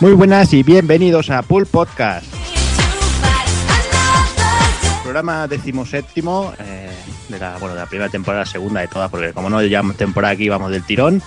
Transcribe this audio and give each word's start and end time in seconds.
Muy 0.00 0.12
buenas 0.12 0.52
y 0.54 0.62
bienvenidos 0.62 1.30
a 1.30 1.42
Pool 1.42 1.66
Podcast. 1.66 2.26
Programa 5.02 5.46
decimoséptimo 5.46 6.52
eh, 6.58 6.90
de, 7.28 7.38
la, 7.38 7.58
bueno, 7.58 7.74
de 7.74 7.80
la 7.80 7.86
primera 7.86 8.08
temporada, 8.10 8.46
segunda 8.46 8.80
de 8.80 8.88
todas, 8.88 9.10
porque 9.10 9.32
como 9.32 9.50
no 9.50 9.60
llevamos 9.62 9.96
temporada 9.96 10.32
aquí, 10.32 10.48
vamos 10.48 10.70
del 10.70 10.84
tirón. 10.84 11.22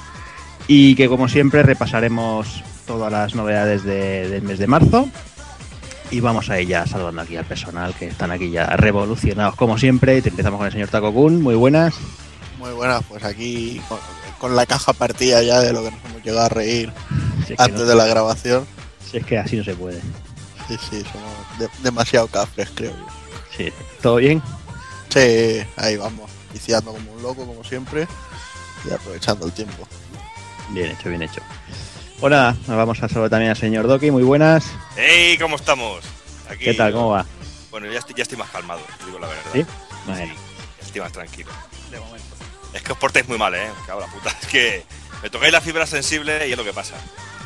Y 0.68 0.96
que 0.96 1.08
como 1.10 1.28
siempre 1.28 1.62
repasaremos 1.62 2.64
todas 2.88 3.12
las 3.12 3.36
novedades 3.36 3.84
de- 3.84 4.30
del 4.30 4.42
mes 4.44 4.58
de 4.60 4.68
marzo. 4.68 5.08
Y 6.10 6.20
vamos 6.20 6.50
a 6.50 6.58
ella 6.58 6.86
saludando 6.88 7.22
aquí 7.22 7.36
al 7.36 7.46
personal 7.46 7.94
que 7.96 8.08
están 8.08 8.32
aquí 8.32 8.50
ya 8.52 8.66
revolucionados 8.68 9.56
como 9.56 9.78
siempre. 9.78 10.22
Te 10.22 10.30
empezamos 10.30 10.58
con 10.58 10.68
el 10.68 10.72
señor 10.74 10.90
Taco 10.90 11.14
Kun. 11.14 11.42
Muy 11.42 11.56
buenas. 11.56 11.96
Muy 12.58 12.72
buenas, 12.72 13.04
pues 13.10 13.24
aquí 13.24 13.82
con, 13.90 13.98
con 14.40 14.56
la 14.56 14.66
caja 14.66 14.94
partida 14.94 15.44
ya 15.44 15.60
de 15.60 15.74
lo 15.74 15.84
que 15.84 15.92
nos 15.92 16.00
hemos 16.06 16.24
llegado 16.24 16.46
a 16.46 16.50
reír 16.50 16.94
Si 17.46 17.54
es, 17.54 17.58
que, 17.58 17.64
antes 17.64 17.82
no- 17.82 17.86
de 17.86 17.96
la 17.96 18.06
grabación. 18.06 18.66
si 19.10 19.18
es 19.18 19.26
que 19.26 19.38
así 19.38 19.56
no 19.58 19.64
se 19.64 19.74
puede. 19.76 20.00
Sí, 20.68 20.78
sí, 20.90 21.04
somos 21.12 21.60
de- 21.60 21.70
demasiado 21.84 22.28
cafres, 22.28 22.70
creo 22.74 22.92
yo. 22.92 23.06
Sí. 23.58 23.72
¿Todo 24.02 24.16
bien? 24.18 24.42
Sí, 25.10 25.64
ahí 25.78 25.98
vamos, 25.98 26.30
viciando 26.52 26.92
como 26.94 27.12
un 27.12 27.22
loco, 27.22 27.46
como 27.46 27.64
siempre, 27.64 28.08
y 28.90 28.94
aprovechando 28.94 29.46
el 29.46 29.52
tiempo. 29.52 29.88
Bien 30.70 30.92
hecho, 30.92 31.10
bien 31.10 31.22
hecho. 31.22 31.42
Bueno, 32.20 32.52
nos 32.68 32.78
vamos 32.78 33.04
a 33.04 33.10
saludar 33.10 33.30
también 33.30 33.52
al 33.52 33.58
señor 33.58 33.86
Doki. 33.88 34.10
Muy 34.10 34.24
buenas. 34.24 34.64
¡Hey! 34.96 35.38
¿Cómo 35.40 35.58
estamos? 35.58 36.04
Aquí, 36.50 36.64
¿Qué 36.66 36.74
tal? 36.74 36.94
¿Cómo 36.94 37.10
va? 37.10 37.26
Bueno, 37.70 37.92
ya 37.92 38.00
estoy, 38.00 38.16
ya 38.16 38.24
estoy 38.24 38.38
más 38.38 38.50
calmado, 38.50 38.82
te 39.00 39.06
digo 39.06 39.20
la 39.20 39.28
verdad. 39.28 39.44
¿Sí? 39.52 39.62
Sí, 39.64 39.68
Bueno. 40.08 40.34
ya 40.80 40.86
estoy 40.86 41.02
más 41.02 41.12
tranquilo. 41.12 41.52
De 41.92 42.00
momento. 42.00 42.36
Es 42.74 42.82
que 42.82 42.92
os 42.94 42.98
portáis 42.98 43.28
muy 43.28 43.38
mal, 43.38 43.54
¿eh? 43.54 43.68
Me 43.80 43.86
cago 43.86 44.02
en 44.02 44.08
la 44.08 44.14
puta. 44.14 44.30
Es 44.42 44.48
que 44.48 44.86
me 45.22 45.30
tocáis 45.30 45.52
la 45.52 45.62
fibra 45.62 45.86
sensible 45.86 46.48
y 46.48 46.52
es 46.54 46.58
lo 46.58 46.64
que 46.64 46.74
pasa. 46.74 46.96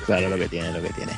Claro, 0.08 0.30
lo 0.30 0.38
que 0.38 0.50
tiene, 0.50 0.72
lo 0.72 0.82
que 0.82 0.90
tiene. 0.94 1.12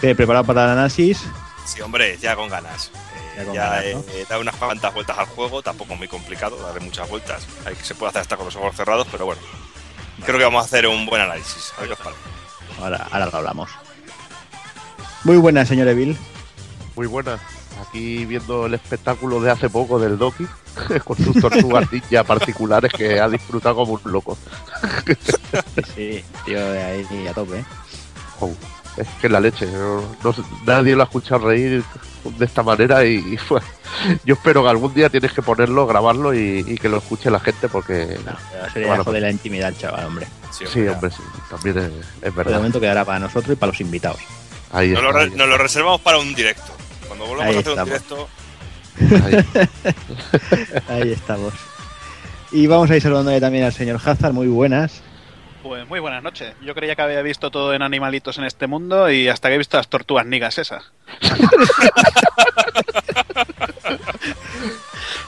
¿Qué, 0.00 0.14
¿Preparado 0.16 0.44
para 0.44 0.64
el 0.64 0.70
análisis? 0.70 1.22
Sí, 1.66 1.80
hombre, 1.80 2.18
ya 2.18 2.34
con 2.34 2.48
ganas. 2.48 2.90
Eh, 3.36 3.36
Ya 3.36 3.36
ya 3.38 3.44
con 3.44 3.54
ganas, 3.54 3.84
he, 3.84 3.94
¿no? 3.94 4.04
he 4.14 4.24
dado 4.24 4.40
unas 4.40 4.56
cuantas 4.56 4.92
vueltas 4.92 5.18
al 5.18 5.26
juego, 5.26 5.62
tampoco 5.62 5.94
muy 5.94 6.08
complicado, 6.08 6.56
darle 6.56 6.80
muchas 6.80 7.08
vueltas. 7.08 7.46
Hay 7.64 7.76
que 7.76 7.84
se 7.84 7.94
puede 7.94 8.10
hacer 8.10 8.22
hasta 8.22 8.36
con 8.36 8.46
los 8.46 8.56
ojos 8.56 8.74
cerrados, 8.74 9.06
pero 9.12 9.26
bueno. 9.26 9.40
Creo 10.26 10.38
que 10.38 10.44
vamos 10.44 10.62
a 10.62 10.64
hacer 10.66 10.86
un 10.88 11.06
buen 11.06 11.22
análisis. 11.22 11.72
A 11.76 11.80
ver 11.82 11.88
qué 11.88 11.92
os 11.94 12.00
parece. 12.00 12.20
Ahora, 12.80 13.06
ahora 13.12 13.26
lo 13.26 13.36
hablamos. 13.36 13.70
Muy 15.24 15.36
buenas, 15.36 15.68
señor 15.68 15.88
Evil. 15.88 16.16
Muy 16.96 17.06
buenas. 17.06 17.40
Aquí 17.86 18.24
viendo 18.24 18.66
el 18.66 18.74
espectáculo 18.74 19.40
de 19.40 19.50
hace 19.50 19.68
poco 19.68 19.98
del 19.98 20.16
Doki 20.18 20.46
con 21.04 21.16
sus 21.16 21.40
tortugas 21.40 21.90
ninja 21.92 22.24
particulares 22.24 22.92
que 22.92 23.20
ha 23.20 23.28
disfrutado 23.28 23.76
como 23.76 23.94
un 23.94 24.12
loco. 24.12 24.36
Sí, 25.94 26.24
tío, 26.44 26.60
de 26.72 26.82
ahí 26.82 27.26
a 27.28 27.32
tope. 27.32 27.58
¿eh? 27.58 27.64
Oh, 28.40 28.50
es 28.96 29.06
que 29.20 29.28
la 29.28 29.40
leche. 29.40 29.66
no- 29.66 30.02
no 30.22 30.32
sé, 30.32 30.42
nadie 30.66 30.94
lo 30.96 31.02
ha 31.02 31.04
escuchado 31.04 31.46
reír 31.48 31.82
de 32.38 32.44
esta 32.44 32.62
manera 32.62 33.04
y, 33.04 33.16
y 33.34 33.36
fue- 33.36 33.60
yo 34.24 34.34
espero 34.34 34.62
que 34.62 34.68
algún 34.70 34.92
día 34.94 35.08
tienes 35.08 35.32
que 35.32 35.42
ponerlo, 35.42 35.86
grabarlo 35.86 36.34
y, 36.34 36.64
y 36.66 36.76
que 36.76 36.88
lo 36.88 36.98
escuche 36.98 37.30
la 37.30 37.38
gente 37.40 37.68
porque 37.68 38.18
No, 38.24 38.70
sería 38.72 38.88
Bueno, 38.88 39.04
de 39.04 39.20
la 39.20 39.30
intimidad, 39.30 39.72
chaval, 39.78 40.06
hombre. 40.06 40.26
Sí, 40.50 40.64
sí, 40.66 40.86
hombre, 40.86 41.10
sí, 41.10 41.22
también 41.50 41.78
es, 41.78 41.90
es 42.22 42.34
verdad. 42.34 42.56
momento 42.56 42.80
quedará 42.80 43.04
para 43.04 43.18
nosotros 43.20 43.52
y 43.52 43.56
para 43.56 43.72
los 43.72 43.80
invitados. 43.80 44.20
Ahí 44.72 44.90
Nos 44.90 45.02
lo, 45.02 45.10
está, 45.10 45.20
ahí 45.22 45.30
nos 45.30 45.48
lo 45.48 45.58
reservamos 45.58 46.00
para 46.00 46.18
un 46.18 46.34
directo. 46.34 46.72
Cuando 47.06 47.26
volvamos 47.26 47.50
Ahí 47.50 47.56
a 47.56 47.60
hacer 47.60 47.70
estamos. 47.72 47.78
un 47.78 47.84
directo, 47.94 48.28
ahí. 50.88 51.12
Estamos. 51.12 51.54
Y 52.52 52.66
vamos 52.66 52.90
a 52.90 52.96
ir 52.96 53.02
saludando 53.02 53.38
también 53.40 53.64
al 53.64 53.72
señor 53.72 54.00
Hazard. 54.04 54.32
Muy 54.32 54.46
buenas. 54.48 55.02
Pues 55.62 55.88
muy 55.88 55.98
buenas 55.98 56.22
noches. 56.22 56.54
Yo 56.62 56.74
creía 56.74 56.94
que 56.94 57.02
había 57.02 57.22
visto 57.22 57.50
todo 57.50 57.72
en 57.72 57.80
animalitos 57.80 58.36
en 58.36 58.44
este 58.44 58.66
mundo 58.66 59.10
y 59.10 59.28
hasta 59.28 59.48
que 59.48 59.54
he 59.54 59.58
visto 59.58 59.78
las 59.78 59.88
tortugas 59.88 60.26
nigas 60.26 60.58
esas. 60.58 60.92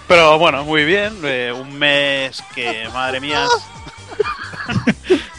Pero 0.09 0.39
bueno, 0.39 0.63
muy 0.65 0.85
bien. 0.85 1.15
eh, 1.25 1.53
un 1.59 1.79
mes 1.79 2.43
que, 2.55 2.87
madre 2.93 3.21
mía. 3.21 3.47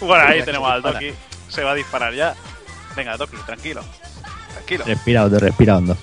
bueno, 0.01 0.23
ahí 0.27 0.41
tenemos 0.44 0.69
al 0.69 0.81
Doki. 0.81 1.13
Se 1.47 1.63
va 1.63 1.71
a 1.71 1.75
disparar 1.75 2.13
ya. 2.13 2.35
Venga, 2.95 3.15
Doki, 3.17 3.38
tranquilo. 3.45 3.83
Tranquilo. 4.53 4.83
Respira 4.85 5.25
hondo, 5.25 5.39
respira 5.39 5.77
hondo. 5.77 5.95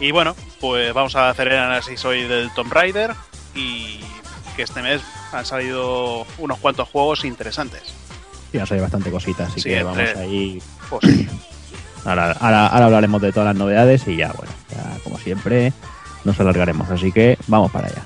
Y 0.00 0.12
bueno, 0.12 0.34
pues 0.60 0.92
vamos 0.94 1.14
a 1.14 1.28
hacer 1.28 1.48
el 1.48 1.58
análisis 1.58 2.02
hoy 2.04 2.26
del 2.26 2.50
Tomb 2.54 2.72
Raider 2.72 3.12
y 3.54 4.00
que 4.56 4.62
este 4.62 4.80
mes 4.82 5.02
han 5.32 5.44
salido 5.44 6.26
unos 6.38 6.58
cuantos 6.58 6.88
juegos 6.88 7.24
interesantes. 7.24 7.82
Sí, 8.50 8.58
nos 8.58 8.72
hay 8.72 8.80
bastante 8.80 9.10
cositas, 9.10 9.50
así 9.50 9.60
Sí, 9.60 9.68
que 9.68 9.82
vamos 9.82 9.98
ahí. 10.16 10.62
Pues, 10.88 11.04
Ahora, 12.04 12.32
ahora, 12.40 12.66
ahora 12.68 12.86
hablaremos 12.86 13.20
de 13.20 13.30
todas 13.30 13.48
las 13.48 13.56
novedades 13.56 14.08
y 14.08 14.16
ya, 14.16 14.32
bueno, 14.32 14.50
ya 14.70 14.98
como 15.04 15.18
siempre 15.18 15.72
nos 16.24 16.40
alargaremos. 16.40 16.88
Así 16.88 17.12
que 17.12 17.36
vamos 17.46 17.70
para 17.70 17.88
allá. 17.88 18.02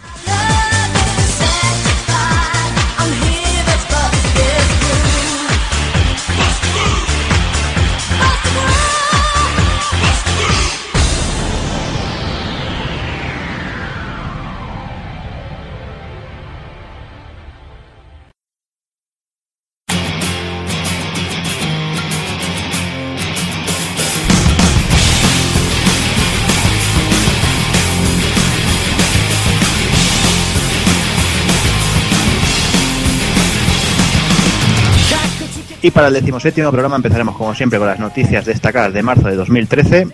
Y 35.84 35.90
para 35.90 36.08
el 36.08 36.14
decimoséptimo 36.14 36.70
programa 36.70 36.96
empezaremos 36.96 37.36
como 37.36 37.54
siempre 37.54 37.78
con 37.78 37.86
las 37.86 37.98
noticias 37.98 38.46
destacadas 38.46 38.94
de 38.94 39.02
marzo 39.02 39.28
de 39.28 39.36
2013. 39.36 40.08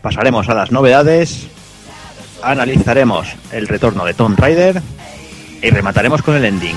Pasaremos 0.00 0.48
a 0.48 0.54
las 0.54 0.72
novedades, 0.72 1.46
analizaremos 2.42 3.28
el 3.52 3.68
retorno 3.68 4.06
de 4.06 4.14
Tomb 4.14 4.40
Raider 4.40 4.80
y 5.60 5.68
remataremos 5.68 6.22
con 6.22 6.36
el 6.36 6.46
ending. 6.46 6.76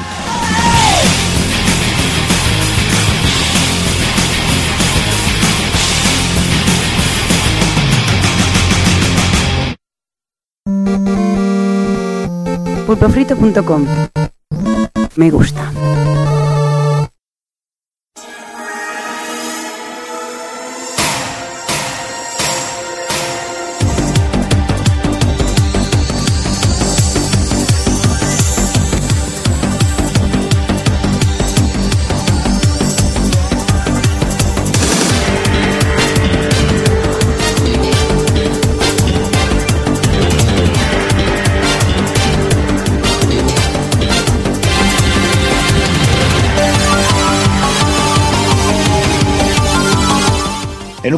pulpofrito.com 12.85 13.87
Me 15.15 15.31
gusta. 15.31 15.71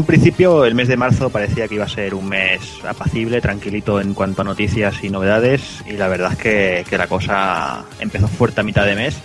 Principio, 0.08 0.64
el 0.64 0.74
mes 0.74 0.88
de 0.88 0.96
marzo 0.96 1.30
parecía 1.30 1.68
que 1.68 1.76
iba 1.76 1.84
a 1.84 1.90
ser 1.90 2.16
un 2.16 2.30
mes 2.30 2.62
apacible, 2.88 3.42
tranquilito 3.42 4.00
en 4.00 4.14
cuanto 4.14 4.42
a 4.42 4.46
noticias 4.46 5.04
y 5.04 5.10
novedades, 5.10 5.84
y 5.86 5.92
la 5.92 6.08
verdad 6.08 6.32
es 6.32 6.86
que, 6.88 6.98
la 6.98 7.08
cosa 7.08 7.84
empezó 8.00 8.28
fuerte 8.28 8.62
a 8.62 8.64
mitad 8.64 8.86
de 8.86 8.96
mes. 8.96 9.18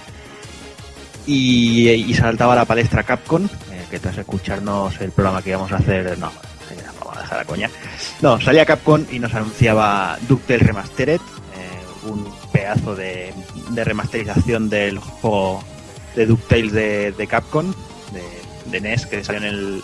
Y, 1.25 1.89
y 1.89 2.15
saltaba 2.15 2.55
a 2.55 2.57
la 2.57 2.65
palestra 2.65 3.05
Capcom, 3.05 3.45
eh, 3.45 3.85
que 3.89 4.01
tras 4.01 4.19
escucharnos 4.19 5.01
el 5.01 5.13
programa 5.13 5.41
que 5.41 5.51
íbamos 5.51 5.71
a 5.71 5.77
hacer, 5.77 6.19
no, 6.19 6.27
eh, 6.71 6.83
vamos 6.99 7.17
a 7.17 7.21
dejar 7.21 7.39
la 7.39 7.45
coña. 7.45 7.71
No, 8.21 8.41
salía 8.41 8.67
Capcom 8.67 9.05
y 9.11 9.21
nos 9.21 9.33
anunciaba 9.35 10.19
DuckTales 10.29 10.67
Remastered, 10.67 11.21
eh, 11.21 12.09
un 12.09 12.27
pedazo 12.53 12.97
de, 12.97 13.33
remasterización 13.73 14.69
del 14.69 14.99
juego 14.99 15.63
de 16.17 16.27
DuckTales 16.27 16.73
de, 16.73 17.13
de 17.13 17.27
Capcom, 17.29 17.73
de 18.67 18.81
NES, 18.81 19.07
que 19.07 19.23
salió 19.23 19.43
en 19.43 19.47
el, 19.47 19.83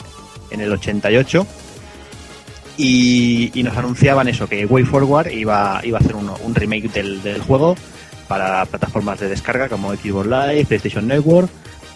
en 0.50 0.60
el 0.60 0.72
88 0.72 1.46
y, 2.76 3.50
y 3.58 3.62
nos 3.62 3.76
anunciaban 3.76 4.28
eso 4.28 4.48
que 4.48 4.64
Way 4.64 4.84
Forward 4.84 5.28
iba, 5.32 5.80
iba 5.82 5.98
a 5.98 6.00
hacer 6.00 6.14
un, 6.14 6.30
un 6.30 6.54
remake 6.54 6.90
del, 6.92 7.22
del 7.22 7.40
juego 7.42 7.76
para 8.28 8.64
plataformas 8.66 9.18
de 9.20 9.28
descarga 9.28 9.68
como 9.68 9.92
Xbox 9.94 10.26
Live, 10.26 10.66
PlayStation 10.66 11.06
Network 11.06 11.50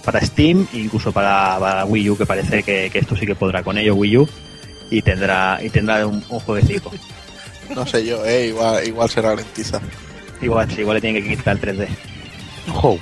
para 0.04 0.20
Steam, 0.20 0.66
incluso 0.72 1.12
para, 1.12 1.56
para 1.60 1.84
Wii 1.84 2.10
U, 2.10 2.16
que 2.16 2.26
parece 2.26 2.62
que, 2.62 2.90
que 2.90 2.98
esto 2.98 3.14
sí 3.16 3.24
que 3.26 3.34
podrá 3.36 3.62
con 3.62 3.78
ello 3.78 3.94
Wii 3.94 4.16
U 4.16 4.28
y 4.90 5.00
tendrá 5.02 5.60
y 5.62 5.70
tendrá 5.70 6.06
un, 6.06 6.24
un 6.28 6.40
jueguecito. 6.40 6.90
No 7.74 7.86
sé 7.86 8.04
yo, 8.04 8.22
eh, 8.26 8.48
igual, 8.48 8.86
igual 8.86 9.08
se 9.08 9.22
ralentiza. 9.22 9.80
Igual, 10.42 10.70
sí, 10.70 10.80
igual 10.80 10.96
le 10.96 11.00
tienen 11.00 11.22
que 11.22 11.36
quitar 11.36 11.56
el 11.56 11.78
3D. 11.78 11.88
Jo. 12.68 12.98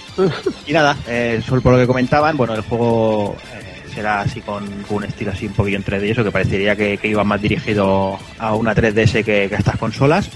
Y 0.66 0.72
nada, 0.72 0.96
eh, 1.08 1.42
solo 1.44 1.60
por 1.60 1.72
lo 1.72 1.78
que 1.78 1.88
comentaban, 1.88 2.36
bueno, 2.36 2.54
el 2.54 2.60
juego 2.60 3.36
será 3.94 4.20
así 4.20 4.40
con, 4.40 4.64
un 4.88 5.04
estilo 5.04 5.32
así 5.32 5.46
un 5.46 5.52
poquillo 5.52 5.76
en 5.76 5.84
3D 5.84 6.06
y 6.06 6.10
eso, 6.10 6.24
que 6.24 6.30
parecería 6.30 6.76
que, 6.76 6.98
que 6.98 7.08
iba 7.08 7.24
más 7.24 7.40
dirigido 7.42 8.18
a 8.38 8.54
una 8.54 8.74
3DS 8.74 9.24
que, 9.24 9.50
a 9.54 9.58
estas 9.58 9.78
consolas. 9.78 10.28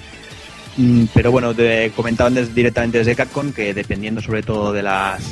Mm, 0.76 1.04
Pero 1.14 1.30
bueno, 1.30 1.54
te 1.54 1.90
comentaban 1.94 2.34
des- 2.34 2.54
directamente 2.54 2.98
desde 2.98 3.14
Capcom 3.14 3.52
que 3.52 3.72
dependiendo 3.74 4.20
sobre 4.20 4.42
todo 4.42 4.72
de 4.72 4.82
las 4.82 5.22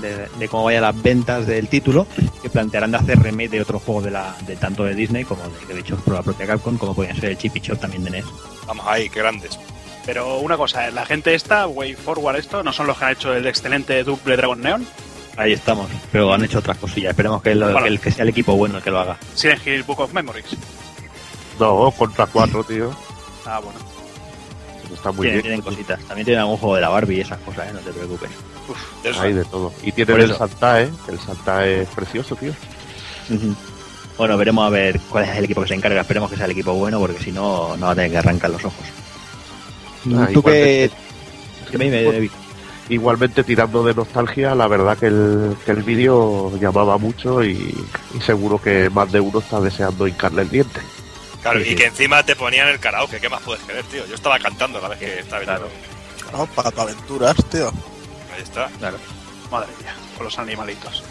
de, 0.00 0.26
de 0.38 0.48
cómo 0.48 0.64
vayan 0.64 0.82
las 0.82 1.02
ventas 1.02 1.46
del 1.46 1.68
título, 1.68 2.06
que 2.42 2.48
plantearán 2.50 2.90
de 2.92 2.98
hacer 2.98 3.18
remake 3.20 3.50
de 3.50 3.62
otro 3.62 3.78
juego 3.78 4.02
de 4.02 4.10
la 4.12 4.34
de 4.46 4.54
tanto 4.56 4.84
de 4.84 4.94
Disney 4.94 5.24
como 5.24 5.42
de, 5.68 5.74
de 5.74 5.80
hecho 5.80 5.96
por 5.96 6.14
la 6.14 6.22
propia 6.22 6.46
Capcom, 6.46 6.76
como 6.78 6.94
podrían 6.94 7.16
ser 7.16 7.30
el 7.30 7.38
Chip 7.38 7.56
y 7.56 7.60
Chop 7.60 7.80
también 7.80 8.04
de 8.04 8.10
NES. 8.10 8.24
Vamos 8.66 8.84
ahí, 8.88 9.08
qué 9.08 9.20
grandes. 9.20 9.58
Pero 10.06 10.38
una 10.40 10.56
cosa, 10.56 10.90
la 10.90 11.06
gente 11.06 11.34
esta, 11.34 11.66
Way 11.66 11.94
Forward 11.94 12.36
esto, 12.36 12.62
¿no 12.62 12.72
son 12.72 12.86
los 12.86 12.98
que 12.98 13.04
han 13.06 13.12
hecho 13.12 13.34
el 13.34 13.46
excelente 13.46 14.04
Double 14.04 14.36
Dragon 14.36 14.60
Neon? 14.60 14.86
Ahí 15.36 15.52
estamos, 15.52 15.88
pero 16.12 16.32
han 16.32 16.44
hecho 16.44 16.60
otras 16.60 16.78
cosillas. 16.78 17.10
Esperemos 17.10 17.42
que, 17.42 17.54
lo- 17.54 17.66
Bueno. 17.66 17.82
que 17.82 17.88
el, 17.88 18.00
que 18.00 18.10
sea 18.12 18.22
el 18.22 18.28
equipo 18.28 18.54
bueno 18.56 18.76
el 18.78 18.82
que 18.84 18.90
lo 18.90 19.00
haga. 19.00 19.16
Silent 19.34 19.66
Hill 19.66 19.82
Book 19.82 20.00
of 20.00 20.12
Memories. 20.12 20.46
No, 21.58 21.90
contra 21.96 22.26
cuatro, 22.26 22.62
tío. 22.64 22.90
Ah, 23.44 23.60
bueno. 23.60 23.78
Está 24.92 25.10
muy 25.10 25.22
Tienen, 25.26 25.42
bien. 25.42 25.42
tienen 25.42 25.60
cositas. 25.62 26.00
También 26.04 26.24
tienen 26.24 26.40
algún 26.42 26.56
juego 26.56 26.76
de 26.76 26.80
la 26.82 26.88
Barbie 26.88 27.16
y 27.16 27.20
esas 27.22 27.38
cosas, 27.40 27.68
¿eh? 27.68 27.72
no 27.72 27.80
te 27.80 27.90
preocupes. 27.92 28.30
De 29.02 29.10
eso. 29.10 29.20
Hay 29.22 29.32
de 29.32 29.44
todo. 29.44 29.72
Y 29.82 29.90
tienen 29.92 30.16
el 30.20 30.30
eso. 30.30 30.38
Santa, 30.38 30.82
¿eh? 30.82 30.90
El 31.08 31.18
Santa 31.18 31.66
es 31.66 31.88
precioso, 31.88 32.36
tío. 32.36 32.52
Bueno, 34.16 34.36
veremos 34.36 34.64
a 34.66 34.70
ver 34.70 35.00
cuál 35.10 35.24
es 35.24 35.36
el 35.36 35.44
equipo 35.44 35.62
que 35.62 35.68
se 35.68 35.74
encarga. 35.74 36.00
Esperemos 36.00 36.30
que 36.30 36.36
sea 36.36 36.44
el 36.44 36.52
equipo 36.52 36.72
bueno, 36.74 37.00
porque 37.00 37.18
si 37.22 37.32
no, 37.32 37.76
no 37.76 37.86
va 37.86 37.92
a 37.92 37.94
tener 37.96 38.10
que 38.12 38.18
arrancar 38.18 38.50
los 38.50 38.64
ojos. 38.64 38.84
Ah, 40.16 40.28
¿Tú 40.32 40.42
qué...? 40.42 40.90
igualmente- 40.90 41.70
Dime, 41.72 41.84
dime, 41.86 42.02
David. 42.12 42.30
Igualmente 42.88 43.44
tirando 43.44 43.82
de 43.82 43.94
nostalgia, 43.94 44.54
la 44.54 44.68
verdad 44.68 44.98
que 44.98 45.06
el, 45.06 45.56
que 45.64 45.70
el 45.72 45.82
vídeo 45.82 46.54
llamaba 46.58 46.98
mucho 46.98 47.42
y, 47.42 47.74
y 48.14 48.20
seguro 48.20 48.60
que 48.60 48.90
más 48.90 49.10
de 49.10 49.20
uno 49.20 49.38
está 49.38 49.58
deseando 49.60 50.06
hincarle 50.06 50.42
el 50.42 50.50
diente. 50.50 50.80
Claro, 51.40 51.60
Sí, 51.60 51.66
y 51.66 51.68
sí. 51.70 51.76
que 51.76 51.86
encima 51.86 52.22
te 52.22 52.36
ponían 52.36 52.68
el 52.68 52.78
karaoke, 52.78 53.20
¿qué 53.20 53.28
más 53.28 53.40
puedes 53.42 53.62
querer, 53.64 53.84
tío? 53.86 54.06
Yo 54.06 54.14
estaba 54.14 54.38
cantando 54.38 54.78
a 54.78 54.82
la 54.82 54.88
vez 54.88 54.98
que 54.98 55.18
estaba 55.20 55.40
viendo. 55.42 55.68
Claro. 55.68 56.38
No, 56.38 56.46
para 56.54 56.70
tu 56.70 56.80
aventuras, 56.80 57.36
tío. 57.50 57.68
Ahí 58.34 58.42
está. 58.42 58.66
Claro. 58.78 58.98
Madre 59.50 59.68
mía, 59.80 59.94
con 60.16 60.24
los 60.24 60.38
animalitos. 60.38 61.02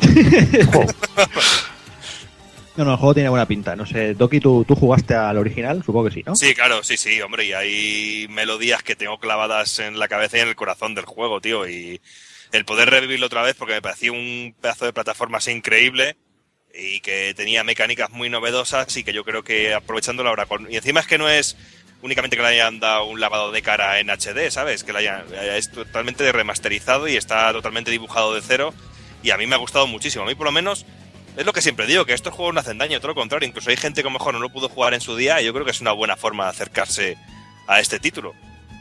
No, 2.76 2.84
no, 2.84 2.92
el 2.92 2.96
juego 2.96 3.14
tiene 3.14 3.28
buena 3.28 3.46
pinta. 3.46 3.76
No 3.76 3.84
sé, 3.84 4.14
Doki, 4.14 4.40
¿tú, 4.40 4.64
tú 4.66 4.74
jugaste 4.74 5.14
al 5.14 5.36
original? 5.36 5.82
Supongo 5.84 6.08
que 6.08 6.14
sí, 6.14 6.22
¿no? 6.24 6.34
Sí, 6.34 6.54
claro, 6.54 6.82
sí, 6.82 6.96
sí, 6.96 7.20
hombre, 7.20 7.44
y 7.44 7.52
hay 7.52 8.26
melodías 8.30 8.82
que 8.82 8.96
tengo 8.96 9.18
clavadas 9.18 9.78
en 9.78 9.98
la 9.98 10.08
cabeza 10.08 10.38
y 10.38 10.40
en 10.40 10.48
el 10.48 10.56
corazón 10.56 10.94
del 10.94 11.04
juego, 11.04 11.40
tío, 11.40 11.68
y 11.68 12.00
el 12.52 12.64
poder 12.64 12.90
revivirlo 12.90 13.26
otra 13.26 13.42
vez 13.42 13.56
porque 13.56 13.74
me 13.74 13.82
parecía 13.82 14.12
un 14.12 14.54
pedazo 14.60 14.86
de 14.86 14.92
plataforma 14.92 15.38
así 15.38 15.50
increíble 15.50 16.16
y 16.74 17.00
que 17.00 17.34
tenía 17.34 17.64
mecánicas 17.64 18.10
muy 18.10 18.30
novedosas 18.30 18.96
y 18.96 19.04
que 19.04 19.12
yo 19.12 19.24
creo 19.24 19.42
que 19.42 19.74
aprovechando 19.74 20.26
ahora 20.26 20.46
con... 20.46 20.70
Y 20.70 20.76
encima 20.76 21.00
es 21.00 21.06
que 21.06 21.18
no 21.18 21.28
es 21.28 21.56
únicamente 22.00 22.36
que 22.36 22.42
le 22.42 22.48
hayan 22.48 22.80
dado 22.80 23.04
un 23.04 23.20
lavado 23.20 23.52
de 23.52 23.62
cara 23.62 24.00
en 24.00 24.08
HD, 24.08 24.50
¿sabes? 24.50 24.82
Que 24.84 24.92
le 24.92 25.00
hayan... 25.00 25.24
es 25.34 25.70
totalmente 25.70 26.30
remasterizado 26.32 27.08
y 27.08 27.16
está 27.16 27.52
totalmente 27.52 27.90
dibujado 27.90 28.34
de 28.34 28.40
cero 28.42 28.72
y 29.22 29.30
a 29.30 29.36
mí 29.36 29.46
me 29.46 29.54
ha 29.54 29.58
gustado 29.58 29.86
muchísimo. 29.86 30.24
A 30.24 30.26
mí 30.26 30.34
por 30.34 30.46
lo 30.46 30.52
menos 30.52 30.86
es 31.36 31.46
lo 31.46 31.52
que 31.52 31.62
siempre 31.62 31.86
digo, 31.86 32.04
que 32.04 32.12
estos 32.14 32.34
juegos 32.34 32.54
no 32.54 32.60
hacen 32.60 32.78
daño, 32.78 32.98
todo 32.98 33.08
lo 33.08 33.14
contrario. 33.14 33.48
Incluso 33.48 33.70
hay 33.70 33.76
gente 33.76 34.02
que 34.02 34.08
a 34.08 34.10
lo 34.12 34.18
mejor 34.18 34.34
no 34.34 34.40
lo 34.40 34.50
pudo 34.50 34.68
jugar 34.68 34.94
en 34.94 35.00
su 35.00 35.16
día 35.16 35.40
y 35.40 35.46
yo 35.46 35.52
creo 35.52 35.64
que 35.64 35.70
es 35.70 35.80
una 35.80 35.92
buena 35.92 36.16
forma 36.16 36.44
de 36.44 36.50
acercarse 36.50 37.16
a 37.66 37.80
este 37.80 37.98
título. 37.98 38.34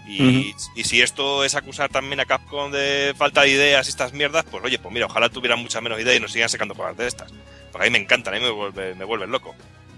Y, 0.08 0.54
y 0.76 0.84
si 0.84 1.02
esto 1.02 1.46
es 1.46 1.56
acusar 1.56 1.90
también 1.90 2.20
a 2.20 2.26
Capcom 2.26 2.70
de 2.72 3.14
falta 3.18 3.44
de 3.44 3.50
ideas 3.50 3.88
y 3.88 3.92
estas 3.92 4.12
mierdas, 4.12 4.44
pues 4.50 4.62
oye, 4.64 4.78
pues 4.78 4.94
mira, 4.94 5.06
ojalá 5.06 5.30
tuvieran 5.30 5.60
muchas 5.60 5.82
menos 5.82 6.02
ideas 6.02 6.18
y 6.18 6.20
nos 6.20 6.34
sigan 6.34 6.50
sacando 6.50 6.76
cosas 6.76 6.98
de 6.98 7.08
estas. 7.08 7.32
Porque 7.72 7.88
a 7.88 7.90
mí 7.90 7.94
me 7.98 8.04
encantan, 8.04 8.34
a 8.34 8.38
mí 8.40 8.44
me 8.44 8.52
vuelve, 8.52 8.94
me 8.96 9.06
vuelven 9.06 9.32
loco. 9.32 9.56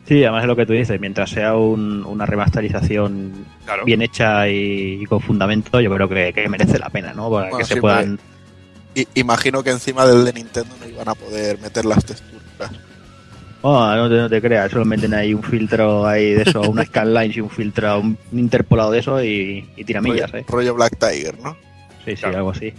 Sí, 0.08 0.22
además 0.24 0.44
es 0.44 0.48
lo 0.48 0.56
que 0.56 0.66
tú 0.68 0.74
dices. 0.74 1.00
Mientras 1.00 1.32
sea 1.32 1.56
un- 1.56 2.06
una 2.06 2.26
remasterización 2.28 3.46
Claro. 3.66 3.86
bien 3.86 4.02
hecha 4.04 4.48
y, 4.50 5.00
y 5.02 5.06
con 5.06 5.22
fundamento, 5.22 5.80
yo 5.82 5.92
creo 5.96 6.08
que, 6.10 6.34
que 6.34 6.48
merece 6.50 6.78
la 6.78 6.90
pena, 6.90 7.14
¿no? 7.14 7.32
Para 7.32 7.50
Bueno, 7.50 7.58
que 7.58 7.64
se 7.74 7.80
puedan... 7.82 8.20
I- 8.96 9.08
imagino 9.16 9.64
que 9.64 9.72
encima 9.72 10.06
del 10.06 10.26
de 10.26 10.34
Nintendo 10.34 10.76
no 10.80 10.88
iban 10.88 11.10
a 11.10 11.16
poder 11.16 11.58
meter 11.60 11.86
las 11.86 12.06
texturas. 12.06 12.33
Oh, 13.66 13.96
no 13.96 14.10
te, 14.10 14.16
no 14.16 14.30
te 14.30 14.42
creas, 14.42 14.70
solo 14.72 14.84
meten 14.84 15.14
ahí 15.14 15.34
un 15.34 15.42
filtro 15.42 16.06
ahí 16.06 16.34
de 16.34 16.42
eso, 16.44 16.62
una 16.62 16.84
scanline 16.86 17.32
y 17.34 17.40
un 17.40 17.50
filtro, 17.50 18.00
un 18.00 18.18
interpolado 18.34 18.92
de 18.92 19.00
eso 19.00 19.24
y, 19.24 19.66
y 19.78 19.84
tiramillas, 19.86 20.32
rollo, 20.32 20.42
¿eh? 20.44 20.46
rollo 20.50 20.74
Black 20.76 20.98
Tiger, 21.00 21.40
¿no? 21.40 21.54
Sí, 22.04 22.12
sí, 22.12 22.16
Claro. 22.18 22.38
algo 22.40 22.50
así. 22.52 22.74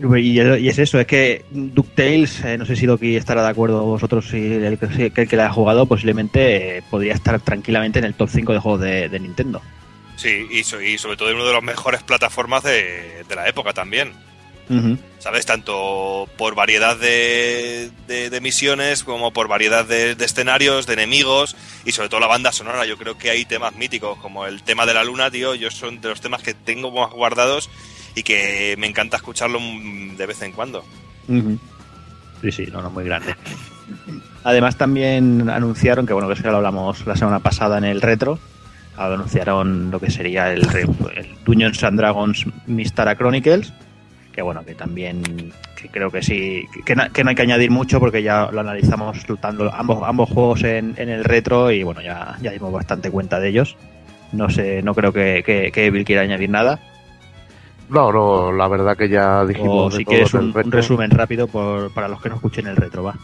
Y, 0.00 0.40
y 0.40 0.68
es 0.68 0.78
eso, 0.78 1.00
es 1.00 1.06
que 1.06 1.44
DuckTales, 1.50 2.44
eh, 2.44 2.56
no 2.56 2.64
sé 2.64 2.76
si 2.76 2.86
Loki 2.86 3.16
estará 3.16 3.42
de 3.42 3.48
acuerdo 3.48 3.82
vosotros, 3.84 4.28
si 4.28 4.36
el, 4.54 4.78
que- 4.78 4.86
si 4.94 5.02
el 5.14 5.28
que 5.28 5.36
la 5.36 5.46
ha 5.46 5.52
jugado, 5.52 5.86
posiblemente 5.86 6.78
eh, 6.78 6.82
podría 6.88 7.14
estar 7.14 7.38
tranquilamente 7.40 7.98
en 7.98 8.04
el 8.04 8.14
top 8.14 8.28
5 8.30 8.52
de 8.52 8.58
juegos 8.60 8.80
de, 8.80 9.08
de 9.08 9.18
Nintendo. 9.20 9.60
Sí, 10.16 10.46
y, 10.50 10.62
so- 10.62 10.80
y 10.80 10.96
sobre 10.98 11.16
todo 11.16 11.30
en 11.30 11.34
uno 11.36 11.46
de 11.46 11.52
los 11.52 11.62
mejores 11.64 12.02
plataformas 12.04 12.62
de, 12.62 13.24
de 13.28 13.34
la 13.34 13.48
época 13.48 13.72
también. 13.72 14.12
¿Sabes? 15.18 15.46
Tanto 15.46 16.28
por 16.36 16.54
variedad 16.54 16.96
de, 16.96 17.90
de- 18.06 18.30
de 18.30 18.40
misiones 18.40 19.02
como 19.02 19.32
por 19.32 19.48
variedad 19.48 19.84
de, 19.84 20.14
de 20.14 20.24
escenarios, 20.24 20.86
de 20.86 20.92
enemigos 20.94 21.56
y 21.84 21.92
sobre 21.92 22.08
todo 22.08 22.20
la 22.20 22.26
banda 22.26 22.52
sonora. 22.52 22.84
Yo 22.86 22.96
creo 22.98 23.16
que 23.18 23.30
hay 23.30 23.44
temas 23.44 23.74
míticos 23.76 24.18
como 24.18 24.46
el 24.46 24.62
tema 24.62 24.84
de 24.86 24.94
la 24.94 25.04
luna, 25.04 25.30
tío. 25.30 25.54
Yo 25.54 25.70
son 25.70 26.00
de 26.00 26.08
los 26.10 26.20
temas 26.20 26.42
que 26.42 26.54
tengo 26.54 26.90
más 26.92 27.10
guardados 27.12 27.68
y 28.14 28.22
que 28.22 28.74
me 28.78 28.86
encanta 28.86 29.16
escucharlo 29.16 29.58
mm, 29.60 30.16
de 30.16 30.26
vez 30.26 30.40
en 30.42 30.52
cuando. 30.52 30.84
Sí, 32.42 32.52
sí, 32.52 32.66
no, 32.70 32.80
no, 32.82 32.90
muy 32.90 33.04
grande. 33.04 33.34
Además 34.44 34.76
también 34.76 35.48
anunciaron, 35.50 36.06
que 36.06 36.12
bueno, 36.12 36.28
que 36.28 36.34
eso 36.34 36.42
ya 36.44 36.50
lo 36.50 36.58
hablamos 36.58 37.06
la 37.06 37.16
semana 37.16 37.40
pasada 37.40 37.78
en 37.78 37.84
el 37.84 38.00
retro, 38.00 38.38
anunciaron 38.96 39.90
lo 39.90 39.98
que 40.00 40.10
sería 40.10 40.52
el, 40.52 40.62
el 41.16 41.36
Dungeons 41.44 41.82
and 41.84 41.98
Dragons 41.98 42.46
Mystara 42.66 43.16
Chronicles, 43.16 43.72
que 44.32 44.42
bueno, 44.42 44.64
que 44.64 44.74
también 44.74 45.52
que 45.80 45.88
creo 45.88 46.10
que 46.10 46.22
sí, 46.22 46.66
que, 46.84 46.94
que 47.12 47.24
no 47.24 47.30
hay 47.30 47.36
que 47.36 47.42
añadir 47.42 47.70
mucho 47.70 48.00
porque 48.00 48.22
ya 48.22 48.50
lo 48.50 48.60
analizamos 48.60 49.24
tanto 49.40 49.72
ambos, 49.72 50.02
ambos 50.04 50.28
juegos 50.30 50.64
en, 50.64 50.94
en 50.96 51.08
el 51.08 51.24
retro 51.24 51.70
y 51.70 51.82
bueno, 51.82 52.00
ya, 52.00 52.36
ya 52.40 52.50
dimos 52.50 52.72
bastante 52.72 53.10
cuenta 53.10 53.38
de 53.40 53.48
ellos. 53.48 53.76
No 54.32 54.50
sé, 54.50 54.82
no 54.82 54.94
creo 54.94 55.12
que, 55.12 55.42
que, 55.44 55.70
que 55.72 55.86
Evil 55.86 56.04
quiera 56.04 56.22
añadir 56.22 56.50
nada. 56.50 56.78
No, 57.88 58.12
no, 58.12 58.52
la 58.52 58.68
verdad 58.68 58.96
que 58.96 59.08
ya 59.08 59.44
dijimos. 59.44 59.94
O 59.94 59.96
si 59.96 60.04
quieres 60.04 60.34
un, 60.34 60.52
resumen 60.52 61.10
rápido 61.10 61.46
por, 61.46 61.92
para 61.92 62.08
los 62.08 62.20
que 62.20 62.28
no 62.28 62.34
escuchen 62.34 62.66
el 62.66 62.76
retro, 62.76 63.02
va. 63.02 63.14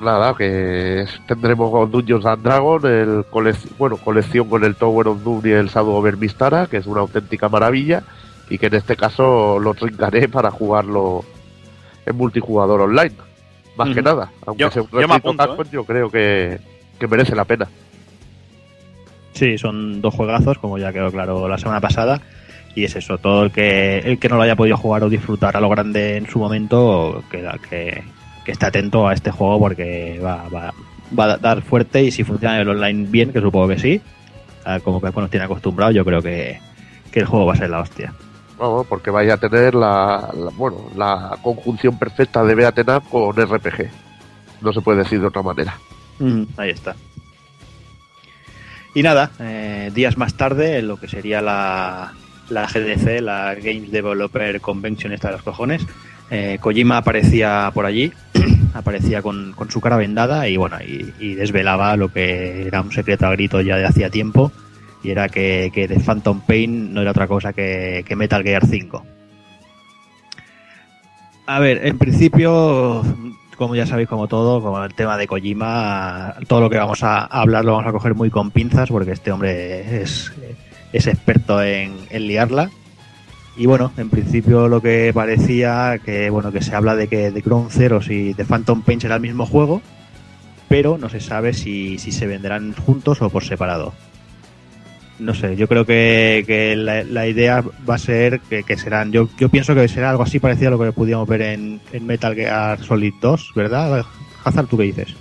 Nada, 0.00 0.34
que 0.34 1.06
tendremos 1.26 1.70
con 1.70 1.90
Dungeons 1.90 2.26
and 2.26 2.42
Dragons, 2.42 2.84
el 2.84 3.24
bueno, 3.78 3.96
colección 3.96 4.48
con 4.48 4.64
el 4.64 4.76
Tower 4.76 5.08
of 5.08 5.22
Doom 5.22 5.40
y 5.44 5.50
el 5.50 5.68
Shadow 5.68 5.94
over 5.94 6.16
Mistara, 6.16 6.66
que 6.66 6.78
es 6.78 6.86
una 6.86 7.00
auténtica 7.00 7.48
maravilla, 7.48 8.02
y 8.50 8.58
que 8.58 8.66
en 8.66 8.74
este 8.74 8.96
caso 8.96 9.58
lo 9.58 9.74
trincaré 9.74 10.28
para 10.28 10.50
jugarlo 10.50 11.24
en 12.04 12.16
multijugador 12.16 12.80
online. 12.82 13.12
Más 13.76 13.90
que 13.94 14.00
nada, 14.02 14.30
aunque 14.46 14.62
Yo- 14.62 14.70
sea 14.70 14.82
un 14.82 14.88
yo 14.88 14.96
me 14.96 15.02
refrito 15.06 15.16
apunto, 15.28 15.46
Capcom, 15.46 15.66
yo 15.70 15.84
creo 15.84 16.10
que, 16.10 16.58
que 16.98 17.06
merece 17.08 17.34
la 17.34 17.44
pena. 17.44 17.68
Sí, 19.32 19.58
son 19.58 20.00
dos 20.00 20.14
juegazos, 20.14 20.58
como 20.58 20.78
ya 20.78 20.92
quedó 20.92 21.10
claro 21.10 21.46
la 21.48 21.58
semana 21.58 21.80
pasada. 21.80 22.20
Y 22.74 22.84
es 22.84 22.94
eso, 22.96 23.18
todo 23.18 23.44
el 23.44 23.50
que 23.50 23.98
el 24.00 24.18
que 24.18 24.28
no 24.28 24.36
lo 24.36 24.42
haya 24.42 24.56
podido 24.56 24.76
jugar 24.76 25.02
o 25.02 25.08
disfrutar 25.08 25.56
a 25.56 25.60
lo 25.60 25.68
grande 25.68 26.16
en 26.16 26.26
su 26.28 26.38
momento, 26.38 27.22
que, 27.30 27.46
que, 27.70 28.02
que 28.44 28.52
esté 28.52 28.66
atento 28.66 29.08
a 29.08 29.14
este 29.14 29.30
juego 29.30 29.58
porque 29.58 30.20
va, 30.22 30.46
va, 30.48 30.74
va 31.18 31.24
a 31.24 31.36
dar 31.38 31.62
fuerte 31.62 32.02
y 32.02 32.10
si 32.10 32.22
funciona 32.22 32.60
el 32.60 32.68
online 32.68 33.06
bien, 33.08 33.32
que 33.32 33.40
supongo 33.40 33.68
que 33.68 33.78
sí, 33.78 34.00
como 34.84 35.00
que 35.00 35.10
nos 35.10 35.30
tiene 35.30 35.44
acostumbrado, 35.46 35.92
yo 35.92 36.04
creo 36.04 36.20
que, 36.20 36.58
que 37.10 37.20
el 37.20 37.26
juego 37.26 37.46
va 37.46 37.54
a 37.54 37.56
ser 37.56 37.70
la 37.70 37.80
hostia. 37.80 38.12
Vamos, 38.58 38.86
porque 38.86 39.10
vaya 39.10 39.34
a 39.34 39.36
tener 39.36 39.74
la, 39.74 40.30
la- 40.34 40.50
bueno, 40.56 40.78
la 40.96 41.36
conjunción 41.42 41.98
perfecta 41.98 42.42
de 42.44 42.54
Beaten 42.54 42.88
Up 42.90 43.02
con 43.10 43.36
RPG. 43.36 43.90
No 44.62 44.72
se 44.72 44.80
puede 44.80 44.98
decir 45.02 45.20
de 45.20 45.26
otra 45.26 45.42
manera. 45.42 45.78
Ahí 46.56 46.70
está. 46.70 46.96
Y 48.94 49.02
nada, 49.02 49.30
eh, 49.40 49.90
días 49.94 50.16
más 50.16 50.34
tarde, 50.34 50.78
en 50.78 50.88
lo 50.88 50.96
que 50.96 51.06
sería 51.06 51.42
la, 51.42 52.14
la 52.48 52.66
GDC, 52.66 53.20
la 53.20 53.54
Games 53.54 53.90
Developer 53.90 54.58
Convention 54.62 55.12
esta 55.12 55.28
de 55.28 55.34
los 55.34 55.42
cojones, 55.42 55.86
eh, 56.30 56.56
Kojima 56.60 56.96
aparecía 56.96 57.70
por 57.74 57.84
allí, 57.84 58.10
aparecía 58.74 59.20
con, 59.20 59.52
con 59.52 59.70
su 59.70 59.82
cara 59.82 59.98
vendada 59.98 60.48
y 60.48 60.56
bueno, 60.56 60.78
y, 60.80 61.12
y 61.18 61.34
desvelaba 61.34 61.94
lo 61.96 62.10
que 62.10 62.66
era 62.66 62.80
un 62.80 62.90
secreto 62.90 63.26
a 63.26 63.32
grito 63.32 63.60
ya 63.60 63.76
de 63.76 63.84
hacía 63.86 64.08
tiempo, 64.08 64.50
y 65.06 65.10
era 65.12 65.28
que, 65.28 65.70
que 65.72 65.86
The 65.86 66.00
Phantom 66.00 66.40
Pain 66.40 66.92
no 66.92 67.00
era 67.00 67.12
otra 67.12 67.28
cosa 67.28 67.52
que, 67.52 68.04
que 68.06 68.16
Metal 68.16 68.42
Gear 68.42 68.66
5. 68.66 69.06
A 71.46 71.60
ver, 71.60 71.86
en 71.86 71.96
principio, 71.96 73.04
como 73.56 73.76
ya 73.76 73.86
sabéis, 73.86 74.08
como 74.08 74.26
todo, 74.26 74.60
como 74.60 74.82
el 74.82 74.94
tema 74.94 75.16
de 75.16 75.28
Kojima, 75.28 76.34
todo 76.48 76.62
lo 76.62 76.70
que 76.70 76.78
vamos 76.78 77.04
a 77.04 77.24
hablar 77.24 77.64
lo 77.64 77.72
vamos 77.72 77.86
a 77.86 77.92
coger 77.92 78.16
muy 78.16 78.30
con 78.30 78.50
pinzas 78.50 78.88
porque 78.88 79.12
este 79.12 79.30
hombre 79.30 80.02
es, 80.02 80.32
es 80.92 81.06
experto 81.06 81.62
en, 81.62 81.94
en 82.10 82.26
liarla. 82.26 82.68
Y 83.56 83.66
bueno, 83.66 83.92
en 83.96 84.10
principio 84.10 84.66
lo 84.66 84.82
que 84.82 85.12
parecía 85.14 86.00
que 86.04 86.30
bueno 86.30 86.50
que 86.50 86.62
se 86.62 86.74
habla 86.74 86.96
de 86.96 87.06
que 87.06 87.30
de 87.30 87.42
Crown 87.42 87.70
Zeroes 87.70 88.10
y 88.10 88.34
de 88.34 88.44
Phantom 88.44 88.82
Pain 88.82 89.00
será 89.00 89.14
el 89.14 89.22
mismo 89.22 89.46
juego, 89.46 89.80
pero 90.68 90.98
no 90.98 91.08
se 91.08 91.20
sabe 91.20 91.54
si, 91.54 91.96
si 91.98 92.10
se 92.10 92.26
venderán 92.26 92.74
juntos 92.74 93.22
o 93.22 93.30
por 93.30 93.44
separado. 93.44 93.94
No 95.18 95.34
sé, 95.34 95.56
yo 95.56 95.66
creo 95.66 95.86
que, 95.86 96.44
que 96.46 96.76
la, 96.76 97.02
la 97.02 97.26
idea 97.26 97.64
va 97.88 97.94
a 97.94 97.98
ser 97.98 98.40
que, 98.40 98.64
que 98.64 98.76
serán. 98.76 99.12
Yo, 99.12 99.28
yo 99.38 99.48
pienso 99.48 99.74
que 99.74 99.88
será 99.88 100.10
algo 100.10 100.22
así 100.22 100.38
parecido 100.38 100.68
a 100.68 100.70
lo 100.72 100.78
que 100.78 100.92
pudimos 100.92 101.26
ver 101.26 101.42
en, 101.42 101.80
en 101.92 102.06
Metal 102.06 102.34
Gear 102.34 102.82
Solid 102.82 103.14
2, 103.20 103.52
¿verdad? 103.54 104.04
Hazard, 104.44 104.66
¿tú 104.66 104.76
qué 104.76 104.84
dices? 104.84 105.14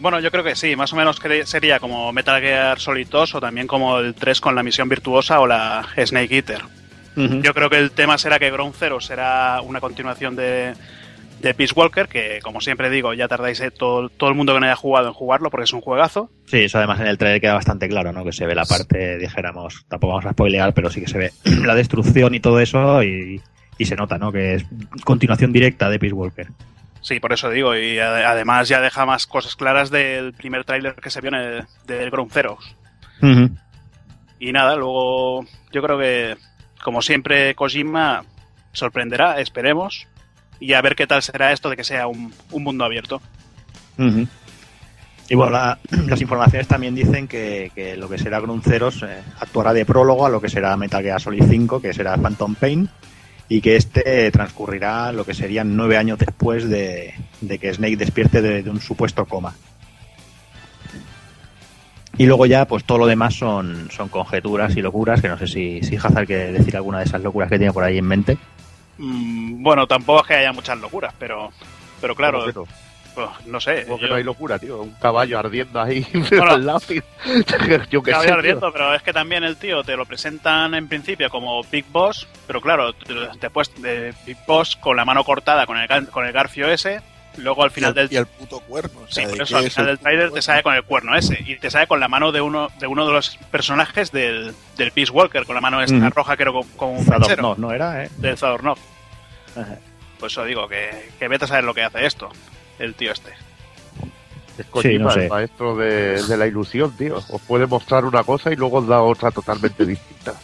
Bueno, 0.00 0.18
yo 0.18 0.32
creo 0.32 0.42
que 0.42 0.56
sí, 0.56 0.74
más 0.74 0.92
o 0.92 0.96
menos 0.96 1.20
que 1.20 1.46
sería 1.46 1.78
como 1.78 2.12
Metal 2.12 2.40
Gear 2.40 2.80
Solid 2.80 3.06
2 3.08 3.36
o 3.36 3.40
también 3.40 3.68
como 3.68 3.98
el 3.98 4.14
3 4.14 4.40
con 4.40 4.56
la 4.56 4.64
misión 4.64 4.88
virtuosa 4.88 5.38
o 5.38 5.46
la 5.46 5.86
Snake 5.96 6.34
Eater. 6.34 6.62
Yo 7.14 7.52
creo 7.52 7.68
que 7.68 7.76
el 7.76 7.90
tema 7.90 8.16
será 8.16 8.38
que 8.38 8.50
Ground 8.50 8.74
Zero 8.76 8.98
será 8.98 9.60
una 9.60 9.80
continuación 9.80 10.34
de, 10.34 10.72
de 11.42 11.54
Peace 11.54 11.74
Walker, 11.76 12.08
que 12.08 12.38
como 12.42 12.60
siempre 12.60 12.88
digo, 12.88 13.12
ya 13.14 13.28
tardáis 13.28 13.60
eh, 13.60 13.70
todo, 13.70 14.08
todo 14.08 14.30
el 14.30 14.36
mundo 14.36 14.54
que 14.54 14.60
no 14.60 14.66
haya 14.66 14.76
jugado 14.76 15.08
en 15.08 15.12
jugarlo 15.12 15.50
porque 15.50 15.64
es 15.64 15.72
un 15.72 15.80
juegazo. 15.80 16.30
Sí, 16.46 16.58
eso 16.64 16.78
además 16.78 17.00
en 17.00 17.08
el 17.08 17.18
trailer 17.18 17.40
queda 17.40 17.54
bastante 17.54 17.88
claro, 17.88 18.12
¿no? 18.12 18.24
Que 18.24 18.32
se 18.32 18.46
ve 18.46 18.54
la 18.54 18.64
parte, 18.64 19.18
dijéramos, 19.18 19.84
tampoco 19.88 20.12
vamos 20.14 20.26
a 20.26 20.32
spoilear, 20.32 20.72
pero 20.72 20.88
sí 20.90 21.00
que 21.00 21.08
se 21.08 21.18
ve 21.18 21.32
la 21.66 21.74
destrucción 21.74 22.34
y 22.34 22.40
todo 22.40 22.60
eso 22.60 23.02
y, 23.02 23.40
y 23.76 23.84
se 23.84 23.96
nota, 23.96 24.16
¿no? 24.18 24.30
Que 24.32 24.54
es 24.54 24.64
continuación 25.04 25.52
directa 25.52 25.90
de 25.90 25.98
Peace 25.98 26.14
Walker. 26.14 26.46
Sí, 27.00 27.18
por 27.18 27.32
eso 27.32 27.50
digo, 27.50 27.74
y 27.74 27.96
ade- 27.98 28.24
además 28.24 28.68
ya 28.68 28.80
deja 28.80 29.04
más 29.04 29.26
cosas 29.26 29.56
claras 29.56 29.90
del 29.90 30.32
primer 30.34 30.64
tráiler 30.64 30.94
que 30.94 31.10
se 31.10 31.20
vio 31.20 31.30
en 31.30 31.34
el, 31.34 31.64
del 31.86 32.10
Ground. 32.10 32.30
Y 34.38 34.52
nada, 34.52 34.76
luego 34.76 35.44
yo 35.72 35.82
creo 35.82 35.98
que, 35.98 36.36
como 36.82 37.02
siempre, 37.02 37.54
Kojima 37.54 38.24
sorprenderá, 38.72 39.40
esperemos, 39.40 40.06
y 40.62 40.72
a 40.74 40.80
ver 40.82 40.94
qué 40.94 41.06
tal 41.06 41.22
será 41.22 41.52
esto 41.52 41.68
de 41.70 41.76
que 41.76 41.84
sea 41.84 42.06
un, 42.06 42.32
un 42.52 42.62
mundo 42.62 42.84
abierto. 42.84 43.20
Y 45.28 45.34
bueno, 45.34 45.52
la- 45.52 45.78
las 46.06 46.20
informaciones 46.20 46.68
también 46.68 46.94
dicen 46.94 47.26
que, 47.28 47.70
que 47.74 47.96
lo 47.96 48.08
que 48.08 48.18
será 48.18 48.40
Grunceros 48.40 49.02
eh, 49.02 49.22
actuará 49.40 49.72
de 49.72 49.84
prólogo 49.84 50.26
a 50.26 50.30
lo 50.30 50.40
que 50.40 50.48
será 50.48 50.76
Metal 50.76 51.02
Gear 51.02 51.20
Solid 51.20 51.44
5, 51.48 51.80
que 51.80 51.92
será 51.92 52.16
Phantom 52.16 52.54
Pain, 52.54 52.88
y 53.48 53.60
que 53.60 53.76
este 53.76 54.30
transcurrirá 54.30 55.12
lo 55.12 55.24
que 55.24 55.34
serían 55.34 55.76
nueve 55.76 55.96
años 55.98 56.18
después 56.18 56.68
de, 56.68 57.14
de 57.40 57.58
que 57.58 57.72
Snake 57.74 57.96
despierte 57.96 58.40
de, 58.42 58.62
de 58.62 58.70
un 58.70 58.80
supuesto 58.80 59.24
coma. 59.26 59.54
Y 62.18 62.26
luego 62.26 62.44
ya, 62.46 62.66
pues 62.66 62.84
todo 62.84 62.98
lo 62.98 63.06
demás 63.06 63.34
son, 63.34 63.88
son 63.90 64.08
conjeturas 64.10 64.76
y 64.76 64.82
locuras, 64.82 65.20
que 65.22 65.28
no 65.28 65.38
sé 65.38 65.46
si, 65.46 65.82
si 65.82 65.96
Hazard 65.96 66.26
quiere 66.26 66.52
decir 66.52 66.76
alguna 66.76 66.98
de 66.98 67.04
esas 67.04 67.22
locuras 67.22 67.48
que 67.48 67.58
tiene 67.58 67.72
por 67.72 67.84
ahí 67.84 67.98
en 67.98 68.06
mente. 68.06 68.36
Mm, 68.98 69.62
bueno, 69.62 69.86
tampoco 69.86 70.20
es 70.22 70.26
que 70.28 70.34
haya 70.34 70.52
muchas 70.52 70.78
locuras, 70.78 71.14
pero, 71.18 71.50
pero 72.00 72.14
claro, 72.14 72.40
¿Cómo 72.40 72.52
que 72.52 72.58
no? 72.58 72.66
pues, 73.14 73.46
no 73.46 73.60
sé. 73.60 73.84
¿Cómo 73.86 73.96
que 73.98 74.02
yo- 74.04 74.08
no 74.10 74.14
hay 74.16 74.22
locura, 74.24 74.58
tío? 74.58 74.80
Un 74.82 74.92
caballo 74.94 75.38
ardiendo 75.38 75.80
ahí 75.80 76.06
Bueno. 76.30 76.50
al 76.52 76.66
lado. 76.66 76.80
Yo 77.90 78.02
qué 78.02 78.10
Cabe 78.12 78.22
sé. 78.24 78.28
tío. 78.28 78.34
ardiendo, 78.34 78.72
pero 78.72 78.94
es 78.94 79.02
que 79.02 79.12
también 79.12 79.44
el 79.44 79.56
tío 79.56 79.82
te 79.82 79.96
lo 79.96 80.06
presentan 80.06 80.74
en 80.74 80.88
principio 80.88 81.28
como 81.30 81.62
Big 81.64 81.84
Boss, 81.90 82.26
pero 82.46 82.60
claro, 82.60 82.92
después 83.40 83.70
de 83.82 84.14
Big 84.26 84.36
Boss 84.46 84.76
con 84.76 84.96
la 84.96 85.04
mano 85.04 85.24
cortada 85.24 85.66
con 85.66 85.76
el, 85.78 86.08
con 86.08 86.26
el 86.26 86.32
garfio 86.32 86.68
ese, 86.68 87.00
luego 87.38 87.62
al 87.64 87.70
Y 87.70 87.74
final 87.74 87.90
el, 87.90 87.94
del 87.94 88.12
y 88.12 88.16
el 88.16 88.26
puto 88.26 88.60
cuerno. 88.60 89.00
o 89.00 89.06
Sí, 89.08 89.14
sea, 89.14 89.28
por 89.28 89.36
¿de 89.38 89.44
eso 89.44 89.56
al 89.56 89.64
es 89.64 89.72
final 89.74 89.88
el 89.90 89.96
del 89.96 90.02
trailer 90.02 90.30
te 90.32 90.42
sale 90.42 90.62
con 90.62 90.74
el 90.74 90.82
cuerno 90.84 91.16
ese 91.16 91.38
y 91.46 91.56
te 91.56 91.70
sale 91.70 91.86
con 91.86 91.98
la 92.00 92.08
mano 92.08 92.32
de 92.32 92.40
uno 92.40 92.68
de 92.78 92.86
uno 92.86 93.06
de 93.06 93.12
los 93.12 93.36
personajes 93.50 94.12
del, 94.12 94.54
del 94.76 94.92
Peace 94.92 95.10
Walker, 95.12 95.44
con 95.46 95.54
la 95.54 95.60
mano 95.60 95.82
esta 95.82 95.96
Ujú. 95.96 96.10
roja 96.10 96.36
que 96.36 96.42
era 96.42 96.52
como, 96.76 96.92
un 96.98 97.04
Zador- 97.06 97.18
flechero 97.24 97.42
no, 97.42 97.54
no 97.56 97.72
era, 97.72 98.04
¿eh? 98.04 98.10
del 98.18 98.36
Zadornov. 98.38 98.78
Ajá. 99.56 99.78
Pues 100.18 100.32
eso 100.32 100.44
digo, 100.44 100.68
que, 100.68 101.10
que 101.18 101.28
vete 101.28 101.46
a 101.46 101.48
saber 101.48 101.64
lo 101.64 101.74
que 101.74 101.82
hace 101.82 102.06
esto, 102.06 102.30
el 102.78 102.94
tío 102.94 103.12
este. 103.12 103.32
Es 104.58 104.66
Kojima, 104.66 105.04
no 105.06 105.10
sé. 105.10 105.24
el 105.24 105.28
maestro 105.30 105.74
de, 105.74 106.22
de 106.22 106.36
la 106.36 106.46
ilusión, 106.46 106.94
tío. 106.96 107.16
Os 107.30 107.40
puede 107.42 107.66
mostrar 107.66 108.04
una 108.04 108.22
cosa 108.22 108.52
y 108.52 108.56
luego 108.56 108.78
os 108.78 108.86
da 108.86 109.00
otra 109.00 109.30
totalmente 109.30 109.84
distinta. 109.86 110.34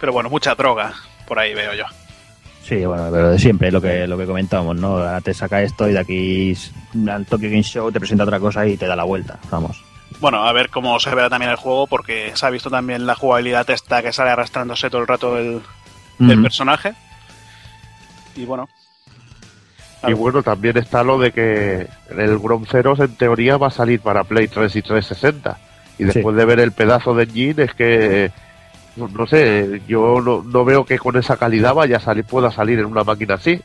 Pero 0.00 0.12
bueno, 0.12 0.30
mucha 0.30 0.54
droga 0.54 0.94
por 1.26 1.38
ahí 1.38 1.54
veo 1.54 1.74
yo. 1.74 1.84
Sí, 2.68 2.84
bueno, 2.84 3.08
pero 3.10 3.30
de 3.30 3.38
siempre 3.38 3.72
lo 3.72 3.80
que 3.80 4.06
lo 4.06 4.18
que 4.18 4.26
comentábamos, 4.26 4.76
¿no? 4.76 4.98
Ahora 4.98 5.20
te 5.22 5.32
saca 5.32 5.62
esto 5.62 5.88
y 5.88 5.92
de 5.92 5.98
aquí 6.00 6.54
al 7.08 7.24
Tokyo 7.24 7.48
Game 7.48 7.62
Show 7.62 7.90
te 7.90 7.98
presenta 7.98 8.24
otra 8.24 8.38
cosa 8.38 8.66
y 8.66 8.76
te 8.76 8.86
da 8.86 8.94
la 8.94 9.04
vuelta, 9.04 9.38
vamos. 9.50 9.82
Bueno, 10.20 10.46
a 10.46 10.52
ver 10.52 10.68
cómo 10.68 10.98
se 11.00 11.14
verá 11.14 11.30
también 11.30 11.50
el 11.50 11.56
juego, 11.56 11.86
porque 11.86 12.32
se 12.34 12.44
ha 12.44 12.50
visto 12.50 12.68
también 12.68 13.06
la 13.06 13.14
jugabilidad 13.14 13.68
esta 13.70 14.02
que 14.02 14.12
sale 14.12 14.30
arrastrándose 14.30 14.90
todo 14.90 15.00
el 15.00 15.06
rato 15.06 15.38
el, 15.38 15.62
el 16.20 16.30
Ujú. 16.32 16.42
personaje. 16.42 16.92
Y 18.36 18.44
bueno. 18.44 18.68
Y 20.06 20.12
bueno, 20.12 20.42
también 20.42 20.76
está 20.76 21.02
lo 21.02 21.18
de 21.18 21.32
que 21.32 21.86
el 22.16 22.38
Ground 22.38 22.68
Zeroes 22.68 23.00
en 23.00 23.16
teoría 23.16 23.56
va 23.56 23.68
a 23.68 23.70
salir 23.70 24.00
para 24.00 24.24
Play 24.24 24.46
3 24.48 24.76
y 24.76 24.82
360. 24.82 25.58
Y 25.98 26.04
después 26.04 26.36
de 26.36 26.44
ver 26.44 26.60
el 26.60 26.72
pedazo 26.72 27.14
de 27.14 27.24
engine 27.24 27.64
es 27.64 27.74
que, 27.74 28.30
no, 28.98 29.08
no 29.08 29.26
sé, 29.26 29.80
yo 29.88 30.20
no, 30.20 30.42
no 30.42 30.64
veo 30.64 30.84
que 30.84 30.98
con 30.98 31.16
esa 31.16 31.36
calidad 31.36 31.74
vaya 31.74 31.96
a 31.98 32.00
salir, 32.00 32.24
pueda 32.24 32.50
salir 32.50 32.78
en 32.78 32.86
una 32.86 33.04
máquina 33.04 33.34
así. 33.34 33.60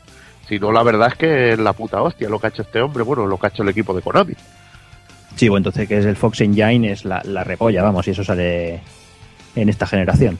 Si 0.48 0.58
no, 0.58 0.70
la 0.72 0.82
verdad 0.82 1.08
es 1.08 1.14
que 1.16 1.52
es 1.52 1.58
la 1.58 1.72
puta 1.72 2.02
hostia 2.02 2.28
lo 2.28 2.38
que 2.38 2.46
ha 2.46 2.50
hecho 2.50 2.62
este 2.62 2.80
hombre, 2.80 3.02
bueno, 3.02 3.26
lo 3.26 3.38
que 3.38 3.46
ha 3.46 3.50
hecho 3.50 3.62
el 3.62 3.68
equipo 3.70 3.94
de 3.94 4.02
Konami. 4.02 4.34
Sí, 5.36 5.48
bueno, 5.48 5.58
entonces 5.68 5.88
que 5.88 5.98
es 5.98 6.04
el 6.04 6.16
Fox 6.16 6.40
Engine 6.42 6.92
es 6.92 7.04
la, 7.04 7.20
la 7.24 7.42
repolla, 7.44 7.82
vamos, 7.82 8.06
y 8.06 8.10
eso 8.12 8.22
sale 8.22 8.80
en 9.56 9.68
esta 9.68 9.86
generación. 9.86 10.38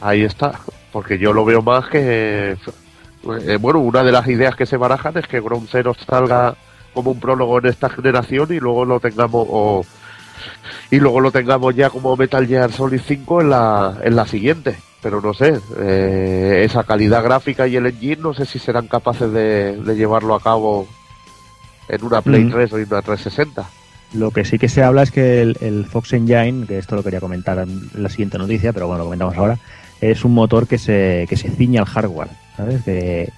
Ahí 0.00 0.22
está, 0.24 0.52
porque 0.92 1.18
yo 1.18 1.32
lo 1.32 1.44
veo 1.44 1.62
más 1.62 1.88
que. 1.88 2.56
eh, 3.42 3.56
bueno, 3.60 3.78
una 3.80 4.02
de 4.02 4.12
las 4.12 4.26
ideas 4.28 4.56
que 4.56 4.66
se 4.66 4.76
barajan 4.76 5.16
es 5.16 5.26
que 5.26 5.40
Ground 5.40 5.68
Zero 5.70 5.94
salga 5.94 6.54
como 6.92 7.12
un 7.12 7.20
prólogo 7.20 7.58
en 7.58 7.66
esta 7.66 7.88
generación 7.88 8.48
y 8.52 8.58
luego 8.60 8.84
lo 8.84 9.00
tengamos. 9.00 9.46
o- 9.48 9.84
y 10.90 10.98
luego 10.98 11.20
lo 11.20 11.30
tengamos 11.30 11.74
ya 11.74 11.90
como 11.90 12.16
Metal 12.16 12.46
Gear 12.46 12.72
Solid 12.72 13.00
5 13.06 13.40
en 13.42 13.50
la, 13.50 13.98
en 14.02 14.16
la 14.16 14.26
siguiente. 14.26 14.76
Pero 15.02 15.20
no 15.20 15.34
sé, 15.34 15.60
eh, 15.78 16.62
esa 16.64 16.82
calidad 16.84 17.22
gráfica 17.22 17.66
y 17.68 17.76
el 17.76 17.86
engine 17.86 18.22
no 18.22 18.34
sé 18.34 18.44
si 18.44 18.58
serán 18.58 18.88
capaces 18.88 19.30
de, 19.32 19.76
de 19.76 19.94
llevarlo 19.94 20.34
a 20.34 20.40
cabo 20.40 20.88
en 21.88 22.04
una 22.04 22.22
Play 22.22 22.44
Ujú. 22.44 22.54
3 22.56 22.72
o 22.72 22.78
en 22.78 22.86
una 22.90 23.02
360. 23.02 23.64
Lo 24.14 24.30
que 24.30 24.44
sí 24.44 24.58
que 24.58 24.68
se 24.68 24.82
habla 24.82 25.02
es 25.02 25.10
que 25.10 25.42
el, 25.42 25.56
el 25.60 25.84
Fox 25.84 26.12
Engine, 26.12 26.66
que 26.66 26.78
esto 26.78 26.96
lo 26.96 27.02
quería 27.02 27.20
comentar 27.20 27.58
en 27.58 27.90
la 27.94 28.08
siguiente 28.08 28.38
noticia, 28.38 28.72
pero 28.72 28.86
bueno, 28.86 29.00
lo 29.00 29.04
comentamos 29.04 29.36
ahora, 29.36 29.58
es 30.00 30.24
un 30.24 30.34
motor 30.34 30.66
que 30.66 30.78
se, 30.78 31.26
que 31.28 31.36
se 31.36 31.50
ciña 31.50 31.80
al 31.82 31.86
hardware, 31.86 32.28
¿sabes? 32.56 32.82
Que, 32.82 33.30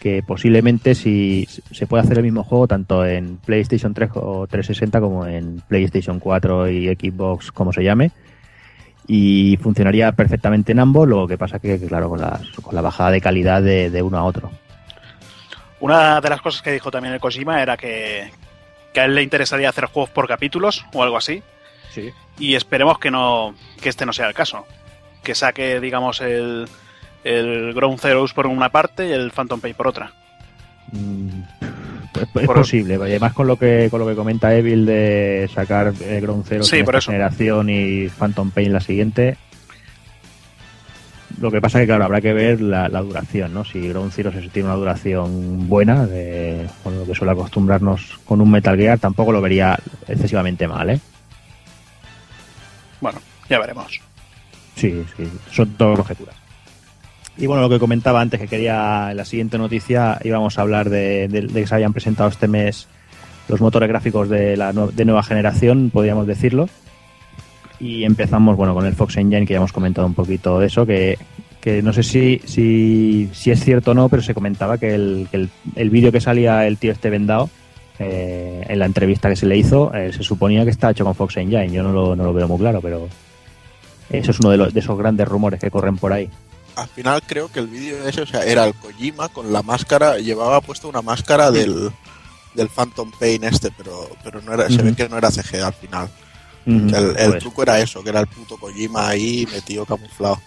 que 0.00 0.22
posiblemente 0.22 0.94
si 0.94 1.46
se 1.70 1.86
puede 1.86 2.02
hacer 2.02 2.18
el 2.18 2.24
mismo 2.24 2.44
juego 2.44 2.66
tanto 2.66 3.04
en 3.04 3.36
PlayStation 3.38 3.92
3 3.94 4.10
o 4.14 4.46
360 4.46 5.00
como 5.00 5.26
en 5.26 5.60
PlayStation 5.68 6.18
4 6.18 6.70
y 6.70 6.88
Xbox, 6.88 7.52
como 7.52 7.72
se 7.72 7.84
llame, 7.84 8.10
y 9.06 9.58
funcionaría 9.62 10.12
perfectamente 10.12 10.72
en 10.72 10.80
ambos, 10.80 11.06
lo 11.06 11.26
que 11.26 11.36
pasa 11.36 11.58
que, 11.58 11.78
que, 11.78 11.86
claro, 11.86 12.08
con 12.08 12.20
la, 12.20 12.40
con 12.62 12.74
la 12.74 12.80
bajada 12.80 13.10
de 13.10 13.20
calidad 13.20 13.62
de, 13.62 13.90
de 13.90 14.02
uno 14.02 14.18
a 14.18 14.24
otro. 14.24 14.50
Una 15.80 16.20
de 16.20 16.30
las 16.30 16.40
cosas 16.40 16.62
que 16.62 16.72
dijo 16.72 16.90
también 16.90 17.14
el 17.14 17.20
Kojima 17.20 17.60
era 17.60 17.76
que, 17.76 18.30
que 18.92 19.00
a 19.00 19.04
él 19.04 19.14
le 19.14 19.22
interesaría 19.22 19.68
hacer 19.68 19.86
juegos 19.86 20.10
por 20.10 20.26
capítulos 20.26 20.86
o 20.94 21.02
algo 21.02 21.18
así. 21.18 21.42
Sí. 21.90 22.10
Y 22.38 22.54
esperemos 22.54 22.98
que 22.98 23.10
no 23.10 23.54
que 23.82 23.90
este 23.90 24.06
no 24.06 24.12
sea 24.12 24.28
el 24.28 24.34
caso. 24.34 24.64
Que 25.22 25.34
saque, 25.34 25.80
digamos, 25.80 26.20
el, 26.20 26.68
el 27.24 27.72
Ground 27.74 27.98
Zeroes 27.98 28.32
por 28.32 28.46
una 28.46 28.68
parte 28.68 29.08
y 29.08 29.12
el 29.12 29.30
Phantom 29.32 29.60
Pain 29.60 29.74
por 29.74 29.88
otra. 29.88 30.12
Mm, 30.92 31.28
Es, 32.14 32.22
es 32.22 32.46
Por- 32.46 32.54
posible, 32.56 32.94
además 32.94 33.32
con 33.32 33.46
lo 33.48 33.58
que 33.58 33.88
con 33.90 33.98
lo 34.00 34.06
que 34.06 34.14
comenta 34.14 34.54
Evil 34.54 34.86
de 34.86 35.50
sacar 35.52 35.92
eh, 36.00 36.20
Ground 36.20 36.44
Zero 36.46 36.62
Sí, 36.62 36.76
en 36.76 36.82
esta 36.82 37.00
generación 37.00 37.68
y 37.70 38.08
Phantom 38.08 38.50
Pain 38.52 38.72
la 38.72 38.80
siguiente. 38.80 39.36
Lo 41.40 41.50
que 41.50 41.60
pasa 41.60 41.80
que 41.80 41.86
claro, 41.86 42.04
habrá 42.04 42.20
que 42.20 42.32
ver 42.32 42.60
la, 42.60 42.88
la 42.88 43.00
duración, 43.02 43.52
¿no? 43.52 43.64
Si 43.64 43.80
Ground 43.88 44.12
Zero 44.12 44.30
se 44.30 44.40
tiene 44.50 44.68
una 44.68 44.76
duración 44.78 45.68
buena, 45.68 46.06
de, 46.06 46.68
con 46.84 46.96
lo 46.96 47.04
que 47.04 47.14
suele 47.16 47.32
acostumbrarnos 47.32 48.20
con 48.24 48.40
un 48.40 48.48
Metal 48.52 48.76
Gear, 48.76 49.00
tampoco 49.00 49.32
lo 49.32 49.40
vería 49.40 49.76
excesivamente 50.06 50.68
mal, 50.68 50.90
¿eh? 50.90 51.00
Bueno, 53.00 53.18
ya 53.50 53.58
veremos. 53.58 54.00
Sí, 54.76 55.04
sí, 55.16 55.28
son 55.50 55.70
todo 55.76 55.96
conjeturas. 55.96 56.36
Y 57.36 57.46
bueno, 57.46 57.62
lo 57.62 57.68
que 57.68 57.78
comentaba 57.80 58.20
antes, 58.20 58.38
que 58.40 58.46
quería 58.46 59.12
la 59.14 59.24
siguiente 59.24 59.58
noticia 59.58 60.20
íbamos 60.22 60.58
a 60.58 60.62
hablar 60.62 60.88
de, 60.88 61.26
de- 61.28 61.46
que 61.48 61.66
se 61.66 61.74
habían 61.74 61.92
presentado 61.92 62.28
este 62.28 62.46
mes 62.46 62.86
los 63.48 63.60
motores 63.60 63.88
gráficos 63.88 64.28
de 64.28 64.56
la 64.56 64.72
de 64.72 65.04
nueva 65.04 65.22
generación, 65.22 65.90
podríamos 65.92 66.26
decirlo. 66.26 66.68
Y 67.80 68.04
empezamos, 68.04 68.56
bueno, 68.56 68.72
con 68.72 68.86
el 68.86 68.94
Fox 68.94 69.16
Engine, 69.16 69.46
que 69.46 69.52
ya 69.54 69.58
hemos 69.58 69.72
comentado 69.72 70.06
un 70.06 70.14
poquito 70.14 70.60
de 70.60 70.66
eso, 70.68 70.86
que, 70.86 71.18
que 71.60 71.82
no 71.82 71.92
sé 71.92 72.02
si, 72.04 72.40
si, 72.44 73.28
si 73.32 73.50
es 73.50 73.62
cierto 73.62 73.90
o 73.90 73.94
no, 73.94 74.08
pero 74.08 74.22
se 74.22 74.32
comentaba 74.32 74.78
que 74.78 74.94
el, 74.94 75.26
que 75.30 75.36
el, 75.38 75.50
el 75.74 75.90
vídeo 75.90 76.12
que 76.12 76.20
salía 76.20 76.66
el 76.66 76.78
tío 76.78 76.92
este 76.92 77.10
vendado, 77.10 77.50
eh, 77.98 78.64
en 78.68 78.78
la 78.78 78.86
entrevista 78.86 79.28
que 79.28 79.36
se 79.36 79.46
le 79.46 79.56
hizo, 79.58 79.92
eh, 79.92 80.12
se 80.12 80.22
suponía 80.22 80.64
que 80.64 80.70
está 80.70 80.90
hecho 80.92 81.04
con 81.04 81.14
Fox 81.16 81.36
Engine. 81.36 81.70
Yo 81.70 81.82
no 81.82 81.92
lo, 81.92 82.16
no 82.16 82.24
lo 82.24 82.32
veo 82.32 82.46
muy 82.48 82.58
claro, 82.58 82.80
pero 82.80 83.08
eso 84.08 84.30
es 84.30 84.40
uno 84.40 84.50
de, 84.50 84.56
los, 84.56 84.72
de 84.72 84.80
esos 84.80 84.96
grandes 84.96 85.28
rumores 85.28 85.60
que 85.60 85.70
corren 85.70 85.96
por 85.96 86.12
ahí. 86.12 86.30
Al 86.76 86.88
final 86.88 87.22
creo 87.26 87.50
que 87.50 87.60
el 87.60 87.68
vídeo 87.68 88.06
ese, 88.06 88.22
o 88.22 88.26
sea, 88.26 88.44
era 88.44 88.64
el 88.64 88.74
Kojima 88.74 89.28
con 89.28 89.52
la 89.52 89.62
máscara, 89.62 90.18
llevaba 90.18 90.60
puesto 90.60 90.88
una 90.88 91.02
máscara 91.02 91.50
del, 91.50 91.92
del 92.54 92.68
Phantom 92.68 93.10
Pain 93.18 93.44
este, 93.44 93.70
pero, 93.70 94.08
pero 94.22 94.40
no 94.42 94.54
era, 94.54 94.68
se 94.68 94.82
ve 94.82 94.94
que 94.94 95.08
no 95.08 95.16
era 95.18 95.30
CG 95.30 95.62
al 95.62 95.74
final. 95.74 96.08
Mm, 96.66 96.86
O 96.86 96.88
sea, 96.88 96.98
el 96.98 97.16
el 97.18 97.30
pues, 97.30 97.42
truco 97.42 97.62
era 97.62 97.78
eso, 97.78 98.02
que 98.02 98.08
era 98.08 98.20
el 98.20 98.26
puto 98.26 98.56
Kojima 98.56 99.08
ahí 99.08 99.46
metido 99.52 99.84
camuflado. 99.84 100.40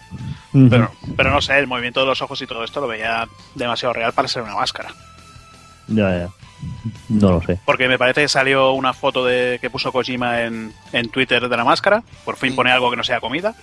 Pero, 0.52 0.90
pero 1.16 1.30
no 1.30 1.40
sé, 1.40 1.58
el 1.58 1.66
movimiento 1.66 2.00
de 2.00 2.06
los 2.06 2.20
ojos 2.20 2.42
y 2.42 2.46
todo 2.46 2.64
esto 2.64 2.80
lo 2.80 2.88
veía 2.88 3.28
demasiado 3.54 3.92
real 3.92 4.12
para 4.12 4.28
ser 4.28 4.42
una 4.42 4.54
máscara. 4.56 4.92
Ya, 5.86 6.18
ya. 6.18 6.28
No 7.08 7.32
lo 7.32 7.42
sé. 7.42 7.60
Porque 7.64 7.86
me 7.88 7.98
parece 7.98 8.22
que 8.22 8.28
salió 8.28 8.72
una 8.72 8.92
foto 8.92 9.24
de 9.24 9.58
que 9.60 9.70
puso 9.70 9.92
Kojima 9.92 10.42
en, 10.42 10.74
en 10.92 11.08
Twitter 11.08 11.48
de 11.48 11.56
la 11.56 11.64
máscara. 11.64 12.02
Por 12.24 12.36
fin 12.36 12.56
pone 12.56 12.72
algo 12.72 12.90
que 12.90 12.96
no 12.96 13.04
sea 13.04 13.20
comida. 13.20 13.54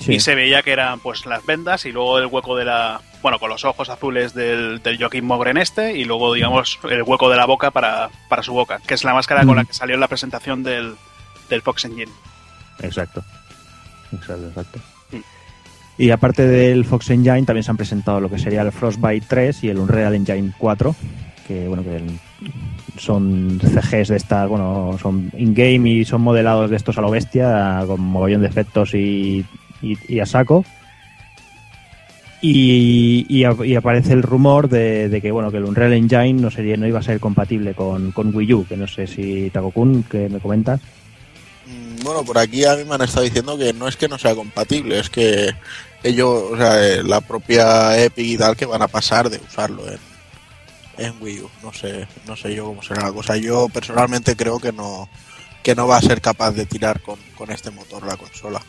Sí. 0.00 0.14
Y 0.14 0.20
se 0.20 0.34
veía 0.34 0.62
que 0.62 0.72
eran 0.72 0.98
pues 1.00 1.26
las 1.26 1.44
vendas 1.46 1.84
y 1.84 1.92
luego 1.92 2.18
el 2.18 2.26
hueco 2.26 2.56
de 2.56 2.64
la. 2.64 3.00
Bueno, 3.22 3.38
con 3.38 3.50
los 3.50 3.64
ojos 3.66 3.90
azules 3.90 4.32
del, 4.34 4.82
del 4.82 4.96
Joaquín 4.98 5.26
Mogren 5.26 5.58
este. 5.58 5.94
Y 5.96 6.04
luego, 6.04 6.32
digamos, 6.34 6.78
el 6.90 7.02
hueco 7.02 7.28
de 7.30 7.36
la 7.36 7.44
boca 7.44 7.70
para, 7.70 8.08
para 8.28 8.42
su 8.42 8.52
boca. 8.54 8.80
Que 8.86 8.94
es 8.94 9.04
la 9.04 9.12
máscara 9.14 9.44
con 9.44 9.54
Mm. 9.54 9.58
la 9.58 9.64
que 9.66 9.74
salió 9.74 9.94
en 9.94 10.00
la 10.00 10.08
presentación 10.08 10.62
del, 10.62 10.94
del 11.50 11.60
Fox 11.62 11.84
Engine. 11.84 12.10
Exacto. 12.80 13.22
Exacto, 14.12 14.48
exacto. 14.48 14.78
Mm. 15.12 15.18
Y 15.98 16.10
aparte 16.10 16.46
del 16.48 16.86
Fox 16.86 17.10
Engine 17.10 17.42
también 17.44 17.62
se 17.62 17.70
han 17.70 17.76
presentado 17.76 18.20
lo 18.20 18.30
que 18.30 18.38
sería 18.38 18.62
el 18.62 18.72
Frostbite 18.72 19.26
3 19.28 19.64
y 19.64 19.68
el 19.68 19.78
Unreal 19.78 20.14
Engine 20.14 20.52
4, 20.56 20.96
que 21.46 21.68
bueno 21.68 21.82
que 21.84 21.96
el- 21.96 22.18
son 22.98 23.60
CGs 23.62 24.08
de 24.08 24.16
estas, 24.16 24.48
bueno, 24.48 24.96
son 25.00 25.30
in-game 25.36 25.88
y 25.90 26.04
son 26.04 26.22
modelados 26.22 26.70
de 26.70 26.76
estos 26.76 26.96
a 26.98 27.00
lo 27.02 27.10
bestia, 27.10 27.82
con 27.86 28.00
mogollón 28.00 28.40
de 28.42 28.48
efectos 28.48 28.94
y, 28.94 29.44
y- 29.82 30.20
a 30.20 30.26
saco. 30.26 30.64
Y, 32.42 33.26
y 33.28 33.74
aparece 33.74 34.14
el 34.14 34.22
rumor 34.22 34.70
de, 34.70 35.10
de 35.10 35.20
que 35.20 35.30
bueno 35.30 35.50
que 35.50 35.58
el 35.58 35.64
Unreal 35.64 35.92
Engine 35.92 36.32
no 36.40 36.50
sería 36.50 36.76
no 36.78 36.86
iba 36.86 36.98
a 36.98 37.02
ser 37.02 37.20
compatible 37.20 37.74
con, 37.74 38.12
con 38.12 38.34
Wii 38.34 38.54
U, 38.54 38.66
que 38.66 38.78
no 38.78 38.86
sé 38.86 39.06
si 39.06 39.50
Takokun, 39.50 40.04
que 40.04 40.28
me 40.30 40.38
comentas. 40.40 40.80
Mm, 41.66 42.02
Bueno, 42.02 42.24
por 42.24 42.38
aquí 42.38 42.64
a 42.64 42.76
mí 42.76 42.84
me 42.84 42.94
han 42.94 43.02
estado 43.02 43.24
diciendo 43.24 43.58
que 43.58 43.74
no 43.74 43.86
es 43.88 43.96
que 43.96 44.08
no 44.08 44.16
sea 44.18 44.34
compatible, 44.34 44.98
es 45.00 45.10
que 45.10 45.50
ellos, 46.02 46.44
o 46.52 46.56
sea, 46.56 46.82
eh, 46.82 47.02
la 47.02 47.20
propia 47.20 48.02
Epic 48.02 48.24
y 48.26 48.38
tal, 48.38 48.56
que 48.56 48.64
van 48.64 48.80
a 48.80 48.88
pasar 48.88 49.28
de 49.28 49.36
usarlo 49.46 49.82
en, 49.86 49.98
en 50.96 51.12
Wii 51.20 51.40
U. 51.40 51.50
No 51.62 51.74
sé, 51.74 52.06
no 52.26 52.36
sé 52.36 52.54
yo 52.54 52.64
cómo 52.64 52.82
será 52.82 53.02
la 53.04 53.12
cosa. 53.12 53.36
Yo 53.36 53.68
personalmente 53.68 54.34
creo 54.34 54.58
que 54.58 54.72
no 54.72 55.10
que 55.62 55.74
no 55.74 55.86
va 55.86 55.98
a 55.98 56.00
ser 56.02 56.22
capaz 56.22 56.52
de 56.52 56.64
tirar 56.64 57.02
con, 57.02 57.18
con 57.36 57.50
este 57.50 57.70
motor 57.70 58.06
la 58.06 58.16
consola. 58.16 58.62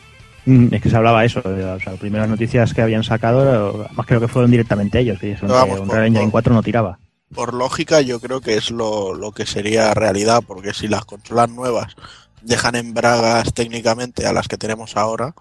Mm, 0.45 0.73
Es 0.73 0.81
que 0.81 0.89
se 0.89 0.95
hablaba 0.97 1.23
eso, 1.25 1.41
de- 1.41 1.63
o 1.65 1.79
sea, 1.79 1.91
las 1.91 1.99
primeras 1.99 2.27
noticias 2.27 2.73
que 2.73 2.81
habían 2.81 3.03
sacado, 3.03 3.87
más 3.93 4.05
creo 4.07 4.19
que 4.19 4.27
fueron 4.27 4.49
directamente 4.51 4.99
ellos, 4.99 5.19
que 5.19 5.27
dijeron 5.27 5.51
vamos, 5.51 5.67
que 5.67 5.75
por- 5.77 5.87
Unreal 5.89 6.05
Engine 6.07 6.23
por- 6.25 6.31
4 6.31 6.53
no 6.53 6.63
tiraba. 6.63 6.99
Por 7.33 7.53
lógica, 7.53 8.01
yo 8.01 8.19
creo 8.19 8.41
que 8.41 8.57
es 8.57 8.71
lo, 8.71 9.13
lo 9.13 9.31
que 9.31 9.45
sería 9.45 9.93
realidad, 9.93 10.43
porque 10.45 10.73
si 10.73 10.87
las 10.87 11.05
consolas 11.05 11.49
nuevas 11.49 11.95
dejan 12.41 12.75
en 12.75 12.93
bragas 12.93 13.53
técnicamente 13.53 14.25
a 14.25 14.33
las 14.33 14.47
que 14.47 14.57
tenemos 14.57 14.97
ahora, 14.97 15.33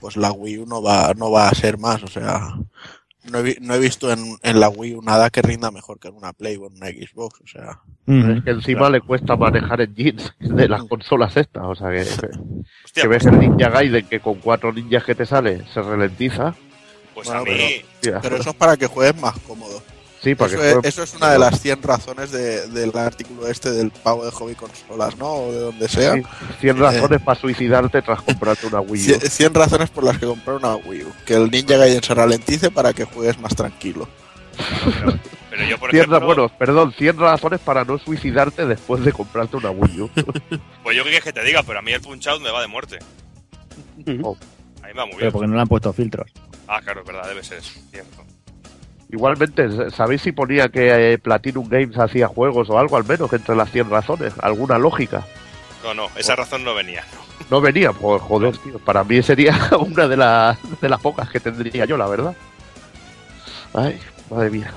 pues 0.00 0.16
la 0.16 0.30
Wii 0.30 0.58
U 0.58 0.66
no 0.66 0.82
va, 0.82 1.12
no 1.16 1.30
va 1.30 1.48
a 1.48 1.54
ser 1.54 1.78
más. 1.78 2.02
O 2.02 2.06
sea, 2.08 2.54
no 3.30 3.38
he, 3.38 3.42
vi- 3.42 3.56
no 3.60 3.74
he 3.74 3.78
visto 3.78 4.12
en, 4.12 4.36
en 4.42 4.60
la 4.60 4.68
Wii 4.68 4.98
nada 5.02 5.30
que 5.30 5.42
rinda 5.42 5.70
mejor 5.70 5.98
que 5.98 6.08
en 6.08 6.14
una 6.14 6.32
Play 6.32 6.56
o 6.56 6.66
en 6.68 6.74
una 6.76 6.86
Xbox. 6.88 7.40
O 7.42 7.46
sea, 7.46 7.80
Mm, 8.06 8.30
Es 8.32 8.44
que 8.44 8.50
encima 8.50 8.90
le 8.90 9.00
cuesta 9.00 9.34
manejar 9.34 9.80
engines 9.80 10.30
de 10.38 10.68
las 10.68 10.84
consolas 10.84 11.34
estas. 11.38 11.62
O 11.64 11.74
sea 11.74 11.88
que, 11.90 12.00
Hostia, 12.84 13.02
que 13.02 13.08
ves 13.08 13.24
el 13.26 13.38
Ninja 13.40 13.70
Gaiden 13.70 14.06
que 14.06 14.20
con 14.20 14.34
cuatro 14.40 14.72
ninjas 14.74 15.04
que 15.04 15.14
te 15.14 15.24
sale 15.24 15.64
se 15.72 15.80
ralentiza. 15.80 16.54
pues 17.14 17.28
Bueno, 17.28 17.40
a 17.40 17.44
mí, 17.44 17.80
Tía, 18.00 18.20
pero 18.20 18.36
eso 18.36 18.50
es 18.50 18.56
para 18.56 18.76
que 18.76 18.86
juegues 18.86 19.18
más 19.20 19.38
cómodo. 19.40 19.82
Sí, 20.24 20.30
Eso 20.32 20.44
es, 20.46 20.52
juegue- 20.54 20.88
eso 20.88 21.02
es 21.04 21.14
una 21.14 21.30
de 21.30 21.38
las 21.38 21.60
100 21.60 21.82
razones 21.82 22.30
de- 22.32 22.66
del 22.68 22.96
artículo 22.96 23.46
este 23.46 23.70
del 23.70 23.90
pago 23.90 24.24
de 24.24 24.30
hobby 24.32 24.54
consolas, 24.54 25.16
¿no? 25.18 25.26
O 25.32 25.52
de 25.52 25.58
donde 25.60 25.88
sea. 25.88 26.14
sí, 26.14 26.22
100 26.60 26.78
razones 26.78 27.20
para 27.22 27.38
suicidarte 27.40 28.02
tras 28.02 28.22
comprarte 28.22 28.66
una 28.66 28.80
Wii 28.80 29.02
U. 29.02 29.04
Cien- 29.14 29.20
100 29.28 29.54
razones 29.54 29.90
por 29.90 30.02
las 30.04 30.18
que 30.18 30.26
comprar 30.26 30.56
una 30.56 30.74
Wii 30.76 31.02
U. 31.04 31.12
Que 31.24 31.34
el 31.34 31.50
Ninja 31.50 31.76
Gaiden 31.76 32.02
se 32.02 32.14
ralentice 32.14 32.70
para 32.70 32.92
que 32.92 33.04
juegues 33.04 33.38
más 33.38 33.54
tranquilo. 33.54 34.08
pero, 34.56 35.18
pero 35.50 35.64
yo, 35.64 35.78
por 35.78 35.90
100 35.90 36.02
ra- 36.10 36.16
ejemplo, 36.18 36.26
bueno, 36.26 36.58
perdón, 36.58 36.92
100 36.96 37.18
razones 37.18 37.60
para 37.60 37.84
no 37.84 37.98
suicidarte 37.98 38.66
después 38.66 39.04
de 39.04 39.12
comprarte 39.12 39.56
una 39.56 39.70
Wii 39.70 40.00
U. 40.02 40.10
pues 40.82 40.96
yo 40.96 41.02
qué 41.04 41.10
quieres 41.10 41.24
que 41.24 41.32
te 41.32 41.42
diga, 41.44 41.62
pero 41.62 41.78
a 41.78 41.82
mí 41.82 41.92
el 41.92 42.00
Punch 42.00 42.26
Out 42.28 42.42
me 42.42 42.50
va 42.50 42.60
de 42.60 42.68
muerte. 42.68 42.98
Oh. 44.22 44.36
A 44.82 44.86
mí 44.86 44.92
me 44.92 45.00
va 45.00 45.06
muy 45.06 45.14
pero 45.14 45.18
bien. 45.18 45.32
porque 45.32 45.46
no 45.48 45.54
le 45.54 45.60
han 45.62 45.68
puesto 45.68 45.92
filtros. 45.92 46.30
Ah, 46.68 46.80
claro, 46.82 47.00
es 47.00 47.06
verdad, 47.06 47.26
debe 47.28 47.42
ser 47.42 47.58
eso, 47.58 47.72
cierto. 47.90 48.24
Igualmente, 49.14 49.92
¿sabéis 49.92 50.22
si 50.22 50.32
ponía 50.32 50.68
que 50.68 51.12
eh, 51.12 51.18
Platinum 51.18 51.68
Games 51.68 51.96
hacía 51.96 52.26
juegos 52.26 52.68
o 52.68 52.80
algo 52.80 52.96
al 52.96 53.04
menos 53.04 53.32
entre 53.32 53.54
las 53.54 53.70
100 53.70 53.88
razones? 53.88 54.32
¿Alguna 54.42 54.76
lógica? 54.76 55.24
No, 55.84 55.94
no, 55.94 56.08
esa 56.16 56.34
razón 56.34 56.64
no 56.64 56.74
venía. 56.74 57.04
No 57.48 57.60
venía, 57.60 57.92
pues 57.92 58.20
joder, 58.22 58.58
tío. 58.58 58.80
Para 58.80 59.04
mí 59.04 59.22
sería 59.22 59.56
una 59.78 60.08
de 60.08 60.16
las, 60.16 60.58
de 60.80 60.88
las 60.88 61.00
pocas 61.00 61.30
que 61.30 61.38
tendría 61.38 61.84
yo, 61.84 61.96
la 61.96 62.08
verdad. 62.08 62.34
Ay, 63.72 64.00
madre 64.28 64.50
mía. 64.50 64.74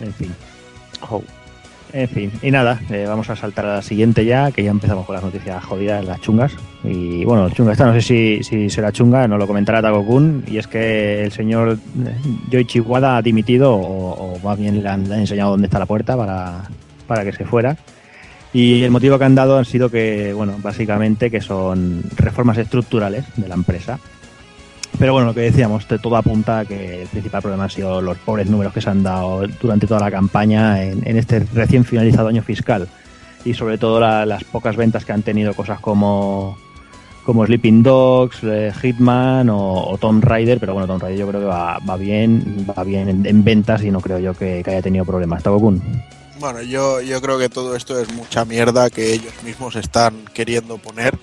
En 0.00 0.12
fin. 0.12 0.34
Oh. 1.08 1.22
En 1.92 2.08
fin, 2.08 2.30
y 2.42 2.50
nada, 2.50 2.80
eh, 2.90 3.06
vamos 3.08 3.30
a 3.30 3.36
saltar 3.36 3.64
a 3.64 3.76
la 3.76 3.82
siguiente 3.82 4.24
ya, 4.24 4.52
que 4.52 4.62
ya 4.62 4.70
empezamos 4.70 5.06
con 5.06 5.14
las 5.14 5.24
noticias 5.24 5.64
jodidas, 5.64 6.04
las 6.04 6.20
chungas. 6.20 6.52
Y 6.84 7.24
bueno, 7.24 7.48
chunga 7.50 7.72
esta, 7.72 7.86
no 7.86 7.94
sé 7.94 8.02
si, 8.02 8.42
si 8.42 8.68
será 8.68 8.92
chunga, 8.92 9.26
nos 9.26 9.38
lo 9.38 9.46
comentará 9.46 9.80
Takokun, 9.80 10.44
y 10.46 10.58
es 10.58 10.66
que 10.66 11.22
el 11.24 11.32
señor 11.32 11.78
eh, 12.04 12.14
Yoichi 12.50 12.80
Wada 12.80 13.16
ha 13.16 13.22
dimitido, 13.22 13.74
o, 13.74 14.34
o 14.34 14.38
más 14.40 14.58
bien 14.58 14.82
le 14.82 14.88
han 14.88 15.10
enseñado 15.10 15.52
dónde 15.52 15.66
está 15.66 15.78
la 15.78 15.86
puerta 15.86 16.14
para, 16.14 16.64
para 17.06 17.24
que 17.24 17.32
se 17.32 17.46
fuera. 17.46 17.76
Y 18.52 18.82
el 18.82 18.90
motivo 18.90 19.18
que 19.18 19.24
han 19.24 19.34
dado 19.34 19.58
han 19.58 19.64
sido 19.64 19.90
que, 19.90 20.32
bueno, 20.34 20.56
básicamente 20.62 21.30
que 21.30 21.40
son 21.40 22.02
reformas 22.16 22.58
estructurales 22.58 23.24
de 23.36 23.48
la 23.48 23.54
empresa. 23.54 23.98
Pero 24.98 25.12
bueno, 25.12 25.28
lo 25.28 25.34
que 25.34 25.42
decíamos, 25.42 25.86
de 25.86 25.98
todo 25.98 26.16
apunta 26.16 26.60
a 26.60 26.64
que 26.64 27.02
el 27.02 27.08
principal 27.08 27.40
problema 27.40 27.64
han 27.64 27.70
sido 27.70 28.00
los 28.02 28.18
pobres 28.18 28.50
números 28.50 28.72
que 28.72 28.80
se 28.80 28.90
han 28.90 29.02
dado 29.04 29.46
durante 29.60 29.86
toda 29.86 30.00
la 30.00 30.10
campaña 30.10 30.82
en, 30.82 31.16
este 31.16 31.40
recién 31.54 31.84
finalizado 31.84 32.28
año 32.28 32.42
fiscal. 32.42 32.88
Y 33.44 33.54
sobre 33.54 33.78
todo 33.78 34.00
la- 34.00 34.26
las 34.26 34.42
pocas 34.42 34.74
ventas 34.76 35.04
que 35.04 35.12
han 35.12 35.22
tenido 35.22 35.54
cosas 35.54 35.78
como, 35.78 36.58
como 37.24 37.46
Sleeping 37.46 37.84
Dogs, 37.84 38.38
eh, 38.42 38.72
Hitman 38.82 39.48
o, 39.50 39.88
o 39.88 39.98
Tomb 39.98 40.24
Raider. 40.24 40.58
Pero 40.58 40.72
bueno, 40.72 40.88
Tomb 40.88 41.02
Raider 41.02 41.20
yo 41.20 41.28
creo 41.28 41.40
que 41.42 41.46
va, 41.46 41.78
bien, 41.96 42.66
va 42.68 42.82
bien 42.82 43.08
en, 43.08 43.24
en 43.24 43.44
ventas 43.44 43.84
y 43.84 43.92
no 43.92 44.00
creo 44.00 44.18
yo 44.18 44.34
que, 44.34 44.64
haya 44.66 44.82
tenido 44.82 45.04
problemas. 45.04 45.44
Bueno, 46.40 46.62
yo, 46.62 47.00
yo 47.00 47.20
creo 47.20 47.38
que 47.38 47.48
todo 47.48 47.76
esto 47.76 48.00
es 48.00 48.12
mucha 48.14 48.44
mierda 48.44 48.90
que 48.90 49.12
ellos 49.12 49.32
mismos 49.44 49.76
están 49.76 50.24
queriendo 50.34 50.78
poner 50.78 51.16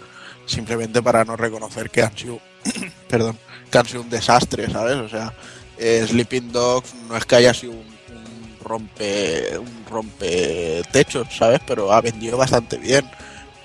simplemente 0.45 1.01
para 1.01 1.25
no 1.25 1.35
reconocer 1.35 1.89
que 1.89 2.03
han 2.03 2.15
sido, 2.17 2.39
perdón, 3.09 3.37
que 3.71 3.77
han 3.77 3.85
sido 3.85 4.01
un 4.01 4.09
desastre, 4.09 4.69
¿sabes? 4.69 4.95
O 4.97 5.09
sea, 5.09 5.33
eh, 5.77 6.05
Sleeping 6.07 6.51
Dogs 6.51 6.93
no 7.09 7.17
es 7.17 7.25
que 7.25 7.35
haya 7.35 7.53
sido 7.53 7.73
un, 7.73 7.79
un 7.79 8.57
rompe 8.63 9.57
un 9.57 9.85
rompe 9.89 10.81
techos, 10.91 11.27
¿sabes? 11.37 11.59
Pero 11.67 11.91
ha 11.91 12.01
vendido 12.01 12.37
bastante 12.37 12.77
bien. 12.77 13.05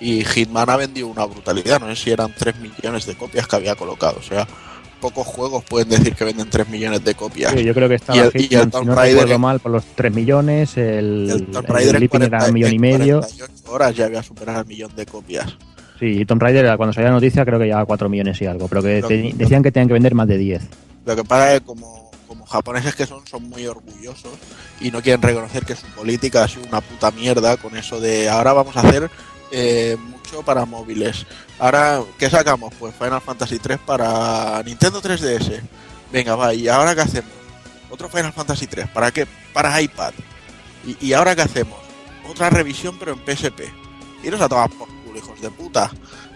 Y 0.00 0.24
Hitman 0.24 0.70
ha 0.70 0.76
vendido 0.76 1.08
una 1.08 1.26
brutalidad, 1.26 1.78
no 1.80 1.88
sé 1.94 1.96
si 2.04 2.10
eran 2.10 2.34
3 2.36 2.56
millones 2.56 3.04
de 3.06 3.14
copias 3.16 3.46
que 3.46 3.56
había 3.56 3.74
colocado, 3.76 4.16
o 4.18 4.22
sea, 4.22 4.48
pocos 4.98 5.26
juegos 5.26 5.62
pueden 5.64 5.90
decir 5.90 6.14
que 6.14 6.24
venden 6.24 6.48
3 6.48 6.68
millones 6.70 7.04
de 7.04 7.14
copias. 7.14 7.52
Sí, 7.54 7.64
yo 7.64 7.74
creo 7.74 7.86
que 7.88 7.96
estaba 7.96 8.16
Y 8.16 8.20
el- 8.20 8.30
y 8.34 8.38
el 8.38 8.42
Hitman, 8.44 8.64
si 8.64 8.70
Tomb 8.70 8.86
no 8.86 8.94
Raider 8.94 9.38
mal, 9.38 9.60
por 9.60 9.72
los 9.72 9.84
3 9.94 10.12
millones, 10.14 10.76
el, 10.78 11.28
El 11.30 11.46
Tomb 11.48 11.66
Raider 11.68 11.96
era 11.96 12.08
40 12.08 12.46
un 12.46 12.52
millón 12.54 12.72
y 12.72 12.78
medio. 12.78 13.20
48 13.20 13.52
horas 13.72 13.94
ya 13.94 14.04
había 14.06 14.22
superado 14.22 14.60
el 14.60 14.66
millón 14.66 14.94
de 14.96 15.04
copias. 15.06 15.54
Sí, 16.00 16.06
y 16.20 16.24
Tomb 16.24 16.42
Raider, 16.42 16.76
cuando 16.76 16.92
salió 16.92 17.08
la 17.10 17.14
noticia, 17.14 17.44
creo 17.44 17.58
que 17.58 17.66
llevaba 17.66 17.84
4 17.86 18.08
millones 18.08 18.40
y 18.40 18.46
algo, 18.46 18.66
pero 18.68 18.82
que 18.82 19.02
te- 19.06 19.32
decían 19.36 19.62
que 19.62 19.70
tenían 19.70 19.86
que 19.88 19.92
vender 19.94 20.14
más 20.14 20.26
de 20.26 20.38
10. 20.38 20.62
Lo 21.04 21.14
que 21.14 21.24
pasa 21.24 21.52
es 21.54 21.60
que 21.60 21.66
como, 21.66 22.10
como 22.26 22.46
japoneses 22.46 22.94
que 22.94 23.06
son, 23.06 23.26
son 23.26 23.48
muy 23.48 23.66
orgullosos 23.66 24.32
y 24.80 24.90
no 24.90 25.02
quieren 25.02 25.20
reconocer 25.22 25.64
que 25.66 25.76
su 25.76 25.86
política 25.88 26.44
ha 26.44 26.48
sido 26.48 26.66
una 26.68 26.80
puta 26.80 27.10
mierda 27.10 27.56
con 27.58 27.76
eso 27.76 28.00
de 28.00 28.28
ahora 28.30 28.52
vamos 28.54 28.76
a 28.76 28.80
hacer 28.80 29.10
eh, 29.52 29.96
mucho 30.08 30.42
para 30.42 30.64
móviles. 30.64 31.26
Ahora, 31.58 32.00
¿qué 32.18 32.30
sacamos? 32.30 32.72
Pues 32.78 32.94
Final 32.94 33.20
Fantasy 33.20 33.58
3 33.58 33.78
para 33.84 34.62
Nintendo 34.64 35.02
3DS. 35.02 35.60
Venga, 36.12 36.34
va, 36.34 36.54
¿y 36.54 36.66
ahora 36.68 36.94
qué 36.94 37.02
hacemos? 37.02 37.30
Otro 37.90 38.08
Final 38.08 38.32
Fantasy 38.32 38.66
3, 38.66 38.88
¿para 38.88 39.10
qué? 39.10 39.26
Para 39.52 39.80
iPad. 39.82 40.12
¿Y, 40.86 41.08
y 41.08 41.12
ahora 41.12 41.36
qué 41.36 41.42
hacemos? 41.42 41.78
Otra 42.26 42.48
revisión 42.48 42.96
pero 42.98 43.12
en 43.12 43.18
PSP. 43.36 43.60
Iros 44.24 44.40
a 44.40 44.48
tomar 44.48 44.70
por 44.70 44.88
culo, 45.10 45.18
hijos 45.18 45.40
de 45.40 45.50
puta. 45.50 45.90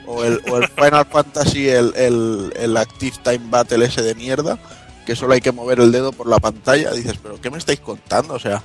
O 0.06 0.22
el, 0.22 0.40
o 0.50 0.58
el 0.58 0.68
Final 0.68 1.06
Fantasy, 1.06 1.68
el, 1.68 1.94
el, 1.96 2.52
el 2.56 2.76
Active 2.76 3.16
Time 3.22 3.40
Battle 3.48 3.84
ese 3.87 4.02
de 4.02 4.14
mierda, 4.14 4.58
que 5.06 5.16
solo 5.16 5.34
hay 5.34 5.40
que 5.40 5.52
mover 5.52 5.80
el 5.80 5.92
dedo 5.92 6.12
por 6.12 6.28
la 6.28 6.38
pantalla, 6.38 6.92
dices, 6.92 7.18
pero 7.22 7.40
¿qué 7.40 7.50
me 7.50 7.58
estáis 7.58 7.80
contando? 7.80 8.34
O 8.34 8.38
sea, 8.38 8.62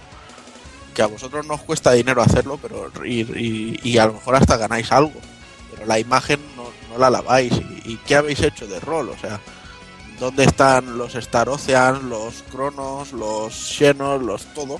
que 0.93 1.02
a 1.02 1.08
vosotros 1.08 1.45
no 1.45 1.54
os 1.54 1.62
cuesta 1.62 1.91
dinero 1.93 2.22
hacerlo, 2.22 2.60
pero 2.62 2.91
y, 3.06 3.80
y, 3.84 3.98
a 3.98 4.08
lo 4.08 4.13
mejor 4.13 4.36
hasta 4.36 4.58
ganáis 4.58 4.91
algo, 4.91 5.13
pero 5.72 5.86
la 5.86 6.00
imagen 6.00 6.39
no, 6.56 6.65
no 6.91 7.00
la 7.00 7.10
laváis. 7.10 7.54
¿Y, 7.86 7.98
qué 8.06 8.15
habéis 8.15 8.41
hecho 8.41 8.67
de 8.67 8.80
rol? 8.80 9.10
O 9.10 9.17
sea, 9.17 9.39
¿dónde 10.19 10.43
están 10.43 10.98
los 10.98 11.15
Star 11.15 11.50
Ocean, 11.50 12.10
los 12.10 12.43
Cronos, 12.52 13.13
los 13.13 13.54
Xenos, 13.54 14.22
los 14.22 14.45
todo? 14.54 14.74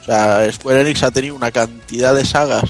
O 0.00 0.04
sea, 0.04 0.50
Square 0.52 0.82
Enix 0.82 1.02
ha 1.02 1.10
tenido 1.10 1.34
una 1.34 1.50
cantidad 1.50 2.14
de 2.14 2.24
sagas 2.24 2.64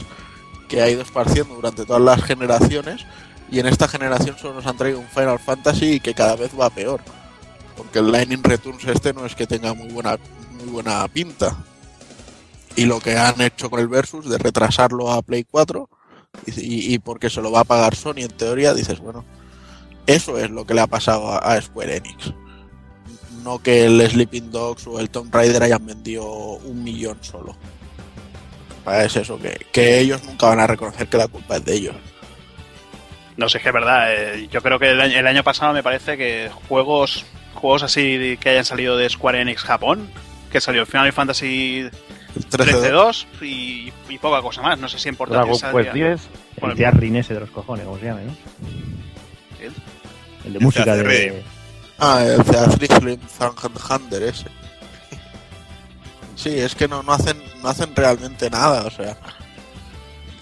que 0.69 0.83
ha 0.83 0.91
ido 0.91 1.03
esparciendo 1.03 1.55
durante 1.55 1.85
todas 1.85 2.03
las 2.03 2.23
generaciones 2.23 3.07
y 3.51 3.61
en 3.61 3.67
esta 3.67 3.87
generación 3.87 4.37
solo 4.39 4.55
nos 4.55 4.67
han 4.67 4.77
traído 4.77 4.99
un 4.99 5.09
Final 5.09 5.39
Fantasy 5.39 6.01
que 6.01 6.15
cada 6.15 6.37
vez 6.37 6.51
va 6.59 6.71
peor. 6.71 7.01
Porque 7.77 7.99
el 8.01 8.11
Lightning 8.11 8.43
Returns 8.43 8.85
este 8.85 9.13
no 9.13 9.27
es 9.27 9.35
que 9.35 9.47
tenga 9.47 9.75
muy 9.75 9.89
buena, 9.89 10.19
muy 10.59 10.73
buena 10.73 11.07
pinta. 11.09 11.57
Y 12.75 12.87
lo 12.87 13.01
que 13.01 13.17
han 13.17 13.41
hecho 13.41 13.71
con 13.71 13.81
el 13.81 13.89
Versus 13.89 14.29
de 14.29 14.39
retrasarlo 14.39 15.13
a 15.13 15.23
Play 15.23 15.45
4 15.45 15.89
y, 16.47 16.99
porque 16.99 17.31
se 17.31 17.41
lo 17.41 17.51
va 17.51 17.61
a 17.61 17.65
pagar 17.65 17.95
Sony 17.95 18.19
en 18.19 18.37
teoría, 18.37 18.75
dices, 18.75 19.01
bueno, 19.01 19.25
eso 20.07 20.39
es 20.39 20.51
lo 20.51 20.67
que 20.67 20.75
le 20.75 20.83
ha 20.83 20.87
pasado 20.87 21.33
a, 21.33 21.61
Square 21.61 21.97
Enix. 21.97 22.33
No 23.43 23.61
que 23.61 23.87
el 23.87 24.07
Sleeping 24.09 24.51
Dogs 24.51 24.87
o 24.87 24.99
el 24.99 25.09
Tomb 25.09 25.33
Raider 25.33 25.63
hayan 25.63 25.87
vendido 25.87 26.27
un 26.27 26.83
millón 26.83 27.19
solo. 27.23 27.57
Es 28.87 29.17
eso, 29.17 29.39
que, 29.39 29.67
que 29.73 29.99
ellos 29.99 30.23
nunca 30.25 30.47
van 30.47 30.61
a 30.61 30.67
reconocer 30.67 31.09
que 31.09 31.17
la 31.17 31.29
culpa 31.29 31.57
es 31.57 31.65
de 31.65 31.75
ellos. 31.75 31.97
No 33.37 33.49
sé, 33.49 33.59
es 33.59 33.63
que 33.63 33.71
es 33.71 33.75
verdad. 33.75 34.15
Eh, 34.15 34.49
yo 34.51 34.63
creo 34.63 34.79
que 34.79 34.91
el 34.91 35.27
año, 35.27 35.43
pasado 35.43 35.73
me 35.73 35.83
parece 35.83 36.17
que 36.17 36.51
juegos 36.69 37.25
juegos 37.55 37.83
así 37.83 38.37
que 38.39 38.51
hayan 38.51 38.65
salido 38.65 38.97
de 38.97 39.09
Square 39.09 39.41
Enix 39.41 39.63
Japón, 39.63 40.09
que 40.53 40.61
salió 40.61 40.87
Final 40.87 41.13
Fantasy 41.13 41.89
13-2 42.51 43.27
y, 43.43 43.93
y, 44.09 44.19
poca 44.19 44.43
cosa 44.43 44.63
más. 44.63 44.79
No 44.79 44.89
sé 44.89 44.99
si 44.99 45.09
importa. 45.09 45.35
Dragon 45.35 45.59
Quest 45.59 45.93
10. 45.93 46.21
El 46.63 46.75
tía 46.75 46.91
Rinese 46.91 47.35
de 47.35 47.41
los 47.41 47.51
cojones, 47.51 47.85
como 47.85 47.99
se 47.99 48.07
llama, 48.07 48.21
¿no? 48.21 48.37
¿El? 49.61 49.73
el 50.45 50.53
de 50.53 50.59
música 50.61 50.97
de... 50.97 51.43
Ah, 51.99 52.23
el 52.25 52.45
Theatrical 52.45 53.19
Thunder 53.89 54.23
ese. 54.23 54.47
Sí, 56.37 56.51
es 56.51 56.75
que 56.75 56.87
no, 56.87 57.03
no 57.03 57.13
hacen 57.13 57.37
no 57.63 57.69
hacen 57.69 57.97
realmente 57.97 58.49
nada, 58.51 58.83
o 58.83 58.91
sea 58.91 59.17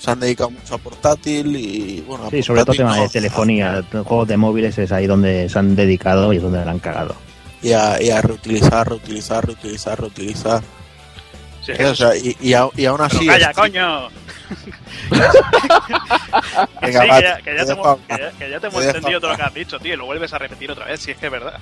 se 0.04 0.11
han 0.11 0.20
dedicado 0.20 0.50
mucho 0.50 0.74
a 0.74 0.78
portátil 0.78 1.57
y 1.57 2.02
bueno. 2.02 2.28
sí, 2.30 2.42
sobre 2.42 2.62
todo 2.62 2.76
tema 2.76 2.98
de 2.98 3.09
telefonía, 3.09 3.83
juegos 3.90 4.28
de 4.28 4.37
móviles 4.37 4.76
es 4.76 4.92
ahí 4.92 5.07
donde 5.07 5.48
se 5.48 5.59
han 5.59 5.74
dedicado 5.74 6.30
y 6.33 6.37
es 6.37 6.42
donde 6.42 6.62
la 6.62 6.70
han 6.70 6.78
cagado. 6.78 7.16
Y 7.62 7.72
a, 7.72 8.00
y 8.02 8.11
a 8.11 8.20
reutilizar, 8.20 8.87
reutilizar, 8.87 9.46
reutilizar, 9.46 9.98
reutilizar. 9.98 10.62
Sí, 11.62 11.72
o 11.72 11.94
sea, 11.94 12.14
y, 12.14 12.37
y, 12.42 12.52
y, 12.76 12.85
aún 12.85 13.00
así. 13.00 13.26
¡Calla, 13.26 13.54
coño! 13.54 14.11
Venga, 16.83 17.02
sí, 17.02 17.09
que, 17.42 17.57
ya, 17.57 17.64
te 17.64 17.72
hemos, 17.72 17.98
que, 18.38 18.50
ya, 18.50 18.61
te 18.61 18.66
hemos 18.66 18.85
entendido 18.85 19.18
todo 19.18 19.30
lo 19.30 19.37
que 19.38 19.42
has 19.42 19.54
dicho, 19.54 19.78
tío, 19.78 19.94
y 19.94 19.96
lo 19.96 20.04
vuelves 20.04 20.35
a 20.35 20.38
repetir 20.38 20.70
otra 20.70 20.85
vez, 20.85 21.00
si 21.00 21.12
es 21.12 21.16
que 21.16 21.24
es 21.26 21.33
verdad. 21.33 21.59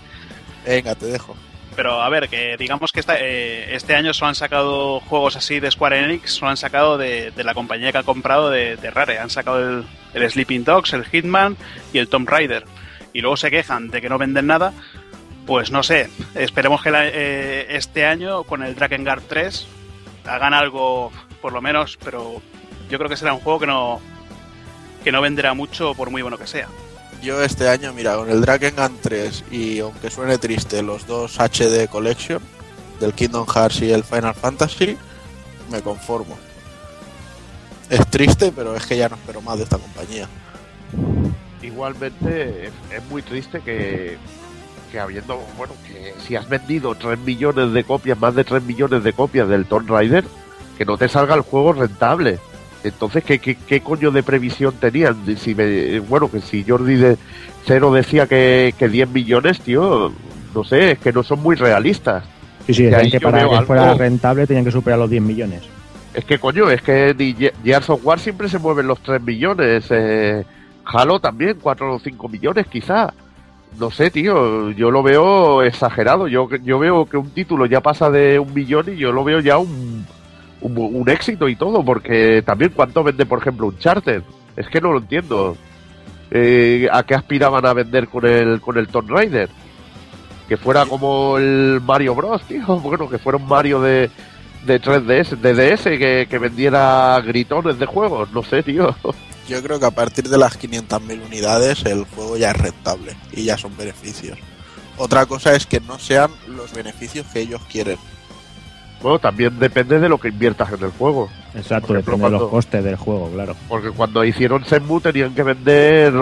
Venga, 0.66 0.96
te 0.96 1.06
dejo. 1.06 1.36
Pero 1.74 2.02
a 2.02 2.08
ver, 2.08 2.28
que 2.28 2.56
digamos 2.58 2.92
que 2.92 3.00
esta, 3.00 3.16
eh, 3.18 3.74
este 3.74 3.94
año 3.94 4.12
solo 4.12 4.28
han 4.28 4.34
sacado 4.34 5.00
juegos 5.00 5.36
así 5.36 5.58
de 5.58 5.70
Square 5.70 6.04
Enix, 6.04 6.32
solo 6.32 6.50
han 6.50 6.56
sacado 6.56 6.98
de, 6.98 7.32
la 7.36 7.54
compañía 7.54 7.92
que 7.92 7.98
ha 7.98 8.02
comprado 8.02 8.50
de, 8.50 8.76
Rare. 8.76 9.18
Han 9.18 9.30
sacado 9.30 9.84
el, 10.12 10.30
Sleeping 10.30 10.64
Dogs, 10.64 10.92
el 10.92 11.04
Hitman 11.04 11.56
y 11.92 11.98
el 11.98 12.08
Tomb 12.08 12.28
Raider. 12.28 12.64
Y 13.14 13.20
luego 13.20 13.36
se 13.36 13.50
quejan 13.50 13.88
de 13.88 14.00
que 14.00 14.08
no 14.08 14.18
venden 14.18 14.46
nada. 14.46 14.72
Pues 15.46 15.70
no 15.70 15.82
sé, 15.82 16.08
esperemos 16.34 16.82
que 16.82 16.90
eh, 16.94 17.66
este 17.70 18.06
año 18.06 18.44
con 18.44 18.62
el 18.62 18.76
Drakengard 18.76 19.22
3 19.28 19.66
hagan 20.26 20.54
algo 20.54 21.10
por 21.40 21.52
lo 21.52 21.60
menos, 21.60 21.98
pero 22.04 22.40
yo 22.88 22.98
creo 22.98 23.10
que 23.10 23.16
será 23.16 23.32
un 23.32 23.40
juego 23.40 23.58
que 23.58 23.66
no, 23.66 24.00
que 25.02 25.10
no 25.10 25.20
venderá 25.20 25.52
mucho 25.54 25.94
por 25.94 26.10
muy 26.10 26.22
bueno 26.22 26.38
que 26.38 26.46
sea 26.46 26.68
yo 27.22 27.42
este 27.42 27.68
año, 27.68 27.92
mira, 27.92 28.16
con 28.16 28.28
el 28.28 28.40
Drakengard 28.40 28.92
3 29.00 29.44
y 29.50 29.78
aunque 29.78 30.10
suene 30.10 30.38
triste, 30.38 30.82
los 30.82 31.06
dos 31.06 31.38
HD 31.38 31.88
Collection 31.88 32.42
del 33.00 33.14
Kingdom 33.14 33.46
Hearts 33.46 33.80
y 33.82 33.92
el 33.92 34.04
Final 34.04 34.34
Fantasy, 34.34 34.96
me 35.70 35.80
conformo. 35.80 36.36
Es 37.88 38.06
triste, 38.08 38.52
pero 38.54 38.74
es 38.74 38.86
que 38.86 38.96
ya 38.96 39.08
no 39.08 39.16
espero 39.16 39.40
más 39.40 39.58
de 39.58 39.64
esta 39.64 39.78
compañía. 39.78 40.28
Igualmente, 41.62 42.66
es, 42.66 43.04
muy 43.08 43.22
triste 43.22 43.60
que, 43.60 44.18
que 44.90 44.98
habiendo, 44.98 45.38
bueno, 45.56 45.74
que 45.86 46.14
si 46.26 46.36
has 46.36 46.48
vendido 46.48 46.94
3 46.94 47.18
millones 47.20 47.72
de 47.72 47.84
copias, 47.84 48.18
más 48.18 48.34
de 48.34 48.44
3 48.44 48.62
millones 48.64 49.04
de 49.04 49.12
copias 49.12 49.48
del 49.48 49.66
Tomb 49.66 49.88
Raider, 49.88 50.24
que 50.76 50.84
no 50.84 50.96
te 50.96 51.08
salga 51.08 51.34
el 51.34 51.42
juego 51.42 51.72
rentable. 51.72 52.40
Entonces, 52.84 53.22
¿qué, 53.24 53.38
qué, 53.38 53.80
coño 53.80 54.10
de 54.10 54.22
previsión 54.22 54.74
tenían? 54.74 55.16
Si 55.36 55.54
bueno, 56.08 56.30
que 56.30 56.40
si 56.40 56.64
Jordi 56.64 56.96
de 56.96 57.16
Cero 57.64 57.92
decía 57.92 58.26
que, 58.26 58.74
que 58.76 58.88
10 58.88 59.10
millones, 59.10 59.60
tío, 59.60 60.12
no 60.54 60.64
sé, 60.64 60.92
es 60.92 60.98
que 60.98 61.12
no 61.12 61.22
son 61.22 61.40
muy 61.40 61.54
realistas. 61.54 62.24
Sí, 62.66 62.74
sí, 62.74 62.90
que 63.10 63.20
para 63.20 63.48
que 63.48 63.66
fuera 63.66 63.94
rentable 63.94 64.46
tenían 64.46 64.64
que 64.64 64.70
superar 64.70 64.98
los 64.98 65.10
10 65.10 65.22
millones. 65.22 65.62
Es 66.14 66.24
que 66.24 66.38
coño, 66.38 66.70
es 66.70 66.82
que 66.82 67.52
Gears 67.64 67.90
of 67.90 68.04
War 68.04 68.20
siempre 68.20 68.48
se 68.48 68.58
mueven 68.58 68.86
los 68.86 69.00
3 69.00 69.22
millones. 69.22 69.86
Eh, 69.90 70.44
Halo 70.84 71.20
también, 71.20 71.58
4 71.60 71.94
o 71.94 71.98
5 71.98 72.28
millones 72.28 72.66
quizá. 72.66 73.12
No 73.78 73.90
sé, 73.90 74.10
tío, 74.10 74.70
yo 74.72 74.90
lo 74.90 75.02
veo 75.02 75.62
exagerado. 75.62 76.28
Yo, 76.28 76.48
yo 76.62 76.78
veo 76.78 77.06
que 77.06 77.16
un 77.16 77.30
título 77.30 77.64
ya 77.66 77.80
pasa 77.80 78.10
de 78.10 78.38
un 78.38 78.52
millón 78.52 78.92
y 78.92 78.96
yo 78.96 79.12
lo 79.12 79.24
veo 79.24 79.40
ya 79.40 79.56
un, 79.56 80.04
un, 80.62 81.08
éxito 81.08 81.48
y 81.48 81.56
todo, 81.56 81.84
porque 81.84 82.42
también 82.42 82.72
cuánto 82.74 83.02
vende, 83.02 83.26
por 83.26 83.40
ejemplo, 83.40 83.66
un 83.66 83.78
charter. 83.78 84.22
Es 84.56 84.68
que 84.68 84.80
no 84.80 84.92
lo 84.92 84.98
entiendo. 84.98 85.56
Eh, 86.30 86.88
¿A 86.90 87.02
qué 87.02 87.14
aspiraban 87.14 87.66
a 87.66 87.74
vender 87.74 88.08
con 88.08 88.26
el, 88.26 88.60
con 88.60 88.78
el 88.78 88.88
Tomb 88.88 89.10
Raider? 89.10 89.48
Que 90.48 90.56
fuera 90.56 90.86
como 90.86 91.38
el 91.38 91.80
Mario 91.84 92.14
Bros, 92.14 92.42
tío. 92.42 92.64
Bueno, 92.82 93.08
que 93.08 93.18
fuera 93.18 93.38
un 93.38 93.46
Mario 93.46 93.80
de, 93.80 94.10
de 94.64 94.80
3DS, 94.80 95.36
de 95.36 95.54
DS, 95.54 95.82
que, 95.82 96.26
que 96.28 96.38
vendiera 96.38 97.20
gritones 97.20 97.78
de 97.78 97.86
juegos. 97.86 98.30
No 98.32 98.42
sé, 98.42 98.62
tío. 98.62 98.94
Yo 99.48 99.62
creo 99.62 99.80
que 99.80 99.86
a 99.86 99.90
partir 99.90 100.28
de 100.28 100.38
las 100.38 100.58
500.000 100.58 101.26
unidades 101.26 101.84
el 101.84 102.04
juego 102.04 102.36
ya 102.36 102.52
es 102.52 102.58
rentable 102.58 103.16
y 103.32 103.44
ya 103.44 103.58
son 103.58 103.76
beneficios. 103.76 104.38
Otra 104.96 105.26
cosa 105.26 105.54
es 105.54 105.66
que 105.66 105.80
no 105.80 105.98
sean 105.98 106.30
los 106.46 106.72
beneficios 106.72 107.26
que 107.32 107.40
ellos 107.40 107.60
quieren. 107.70 107.98
Bueno, 109.02 109.18
también 109.18 109.58
depende 109.58 109.98
de 109.98 110.08
lo 110.08 110.18
que 110.18 110.28
inviertas 110.28 110.72
en 110.72 110.84
el 110.84 110.90
juego. 110.90 111.28
Exacto, 111.54 111.92
depende 111.92 112.24
de 112.24 112.30
los 112.30 112.48
costes 112.48 112.84
del 112.84 112.96
juego, 112.96 113.30
claro. 113.32 113.56
Porque 113.68 113.90
cuando 113.90 114.24
hicieron 114.24 114.64
Senmu 114.64 115.00
tenían 115.00 115.34
que 115.34 115.42
vender. 115.42 116.14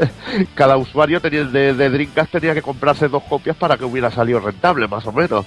cada 0.54 0.76
usuario 0.76 1.20
tenía, 1.20 1.44
de, 1.44 1.74
de 1.74 1.90
Dreamcast 1.90 2.32
tenía 2.32 2.54
que 2.54 2.62
comprarse 2.62 3.08
dos 3.08 3.22
copias 3.22 3.56
para 3.56 3.76
que 3.76 3.84
hubiera 3.84 4.10
salido 4.10 4.40
rentable, 4.40 4.88
más 4.88 5.06
o 5.06 5.12
menos. 5.12 5.46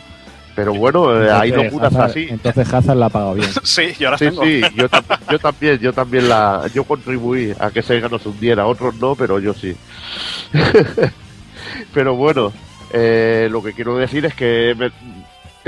Pero 0.58 0.74
bueno, 0.74 1.22
eh, 1.22 1.30
ahí 1.30 1.52
hay 1.52 1.64
locuras 1.66 1.96
así. 1.98 2.26
Entonces 2.32 2.74
Hazard 2.74 2.98
la 2.98 3.06
ha 3.06 3.10
pagado 3.10 3.36
bien. 3.36 3.48
sí, 3.64 3.94
yo 4.00 4.18
sí, 4.18 4.30
Sí, 4.32 4.62
yo, 4.76 4.88
yo, 5.30 5.38
también, 5.38 5.78
yo 5.78 5.94
también 5.94 6.28
la, 6.28 6.64
yo 6.74 6.84
contribuí 6.84 7.54
a 7.60 7.70
que 7.70 7.84
Sega 7.84 8.10
no 8.10 8.18
se 8.18 8.30
hundiera, 8.30 8.66
otros 8.66 8.96
no, 8.96 9.14
pero 9.14 9.38
yo 9.40 9.54
sí. 9.54 9.76
pero 11.94 12.16
bueno, 12.16 12.52
eh, 12.92 13.50
lo 13.52 13.62
que 13.62 13.74
quiero 13.74 13.98
decir 13.98 14.26
es 14.26 14.34
que 14.34 14.74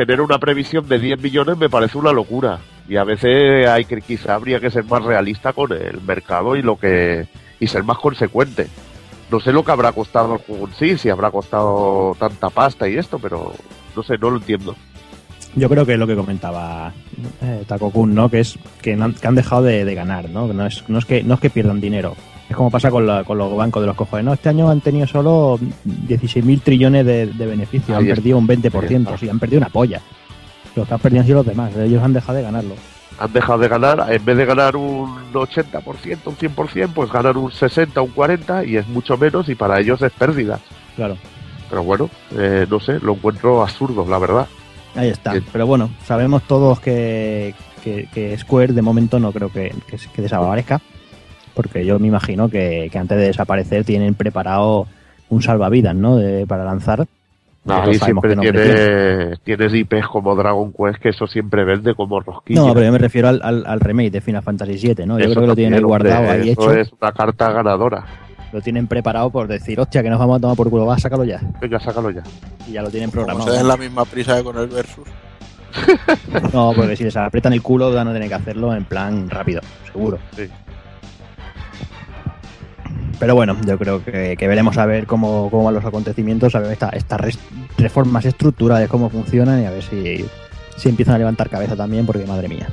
tener 0.05 0.21
una 0.21 0.39
previsión 0.39 0.87
de 0.87 0.97
10 0.97 1.21
millones 1.21 1.57
me 1.57 1.69
parece 1.69 1.97
una 1.97 2.13
locura. 2.13 2.59
Y 2.87 2.95
a 2.95 3.03
veces 3.03 3.67
hay 3.67 3.83
que 3.83 3.99
quizá 4.01 4.35
habría 4.35 4.59
que 4.59 4.71
ser 4.71 4.85
más 4.85 5.03
realista 5.03 5.51
con 5.51 5.73
el 5.73 6.01
mercado 6.01 6.55
y 6.55 6.61
lo 6.61 6.77
que 6.77 7.27
y 7.59 7.67
ser 7.67 7.83
más 7.83 7.97
consecuente. 7.97 8.67
No 9.29 9.41
sé 9.41 9.51
lo 9.51 9.63
que 9.63 9.71
habrá 9.71 9.91
costado 9.91 10.35
el 10.35 10.39
juego 10.39 10.67
en 10.67 10.73
sí, 10.73 10.97
si 10.97 11.09
habrá 11.09 11.31
costado 11.31 12.15
tanta 12.17 12.49
pasta 12.49 12.87
y 12.87 12.97
esto, 12.97 13.19
pero 13.19 13.53
no 13.93 14.03
sé, 14.03 14.17
no 14.17 14.29
lo 14.29 14.37
entiendo. 14.37 14.73
Yo 15.55 15.67
creo 15.67 15.85
que 15.85 15.93
es 15.93 15.99
lo 15.99 16.07
que 16.07 16.15
comentaba 16.15 16.93
eh, 17.41 17.63
Takokun, 17.67 18.15
¿no? 18.15 18.29
Que 18.29 18.39
es 18.39 18.57
que, 18.81 18.93
han, 18.93 19.35
dejado 19.35 19.63
de, 19.63 19.95
ganar, 19.95 20.29
¿no? 20.29 20.47
No 20.47 20.65
es, 20.65 20.87
no 20.87 20.99
es 20.99 21.05
que 21.05 21.23
no 21.23 21.33
es 21.33 21.39
que 21.41 21.49
pierdan 21.49 21.81
dinero, 21.81 22.15
es 22.49 22.55
como 22.55 22.71
pasa 22.71 22.89
con, 22.89 23.05
los 23.05 23.55
bancos 23.55 23.81
de 23.81 23.87
los 23.87 23.95
cojones. 23.95 24.25
No, 24.25 24.33
este 24.33 24.49
año 24.49 24.69
han 24.71 24.81
tenido 24.81 25.05
solo 25.05 25.59
16.000 25.59 26.61
trillones 26.61 27.05
de, 27.05 27.25
beneficios, 27.45 27.95
han 27.95 28.05
perdido 28.05 28.39
un 28.39 28.47
20%, 28.47 29.19
sí, 29.19 29.29
han 29.29 29.39
perdido 29.39 29.59
una 29.59 29.69
polla. 29.69 30.01
Los 30.75 30.87
que 30.87 30.93
han 30.95 30.99
perdido 30.99 31.21
han 31.21 31.27
sido 31.27 31.37
los 31.37 31.45
demás, 31.45 31.75
ellos 31.75 32.03
han 32.03 32.13
dejado 32.13 32.37
de 32.39 32.43
ganarlo. 32.43 32.73
Han 33.19 33.33
dejado 33.33 33.59
de 33.59 33.67
ganar, 33.67 34.05
en 34.09 34.25
vez 34.25 34.37
de 34.37 34.45
ganar 34.45 34.75
un 34.75 35.31
80%, 35.31 36.17
un 36.25 36.37
100%, 36.37 36.89
pues 36.93 37.11
ganar 37.11 37.37
un 37.37 37.51
60, 37.51 38.01
un 38.01 38.11
40 38.11 38.65
y 38.65 38.77
es 38.77 38.87
mucho 38.87 39.15
menos 39.15 39.47
y 39.49 39.55
para 39.55 39.79
ellos 39.79 40.01
es 40.01 40.11
pérdida. 40.11 40.59
Claro. 40.95 41.17
Pero 41.69 41.83
bueno, 41.83 42.09
eh, 42.35 42.65
no 42.67 42.79
sé, 42.79 42.99
lo 42.99 43.13
encuentro 43.13 43.61
absurdo, 43.61 44.07
la 44.09 44.17
verdad. 44.17 44.47
Ahí 44.95 45.09
está. 45.09 45.33
Pero 45.51 45.67
bueno, 45.67 45.91
sabemos 46.03 46.41
todos 46.43 46.79
que, 46.79 47.53
que, 47.83 48.35
Square 48.39 48.73
de 48.73 48.81
momento 48.81 49.19
no 49.19 49.31
creo 49.31 49.51
que, 49.51 49.75
que, 49.87 49.97
que 49.97 50.21
desaparezca 50.23 50.81
porque 51.61 51.85
yo 51.85 51.99
me 51.99 52.07
imagino 52.07 52.47
que, 52.49 52.89
antes 52.95 53.17
de 53.17 53.25
desaparecer 53.25 53.83
tienen 53.83 54.13
preparado 54.15 54.87
un 55.29 55.41
salvavidas, 55.41 55.93
¿no? 55.93 56.17
para 56.47 56.63
lanzar 56.63 57.05
No, 57.65 57.75
sabemos 57.75 57.99
siempre 58.05 58.35
tiene. 58.37 59.35
tienes 59.43 59.73
IPs 59.73 60.07
como 60.07 60.33
Dragon 60.35 60.71
Quest, 60.71 60.99
que 61.01 61.09
eso 61.09 61.27
siempre 61.27 61.65
vende 61.65 61.93
como 61.95 62.21
rosquilla. 62.21 62.61
No, 62.61 62.73
pero 62.73 62.85
yo 62.85 62.91
me 62.93 62.97
refiero 62.97 63.27
al, 63.27 63.41
al, 63.43 63.65
al 63.67 63.79
remake 63.81 64.09
de 64.11 64.21
Final 64.21 64.41
Fantasy 64.41 64.77
VII, 64.77 65.05
¿no? 65.05 65.19
Yo 65.19 65.25
Eso 65.25 65.31
creo 65.33 65.41
que 65.43 65.47
lo 65.47 65.55
tienen 65.55 65.73
ahí 65.73 65.81
guardado, 65.83 66.29
ahí 66.31 66.49
eso 66.51 66.61
hecho. 66.71 66.71
es 66.79 66.91
una 67.01 67.11
carta 67.11 67.51
ganadora. 67.51 68.05
Lo 68.53 68.61
tienen 68.61 68.87
preparado 68.87 69.29
por 69.29 69.47
decir, 69.47 69.79
hostia, 69.79 70.01
que 70.01 70.09
nos 70.09 70.17
vamos 70.17 70.37
a 70.37 70.39
tomar 70.39 70.55
por 70.55 70.69
culo, 70.69 70.85
va, 70.85 70.97
sácalo 70.97 71.25
ya. 71.25 71.41
Venga, 71.61 71.79
sácalo 71.81 72.09
ya. 72.09 72.23
Y 72.67 72.71
ya 72.71 72.81
lo 72.81 72.89
tienen 72.89 73.11
Como 73.11 73.23
programado. 73.25 73.51
se 73.51 73.57
den 73.57 73.67
la 73.67 73.77
misma 73.77 74.05
prisa 74.05 74.37
que 74.37 74.43
con 74.43 74.57
el 74.57 74.67
Versus. 74.67 75.07
No, 76.53 76.71
porque 76.75 76.95
si 76.95 77.03
les 77.03 77.15
aprietan 77.15 77.53
el 77.53 77.61
culo 77.61 77.93
van 77.93 78.07
a 78.07 78.13
tener 78.13 78.27
que 78.27 78.33
hacerlo 78.33 78.73
en 78.73 78.85
plan 78.85 79.29
rápido, 79.29 79.61
seguro. 79.91 80.17
Sí. 80.35 80.47
Pero 83.19 83.35
bueno, 83.35 83.57
yo 83.67 83.77
creo 83.77 84.03
que, 84.03 84.35
veremos 84.47 84.77
a 84.77 84.85
ver 84.85 85.05
cómo, 85.05 85.49
cómo 85.51 85.65
van 85.65 85.73
los 85.75 85.85
acontecimientos, 85.85 86.55
a 86.55 86.59
ver 86.59 86.71
esta- 86.71 86.89
estas 86.89 87.19
res- 87.19 87.39
reformas 87.77 88.25
estructurales, 88.25 88.87
cómo 88.89 89.09
funcionan 89.09 89.61
y 89.61 89.65
a 89.65 89.71
ver 89.71 89.83
si, 89.83 90.25
si 90.77 90.89
empiezan 90.89 91.15
a 91.15 91.17
levantar 91.17 91.49
cabeza 91.49 91.75
también, 91.75 92.05
porque 92.05 92.25
madre 92.25 92.47
mía. 92.47 92.67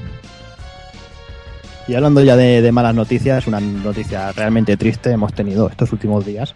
Y 1.89 1.95
hablando 1.95 2.23
ya 2.23 2.37
de, 2.37 2.63
de 2.63 2.73
malas 2.73 2.95
noticias, 2.95 3.47
una 3.47 3.61
noticia 3.61 4.33
realmente 4.33 4.77
triste 4.77 5.11
hemos 5.11 5.33
tenido 5.33 5.69
estos 5.69 5.93
últimos 5.93 6.25
días. 6.27 6.55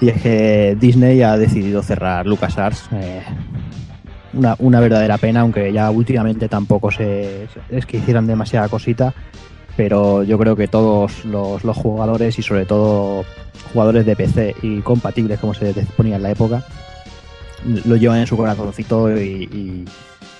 Y 0.00 0.08
es 0.10 0.20
que 0.22 0.76
Disney 0.78 1.22
ha 1.22 1.36
decidido 1.36 1.82
cerrar 1.82 2.26
LucasArts. 2.26 2.88
eh, 2.92 3.22
una, 4.34 4.54
una 4.58 4.80
verdadera 4.80 5.16
pena, 5.18 5.40
aunque 5.40 5.72
ya 5.72 5.90
últimamente 5.90 6.48
tampoco 6.48 6.90
se, 6.90 7.48
es 7.70 7.86
que 7.86 7.96
hicieran 7.96 8.26
demasiada 8.26 8.68
cosita. 8.68 9.14
Pero 9.76 10.22
yo 10.22 10.38
creo 10.38 10.56
que 10.56 10.68
todos 10.68 11.24
los, 11.24 11.62
los 11.64 11.76
jugadores 11.76 12.38
y 12.38 12.42
sobre 12.42 12.64
todo 12.64 13.24
jugadores 13.72 14.06
de 14.06 14.16
PC 14.16 14.54
y 14.62 14.80
compatibles, 14.80 15.38
como 15.38 15.52
se 15.54 15.72
ponía 15.96 16.16
en 16.16 16.22
la 16.22 16.30
época, 16.30 16.64
lo 17.84 17.96
llevan 17.96 18.20
en 18.20 18.26
su 18.26 18.36
corazoncito 18.36 19.14
y, 19.16 19.44
y- 19.52 19.84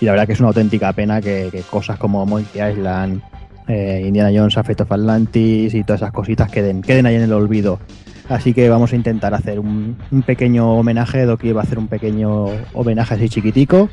y 0.01 0.05
la 0.05 0.13
verdad 0.13 0.27
que 0.27 0.35
es 0.35 0.41
una 0.41 0.49
auténtica 0.49 0.93
pena 0.93 1.21
que, 1.23 1.51
cosas 1.71 1.99
como 1.99 2.25
Monkey 2.27 2.61
Island, 2.71 3.23
eh, 3.67 4.03
Indiana 4.07 4.31
Jones, 4.39 4.57
Effect 4.57 4.83
of 4.83 4.93
Atlantis 4.93 5.73
y 5.75 5.83
todas 5.85 6.03
esas 6.03 6.13
cositas 6.13 6.51
queden, 6.51 6.83
queden 6.83 7.07
ahí 7.07 7.15
en 7.17 7.23
el 7.23 7.33
olvido. 7.33 7.79
Así 8.29 8.55
que 8.55 8.69
vamos 8.69 8.93
a 8.93 8.97
intentar 8.97 9.35
hacer 9.35 9.61
un, 9.61 9.97
un 10.11 10.23
pequeño 10.23 10.73
homenaje. 10.73 11.25
Doki 11.25 11.53
va 11.53 11.61
a 11.61 11.65
hacer 11.65 11.79
un 11.79 11.89
pequeño 11.89 12.47
homenaje 12.75 13.15
así 13.15 13.29
chiquitico. 13.29 13.89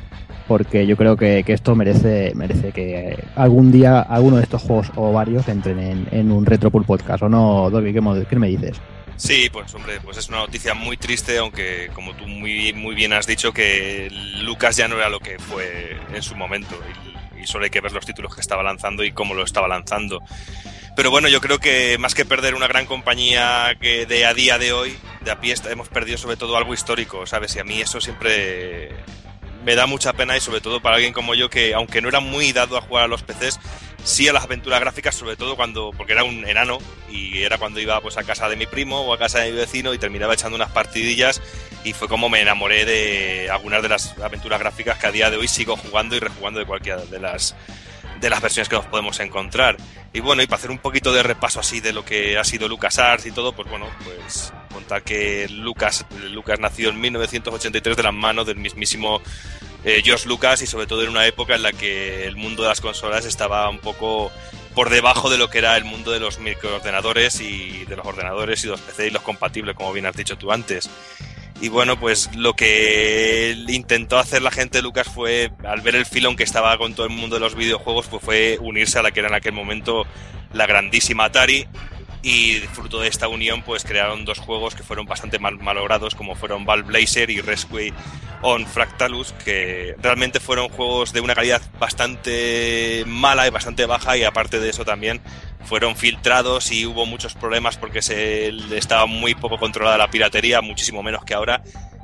Porque 0.48 0.86
yo 0.86 0.96
creo 0.96 1.16
que, 1.16 1.42
que 1.42 1.54
esto 1.54 1.74
merece, 1.74 2.32
merece 2.34 2.72
que 2.72 3.24
algún 3.34 3.72
día 3.72 4.00
alguno 4.00 4.36
de 4.36 4.42
estos 4.42 4.60
juegos 4.60 4.90
o 4.94 5.10
varios 5.10 5.48
entren 5.48 5.78
en, 5.78 6.08
en 6.10 6.30
un 6.30 6.44
Retropool 6.44 6.84
podcast. 6.84 7.22
¿O 7.22 7.28
no, 7.28 7.70
Doki? 7.70 7.94
¿Qué, 7.94 8.26
qué 8.28 8.36
me 8.36 8.48
dices? 8.48 8.78
Sí, 9.16 9.48
pues 9.50 9.72
hombre, 9.74 9.94
pues 10.02 10.18
es 10.18 10.28
una 10.28 10.38
noticia 10.38 10.74
muy 10.74 10.96
triste, 10.96 11.38
aunque 11.38 11.88
como 11.94 12.14
tú 12.14 12.26
muy, 12.26 12.72
muy 12.72 12.94
bien 12.94 13.12
has 13.12 13.26
dicho, 13.26 13.52
que 13.52 14.10
Lucas 14.42 14.76
ya 14.76 14.88
no 14.88 14.96
era 14.96 15.08
lo 15.08 15.20
que 15.20 15.38
fue 15.38 15.96
en 16.12 16.22
su 16.22 16.34
momento. 16.34 16.74
Y, 17.36 17.40
y 17.42 17.46
solo 17.46 17.64
hay 17.64 17.70
que 17.70 17.80
ver 17.80 17.92
los 17.92 18.04
títulos 18.04 18.34
que 18.34 18.40
estaba 18.40 18.62
lanzando 18.62 19.04
y 19.04 19.12
cómo 19.12 19.34
lo 19.34 19.44
estaba 19.44 19.68
lanzando. 19.68 20.20
Pero 20.96 21.10
bueno, 21.10 21.28
yo 21.28 21.40
creo 21.40 21.58
que 21.58 21.98
más 21.98 22.14
que 22.14 22.24
perder 22.24 22.54
una 22.54 22.68
gran 22.68 22.86
compañía 22.86 23.76
que 23.80 24.06
de 24.06 24.26
a 24.26 24.34
día 24.34 24.58
de 24.58 24.72
hoy, 24.72 24.96
de 25.22 25.30
a 25.32 25.40
pie, 25.40 25.54
hemos 25.68 25.88
perdido 25.88 26.18
sobre 26.18 26.36
todo 26.36 26.56
algo 26.56 26.72
histórico, 26.72 27.26
¿sabes? 27.26 27.56
Y 27.56 27.58
a 27.58 27.64
mí 27.64 27.80
eso 27.80 28.00
siempre 28.00 28.90
me 29.64 29.74
da 29.74 29.86
mucha 29.86 30.12
pena 30.12 30.36
y 30.36 30.40
sobre 30.40 30.60
todo 30.60 30.80
para 30.80 30.96
alguien 30.96 31.12
como 31.12 31.34
yo 31.34 31.50
que, 31.50 31.74
aunque 31.74 32.00
no 32.00 32.08
era 32.08 32.20
muy 32.20 32.52
dado 32.52 32.76
a 32.76 32.80
jugar 32.80 33.04
a 33.04 33.08
los 33.08 33.22
PCs, 33.22 33.58
sí 34.04 34.28
a 34.28 34.32
las 34.32 34.44
aventuras 34.44 34.78
gráficas, 34.78 35.16
sobre 35.16 35.36
todo 35.36 35.56
cuando, 35.56 35.90
porque 35.96 36.12
era 36.12 36.22
un 36.22 36.46
enano 36.46 36.78
y 37.10 37.42
era 37.42 37.58
cuando 37.58 37.80
iba 37.80 38.00
pues 38.00 38.16
a 38.16 38.22
casa 38.22 38.48
de 38.48 38.56
mi 38.56 38.66
primo 38.66 39.00
o 39.00 39.14
a 39.14 39.18
casa 39.18 39.40
de 39.40 39.50
mi 39.50 39.56
vecino 39.56 39.94
y 39.94 39.98
terminaba 39.98 40.34
echando 40.34 40.54
unas 40.54 40.70
partidillas 40.70 41.40
y 41.82 41.92
fue 41.92 42.08
como 42.08 42.28
me 42.28 42.40
enamoré 42.40 42.84
de 42.84 43.48
algunas 43.50 43.82
de 43.82 43.88
las 43.88 44.16
aventuras 44.18 44.60
gráficas 44.60 44.98
que 44.98 45.06
a 45.06 45.12
día 45.12 45.30
de 45.30 45.38
hoy 45.38 45.48
sigo 45.48 45.76
jugando 45.76 46.14
y 46.14 46.20
rejugando 46.20 46.60
de 46.60 46.66
cualquiera 46.66 47.04
de 47.04 47.18
las 47.18 47.56
de 48.20 48.30
las 48.30 48.40
versiones 48.40 48.68
que 48.68 48.76
nos 48.76 48.86
podemos 48.86 49.18
encontrar. 49.20 49.76
Y 50.12 50.20
bueno, 50.20 50.42
y 50.42 50.46
para 50.46 50.58
hacer 50.58 50.70
un 50.70 50.78
poquito 50.78 51.12
de 51.12 51.22
repaso 51.22 51.60
así 51.60 51.80
de 51.80 51.92
lo 51.92 52.04
que 52.04 52.38
ha 52.38 52.44
sido 52.44 52.68
LucasArts 52.68 53.26
y 53.26 53.32
todo, 53.32 53.52
pues 53.52 53.68
bueno, 53.68 53.86
pues 54.04 54.52
contar 54.72 55.02
que 55.02 55.48
Lucas, 55.48 56.06
Lucas 56.30 56.58
nació 56.60 56.90
en 56.90 57.00
1983 57.00 57.96
de 57.96 58.02
las 58.02 58.14
manos 58.14 58.46
del 58.46 58.56
mismísimo 58.56 59.20
eh, 59.84 60.02
George 60.04 60.28
Lucas 60.28 60.62
y 60.62 60.66
sobre 60.66 60.86
todo 60.86 61.02
en 61.02 61.10
una 61.10 61.26
época 61.26 61.54
en 61.54 61.62
la 61.62 61.72
que 61.72 62.26
el 62.26 62.36
mundo 62.36 62.62
de 62.62 62.70
las 62.70 62.80
consolas 62.80 63.24
estaba 63.24 63.68
un 63.68 63.78
poco 63.78 64.30
por 64.74 64.90
debajo 64.90 65.30
de 65.30 65.38
lo 65.38 65.50
que 65.50 65.58
era 65.58 65.76
el 65.76 65.84
mundo 65.84 66.10
de 66.10 66.20
los 66.20 66.38
microordenadores 66.38 67.40
y 67.40 67.84
de 67.84 67.96
los 67.96 68.06
ordenadores 68.06 68.64
y 68.64 68.68
los 68.68 68.80
PC 68.80 69.08
y 69.08 69.10
los 69.10 69.22
compatibles, 69.22 69.76
como 69.76 69.92
bien 69.92 70.06
has 70.06 70.16
dicho 70.16 70.36
tú 70.36 70.50
antes. 70.50 70.90
Y 71.60 71.68
bueno, 71.68 71.98
pues 71.98 72.34
lo 72.34 72.54
que 72.54 73.56
intentó 73.68 74.18
hacer 74.18 74.42
la 74.42 74.50
gente 74.50 74.78
de 74.78 74.82
Lucas 74.82 75.08
fue, 75.08 75.50
al 75.64 75.80
ver 75.80 75.94
el 75.94 76.04
filón 76.04 76.36
que 76.36 76.42
estaba 76.42 76.76
con 76.76 76.94
todo 76.94 77.06
el 77.06 77.12
mundo 77.12 77.36
de 77.36 77.40
los 77.40 77.54
videojuegos, 77.54 78.06
pues 78.06 78.22
fue 78.22 78.58
unirse 78.60 78.98
a 78.98 79.02
la 79.02 79.12
que 79.12 79.20
era 79.20 79.28
en 79.28 79.34
aquel 79.34 79.52
momento 79.52 80.04
la 80.52 80.66
grandísima 80.66 81.24
Atari. 81.26 81.66
Y 82.22 82.54
fruto 82.72 83.00
de 83.00 83.08
esta 83.08 83.28
unión, 83.28 83.62
pues 83.62 83.84
crearon 83.84 84.24
dos 84.24 84.38
juegos 84.38 84.74
que 84.74 84.82
fueron 84.82 85.04
bastante 85.04 85.38
mal 85.38 85.58
malogrados, 85.58 86.14
como 86.14 86.34
fueron 86.34 86.64
Val 86.64 86.82
Blazer 86.82 87.28
y 87.28 87.42
Rescue 87.42 87.92
on 88.40 88.66
Fractalus, 88.66 89.32
que 89.44 89.94
realmente 90.02 90.40
fueron 90.40 90.70
juegos 90.70 91.12
de 91.12 91.20
una 91.20 91.34
calidad 91.34 91.60
bastante 91.78 93.04
mala 93.06 93.46
y 93.46 93.50
bastante 93.50 93.84
baja, 93.84 94.16
y 94.16 94.24
aparte 94.24 94.58
de 94.58 94.70
eso 94.70 94.86
también 94.86 95.20
fueron 95.64 95.96
filtrados 95.96 96.70
y 96.70 96.86
hubo 96.86 97.06
muchos 97.06 97.34
problemas 97.34 97.76
porque 97.76 98.02
se 98.02 98.48
estaba 98.76 99.06
muy 99.06 99.34
poco 99.34 99.58
controlada 99.58 99.98
la 99.98 100.10
piratería, 100.10 100.60
muchísimo 100.60 101.02
menos 101.02 101.24
que 101.24 101.34
ahora, 101.34 101.62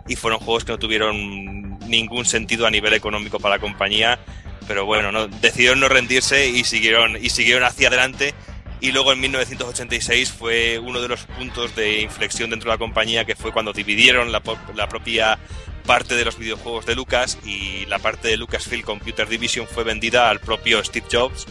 y 0.09 0.17
fueron 0.17 0.41
juegos 0.41 0.65
que 0.65 0.73
no 0.73 0.79
tuvieron 0.79 1.79
ningún 1.89 2.25
sentido 2.25 2.67
a 2.67 2.71
nivel 2.71 2.95
económico 2.95 3.39
para 3.39 3.57
la 3.57 3.61
compañía, 3.61 4.19
pero 4.67 4.87
bueno, 4.87 5.13
no, 5.13 5.29
decidieron 5.29 5.81
no 5.81 5.89
rendirse 5.89 6.49
y 6.49 6.65
siguieron, 6.65 7.17
y 7.23 7.31
siguieron 7.31 7.65
hacia 7.65 7.89
adelante. 7.89 8.35
Y 8.83 8.93
luego 8.93 9.13
en 9.13 9.21
1986 9.21 10.33
fue 10.33 10.79
uno 10.79 11.03
de 11.03 11.09
los 11.09 11.27
puntos 11.27 11.77
de 11.77 12.01
inflexión 12.01 12.49
dentro 12.49 12.71
de 12.71 12.77
la 12.77 12.79
compañía, 12.79 13.27
que 13.27 13.37
fue 13.37 13.53
cuando 13.53 13.75
dividieron 13.75 14.33
la, 14.33 14.43
la 14.75 14.89
propia 14.89 15.39
parte 15.85 16.15
de 16.15 16.25
los 16.25 16.39
videojuegos 16.39 16.87
de 16.87 16.95
Lucas 16.95 17.39
y 17.45 17.85
la 17.87 17.99
parte 17.99 18.29
de 18.29 18.37
Lucasfilm 18.37 18.83
Computer 18.83 19.29
Division 19.29 19.67
fue 19.67 19.85
vendida 19.85 20.31
al 20.31 20.39
propio 20.39 20.83
Steve 20.85 21.07
Jobs 21.11 21.47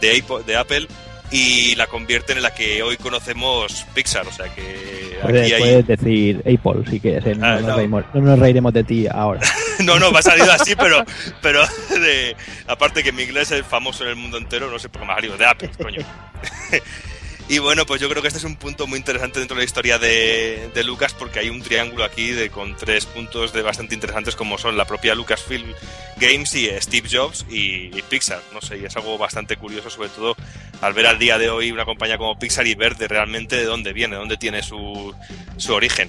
de 0.00 0.56
Apple 0.56 0.88
y 1.32 1.74
la 1.76 1.86
convierten 1.86 2.36
en 2.36 2.42
la 2.42 2.54
que 2.54 2.82
hoy 2.82 2.96
conocemos 2.98 3.84
Pixar. 3.94 4.26
O 4.26 4.32
sea 4.32 4.46
que 4.54 5.18
Puedes, 5.22 5.44
aquí 5.44 5.52
hay... 5.54 5.60
puedes 5.60 5.86
decir 5.86 6.38
Apple 6.40 6.82
si 6.90 7.00
quieres. 7.00 7.24
eh, 7.26 7.34
No, 7.36 7.46
Ah, 7.46 7.60
nos 7.60 7.88
no. 8.14 8.20
nos 8.20 8.38
reiremos 8.38 8.72
de 8.72 8.84
ti 8.84 9.06
ahora. 9.10 9.40
No, 9.82 9.98
no, 9.98 10.12
me 10.12 10.18
ha 10.18 10.22
salido 10.22 10.52
así, 10.52 10.76
pero, 10.76 11.04
pero 11.42 11.62
de, 11.90 12.36
aparte 12.68 13.02
que 13.02 13.10
mi 13.10 13.22
inglés 13.22 13.50
es 13.50 13.66
famoso 13.66 14.04
en 14.04 14.10
el 14.10 14.16
mundo 14.16 14.36
entero, 14.38 14.70
no 14.70 14.78
sé 14.78 14.88
por 14.88 15.00
qué 15.00 15.06
me 15.08 15.12
ha 15.12 15.16
salido 15.16 15.36
de 15.36 15.46
Apple, 15.46 15.70
coño. 15.82 16.00
Y 17.52 17.58
bueno, 17.58 17.84
pues 17.84 18.00
yo 18.00 18.08
creo 18.08 18.22
que 18.22 18.28
este 18.28 18.38
es 18.38 18.44
un 18.44 18.56
punto 18.56 18.86
muy 18.86 18.96
interesante 18.96 19.38
dentro 19.38 19.54
de 19.54 19.60
la 19.60 19.66
historia 19.66 19.98
de, 19.98 20.70
Lucas 20.86 21.12
porque 21.12 21.38
hay 21.38 21.50
un 21.50 21.60
triángulo 21.60 22.02
aquí 22.02 22.30
de, 22.30 22.48
con 22.48 22.74
tres 22.78 23.04
puntos 23.04 23.52
de 23.52 23.60
bastante 23.60 23.94
interesantes 23.94 24.36
como 24.36 24.56
son 24.56 24.78
la 24.78 24.86
propia 24.86 25.14
Lucasfilm 25.14 25.74
Games 26.16 26.54
y 26.54 26.70
eh, 26.70 26.80
Steve 26.80 27.10
Jobs 27.12 27.44
y, 27.50 27.90
Pixar. 28.08 28.40
No 28.54 28.62
sé, 28.62 28.78
y 28.78 28.86
es 28.86 28.96
algo 28.96 29.18
bastante 29.18 29.58
curioso 29.58 29.90
sobre 29.90 30.08
todo 30.08 30.34
al 30.80 30.94
ver 30.94 31.06
al 31.06 31.18
día 31.18 31.36
de 31.36 31.50
hoy 31.50 31.70
una 31.70 31.84
compañía 31.84 32.16
como 32.16 32.38
Pixar 32.38 32.66
y 32.66 32.74
ver 32.74 32.96
de 32.96 33.06
realmente 33.06 33.56
de 33.56 33.66
dónde 33.66 33.92
viene, 33.92 34.16
dónde 34.16 34.38
tiene 34.38 34.62
su, 34.62 35.14
su 35.58 35.74
origen. 35.74 36.08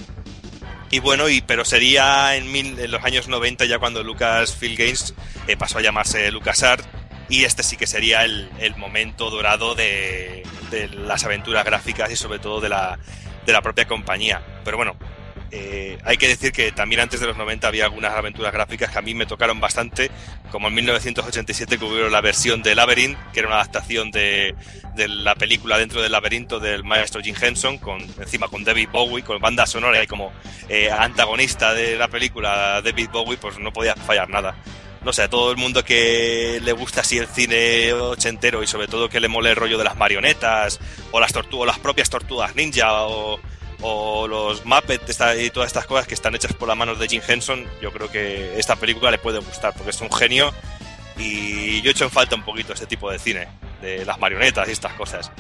Y 0.92 1.00
bueno, 1.00 1.28
y, 1.28 1.42
pero 1.42 1.66
sería 1.66 2.38
en 2.38 2.90
los 2.90 3.04
años 3.04 3.28
90 3.28 3.66
ya 3.66 3.80
cuando 3.80 4.02
Lucasfilm 4.02 4.76
Games 4.78 5.14
eh, 5.48 5.58
pasó 5.58 5.80
a 5.80 5.82
llamarse 5.82 6.32
LucasArts 6.32 6.88
y 7.30 7.44
este 7.44 7.64
sí 7.64 7.78
que 7.78 7.88
sería 7.88 8.24
el, 8.24 8.50
el 8.60 8.76
momento 8.76 9.30
dorado 9.30 9.76
de, 9.76 10.44
de 10.70 10.90
las 10.90 11.24
aventuras 11.24 11.66
gráficas 11.66 12.12
y 12.12 12.16
sobre 12.16 12.40
todo 12.40 12.60
de 12.62 12.70
la, 12.70 13.00
de 13.46 13.54
la 13.54 13.62
propia 13.62 13.88
compañía. 13.88 14.42
Pero 14.64 14.78
bueno, 14.78 14.96
eh, 15.56 16.00
hay 16.04 16.18
que 16.18 16.28
decir 16.28 16.52
que 16.52 16.72
también 16.72 17.02
antes 17.02 17.20
de 17.20 17.28
los 17.28 17.38
90 17.38 17.68
había 17.68 17.86
algunas 17.86 18.14
aventuras 18.14 18.52
gráficas 18.52 18.90
que 18.90 18.98
a 18.98 19.04
mí 19.04 19.14
me 19.14 19.28
tocaron 19.28 19.60
bastante, 19.60 20.10
como 20.52 20.68
en 20.68 20.74
1987 20.74 21.78
que 21.78 21.86
hubo 21.86 22.10
la 22.10 22.22
versión 22.22 22.64
de 22.64 22.74
Labyrinth, 22.74 23.18
que 23.32 23.40
era 23.40 23.50
una 23.50 23.58
adaptación 23.58 24.10
de, 24.10 24.56
de 24.96 25.08
la 25.08 25.36
película 25.36 25.78
dentro 25.78 26.02
del 26.02 26.12
laberinto 26.12 26.60
del 26.60 26.84
maestro 26.84 27.22
Jim 27.22 27.36
Henson, 27.40 27.78
con, 27.78 28.02
encima 28.02 28.48
con 28.48 28.64
David 28.64 28.90
Bowie, 28.92 29.24
con 29.24 29.40
banda 29.40 29.68
sonora 29.68 30.02
y 30.02 30.08
como 30.08 30.34
eh, 30.70 30.90
antagonista 30.90 31.76
de 31.76 31.98
la 31.98 32.08
película 32.08 32.82
David 32.82 33.10
Bowie, 33.12 33.38
pues 33.38 33.60
no 33.60 33.72
podía 33.72 33.96
fallar 33.96 34.30
nada 34.32 34.56
no 35.04 35.14
sé, 35.14 35.24
a 35.24 35.30
todo 35.30 35.52
el 35.52 35.58
mundo 35.58 35.84
que 35.84 36.60
le 36.64 36.72
gusta 36.72 37.02
así 37.02 37.18
el 37.18 37.28
cine 37.28 37.94
ochentero 37.94 38.64
y 38.64 38.68
sobre 38.68 38.88
todo 38.88 39.10
que 39.10 39.20
le 39.20 39.28
mole 39.28 39.50
el 39.50 39.56
rollo 39.56 39.78
de 39.78 39.84
las 39.84 39.98
marionetas 39.98 40.80
o 41.12 41.20
las 41.20 41.34
las 41.34 41.80
propias 41.80 42.10
tortugas 42.10 42.56
ninja 42.56 42.88
o, 42.92 43.40
los 44.28 44.66
Muppets 44.66 45.20
y 45.40 45.50
todas 45.50 45.68
estas 45.68 45.86
cosas 45.86 46.08
que 46.08 46.14
están 46.14 46.34
hechas 46.36 46.54
por 46.54 46.70
las 46.70 46.78
manos 46.78 47.00
de 47.00 47.08
Jim 47.08 47.22
Henson, 47.28 47.66
yo 47.82 47.92
creo 47.92 48.10
que 48.10 48.58
esta 48.58 48.78
película 48.78 49.12
le 49.12 49.18
puede 49.18 49.40
gustar 49.40 49.74
porque 49.74 49.90
es 49.90 50.00
un 50.00 50.10
genio 50.10 50.54
y 51.18 51.82
yo 51.82 51.90
he 51.90 51.92
hecho 51.92 52.06
en 52.06 52.12
falta 52.12 52.36
un 52.36 52.44
poquito 52.44 52.72
ese 52.72 52.86
tipo 52.86 53.12
de 53.12 53.20
cine, 53.20 53.48
de 53.82 54.06
las 54.06 54.18
marionetas 54.20 54.70
y 54.70 54.72
estas 54.72 54.94
cosas. 54.94 55.32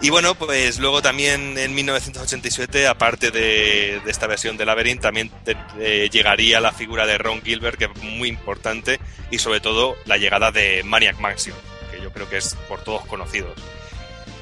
Y 0.00 0.10
bueno, 0.10 0.36
pues 0.36 0.78
luego 0.78 1.02
también 1.02 1.58
en 1.58 1.74
1987, 1.74 2.86
aparte 2.86 3.32
de, 3.32 4.00
de 4.04 4.10
esta 4.10 4.28
versión 4.28 4.56
de 4.56 4.64
Labyrinth, 4.64 5.00
también 5.02 5.28
te- 5.44 6.08
llegaría 6.08 6.60
la 6.60 6.70
figura 6.70 7.04
de 7.04 7.18
Ron 7.18 7.42
Gilbert, 7.42 7.76
que 7.78 7.86
es 7.86 8.02
muy 8.02 8.28
importante, 8.28 9.00
y 9.32 9.38
sobre 9.38 9.58
todo 9.60 9.96
la 10.06 10.16
llegada 10.16 10.52
de 10.52 10.84
Maniac 10.84 11.18
Mansion, 11.18 11.56
que 11.90 12.00
yo 12.00 12.12
creo 12.12 12.28
que 12.28 12.36
es 12.36 12.54
por 12.68 12.80
todos 12.84 13.04
conocidos. 13.06 13.52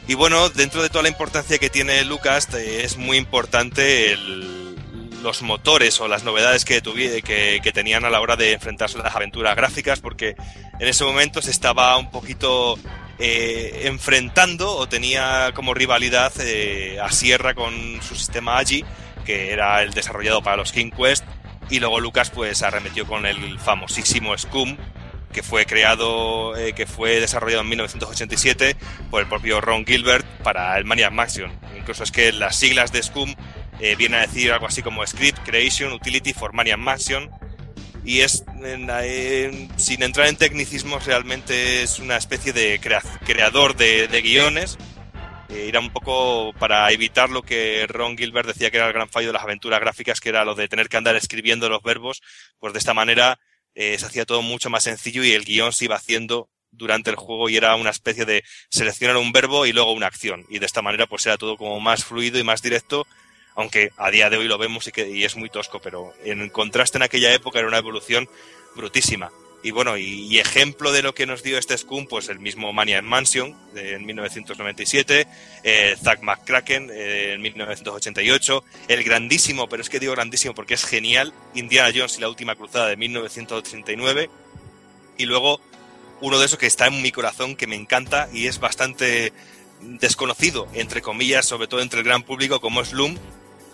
Y 0.07 0.13
bueno, 0.15 0.51
dentro 0.51 0.83
de 0.83 0.91
toda 0.91 1.03
la 1.05 1.09
importancia 1.09 1.57
que 1.59 1.71
tiene 1.71 2.05
Lucas, 2.05 2.53
es 2.55 2.99
muy 2.99 3.17
importante 3.17 4.13
el- 4.13 4.77
los 5.23 5.41
motores 5.41 5.99
o 6.03 6.07
las 6.07 6.23
novedades 6.23 6.67
que, 6.67 6.83
tuvi- 6.83 7.23
que, 7.23 7.61
que 7.63 7.73
tenían 7.73 8.05
a 8.05 8.11
la 8.11 8.21
hora 8.21 8.37
de 8.37 8.53
enfrentarse 8.53 8.99
a 8.99 9.03
las 9.03 9.17
aventuras 9.17 9.57
gráficas, 9.57 10.01
porque 10.01 10.37
en 10.79 10.87
ese 10.87 11.03
momento 11.05 11.41
se 11.41 11.51
estaba 11.51 11.97
un 11.97 12.11
poquito 12.11 12.79
eh, 13.19 13.83
enfrentando 13.85 14.77
o 14.77 14.89
tenía 14.89 15.53
como 15.55 15.73
rivalidad 15.73 16.33
eh, 16.41 16.99
a 17.01 17.11
Sierra 17.11 17.55
con 17.55 18.03
su 18.03 18.15
sistema 18.15 18.59
Agi, 18.59 18.85
que 19.25 19.53
era 19.53 19.83
el 19.83 19.95
desarrollado 19.95 20.43
para 20.43 20.59
los 20.59 20.73
King 20.73 20.91
Quest, 20.91 21.25
y 21.71 21.81
luego 21.81 21.99
Lucas 21.99 22.31
pues 22.31 22.63
arremetió 22.63 23.07
con 23.07 23.25
el 23.25 23.59
famosísimo 23.59 24.37
Scum, 24.37 24.77
que 25.33 25.43
fue 25.43 25.65
creado, 25.65 26.57
eh, 26.57 26.75
que 26.75 26.87
fue 26.87 27.19
desarrollado 27.21 27.63
en 27.63 27.71
1987 27.71 28.77
por 29.11 29.23
el 29.23 29.29
propio 29.29 29.61
Ron 29.61 29.87
Gilbert 29.87 30.27
para 30.43 30.77
el 30.77 30.85
Maniac 30.85 31.13
Mansion. 31.13 31.51
Incluso 31.77 32.05
es 32.05 32.13
que 32.13 32.33
las 32.33 32.57
siglas 32.57 32.93
de 32.93 33.03
Scum 33.03 33.35
vienen 33.99 34.15
a 34.15 34.27
decir 34.27 34.53
algo 34.53 34.67
así 34.67 34.83
como 34.83 35.07
Script 35.07 35.39
Creation 35.45 35.93
Utility 35.93 36.33
for 36.33 36.55
Maniac 36.55 36.79
Mansion, 36.79 37.31
y 38.07 38.21
es, 38.21 38.45
sin 39.77 40.03
entrar 40.03 40.29
en 40.29 40.37
tecnicismos, 40.37 41.05
realmente 41.05 41.83
es 41.83 41.99
una 41.99 42.17
especie 42.17 42.53
de 42.53 42.81
crea- 42.81 43.03
creador 43.27 43.77
de, 43.77 44.09
de 44.09 44.23
guiones. 44.23 44.79
Eh, 45.49 45.67
era 45.69 45.81
un 45.81 45.91
poco 45.91 46.53
para 46.59 46.91
evitar 46.91 47.31
lo 47.31 47.43
que 47.43 47.87
Ron 47.89 48.17
Gilbert 48.17 48.49
decía 48.49 48.71
que 48.71 48.79
era 48.79 48.87
el 48.87 48.93
gran 48.93 49.09
fallo 49.09 49.29
de 49.29 49.33
las 49.35 49.43
aventuras 49.43 49.81
gráficas, 49.81 50.21
que 50.21 50.29
era 50.31 50.45
lo 50.45 50.55
de 50.55 50.69
tener 50.69 50.89
que 50.89 50.97
andar 50.97 51.17
escribiendo 51.17 51.69
los 51.69 51.83
verbos, 51.83 52.23
pues 52.59 52.73
de 52.73 52.79
esta 52.79 52.95
manera 52.95 53.39
eh, 53.75 53.99
se 53.99 54.07
hacía 54.07 54.25
todo 54.25 54.41
mucho 54.43 54.71
más 54.71 54.85
sencillo 54.85 55.23
y 55.23 55.33
el 55.33 55.45
guion 55.45 55.73
se 55.73 55.85
iba 55.85 55.97
haciendo 55.97 56.49
durante 56.71 57.11
el 57.11 57.17
juego 57.17 57.49
y 57.49 57.57
era 57.57 57.75
una 57.77 57.91
especie 57.91 58.25
de 58.25 58.43
seleccionar 58.71 59.17
un 59.17 59.33
verbo 59.33 59.67
y 59.67 59.73
luego 59.73 59.93
una 59.93 60.07
acción. 60.07 60.45
Y 60.49 60.59
de 60.59 60.67
esta 60.67 60.83
manera 60.83 61.07
pues 61.07 61.27
era 61.27 61.37
todo 61.37 61.57
como 61.57 61.81
más 61.81 62.05
fluido 62.05 62.39
y 62.39 62.45
más 62.45 62.61
directo 62.63 63.07
aunque 63.57 63.91
a 63.97 64.11
día 64.11 64.31
de 64.31 64.37
hoy 64.37 64.47
lo 64.47 64.59
vemos 64.59 64.87
y, 64.87 64.93
que, 64.93 65.25
es 65.25 65.37
muy 65.37 65.51
tosco, 65.51 65.81
pero 65.81 66.13
en 66.25 66.49
contraste 66.51 66.99
en 66.99 67.03
aquella 67.03 67.35
época 67.35 67.59
era 67.59 67.69
una 67.69 67.79
evolución 67.79 68.29
brutísima. 68.77 69.33
Y 69.63 69.73
bueno, 69.73 69.97
y, 69.97 70.39
ejemplo 70.39 70.93
de 70.93 71.03
lo 71.03 71.15
que 71.15 71.27
nos 71.27 71.43
dio 71.43 71.59
este 71.59 71.77
Scum, 71.77 72.07
pues 72.07 72.29
el 72.29 72.39
mismo 72.39 72.73
Maniac 72.73 73.03
Mansion 73.03 73.57
de, 73.75 73.95
en 73.95 74.07
1997, 74.07 75.27
eh, 75.65 75.97
Zack 76.01 76.23
McCracken 76.23 76.91
eh, 76.93 77.33
en 77.33 77.43
1988, 77.43 78.63
el 78.87 79.03
grandísimo, 79.03 79.69
pero 79.69 79.83
es 79.83 79.89
que 79.89 79.99
digo 79.99 80.13
grandísimo 80.13 80.55
porque 80.55 80.75
es 80.75 80.85
genial, 80.85 81.33
Indiana 81.55 81.91
Jones 81.93 82.19
y 82.19 82.21
la 82.21 82.29
última 82.29 82.55
cruzada 82.55 82.87
de 82.89 82.97
1989, 82.97 84.31
y 85.19 85.25
luego 85.25 85.61
uno 86.21 86.39
de 86.39 86.47
esos 86.47 86.59
que 86.59 86.67
está 86.67 86.87
en 86.87 87.03
mi 87.03 87.11
corazón, 87.11 87.57
que 87.57 87.67
me 87.67 87.75
encanta 87.77 88.29
y 88.33 88.47
es 88.47 88.61
bastante 88.61 89.33
desconocido, 89.81 90.69
entre 90.75 91.03
comillas, 91.03 91.47
sobre 91.47 91.67
todo 91.67 91.81
entre 91.81 92.01
el 92.01 92.05
gran 92.05 92.23
público, 92.23 92.61
como 92.61 92.83
es 92.83 92.93
Loom, 92.93 93.19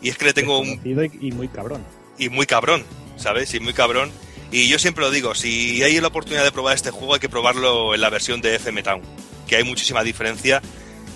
y 0.03 0.09
es 0.09 0.19
que 0.19 0.27
le 0.27 0.35
tengo 0.35 0.59
un 0.59 0.81
y 1.21 1.33
muy 1.33 1.49
cabrón. 1.49 1.85
y 2.19 2.29
muy 2.29 2.47
cabrón, 2.47 2.85
¿sabes? 3.17 3.55
Y 3.55 3.61
muy 3.61 3.73
cabrón. 3.73 4.11
Y 4.51 4.69
yo 4.69 4.79
siempre 4.79 5.03
lo 5.05 5.11
digo, 5.11 5.35
si 5.35 5.83
hay 5.83 5.99
la 6.01 6.09
oportunidad 6.09 6.45
de 6.45 6.53
probar 6.53 6.75
este 6.75 6.91
juego 6.91 7.15
hay 7.15 7.21
que 7.21 7.29
probarlo 7.29 7.95
en 7.95 8.01
la 8.01 8.11
versión 8.11 8.43
de 8.43 8.57
FM 8.57 8.83
Town, 8.83 9.01
que 9.47 9.57
hay 9.57 9.65
muchísima 9.65 10.03
diferencia 10.03 10.61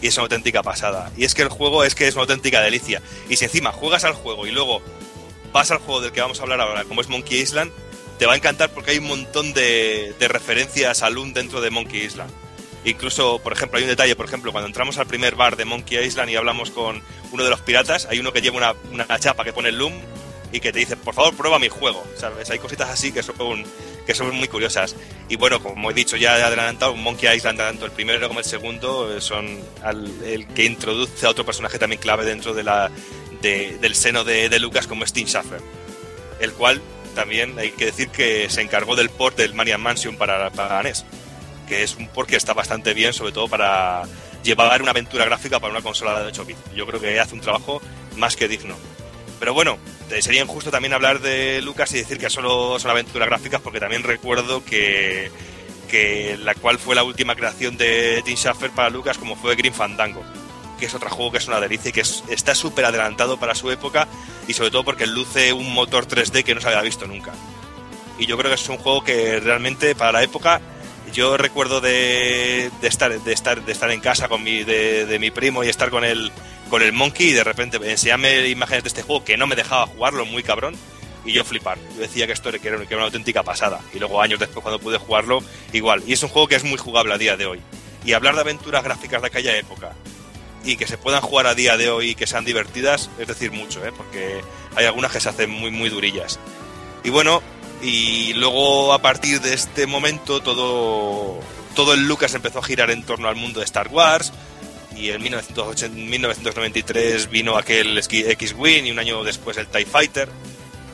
y 0.01 0.07
es 0.07 0.17
una 0.17 0.23
auténtica 0.23 0.63
pasada. 0.63 1.13
Y 1.17 1.25
es 1.25 1.35
que 1.35 1.43
el 1.43 1.49
juego 1.49 1.85
es 1.85 1.95
que 1.95 2.07
es 2.07 2.15
una 2.15 2.23
auténtica 2.23 2.63
delicia. 2.63 3.03
Y 3.29 3.37
si 3.37 3.45
encima 3.45 3.73
juegas 3.73 4.05
al 4.05 4.15
juego 4.15 4.47
y 4.47 4.53
luego 4.53 4.81
vas 5.53 5.71
al 5.71 5.79
juego 5.79 6.01
del 6.01 6.13
que 6.13 6.21
vamos 6.21 6.41
a 6.41 6.45
hablar 6.45 6.61
ahora, 6.61 6.85
como 6.85 7.01
es 7.01 7.09
Monkey 7.09 7.41
Island, 7.41 7.73
te 8.19 8.25
va 8.25 8.33
a 8.33 8.37
encantar 8.37 8.71
porque 8.71 8.93
hay 8.93 8.99
un 8.99 9.09
montón 9.09 9.53
de, 9.53 10.15
de 10.19 10.29
referencias 10.29 11.03
a 11.03 11.11
Loom 11.11 11.35
dentro 11.35 11.61
de 11.61 11.71
Monkey 11.71 12.03
Island. 12.05 12.31
Incluso, 12.87 13.41
por 13.41 13.53
ejemplo, 13.53 13.77
hay 13.79 13.83
un 13.85 13.91
detalle, 13.91 14.17
por 14.17 14.27
ejemplo, 14.27 14.53
cuando 14.53 14.69
entramos 14.69 14.97
al 14.97 15.07
primer 15.07 15.35
bar 15.35 15.57
de 15.57 15.65
Monkey 15.67 15.99
Island 15.99 16.31
y 16.31 16.37
hablamos 16.37 16.71
con 16.71 17.03
uno 17.33 17.45
de 17.45 17.51
los 17.51 17.61
piratas, 17.61 18.07
hay 18.07 18.21
uno 18.21 18.33
que 18.33 18.41
lleva 18.41 18.57
una, 18.57 18.75
una 18.93 19.19
chapa 19.19 19.45
que 19.45 19.53
pone 19.53 19.73
Loom 19.73 19.93
y 20.53 20.61
que 20.61 20.73
te 20.73 20.79
dice, 20.79 20.97
por 20.97 21.13
favor, 21.13 21.35
prueba 21.37 21.59
mi 21.59 21.69
juego. 21.69 22.05
Hay 22.49 22.59
cositas 22.61 22.89
así 22.89 23.11
que 23.11 23.23
son, 23.25 23.35
que 24.07 24.15
son 24.15 24.35
muy 24.37 24.47
curiosas. 24.47 24.95
Y 25.29 25.35
bueno, 25.35 25.61
como 25.61 25.91
he 25.91 25.95
dicho 25.95 26.17
ya 26.17 26.35
adelantado, 26.47 26.95
Monkey 26.95 27.37
Island, 27.37 27.59
tanto 27.59 27.85
el 27.85 27.91
primero 27.91 28.29
como 28.29 28.39
el 28.39 28.47
segundo, 28.47 29.15
eh, 29.15 29.21
son 29.21 29.59
el 30.25 30.47
que 30.55 30.65
introduce 30.65 31.27
a 31.27 31.31
otro 31.31 31.45
personaje 31.45 31.79
también 31.81 32.01
clave 32.01 32.25
dentro 32.25 32.55
de 32.55 32.63
la, 32.63 32.91
de- 33.43 33.77
del 33.81 33.97
seno 33.97 34.23
de, 34.23 34.49
Lucas 34.61 34.87
como 34.87 35.05
Steam 35.05 35.27
Schaffer, 35.27 35.61
el 36.39 36.53
cual 36.53 36.81
también 37.17 37.59
hay 37.59 37.73
que 37.73 37.87
decir 37.87 38.11
que 38.11 38.49
se 38.49 38.61
encargó 38.61 38.95
del 38.95 39.11
port 39.11 39.37
del 39.37 39.55
Maniac 39.55 39.81
Mansion 39.81 40.17
para, 40.17 40.51
para 40.51 40.81
NES, 40.85 41.05
que 41.67 41.83
es 41.83 41.95
un 41.97 42.09
port 42.09 42.29
que 42.29 42.37
está 42.37 42.55
bastante 42.55 42.95
bien, 42.95 43.13
sobre 43.13 43.33
todo 43.33 43.49
para 43.49 44.03
llevar 44.43 44.81
una 44.83 44.93
aventura 44.93 45.25
gráfica 45.25 45.59
para 45.61 45.73
una 45.73 45.83
consola 45.83 46.21
de 46.21 46.27
8 46.29 46.45
bits. 46.45 46.61
Yo 46.75 46.87
creo 46.87 47.01
que 47.01 47.19
hace 47.19 47.35
un 47.35 47.41
trabajo 47.41 47.83
más 48.17 48.37
que 48.37 48.49
digno. 48.49 48.77
Pero 49.39 49.53
bueno, 49.53 49.79
sería 50.21 50.43
injusto 50.43 50.71
también 50.71 50.95
hablar 50.95 51.21
de 51.21 51.61
Lucas 51.63 51.93
y 51.93 51.99
decir 51.99 52.19
que 52.19 52.31
solo 52.31 52.79
son 52.79 52.91
aventuras 52.91 53.29
gráficas, 53.29 53.61
porque 53.61 53.81
también 53.81 54.03
recuerdo 54.03 54.65
que, 54.65 55.31
que 55.91 56.39
la 56.41 56.55
cual 56.55 56.79
fue 56.79 56.95
la 56.95 57.03
última 57.03 57.35
creación 57.35 57.77
de 57.77 58.23
Tim 58.25 58.37
Schafer 58.37 58.71
para 58.71 58.89
Lucas, 58.91 59.19
como 59.19 59.37
fue 59.37 59.55
Green 59.57 59.75
Fandango, 59.75 60.23
que 60.79 60.87
es 60.87 60.95
otro 60.95 61.11
juego 61.11 61.33
que 61.33 61.39
es 61.39 61.49
una 61.49 61.61
delicia 61.61 61.91
y 61.91 61.93
que 61.93 62.01
es- 62.01 62.23
está 62.31 62.55
súper 62.55 62.85
adelantado 62.87 63.39
para 63.39 63.55
su 63.55 63.71
época 63.71 64.07
y 64.49 64.55
sobre 64.55 64.71
todo 64.71 64.85
porque 64.85 65.07
luce 65.07 65.53
un 65.53 65.73
motor 65.75 66.07
3D 66.07 66.43
que 66.45 66.55
no 66.55 66.61
se 66.61 66.69
había 66.69 66.81
visto 66.83 67.07
nunca. 67.07 67.33
Y 68.19 68.25
yo 68.27 68.39
creo 68.39 68.51
que 68.51 68.55
es 68.55 68.69
un 68.71 68.79
juego 68.79 69.05
que 69.05 69.39
realmente 69.41 69.95
para 69.95 70.13
la 70.13 70.23
época 70.23 70.61
yo 71.17 71.39
recuerdo 71.39 71.81
de, 71.81 72.71
estar 72.83 73.19
de 73.19 73.33
estar 73.33 73.65
de 73.65 73.73
estar 73.73 73.91
en 73.91 74.01
casa 74.01 74.29
con 74.29 74.43
mi 74.43 74.65
de, 74.65 75.17
mi 75.19 75.31
primo 75.31 75.65
y 75.65 75.69
estar 75.69 75.89
con 75.89 76.05
el 76.05 76.31
con 76.69 76.83
el 76.83 76.93
monkey 76.93 77.29
y 77.29 77.33
de 77.33 77.43
repente 77.43 77.79
enseñarme 77.91 78.47
imágenes 78.49 78.85
de 78.85 78.89
este 78.89 79.03
juego 79.03 79.25
que 79.25 79.39
no 79.39 79.47
me 79.47 79.57
dejaba 79.57 79.87
jugarlo 79.87 80.27
muy 80.27 80.43
cabrón 80.43 80.75
y 81.25 81.33
yo 81.33 81.43
flipar. 81.43 81.79
Yo 81.95 82.03
decía 82.03 82.27
que 82.27 82.35
esto 82.35 82.51
era, 82.51 82.59
que 82.59 82.69
era 82.69 82.79
una 82.93 83.05
auténtica 83.07 83.43
pasada. 83.43 83.81
Y 83.95 83.99
luego 83.99 84.21
años 84.21 84.39
después 84.39 84.63
cuando 84.63 84.79
pude 84.79 84.99
jugarlo, 84.99 85.43
igual. 85.73 86.05
Y 86.07 86.13
es 86.13 86.23
un 86.23 86.29
juego 86.29 86.47
que 86.47 86.55
es 86.55 86.65
muy 86.65 86.77
jugable 86.77 87.15
a 87.15 87.19
día 87.19 87.37
de 87.37 87.47
hoy. 87.47 87.61
Y 88.05 88.13
hablar 88.13 88.35
de 88.35 88.43
aventuras 88.43 88.85
gráficas 88.85 89.23
de 89.23 89.27
aquella 89.27 89.57
época 89.57 89.93
y 90.65 90.77
que 90.77 90.87
se 90.87 90.99
puedan 90.99 91.23
jugar 91.23 91.47
a 91.47 91.55
día 91.55 91.77
de 91.77 91.89
hoy 91.89 92.11
y 92.11 92.15
que 92.15 92.27
sean 92.27 92.45
divertidas, 92.45 93.11
es 93.19 93.27
decir, 93.27 93.53
mucho, 93.53 93.85
¿eh? 93.85 93.93
porque 93.97 94.41
hay 94.77 94.85
algunas 94.85 95.11
que 95.13 95.21
se 95.21 95.31
hacen 95.31 95.51
muy, 95.51 95.71
muy 95.71 95.89
durillas. 95.89 96.39
Y 97.03 97.11
bueno, 97.11 97.43
y 97.83 98.33
luego 98.35 98.93
a 98.93 99.01
partir 99.01 99.41
de 99.41 99.55
este 99.55 99.87
momento 99.87 100.41
todo, 100.41 101.41
todo 101.75 101.95
el 101.95 102.07
Lucas 102.07 102.35
empezó 102.35 102.61
a 102.61 102.63
girar 102.63 102.91
en 102.91 103.03
torno 103.03 103.29
al 103.29 103.37
mundo 103.37 103.61
de 103.61 103.65
Star 103.65 103.89
Wars. 103.89 104.33
Y 104.97 105.11
en 105.11 105.23
1980 105.23 105.95
1993 105.95 107.29
vino 107.29 107.59
aquel 107.59 107.99
X-Wing 107.99 108.87
y 108.87 108.91
un 108.91 108.99
año 108.99 109.23
después 109.25 109.57
el 109.59 109.67
TIE 109.67 109.85
Fighter. 109.85 110.29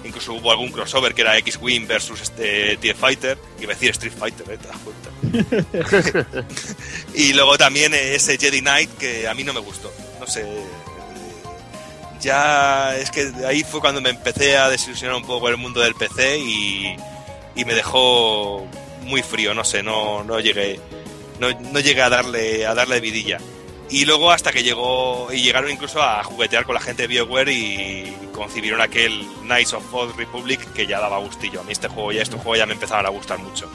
Incluso 0.05 0.35
hubo 0.35 0.51
algún 0.51 0.73
crossover 0.73 1.15
que 1.15 1.23
era 1.23 1.39
X-Wing 1.39 1.87
versus 1.87 2.21
este 2.21 2.77
TIE 2.79 2.95
Fighter. 2.95 3.39
Iba 3.61 3.73
a 3.73 3.75
decir 3.75 3.91
Street 3.91 4.13
Fighter, 4.19 4.51
¿eh? 4.51 4.59
¿Te 4.59 4.69
das 4.69 4.79
cuenta? 4.79 6.45
y 7.15 7.33
luego 7.33 7.57
también 7.57 7.95
ese 7.95 8.37
Jedi 8.37 8.61
Knight 8.61 8.91
que 8.99 9.29
a 9.29 9.35
mí 9.35 9.45
no 9.45 9.53
me 9.53 9.61
gustó. 9.61 9.93
No 10.19 10.27
sé. 10.27 10.45
Ya 12.23 12.97
es 12.97 13.11
que 13.11 13.33
ahí 13.47 13.65
fue 13.65 13.81
cuando 13.81 14.01
me 14.01 14.11
empecé 14.11 14.57
a 14.57 14.69
desilusionar 14.71 15.17
un 15.17 15.25
poco 15.25 15.49
el 15.49 15.57
mundo 15.57 15.81
del 15.81 15.95
PC 15.95 16.39
y, 16.39 16.97
y 17.57 17.65
me 17.65 17.75
dejó 17.75 18.65
muy 19.03 19.23
frío, 19.23 19.53
no 19.55 19.65
sé, 19.65 19.83
no, 19.83 20.23
no 20.23 20.39
llegué 20.39 20.79
no, 21.41 21.51
no 21.61 21.81
llegué 21.81 22.01
a 22.03 22.09
darle 22.09 22.65
a 22.67 22.75
darle 22.75 23.01
vidilla. 23.01 23.39
Y 23.91 24.05
luego 24.07 24.31
hasta 24.31 24.53
que 24.53 24.63
llegó 24.63 25.29
y 25.33 25.43
llegaron 25.43 25.71
incluso 25.71 26.01
a 26.01 26.23
juguetear 26.25 26.65
con 26.65 26.75
la 26.77 26.81
gente 26.81 27.03
de 27.03 27.09
BioWare 27.09 27.51
y 27.53 28.17
concibieron 28.33 28.81
aquel 28.81 29.27
Knights 29.43 29.75
of 29.75 29.93
Old 29.93 30.17
Republic 30.17 30.73
que 30.73 30.87
ya 30.87 30.99
daba 31.01 31.19
gustillo. 31.19 31.61
A 31.61 31.65
mí 31.65 31.73
este 31.73 31.89
juego 31.89 32.13
ya 32.13 32.23
este 32.23 32.37
juego 32.37 32.57
ya 32.57 32.65
me 32.67 32.73
empezaban 32.75 33.05
a 33.05 33.11
gustar 33.11 33.39
mucho. 33.41 33.69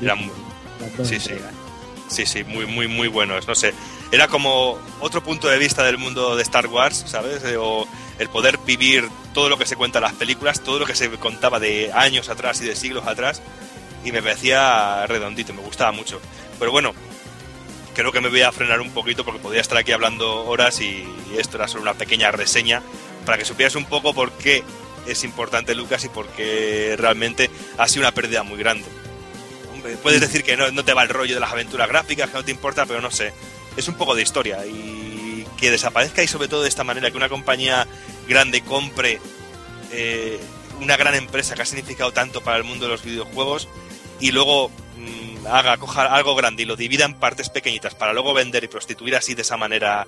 Era 0.00 0.14
muy- 0.14 0.30
Sí, 1.04 1.18
sí. 1.20 1.32
Sí, 2.08 2.26
sí, 2.26 2.44
muy, 2.44 2.66
muy, 2.66 2.88
muy 2.88 3.08
buenos. 3.08 3.46
No 3.46 3.54
sé, 3.54 3.74
era 4.10 4.28
como 4.28 4.78
otro 5.00 5.22
punto 5.22 5.48
de 5.48 5.58
vista 5.58 5.84
del 5.84 5.98
mundo 5.98 6.36
de 6.36 6.42
Star 6.42 6.66
Wars, 6.66 7.04
¿sabes? 7.06 7.44
Eh, 7.44 7.56
O 7.56 7.86
el 8.18 8.28
poder 8.28 8.58
vivir 8.66 9.08
todo 9.34 9.48
lo 9.48 9.58
que 9.58 9.66
se 9.66 9.76
cuenta 9.76 9.98
en 9.98 10.04
las 10.04 10.14
películas, 10.14 10.62
todo 10.62 10.78
lo 10.78 10.86
que 10.86 10.94
se 10.94 11.08
contaba 11.10 11.60
de 11.60 11.92
años 11.92 12.28
atrás 12.28 12.60
y 12.60 12.64
de 12.64 12.74
siglos 12.74 13.06
atrás, 13.06 13.42
y 14.04 14.10
me 14.12 14.22
parecía 14.22 15.06
redondito, 15.06 15.52
me 15.52 15.62
gustaba 15.62 15.92
mucho. 15.92 16.20
Pero 16.58 16.72
bueno, 16.72 16.94
creo 17.94 18.10
que 18.10 18.20
me 18.20 18.28
voy 18.28 18.42
a 18.42 18.52
frenar 18.52 18.80
un 18.80 18.90
poquito 18.90 19.24
porque 19.24 19.40
podría 19.40 19.60
estar 19.60 19.78
aquí 19.78 19.92
hablando 19.92 20.46
horas 20.46 20.80
y 20.80 21.06
esto 21.36 21.56
era 21.56 21.68
solo 21.68 21.82
una 21.82 21.94
pequeña 21.94 22.30
reseña 22.30 22.82
para 23.24 23.38
que 23.38 23.44
supieras 23.44 23.74
un 23.76 23.84
poco 23.84 24.14
por 24.14 24.32
qué 24.32 24.64
es 25.06 25.24
importante 25.24 25.74
Lucas 25.74 26.04
y 26.04 26.08
por 26.08 26.26
qué 26.28 26.94
realmente 26.98 27.50
ha 27.76 27.88
sido 27.88 28.02
una 28.02 28.12
pérdida 28.12 28.42
muy 28.42 28.58
grande. 28.58 28.86
Hombre, 29.88 30.02
puedes 30.02 30.20
decir 30.20 30.44
que 30.44 30.56
no, 30.56 30.70
no 30.70 30.84
te 30.84 30.92
va 30.92 31.02
el 31.02 31.08
rollo 31.08 31.34
de 31.34 31.40
las 31.40 31.50
aventuras 31.50 31.88
gráficas, 31.88 32.28
que 32.28 32.36
no 32.36 32.44
te 32.44 32.50
importa, 32.50 32.84
pero 32.84 33.00
no 33.00 33.10
sé. 33.10 33.32
Es 33.76 33.88
un 33.88 33.94
poco 33.94 34.14
de 34.14 34.22
historia 34.22 34.66
y 34.66 35.46
que 35.56 35.70
desaparezca 35.70 36.22
y 36.22 36.28
sobre 36.28 36.48
todo 36.48 36.62
de 36.62 36.68
esta 36.68 36.84
manera, 36.84 37.10
que 37.10 37.16
una 37.16 37.28
compañía 37.28 37.86
grande 38.28 38.60
compre 38.60 39.20
eh, 39.92 40.38
una 40.80 40.96
gran 40.96 41.14
empresa 41.14 41.54
que 41.54 41.62
ha 41.62 41.66
significado 41.66 42.12
tanto 42.12 42.42
para 42.42 42.58
el 42.58 42.64
mundo 42.64 42.84
de 42.84 42.92
los 42.92 43.02
videojuegos 43.02 43.66
y 44.20 44.30
luego 44.30 44.68
mm, 44.68 45.46
haga, 45.46 45.78
coja 45.78 46.14
algo 46.14 46.34
grande 46.34 46.64
y 46.64 46.66
lo 46.66 46.76
divida 46.76 47.04
en 47.04 47.14
partes 47.14 47.48
pequeñitas 47.48 47.94
para 47.94 48.12
luego 48.12 48.34
vender 48.34 48.64
y 48.64 48.68
prostituir 48.68 49.16
así 49.16 49.34
de 49.34 49.42
esa 49.42 49.56
manera 49.56 50.06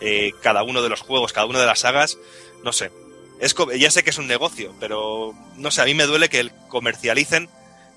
eh, 0.00 0.32
cada 0.42 0.62
uno 0.62 0.82
de 0.82 0.88
los 0.88 1.02
juegos, 1.02 1.32
cada 1.32 1.46
una 1.46 1.60
de 1.60 1.66
las 1.66 1.80
sagas, 1.80 2.18
no 2.64 2.72
sé. 2.72 2.90
Es, 3.38 3.54
ya 3.78 3.90
sé 3.90 4.02
que 4.02 4.10
es 4.10 4.18
un 4.18 4.26
negocio, 4.26 4.74
pero 4.80 5.34
no 5.56 5.70
sé, 5.70 5.80
a 5.82 5.86
mí 5.86 5.94
me 5.94 6.04
duele 6.04 6.28
que 6.28 6.40
el 6.40 6.52
comercialicen 6.68 7.48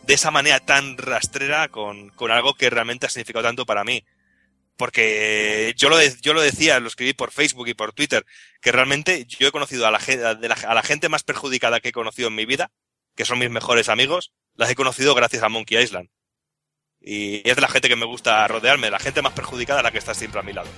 de 0.06 0.14
esa 0.14 0.32
manera 0.32 0.60
tan 0.60 0.98
rastrera 0.98 1.68
con, 1.70 2.10
con 2.10 2.32
algo 2.32 2.54
que 2.56 2.70
realmente 2.70 3.06
ha 3.06 3.10
significado 3.10 3.44
tanto 3.44 3.66
para 3.66 3.84
mí 3.84 4.04
porque 4.78 5.74
yo 5.78 5.90
lo, 5.90 6.02
yo 6.22 6.34
lo 6.34 6.42
decía, 6.42 6.80
lo 6.80 6.88
escribí 6.88 7.14
por 7.14 7.32
Facebook 7.32 7.68
y 7.68 7.74
por 7.74 7.94
Twitter, 7.94 8.26
que 8.62 8.72
realmente 8.72 9.26
yo 9.26 9.48
he 9.48 9.52
conocido 9.52 9.88
a 9.88 9.92
la, 9.92 10.00
a 10.00 10.74
la 10.74 10.84
gente 10.84 11.10
más 11.10 11.24
perjudicada 11.24 11.80
que 11.80 11.90
he 11.90 11.94
conocido 11.94 12.30
en 12.30 12.36
mi 12.36 12.46
vida, 12.46 12.72
que 13.16 13.26
son 13.26 13.40
mis 13.40 13.50
mejores 13.50 13.90
amigos, 13.90 14.34
las 14.56 14.70
he 14.70 14.76
conocido 14.76 15.14
gracias 15.16 15.44
a 15.44 15.50
Monkey 15.50 15.78
Island. 15.78 16.10
Y 17.00 17.48
es 17.48 17.56
de 17.56 17.62
la 17.62 17.68
gente 17.68 17.90
que 17.90 17.96
me 17.96 18.06
gusta 18.06 18.48
rodearme, 18.48 18.90
la 18.90 19.00
gente 19.00 19.22
más 19.22 19.34
perjudicada 19.34 19.84
la 19.84 19.92
que 19.92 19.98
está 19.98 20.14
siempre 20.14 20.40
a 20.40 20.44
mi 20.44 20.54
lado. 20.54 20.70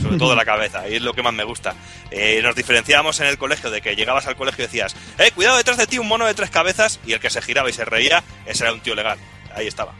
Sobre 0.00 0.16
todo 0.18 0.34
la 0.34 0.44
cabeza, 0.44 0.88
y 0.88 0.96
es 0.96 1.02
lo 1.02 1.12
que 1.12 1.22
más 1.22 1.34
me 1.34 1.44
gusta. 1.44 1.74
Eh, 2.10 2.40
nos 2.42 2.54
diferenciábamos 2.54 3.20
en 3.20 3.26
el 3.26 3.38
colegio 3.38 3.70
de 3.70 3.80
que 3.80 3.96
llegabas 3.96 4.26
al 4.26 4.36
colegio 4.36 4.64
y 4.64 4.66
decías, 4.66 4.96
eh, 5.18 5.30
cuidado 5.34 5.56
detrás 5.56 5.76
de 5.76 5.86
ti 5.86 5.98
un 5.98 6.08
mono 6.08 6.26
de 6.26 6.34
tres 6.34 6.50
cabezas, 6.50 7.00
y 7.06 7.12
el 7.12 7.20
que 7.20 7.30
se 7.30 7.42
giraba 7.42 7.68
y 7.70 7.72
se 7.72 7.84
reía, 7.84 8.22
ese 8.46 8.64
era 8.64 8.72
un 8.72 8.80
tío 8.80 8.94
legal. 8.94 9.18
Ahí 9.54 9.66
estaba. 9.66 9.92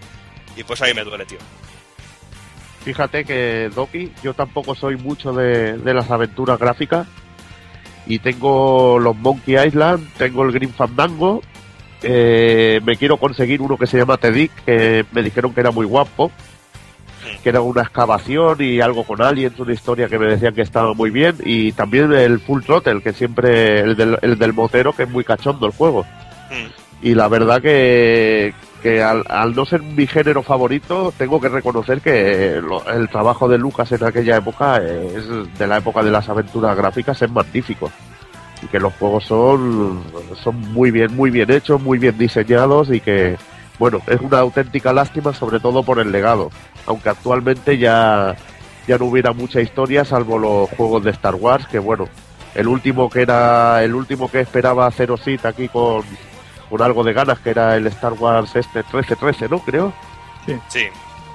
Y 0.57 0.63
pues 0.65 0.83
ahí 0.83 0.95
me 0.95 1.05
duele, 1.05 1.25
tío. 1.25 1.39
Fíjate 2.89 3.25
que, 3.25 3.71
Doki, 3.75 4.13
yo 4.23 4.35
tampoco 4.35 4.75
soy 4.75 4.97
mucho 4.97 5.33
de, 5.33 5.77
las 5.85 6.11
aventuras 6.11 6.59
gráficas. 6.59 7.07
Y 8.07 8.21
tengo 8.21 8.99
los 8.99 9.15
Monkey 9.15 9.57
Island, 9.57 10.09
tengo 10.17 10.43
el 10.45 10.53
Green 10.53 10.73
Fandango. 10.73 11.43
Eh, 12.03 12.81
me 12.85 12.97
quiero 12.97 13.19
conseguir 13.19 13.61
uno 13.61 13.77
que 13.77 13.87
se 13.87 13.99
llama 13.99 14.17
Tedic, 14.17 14.51
que 14.65 15.05
me 15.13 15.23
dijeron 15.23 15.53
que 15.53 15.61
era 15.61 15.71
muy 15.71 15.85
guapo. 15.85 16.33
Que 17.43 17.49
era 17.49 17.61
una 17.61 17.83
excavación 17.83 18.57
y 18.61 18.81
algo 18.81 19.05
con 19.05 19.23
aliens, 19.23 19.59
una 19.59 19.73
historia 19.73 20.09
que 20.09 20.19
me 20.19 20.27
decían 20.27 20.55
que 20.55 20.63
estaba 20.63 20.95
muy 20.95 21.11
bien. 21.11 21.37
Y 21.45 21.73
también 21.73 22.13
el 22.13 22.41
Full 22.41 22.63
Throttle, 22.63 23.03
que 23.03 23.13
siempre, 23.13 23.81
el 23.81 23.97
del, 23.97 24.19
el 24.23 24.39
del 24.39 24.53
motero, 24.53 24.93
que 24.93 25.05
es 25.05 25.11
muy 25.11 25.25
cachondo 25.25 25.67
el 25.67 25.73
juego. 25.73 26.07
Y 27.01 27.15
la 27.15 27.29
verdad 27.29 27.63
que, 27.63 28.53
que 28.83 29.03
al, 29.03 29.55
no 29.55 29.65
ser 29.65 29.83
mi 29.83 30.07
género 30.07 30.43
favorito, 30.43 31.13
tengo 31.17 31.41
que 31.41 31.49
reconocer 31.49 32.01
que 32.01 32.57
el 32.57 33.09
trabajo 33.09 33.49
de 33.49 33.59
Lucas 33.59 33.91
en 33.93 34.05
aquella 34.05 34.37
época, 34.37 34.79
es 34.79 35.27
de 35.59 35.67
la 35.67 35.79
época 35.79 36.03
de 36.03 36.11
las 36.11 36.29
aventuras 36.29 36.77
gráficas, 36.77 37.21
es 37.23 37.31
magnífico. 37.31 37.91
Y 38.63 38.67
que 38.67 38.81
los 38.81 38.93
juegos 38.95 39.25
son, 39.25 40.03
son 40.43 40.61
muy 40.73 40.91
bien, 40.91 41.15
muy 41.15 41.31
bien 41.31 41.51
hechos, 41.51 41.81
muy 41.81 41.99
bien 41.99 42.19
diseñados 42.19 42.91
y 42.91 43.01
que, 43.01 43.37
bueno, 43.79 44.01
es 44.09 44.21
una 44.21 44.41
auténtica 44.41 44.93
lástima, 44.93 45.33
sobre 45.33 45.61
todo 45.61 45.85
por 45.85 46.01
el 46.01 46.11
legado. 46.11 46.51
Aunque 46.89 47.11
actualmente 47.11 47.79
ya, 47.79 48.35
ya 48.89 48.99
no 48.99 49.05
hubiera 49.05 49.33
mucha 49.33 49.61
historia, 49.61 50.05
salvo 50.05 50.39
los 50.39 50.69
juegos 50.71 51.05
de 51.05 51.11
Star 51.11 51.37
Wars, 51.37 51.67
que 51.69 51.79
bueno, 51.79 52.09
el 52.55 52.67
último 52.67 53.09
que 53.09 53.23
era, 53.23 53.85
el 53.85 53.95
último 53.95 54.29
que 54.29 54.41
esperaba 54.41 54.91
Zero 54.91 55.17
Seat 55.17 55.47
aquí 55.47 55.69
con 55.69 56.03
con 56.69 56.83
algo 56.83 57.03
de 57.03 57.13
ganas, 57.13 57.39
que 57.41 57.51
era 57.51 57.77
el 57.77 57.87
Star 57.87 58.13
Wars 58.13 58.55
este 58.55 58.81
1313, 58.81 59.49
¿no? 59.49 59.59
Creo. 59.61 59.93
Sí. 60.47 60.57
Sí. 60.69 60.85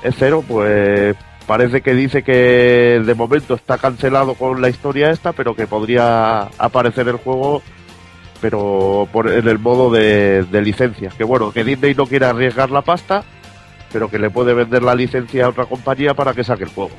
Es 0.04 0.16
cero, 0.18 0.44
pues 0.48 1.16
parece 1.48 1.82
que 1.82 1.94
dice 1.94 2.24
que 2.24 3.02
de 3.06 3.14
momento 3.16 3.56
está 3.56 3.78
cancelado 3.78 4.34
con 4.36 4.62
la 4.62 4.70
historia 4.70 5.12
esta, 5.12 5.32
pero 5.34 5.56
que 5.56 5.68
podría 5.68 6.44
aparecer 6.58 7.08
el 7.08 7.18
juego, 7.18 7.62
pero 8.42 9.08
por, 9.12 9.32
en 9.32 9.48
el 9.48 9.60
modo 9.60 9.90
de, 9.90 10.44
de 10.44 10.62
licencias. 10.62 11.14
Que 11.16 11.24
bueno, 11.24 11.52
que 11.52 11.64
Disney 11.64 11.96
no 11.96 12.06
quiere 12.06 12.26
arriesgar 12.26 12.70
la 12.70 12.82
pasta, 12.82 13.24
pero 13.94 14.10
que 14.10 14.20
le 14.20 14.32
puede 14.32 14.54
vender 14.54 14.82
la 14.82 14.96
licencia 14.96 15.46
a 15.46 15.50
otra 15.50 15.66
compañía 15.66 16.16
para 16.16 16.34
que 16.34 16.44
saque 16.44 16.64
el 16.64 16.70
juego. 16.72 16.92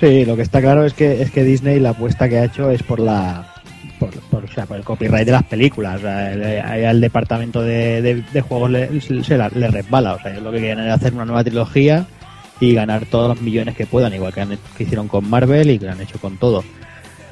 Sí, 0.00 0.24
lo 0.24 0.34
que 0.34 0.42
está 0.42 0.60
claro 0.60 0.84
es 0.84 0.94
que 0.94 1.22
es 1.22 1.30
que 1.30 1.44
Disney 1.44 1.78
la 1.78 1.90
apuesta 1.90 2.28
que 2.28 2.38
ha 2.38 2.44
hecho 2.44 2.70
es 2.70 2.82
por 2.82 2.98
la 2.98 3.54
por, 4.00 4.10
o 4.44 4.48
sea, 4.48 4.66
por 4.66 4.78
el 4.78 4.82
copyright 4.82 5.26
de 5.26 5.32
las 5.32 5.44
películas. 5.44 6.02
O 6.02 6.08
al 6.08 7.00
departamento 7.00 7.62
de, 7.62 8.24
juegos 8.48 8.70
le, 8.70 9.00
se 9.00 9.36
le 9.36 9.68
resbala. 9.68 10.14
O 10.14 10.20
sea, 10.20 10.32
lo 10.40 10.50
que 10.50 10.58
quieren 10.58 10.84
es 10.84 10.92
hacer 10.92 11.14
una 11.14 11.24
nueva 11.24 11.44
trilogía 11.44 12.06
y 12.58 12.74
ganar 12.74 13.06
todos 13.06 13.28
los 13.28 13.40
millones 13.40 13.76
que 13.76 13.86
puedan, 13.86 14.14
igual 14.14 14.32
que, 14.32 14.46
hicieron 14.82 15.08
con 15.08 15.28
Marvel 15.28 15.70
y 15.70 15.78
que 15.78 15.86
lo 15.86 15.92
han 15.92 16.00
hecho 16.00 16.18
con 16.18 16.36
todo. 16.36 16.64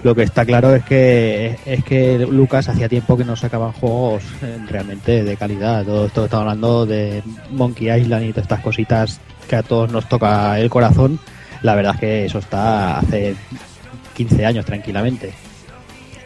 Lo 0.03 0.15
que 0.15 0.23
está 0.23 0.47
claro 0.47 0.75
es 0.75 0.83
que 0.85 1.59
es 1.67 1.85
que 1.85 2.19
Lucas 2.19 2.69
hacía 2.69 2.89
tiempo 2.89 3.19
que 3.19 3.25
no 3.25 3.37
sacaban 3.37 3.73
juegos 3.73 4.25
eh, 4.43 4.59
realmente 4.67 5.23
de 5.25 5.37
calidad. 5.37 5.85
Todo 5.85 6.07
esto 6.07 6.25
estamos 6.25 6.45
hablando 6.45 6.87
de 6.87 7.23
Monkey 7.51 7.91
Island 7.91 8.25
y 8.25 8.31
todas 8.31 8.45
estas 8.45 8.61
cositas 8.61 9.21
que 9.49 9.57
a 9.57 9.63
todos 9.63 9.93
nos 9.93 10.09
toca 10.09 10.59
el 10.59 10.71
corazón. 10.71 11.21
La 11.63 11.75
verdad 11.75 11.95
es 11.95 12.01
que 12.01 12.25
eso 12.25 12.39
está 12.39 12.99
hace 12.99 13.35
15 14.17 14.47
años 14.47 14.65
tranquilamente. 14.65 15.33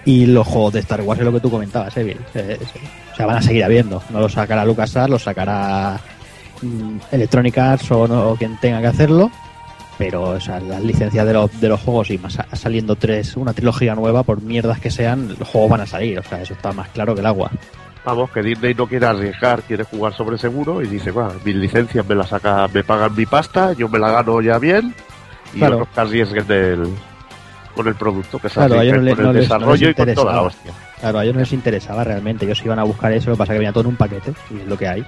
Y 0.05 0.27
los 0.27 0.47
juegos 0.47 0.75
de 0.75 0.81
Star 0.81 1.01
Wars 1.01 1.21
es 1.21 1.25
lo 1.25 1.33
que 1.33 1.41
tú 1.41 1.51
comentabas, 1.51 1.97
Evil. 1.97 2.19
Eh, 2.35 2.59
o 3.13 3.17
sea, 3.17 3.27
van 3.27 3.37
a 3.37 3.43
seguir 3.43 3.65
habiendo. 3.65 4.03
No 4.11 4.21
los 4.21 4.33
sacará 4.33 4.65
LucasArts, 4.65 5.11
los 5.11 5.23
sacará 5.23 5.99
mm, 6.61 6.99
Electronic 7.11 7.57
Arts 7.57 7.91
o, 7.91 8.37
quien 8.39 8.59
tenga 8.59 8.81
que 8.81 8.89
hacerlo. 8.89 9.31
Pero 9.99 10.23
o 10.23 10.41
sea, 10.41 10.61
las 10.61 10.83
licencias 10.83 11.25
de, 11.27 11.33
los, 11.33 11.61
de 11.61 11.69
los 11.69 11.81
juegos 11.81 12.11
y 12.11 12.19
más 12.19 12.39
saliendo 12.53 12.97
tres, 12.97 13.37
una 13.37 13.53
trilogía 13.53 13.95
nueva, 13.95 14.23
por 14.23 14.43
mierdas 14.43 14.81
que 14.81 14.91
sean, 14.91 15.29
los 15.39 15.49
juegos 15.49 15.71
van 15.71 15.81
a 15.83 15.87
salir. 15.87 16.19
O 16.19 16.23
sea, 16.23 16.43
eso 16.43 16.55
está 16.55 16.73
más 16.73 16.89
claro 16.89 17.15
que 17.15 17.21
el 17.21 17.27
agua. 17.27 17.51
Vamos, 18.05 18.31
que 18.31 18.43
Disney 18.43 18.75
no 18.75 18.87
quiere 18.87 19.07
arriesgar, 19.07 19.63
quiere 19.63 19.85
jugar 19.85 20.13
sobre 20.13 20.37
seguro 20.37 20.83
y 20.83 20.89
dice, 20.89 21.11
va, 21.11 21.33
mis 21.43 21.55
licencias 21.55 22.07
me 22.07 22.15
las 22.15 22.29
saca, 22.29 22.69
me 22.69 22.85
pagan 22.85 23.15
mi 23.15 23.25
pasta, 23.25 23.73
yo 23.73 23.89
me 23.89 23.99
la 23.99 24.11
gano 24.11 24.43
ya 24.43 24.59
bien 24.59 24.95
y 25.55 25.59
claro. 25.59 25.77
otros 25.77 25.89
que 25.95 26.01
arriesguen 26.01 26.47
del, 26.47 26.89
con 27.75 27.89
el 27.89 27.95
producto, 27.95 28.39
que 28.39 28.49
claro, 28.49 28.79
a 28.79 28.85
ellos 28.85 29.17
con 29.17 29.27
el 29.27 29.33
desarrollo 29.35 29.89
y 29.89 29.95
con 29.95 30.15
toda 30.15 30.33
la 30.35 30.43
hostia. 30.43 30.73
Claro, 31.01 31.19
a 31.19 31.25
ellos 31.25 31.35
no 31.35 31.41
les 31.41 31.53
interesaba 31.53 32.05
realmente, 32.05 32.45
ellos 32.45 32.63
iban 32.65 32.79
a 32.79 32.85
buscar 32.85 33.13
eso, 33.13 33.31
lo 33.31 33.37
que 33.37 33.39
pasa 33.39 33.53
es 33.53 33.57
que 33.57 33.59
venía 33.61 33.73
todo 33.73 33.83
en 33.83 33.89
un 33.89 33.97
paquete, 33.97 34.33
y 34.51 34.61
es 34.61 34.67
lo 34.67 34.77
que 34.77 34.89
hay. 34.89 35.07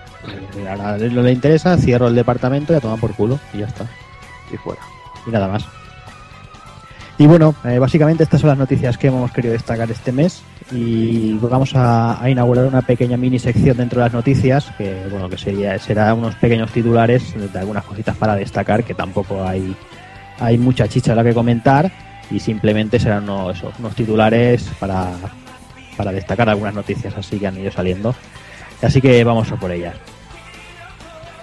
Ahora 0.68 0.98
no 0.98 1.22
le 1.22 1.32
interesa, 1.32 1.76
cierro 1.76 2.08
el 2.08 2.14
departamento 2.14 2.72
y 2.72 2.76
a 2.76 2.80
tomar 2.80 2.98
por 2.98 3.14
culo, 3.14 3.38
y 3.52 3.58
ya 3.58 3.66
está. 3.66 3.86
Y 4.52 4.56
fuera. 4.56 4.80
Y 5.26 5.30
nada 5.30 5.48
más. 5.48 5.66
Y 7.18 7.26
bueno, 7.26 7.54
eh, 7.64 7.78
básicamente 7.78 8.24
estas 8.24 8.42
son 8.42 8.48
las 8.50 8.58
noticias 8.58 8.98
que 8.98 9.06
hemos 9.06 9.32
querido 9.32 9.52
destacar 9.52 9.90
este 9.90 10.12
mes 10.12 10.42
y 10.70 11.32
vamos 11.38 11.72
a, 11.74 12.20
inaugurar 12.28 12.66
una 12.66 12.82
pequeña 12.82 13.16
mini 13.16 13.38
sección 13.38 13.76
dentro 13.76 14.00
de 14.00 14.06
las 14.06 14.12
noticias 14.12 14.70
que 14.76 15.06
bueno 15.10 15.30
que 15.30 15.38
sería 15.38 15.78
será 15.78 16.12
unos 16.12 16.34
pequeños 16.34 16.72
titulares 16.72 17.34
de 17.52 17.58
algunas 17.58 17.84
cositas 17.84 18.16
para 18.16 18.34
destacar 18.34 18.82
que 18.82 18.92
tampoco 18.92 19.44
hay 19.44 19.76
hay 20.40 20.58
mucha 20.58 20.88
chicha 20.88 21.14
la 21.14 21.22
que 21.22 21.32
comentar 21.32 21.90
y 22.30 22.40
simplemente 22.40 22.98
serán 22.98 23.24
unos, 23.24 23.62
unos 23.78 23.94
titulares 23.94 24.68
para, 24.78 25.12
para 25.96 26.12
destacar 26.12 26.48
algunas 26.48 26.74
noticias 26.74 27.14
así 27.16 27.38
que 27.38 27.46
han 27.46 27.58
ido 27.58 27.70
saliendo. 27.70 28.14
Así 28.82 29.00
que 29.00 29.22
vamos 29.24 29.50
a 29.52 29.56
por 29.56 29.70
ellas. 29.70 29.94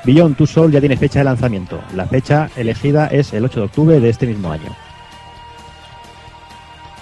Beyond 0.04 0.36
Two 0.36 0.48
Soul 0.48 0.72
ya 0.72 0.82
tiene 0.82 0.98
fecha 0.98 1.20
de 1.20 1.26
lanzamiento. 1.26 1.82
La 1.94 2.06
fecha 2.06 2.50
elegida 2.56 3.08
es 3.08 3.32
el 3.34 3.46
8 3.46 3.60
de 3.60 3.66
octubre 3.66 4.00
de 4.00 4.10
este 4.10 4.28
mismo 4.28 4.52
año. 4.52 4.76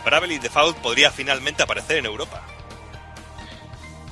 Bravely 0.05 0.37
Default 0.37 0.77
podría 0.77 1.11
finalmente 1.11 1.63
aparecer 1.63 1.97
en 1.97 2.05
Europa. 2.05 2.41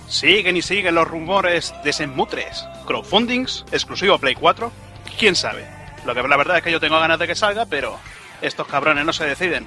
Siguen 0.07 0.57
y 0.57 0.63
siguen 0.63 0.95
los 0.95 1.07
rumores 1.07 1.73
de 1.83 1.93
Senmutres. 1.93 2.65
Crowdfundings, 2.87 3.65
exclusivo 3.71 4.17
Play 4.17 4.33
4. 4.33 4.71
¿Quién 5.19 5.35
sabe? 5.35 5.67
Lo 6.05 6.15
que 6.15 6.23
la 6.27 6.37
verdad 6.37 6.57
es 6.57 6.63
que 6.63 6.71
yo 6.71 6.79
tengo 6.79 6.99
ganas 6.99 7.19
de 7.19 7.27
que 7.27 7.35
salga, 7.35 7.67
pero 7.67 7.97
estos 8.41 8.67
cabrones 8.67 9.05
no 9.05 9.13
se 9.13 9.25
deciden. 9.25 9.65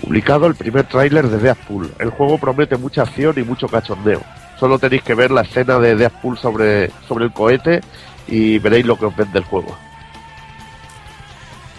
Publicado 0.00 0.46
el 0.46 0.54
primer 0.54 0.86
tráiler 0.86 1.28
de 1.28 1.38
Deathpool. 1.38 1.94
El 1.98 2.10
juego 2.10 2.38
promete 2.38 2.76
mucha 2.76 3.02
acción 3.02 3.34
y 3.38 3.42
mucho 3.42 3.66
cachondeo. 3.66 4.22
Solo 4.58 4.78
tenéis 4.78 5.02
que 5.02 5.14
ver 5.14 5.30
la 5.30 5.42
escena 5.42 5.78
de 5.78 5.96
Deathpool 5.96 6.38
sobre, 6.38 6.90
sobre 7.06 7.26
el 7.26 7.32
cohete 7.32 7.80
y 8.26 8.58
veréis 8.58 8.86
lo 8.86 8.98
que 8.98 9.06
os 9.06 9.16
vende 9.16 9.38
el 9.38 9.44
juego. 9.44 9.76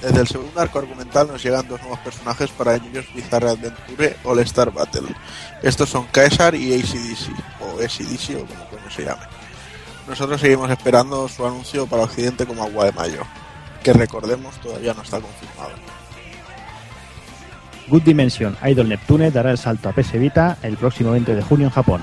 Desde 0.02 0.22
el 0.22 0.28
segundo 0.28 0.62
arco 0.62 0.78
argumental 0.78 1.28
nos 1.28 1.42
llegan 1.44 1.68
dos 1.68 1.82
nuevos 1.82 2.00
personajes 2.00 2.52
para 2.52 2.78
Jojo's 2.78 3.12
Bizarre 3.16 3.50
Adventure 3.50 4.16
All 4.24 4.40
Star 4.40 4.72
Battle. 4.72 5.08
Estos 5.64 5.90
son 5.90 6.06
Caesar 6.12 6.54
y 6.54 6.74
ACDC, 6.74 7.32
o 7.62 7.82
ACDC 7.84 8.44
o 8.44 8.46
como 8.70 8.90
se 8.92 9.06
llame. 9.06 9.24
Nosotros 10.08 10.40
seguimos 10.40 10.70
esperando 10.70 11.28
su 11.28 11.46
anuncio 11.46 11.88
para 11.88 12.04
Occidente 12.04 12.46
como 12.46 12.64
agua 12.64 12.86
de 12.86 12.92
mayo 12.92 13.24
que 13.88 13.94
recordemos 13.94 14.54
todavía 14.58 14.94
no 14.94 15.02
está 15.02 15.22
confirmado. 15.22 15.72
Good 17.88 18.02
Dimension 18.02 18.58
Idol 18.66 18.90
Neptune 18.90 19.32
dará 19.32 19.52
el 19.52 19.58
salto 19.58 19.88
a 19.88 19.94
PS 19.94 20.20
Vita 20.20 20.58
el 20.62 20.76
próximo 20.76 21.12
20 21.12 21.34
de 21.36 21.42
junio 21.42 21.68
en 21.68 21.72
Japón. 21.72 22.02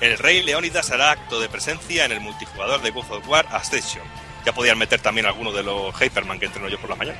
El 0.00 0.16
Rey 0.18 0.42
Leónidas 0.42 0.90
hará 0.90 1.12
acto 1.12 1.40
de 1.40 1.48
presencia 1.48 2.04
en 2.04 2.12
el 2.12 2.20
multijugador 2.20 2.82
de 2.82 2.90
God 2.90 3.10
of 3.10 3.28
War 3.28 3.46
Ascension. 3.50 4.04
Ya 4.44 4.52
podían 4.52 4.78
meter 4.78 5.00
también 5.00 5.26
alguno 5.26 5.52
de 5.52 5.62
los 5.62 5.94
Hyperman 6.00 6.38
que 6.38 6.46
entreno 6.46 6.68
yo 6.68 6.78
por 6.78 6.90
la 6.90 6.96
mañana. 6.96 7.18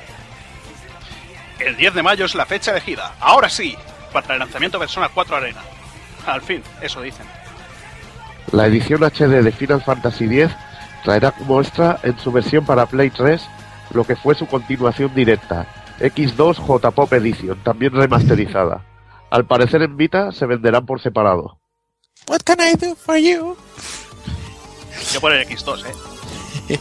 El 1.59 1.75
10 1.75 1.93
de 1.93 2.03
mayo 2.03 2.25
es 2.25 2.35
la 2.35 2.45
fecha 2.45 2.71
elegida. 2.71 3.15
Ahora 3.19 3.49
sí, 3.49 3.75
para 4.13 4.33
el 4.33 4.39
lanzamiento 4.39 4.77
de 4.77 4.83
Persona 4.83 5.09
4 5.13 5.35
Arena. 5.35 5.61
Al 6.25 6.41
fin, 6.41 6.63
eso 6.81 7.01
dicen. 7.01 7.25
La 8.51 8.65
edición 8.67 9.03
HD 9.03 9.43
de 9.43 9.51
Final 9.51 9.83
Fantasy 9.83 10.25
X 10.25 10.55
traerá 11.03 11.31
como 11.31 11.61
extra 11.61 11.99
en 12.03 12.17
su 12.19 12.31
versión 12.31 12.65
para 12.65 12.85
Play 12.85 13.09
3 13.09 13.41
lo 13.93 14.03
que 14.03 14.15
fue 14.15 14.35
su 14.35 14.47
continuación 14.47 15.13
directa, 15.13 15.67
X2 15.99 16.57
J-Pop 16.57 17.11
Edition, 17.13 17.57
también 17.63 17.93
remasterizada. 17.93 18.85
Al 19.29 19.45
parecer 19.45 19.81
en 19.81 19.97
Vita 19.97 20.31
se 20.31 20.45
venderán 20.45 20.85
por 20.85 21.01
separado. 21.01 21.59
What 22.27 22.43
can 22.43 22.59
I 22.59 22.73
do 22.75 22.95
for 22.95 23.17
you? 23.17 23.55
Yo 25.13 25.21
por 25.21 25.31
el 25.31 25.47
X2, 25.47 25.85
¿eh? 25.85 25.93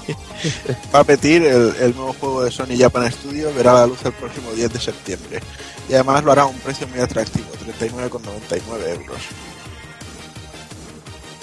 Puppeteer, 0.92 1.42
el, 1.44 1.74
el 1.80 1.96
nuevo 1.96 2.12
juego 2.14 2.44
de 2.44 2.50
Sony 2.50 2.76
Japan 2.78 3.10
Studio, 3.10 3.52
verá 3.54 3.72
la 3.72 3.86
luz 3.86 4.04
el 4.04 4.12
próximo 4.12 4.50
10 4.52 4.72
de 4.72 4.80
septiembre. 4.80 5.40
Y 5.88 5.94
además 5.94 6.22
lo 6.24 6.32
hará 6.32 6.42
a 6.42 6.46
un 6.46 6.58
precio 6.58 6.86
muy 6.88 7.00
atractivo, 7.00 7.46
39,99 7.80 9.00
euros. 9.00 9.18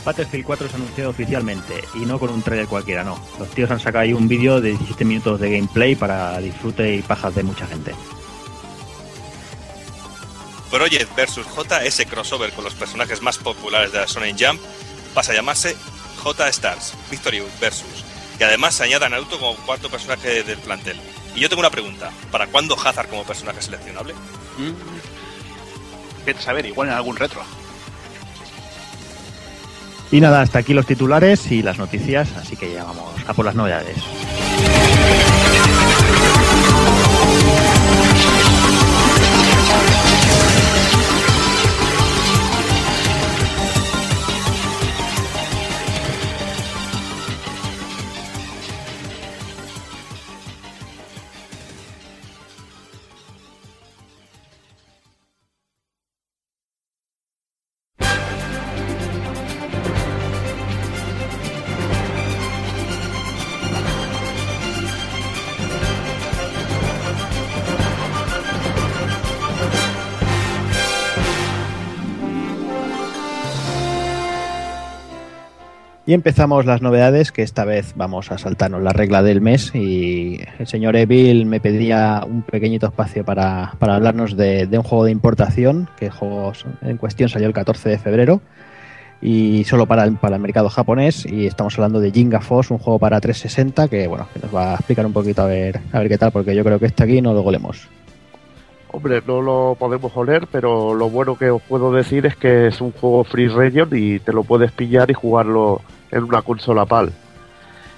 Battlefield 0.05 0.45
4 0.45 0.67
se 0.67 0.73
ha 0.73 0.77
anunciado 0.77 1.09
oficialmente 1.09 1.83
y 1.95 2.05
no 2.05 2.19
con 2.19 2.29
un 2.29 2.43
trailer 2.43 2.67
cualquiera, 2.67 3.03
no. 3.03 3.19
Los 3.39 3.49
tíos 3.49 3.71
han 3.71 3.79
sacado 3.79 4.03
ahí 4.03 4.13
un 4.13 4.27
vídeo 4.27 4.61
de 4.61 4.69
17 4.69 5.03
minutos 5.03 5.39
de 5.39 5.49
gameplay 5.49 5.95
para 5.95 6.37
disfrute 6.37 6.95
y 6.95 7.01
pajas 7.01 7.33
de 7.33 7.41
mucha 7.41 7.65
gente. 7.65 7.95
Project 10.71 11.15
vs. 11.15 11.45
J, 11.45 11.85
ese 11.85 12.05
crossover 12.05 12.51
con 12.51 12.63
los 12.63 12.73
personajes 12.73 13.21
más 13.21 13.37
populares 13.37 13.91
de 13.91 13.99
la 13.99 14.05
Shonen 14.05 14.37
Jump, 14.37 14.61
pasa 15.13 15.31
a 15.31 15.35
llamarse 15.35 15.75
J 16.23 16.47
Stars, 16.49 16.93
Victory 17.09 17.43
versus. 17.59 18.03
Y 18.39 18.43
además 18.43 18.75
se 18.75 18.83
añade 18.83 19.05
a 19.05 19.09
Naruto 19.09 19.39
como 19.39 19.55
cuarto 19.57 19.89
personaje 19.89 20.43
del 20.43 20.57
plantel. 20.57 20.97
Y 21.35 21.39
yo 21.41 21.49
tengo 21.49 21.61
una 21.61 21.69
pregunta, 21.69 22.11
¿para 22.31 22.47
cuándo 22.47 22.77
Hazard 22.79 23.09
como 23.09 23.23
personaje 23.23 23.61
seleccionable? 23.61 24.13
Vete 26.25 26.39
a 26.39 26.41
saber, 26.41 26.65
igual 26.65 26.89
en 26.89 26.95
algún 26.95 27.15
retro. 27.15 27.43
Y 30.11 30.21
nada, 30.21 30.41
hasta 30.41 30.59
aquí 30.59 30.73
los 30.73 30.85
titulares 30.85 31.51
y 31.51 31.61
las 31.61 31.77
noticias, 31.77 32.29
así 32.37 32.55
que 32.55 32.73
ya 32.73 32.83
vamos 32.83 33.13
a 33.27 33.33
por 33.33 33.45
las 33.45 33.55
novedades. 33.55 33.97
Y 76.07 76.13
empezamos 76.13 76.67
las 76.67 76.83
novedades, 76.83 77.31
que 77.31 77.41
esta 77.41 77.65
vez 77.65 77.93
vamos 77.95 78.31
a 78.31 78.37
saltarnos 78.37 78.83
la 78.83 78.93
regla 78.93 79.23
del 79.23 79.41
mes 79.41 79.73
y 79.73 80.39
el 80.59 80.67
señor 80.67 80.95
Evil 80.95 81.47
me 81.47 81.59
pedía 81.59 82.23
un 82.27 82.43
pequeñito 82.43 82.85
espacio 82.85 83.25
para, 83.25 83.73
para 83.79 83.95
hablarnos 83.95 84.37
de, 84.37 84.69
un 84.71 84.83
juego 84.83 85.05
de 85.05 85.11
importación, 85.11 85.89
que 85.97 86.11
juego 86.11 86.53
en 86.83 86.97
cuestión 86.97 87.27
salió 87.27 87.47
el 87.47 87.55
14 87.55 87.89
de 87.89 87.97
febrero 87.97 88.41
y 89.19 89.63
solo 89.63 89.87
para 89.87 90.03
el, 90.03 90.17
para 90.17 90.35
el 90.35 90.43
mercado 90.43 90.69
japonés 90.69 91.25
y 91.25 91.47
estamos 91.47 91.73
hablando 91.79 91.99
de 91.99 92.11
Jinga 92.11 92.39
Force, 92.39 92.71
un 92.71 92.77
juego 92.77 92.99
para 92.99 93.19
360 93.19 93.87
que 93.87 94.05
bueno, 94.05 94.27
que 94.31 94.41
nos 94.41 94.53
va 94.53 94.73
a 94.73 94.75
explicar 94.75 95.07
un 95.07 95.13
poquito 95.13 95.41
a 95.41 95.47
ver, 95.47 95.79
a 95.91 95.97
ver 95.97 96.07
qué 96.07 96.19
tal, 96.19 96.31
porque 96.31 96.55
yo 96.55 96.63
creo 96.63 96.77
que 96.77 96.85
este 96.85 97.03
aquí 97.03 97.19
no 97.19 97.33
lo 97.33 97.41
golemos. 97.41 97.89
Hombre, 98.89 99.21
no 99.27 99.41
lo 99.41 99.75
podemos 99.77 100.15
oler, 100.15 100.47
pero 100.49 100.93
lo 100.93 101.09
bueno 101.09 101.35
que 101.35 101.49
os 101.49 101.61
puedo 101.63 101.91
decir 101.91 102.27
es 102.27 102.35
que 102.35 102.67
es 102.67 102.79
un 102.79 102.91
juego 102.91 103.23
free 103.23 103.47
region 103.47 103.89
y 103.91 104.19
te 104.19 104.31
lo 104.31 104.43
puedes 104.43 104.71
pillar 104.71 105.11
y 105.11 105.13
jugarlo 105.13 105.81
en 106.11 106.23
una 106.23 106.41
consola 106.41 106.85
PAL. 106.85 107.11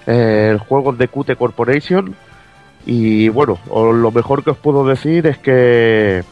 Eh, 0.06 0.50
el 0.52 0.60
juego 0.60 0.92
es 0.92 0.98
de 0.98 1.08
Qt 1.08 1.36
Corporation 1.38 2.16
y 2.86 3.30
bueno, 3.30 3.60
lo 3.68 4.12
mejor 4.12 4.44
que 4.44 4.52
os 4.52 4.58
puedo 4.58 4.86
decir 4.86 5.28
es 5.28 5.38
que 5.38 6.24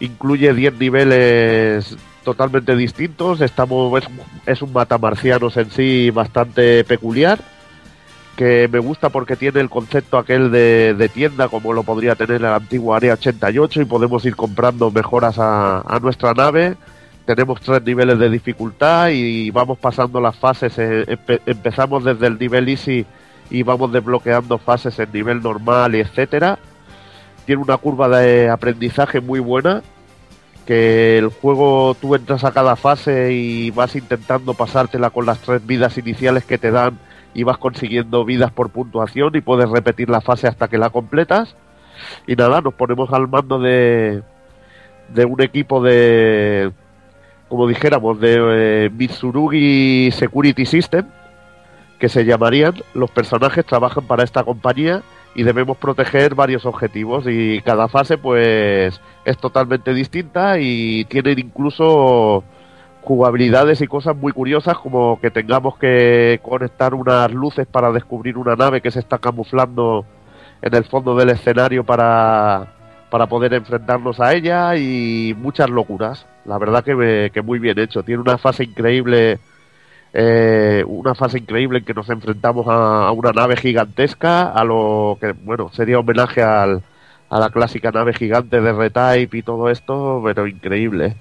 incluye 0.00 0.52
10 0.52 0.78
niveles 0.78 1.96
totalmente 2.24 2.74
distintos. 2.74 3.40
Estamos, 3.40 4.02
es, 4.02 4.08
es 4.46 4.62
un 4.62 4.72
matamarcianos 4.72 5.56
en 5.56 5.70
sí 5.70 6.10
bastante 6.10 6.82
peculiar 6.84 7.38
que 8.40 8.68
me 8.72 8.78
gusta 8.78 9.10
porque 9.10 9.36
tiene 9.36 9.60
el 9.60 9.68
concepto 9.68 10.16
aquel 10.16 10.50
de, 10.50 11.10
tienda 11.12 11.48
como 11.48 11.74
lo 11.74 11.82
podría 11.82 12.14
tener 12.14 12.36
el 12.36 12.46
antiguo 12.46 12.94
Área 12.94 13.12
88 13.12 13.82
y 13.82 13.84
podemos 13.84 14.24
ir 14.24 14.34
comprando 14.34 14.90
mejoras 14.90 15.36
a, 15.38 15.98
nuestra 16.00 16.32
nave. 16.32 16.76
Tenemos 17.26 17.60
tres 17.60 17.82
niveles 17.82 18.18
de 18.18 18.28
dificultad 18.28 19.08
y 19.10 19.50
vamos 19.50 19.78
pasando 19.78 20.20
las 20.20 20.36
fases. 20.36 20.78
Eh, 20.78 21.04
empe 21.06 21.40
empezamos 21.46 22.04
desde 22.04 22.26
el 22.26 22.38
nivel 22.38 22.68
easy 22.68 23.06
y 23.50 23.62
vamos 23.62 23.92
desbloqueando 23.92 24.58
fases 24.58 24.98
en 24.98 25.12
nivel 25.12 25.42
normal 25.42 25.94
y 25.94 26.00
etcétera. 26.00 26.58
Tiene 27.46 27.62
una 27.62 27.76
curva 27.76 28.08
de 28.08 28.48
aprendizaje 28.48 29.20
muy 29.20 29.40
buena 29.40 29.82
que 30.66 31.18
el 31.18 31.28
juego 31.28 31.96
tú 32.00 32.14
entras 32.14 32.44
a 32.44 32.52
cada 32.52 32.76
fase 32.76 33.32
y 33.32 33.70
vas 33.70 33.96
intentando 33.96 34.54
pasártela 34.54 35.10
con 35.10 35.26
las 35.26 35.40
tres 35.40 35.66
vidas 35.66 35.98
iniciales 35.98 36.44
que 36.44 36.58
te 36.58 36.70
dan 36.70 36.98
y 37.34 37.42
vas 37.42 37.58
consiguiendo 37.58 38.24
vidas 38.24 38.52
por 38.52 38.70
puntuación 38.70 39.34
y 39.34 39.40
puedes 39.40 39.68
repetir 39.68 40.10
la 40.10 40.20
fase 40.20 40.46
hasta 40.46 40.68
que 40.68 40.78
la 40.78 40.90
completas. 40.90 41.56
Y 42.26 42.36
nada, 42.36 42.60
nos 42.60 42.74
ponemos 42.74 43.12
al 43.12 43.28
mando 43.28 43.58
de, 43.58 44.22
de 45.12 45.24
un 45.24 45.40
equipo 45.42 45.82
de, 45.82 46.72
como 47.50 47.66
dijéramos, 47.66 48.20
de 48.20 48.36
eh, 48.86 48.90
Mitsurugi 48.90 50.10
Security 50.12 50.64
System, 50.64 51.06
que 51.98 52.08
se 52.08 52.24
llamarían. 52.24 52.74
Los 52.94 53.10
personajes 53.10 53.66
trabajan 53.66 54.06
para 54.06 54.22
esta 54.22 54.44
compañía 54.44 55.02
y 55.34 55.42
debemos 55.42 55.76
proteger 55.76 56.36
varios 56.36 56.64
objetivos 56.64 57.24
y 57.26 57.60
cada 57.62 57.88
fase 57.88 58.18
pues 58.18 59.00
es 59.24 59.38
totalmente 59.38 59.92
distinta 59.92 60.58
y 60.60 61.04
tienen 61.06 61.40
incluso 61.40 62.44
jugabilidades 63.02 63.80
y 63.80 63.86
cosas 63.86 64.16
muy 64.16 64.32
curiosas 64.32 64.78
como 64.78 65.20
que 65.20 65.30
tengamos 65.30 65.76
que 65.78 66.40
conectar 66.42 66.94
unas 66.94 67.32
luces 67.32 67.66
para 67.66 67.90
descubrir 67.90 68.38
una 68.38 68.54
nave 68.54 68.80
que 68.80 68.90
se 68.90 69.00
está 69.00 69.18
camuflando 69.18 70.04
en 70.62 70.74
el 70.74 70.84
fondo 70.84 71.16
del 71.16 71.30
escenario 71.30 71.84
para, 71.84 72.74
para 73.10 73.26
poder 73.26 73.54
enfrentarnos 73.54 74.20
a 74.20 74.34
ella 74.34 74.76
y 74.76 75.34
muchas 75.36 75.68
locuras. 75.68 76.26
La 76.44 76.58
verdad 76.58 76.84
que, 76.84 77.30
que 77.32 77.42
muy 77.42 77.58
bien 77.58 77.78
hecho. 77.78 78.02
Tiene 78.02 78.22
una 78.22 78.38
fase 78.38 78.64
increíble, 78.64 79.38
eh, 80.12 80.84
una 80.86 81.14
fase 81.14 81.38
increíble 81.38 81.80
en 81.80 81.84
que 81.84 81.94
nos 81.94 82.08
enfrentamos 82.10 82.66
a, 82.68 83.08
a, 83.08 83.12
una 83.12 83.32
nave 83.32 83.56
gigantesca, 83.56 84.50
a 84.50 84.64
lo 84.64 85.18
que 85.20 85.32
bueno 85.32 85.70
sería 85.72 85.98
homenaje 85.98 86.42
al, 86.42 86.82
a 87.30 87.38
la 87.38 87.50
clásica 87.50 87.92
nave 87.92 88.12
gigante 88.12 88.60
de 88.60 88.72
Retype 88.72 89.38
y 89.38 89.42
todo 89.42 89.70
esto, 89.70 90.20
pero 90.24 90.46
increíble. 90.46 91.16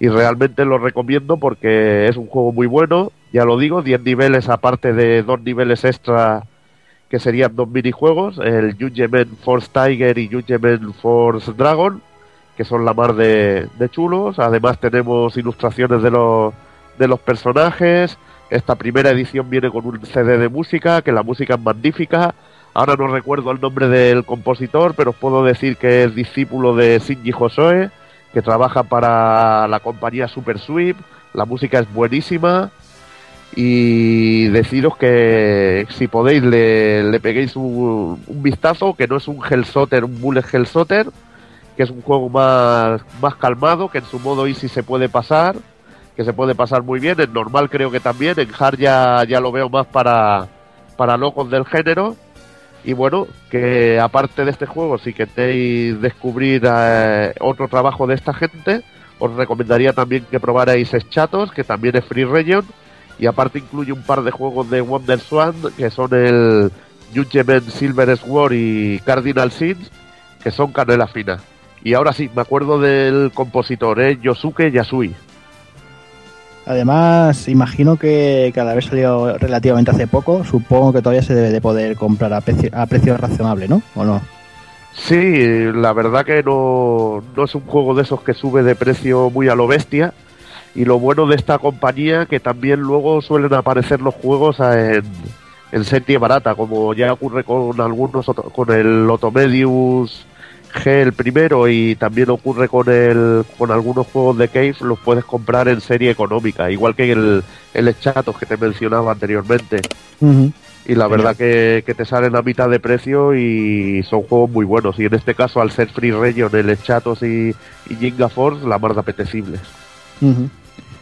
Y 0.00 0.08
realmente 0.08 0.64
lo 0.64 0.78
recomiendo 0.78 1.38
porque 1.38 2.06
es 2.08 2.16
un 2.16 2.26
juego 2.26 2.52
muy 2.52 2.66
bueno, 2.66 3.12
ya 3.32 3.44
lo 3.44 3.58
digo, 3.58 3.82
10 3.82 4.02
niveles 4.02 4.48
aparte 4.48 4.92
de 4.92 5.22
dos 5.22 5.40
niveles 5.40 5.84
extra 5.84 6.44
que 7.08 7.18
serían 7.18 7.56
dos 7.56 7.68
minijuegos, 7.68 8.38
el 8.38 8.74
Judgment 8.74 9.38
Force 9.42 9.68
Tiger 9.72 10.18
y 10.18 10.28
Judgment 10.28 10.94
Force 10.94 11.52
Dragon, 11.52 12.02
que 12.58 12.64
son 12.64 12.84
la 12.84 12.92
mar 12.92 13.14
de, 13.14 13.68
chulos, 13.88 14.40
además 14.40 14.80
tenemos 14.80 15.36
ilustraciones 15.36 16.02
de 16.02 16.10
los, 16.10 16.52
de 16.98 17.06
los 17.06 17.20
personajes, 17.20 18.18
esta 18.50 18.74
primera 18.74 19.10
edición 19.10 19.48
viene 19.48 19.70
con 19.70 19.86
un 19.86 20.04
CD 20.04 20.38
de 20.38 20.48
música, 20.48 21.02
que 21.02 21.12
la 21.12 21.22
música 21.22 21.54
es 21.54 21.60
magnífica, 21.60 22.34
ahora 22.74 22.96
no 22.96 23.06
recuerdo 23.06 23.52
el 23.52 23.60
nombre 23.60 23.86
del 23.86 24.24
compositor, 24.24 24.94
pero 24.96 25.10
os 25.10 25.16
puedo 25.16 25.44
decir 25.44 25.76
que 25.76 26.02
es 26.02 26.16
discípulo 26.16 26.74
de 26.74 26.98
Shinji 26.98 27.30
Hosoe, 27.32 27.90
que 28.32 28.42
trabaja 28.42 28.82
para 28.82 29.68
la 29.68 29.78
compañía 29.78 30.26
Super 30.26 30.58
Sweep. 30.58 30.96
La 31.34 31.44
música 31.44 31.78
es 31.78 31.94
buenísima. 31.94 32.70
Y 33.54 34.48
deciros 34.48 34.96
que 34.96 35.86
si 35.90 36.08
podéis 36.08 36.42
le, 36.42 37.04
le 37.04 37.20
peguéis 37.20 37.54
un, 37.54 38.20
un, 38.26 38.42
vistazo, 38.42 38.94
que 38.94 39.06
no 39.06 39.16
es 39.16 39.28
un 39.28 39.40
Hellsotter, 39.48 40.04
un 40.04 40.20
Bullet 40.20 40.44
Hellsotter, 40.52 41.06
que 41.78 41.84
es 41.84 41.90
un 41.90 42.02
juego 42.02 42.28
más, 42.28 43.00
más 43.22 43.36
calmado, 43.36 43.88
que 43.88 43.98
en 43.98 44.04
su 44.04 44.18
modo 44.18 44.48
easy 44.48 44.68
se 44.68 44.82
puede 44.82 45.08
pasar, 45.08 45.54
que 46.16 46.24
se 46.24 46.32
puede 46.32 46.56
pasar 46.56 46.82
muy 46.82 46.98
bien, 46.98 47.20
en 47.20 47.32
normal 47.32 47.70
creo 47.70 47.88
que 47.92 48.00
también, 48.00 48.34
en 48.40 48.48
hard 48.58 48.78
ya, 48.78 49.22
ya 49.28 49.38
lo 49.38 49.52
veo 49.52 49.68
más 49.68 49.86
para, 49.86 50.48
para 50.96 51.16
locos 51.16 51.48
del 51.52 51.64
género, 51.64 52.16
Y 52.82 52.94
bueno, 52.94 53.28
que 53.48 54.00
aparte 54.00 54.44
de 54.44 54.50
este 54.50 54.66
juego, 54.66 54.98
si 54.98 55.12
queréis 55.12 56.00
descubrir 56.00 56.62
eh, 56.68 57.32
otro 57.38 57.68
trabajo 57.68 58.08
de 58.08 58.16
esta 58.16 58.34
gente, 58.34 58.82
os 59.20 59.32
recomendaría 59.36 59.92
también 59.92 60.26
que 60.28 60.40
probarais 60.40 60.90
Chatos, 61.10 61.52
que 61.52 61.62
también 61.62 61.96
es 61.96 62.04
Free 62.04 62.24
Region, 62.24 62.64
y 63.20 63.26
aparte 63.26 63.60
incluye 63.60 63.92
un 63.92 64.02
par 64.02 64.22
de 64.24 64.32
juegos 64.32 64.68
de 64.68 64.80
Wonder 64.80 65.20
Swan, 65.20 65.54
que 65.76 65.90
son 65.90 66.12
el 66.12 66.72
Judgment 67.14 67.68
Silver 67.68 68.16
Sword 68.16 68.52
y 68.54 68.98
Cardinal 69.04 69.52
Sins, 69.52 69.92
que 70.42 70.50
son 70.50 70.72
canela 70.72 71.06
fina. 71.06 71.38
Y 71.84 71.94
ahora 71.94 72.12
sí, 72.12 72.30
me 72.34 72.42
acuerdo 72.42 72.80
del 72.80 73.30
compositor, 73.32 74.00
¿eh? 74.00 74.18
Yosuke 74.20 74.70
Yasui. 74.70 75.14
Además, 76.66 77.48
imagino 77.48 77.96
que 77.96 78.52
cada 78.54 78.74
vez 78.74 78.84
salió 78.84 79.38
relativamente 79.38 79.90
hace 79.90 80.06
poco. 80.06 80.44
Supongo 80.44 80.92
que 80.92 81.00
todavía 81.00 81.22
se 81.22 81.34
debe 81.34 81.50
de 81.50 81.62
poder 81.62 81.96
comprar 81.96 82.32
a 82.34 82.42
precio, 82.42 82.68
a 82.74 82.84
precio 82.86 83.16
razonable, 83.16 83.68
¿no? 83.68 83.80
¿O 83.94 84.04
no? 84.04 84.20
Sí, 84.92 85.70
la 85.72 85.92
verdad 85.92 86.26
que 86.26 86.42
no, 86.42 87.22
no 87.34 87.44
es 87.44 87.54
un 87.54 87.62
juego 87.62 87.94
de 87.94 88.02
esos 88.02 88.20
que 88.20 88.34
sube 88.34 88.62
de 88.62 88.74
precio 88.74 89.30
muy 89.30 89.48
a 89.48 89.54
lo 89.54 89.66
bestia. 89.66 90.12
Y 90.74 90.84
lo 90.84 90.98
bueno 90.98 91.26
de 91.26 91.36
esta 91.36 91.58
compañía 91.58 92.26
que 92.26 92.38
también 92.38 92.80
luego 92.80 93.22
suelen 93.22 93.54
aparecer 93.54 94.02
los 94.02 94.14
juegos 94.14 94.60
en, 94.60 95.02
en 95.72 95.84
serie 95.84 96.18
barata, 96.18 96.54
como 96.54 96.92
ya 96.92 97.12
ocurre 97.14 97.44
con 97.44 97.80
algunos 97.80 98.26
con 98.26 98.70
el 98.72 99.08
Otomedius 99.08 100.26
G 100.72 100.86
el 100.86 101.12
primero 101.12 101.68
y 101.68 101.94
también 101.96 102.30
ocurre 102.30 102.68
con 102.68 102.88
el 102.88 103.44
con 103.56 103.70
algunos 103.70 104.06
juegos 104.06 104.38
de 104.38 104.48
Cave 104.48 104.74
los 104.80 104.98
puedes 104.98 105.24
comprar 105.24 105.68
en 105.68 105.80
serie 105.80 106.10
económica, 106.10 106.70
igual 106.70 106.94
que 106.94 107.10
el 107.12 107.42
el 107.74 107.98
Chatos 107.98 108.38
que 108.38 108.46
te 108.46 108.56
mencionaba 108.56 109.12
anteriormente. 109.12 109.80
Y 110.86 110.94
la 110.94 111.06
verdad 111.06 111.36
que, 111.36 111.84
te 111.84 112.04
salen 112.06 112.34
a 112.34 112.40
mitad 112.40 112.68
de 112.70 112.80
precio 112.80 113.34
y 113.34 114.02
son 114.04 114.22
juegos 114.22 114.50
muy 114.50 114.64
buenos. 114.64 114.98
Y 114.98 115.04
en 115.04 115.14
este 115.14 115.34
caso, 115.34 115.60
al 115.60 115.70
ser 115.70 115.90
Free 115.90 116.12
Region, 116.12 116.54
el 116.56 116.82
Chatos 116.82 117.22
y, 117.22 117.54
y 117.90 117.94
Jinga 117.96 118.30
Force, 118.30 118.66
la 118.66 118.78
más 118.78 118.96
apetecible. 118.96 119.58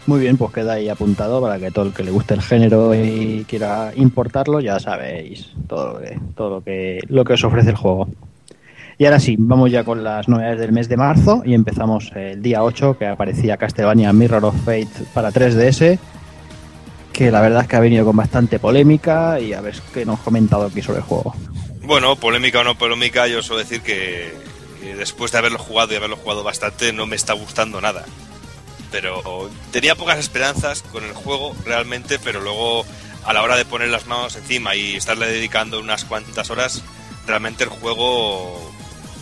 Muy 0.06 0.20
bien, 0.20 0.36
pues 0.36 0.52
queda 0.52 0.74
ahí 0.74 0.88
apuntado 0.88 1.40
para 1.40 1.58
que 1.58 1.70
todo 1.70 1.86
el 1.86 1.92
que 1.92 2.04
le 2.04 2.12
guste 2.12 2.34
el 2.34 2.42
género 2.42 2.94
y 2.94 3.44
quiera 3.48 3.92
importarlo, 3.94 4.60
ya 4.60 4.78
sabéis 4.78 5.52
todo 5.66 5.94
lo 5.94 5.98
que, 6.00 6.20
todo 6.36 6.50
lo 6.50 6.60
que, 6.62 7.00
lo 7.08 7.24
que 7.24 7.32
os 7.32 7.44
ofrece 7.44 7.70
el 7.70 7.76
juego. 7.76 8.08
Y 8.98 9.04
ahora 9.04 9.20
sí, 9.20 9.36
vamos 9.38 9.70
ya 9.70 9.84
con 9.84 10.02
las 10.02 10.26
novedades 10.26 10.58
del 10.58 10.72
mes 10.72 10.88
de 10.88 10.96
marzo 10.96 11.42
y 11.44 11.52
empezamos 11.52 12.10
el 12.14 12.40
día 12.40 12.62
8 12.62 12.96
que 12.98 13.06
aparecía 13.06 13.58
Castlevania 13.58 14.12
Mirror 14.12 14.46
of 14.46 14.64
Fate 14.64 14.88
para 15.12 15.30
3DS, 15.30 15.98
que 17.12 17.30
la 17.30 17.42
verdad 17.42 17.62
es 17.62 17.68
que 17.68 17.76
ha 17.76 17.80
venido 17.80 18.06
con 18.06 18.16
bastante 18.16 18.58
polémica 18.58 19.38
y 19.38 19.52
a 19.52 19.60
ver 19.60 19.74
qué 19.92 20.06
nos 20.06 20.20
comentado 20.20 20.66
aquí 20.66 20.80
sobre 20.80 20.98
el 20.98 21.04
juego. 21.04 21.34
Bueno, 21.82 22.16
polémica 22.16 22.60
o 22.60 22.64
no 22.64 22.76
polémica, 22.76 23.26
yo 23.26 23.42
suelo 23.42 23.60
decir 23.60 23.82
que 23.82 24.32
después 24.96 25.30
de 25.30 25.38
haberlo 25.38 25.58
jugado 25.58 25.92
y 25.92 25.96
haberlo 25.96 26.16
jugado 26.16 26.42
bastante 26.42 26.92
no 26.92 27.06
me 27.06 27.16
está 27.16 27.34
gustando 27.34 27.80
nada 27.80 28.04
pero 28.90 29.50
tenía 29.72 29.94
pocas 29.94 30.18
esperanzas 30.18 30.82
con 30.82 31.04
el 31.04 31.12
juego 31.12 31.54
realmente, 31.64 32.18
pero 32.18 32.40
luego 32.40 32.84
a 33.24 33.32
la 33.32 33.42
hora 33.42 33.56
de 33.56 33.64
poner 33.64 33.88
las 33.88 34.06
manos 34.06 34.36
encima 34.36 34.74
y 34.74 34.96
estarle 34.96 35.26
dedicando 35.26 35.80
unas 35.80 36.04
cuantas 36.04 36.48
horas, 36.50 36.82
realmente 37.26 37.64
el 37.64 37.70
juego 37.70 38.72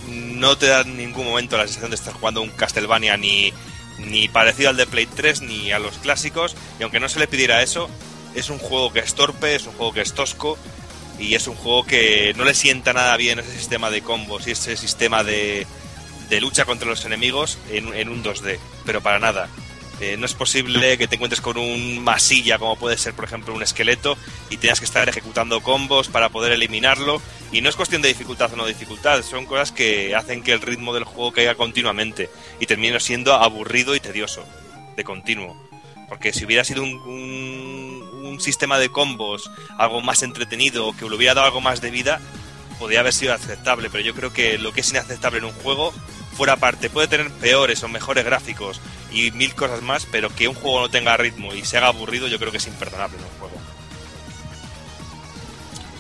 no 0.09 0.57
te 0.57 0.66
da 0.66 0.82
en 0.82 0.96
ningún 0.96 1.26
momento 1.26 1.57
la 1.57 1.64
sensación 1.64 1.90
de 1.90 1.96
estar 1.96 2.14
jugando 2.14 2.42
un 2.42 2.50
Castlevania 2.50 3.16
ni, 3.16 3.52
ni 3.98 4.28
parecido 4.28 4.70
al 4.70 4.76
de 4.76 4.86
Play 4.86 5.07
3 5.07 5.42
ni 5.42 5.72
a 5.72 5.78
los 5.78 5.98
clásicos, 5.98 6.57
y 6.78 6.82
aunque 6.82 7.00
no 7.00 7.09
se 7.09 7.18
le 7.18 7.26
pidiera 7.26 7.62
eso, 7.62 7.88
es 8.34 8.50
un 8.50 8.59
juego 8.59 8.92
que 8.92 9.00
es 9.00 9.14
torpe, 9.14 9.55
es 9.55 9.66
un 9.66 9.74
juego 9.74 9.92
que 9.92 10.00
es 10.00 10.12
tosco 10.12 10.59
y 11.18 11.34
es 11.34 11.46
un 11.46 11.55
juego 11.55 11.84
que 11.84 12.34
no 12.36 12.44
le 12.44 12.55
sienta 12.55 12.92
nada 12.92 13.16
bien 13.16 13.38
ese 13.38 13.52
sistema 13.52 13.90
de 13.90 14.02
combos 14.02 14.46
y 14.46 14.52
ese 14.52 14.76
sistema 14.76 15.22
de, 15.22 15.66
de 16.28 16.40
lucha 16.40 16.64
contra 16.64 16.88
los 16.88 17.05
enemigos 17.05 17.59
en, 17.70 17.94
en 17.94 18.09
un 18.09 18.22
2D, 18.24 18.59
pero 18.84 19.00
para 19.00 19.18
nada. 19.18 19.48
Eh, 20.01 20.16
no 20.16 20.26
es 20.26 20.34
posible 20.34 20.99
que 20.99 21.07
te 21.07 21.14
encuentres 21.14 21.40
con 21.40 21.57
un 21.57 22.03
masilla, 22.03 22.59
como 22.59 22.76
puede 22.76 22.99
ser, 22.99 23.14
por 23.14 23.24
ejemplo, 23.24 23.55
un 23.55 23.62
esqueleto, 23.62 24.18
y 24.51 24.57
tengas 24.57 24.80
que 24.80 24.86
estar 24.86 25.09
ejecutando 25.09 25.61
combos 25.62 26.09
para 26.09 26.28
poder 26.28 26.53
eliminarlo. 26.53 27.22
Y 27.53 27.61
no 27.61 27.68
es 27.68 27.76
cuestión 27.76 28.03
de 28.03 28.09
dificultad 28.09 28.53
o 28.53 28.57
no 28.57 28.66
dificultad, 28.66 29.22
son 29.22 29.47
cosas 29.47 29.70
que 29.70 30.14
hacen 30.14 30.42
que 30.42 30.53
el 30.53 30.61
ritmo 30.61 30.92
del 30.92 31.05
juego 31.05 31.32
caiga 31.32 31.55
continuamente 31.55 32.28
y 32.59 32.66
termine 32.66 32.99
siendo 32.99 33.34
aburrido 33.34 33.95
y 33.95 34.01
tedioso, 34.01 34.45
de 34.97 35.05
continuo. 35.05 35.57
Porque 36.09 36.32
si 36.32 36.45
hubiera 36.45 36.64
sido 36.64 36.82
un, 36.82 38.38
sistema 38.40 38.80
de 38.80 38.88
combos 38.88 39.49
algo 39.78 40.01
más 40.01 40.24
entretenido 40.24 40.92
que 40.97 41.09
le 41.09 41.14
hubiera 41.14 41.34
dado 41.34 41.47
algo 41.47 41.61
más 41.61 41.80
de 41.80 41.92
vida, 41.92 42.20
podría 42.80 42.99
haber 42.99 43.12
sido 43.12 43.32
aceptable. 43.32 43.90
Pero 43.90 44.03
yo 44.03 44.12
creo 44.12 44.32
que 44.32 44.59
lo 44.59 44.72
que 44.72 44.80
es 44.80 44.90
inaceptable 44.90 45.38
en 45.38 45.45
un 45.45 45.53
juego 45.53 45.95
fuera 46.35 46.57
parte. 46.57 46.91
Puede 46.91 47.09
tener 47.09 47.30
peores 47.30 47.82
o 47.82 47.89
mejores 47.89 48.24
gráficos 48.24 48.80
y 49.12 49.30
mil 49.32 49.55
cosas 49.55 49.82
más, 49.82 50.07
pero 50.11 50.28
que 50.28 50.49
un 50.49 50.55
juego 50.55 50.80
no 50.80 50.89
tenga 50.91 51.16
ritmo 51.16 51.55
y 51.55 51.64
se 51.64 51.78
haga 51.78 51.89
aburrido, 51.89 52.28
yo 52.28 52.39
creo 52.39 52.51
que 52.51 52.59
es 52.59 52.66
imperdonable 52.66 53.16
un 53.18 53.41
juego. 53.41 53.55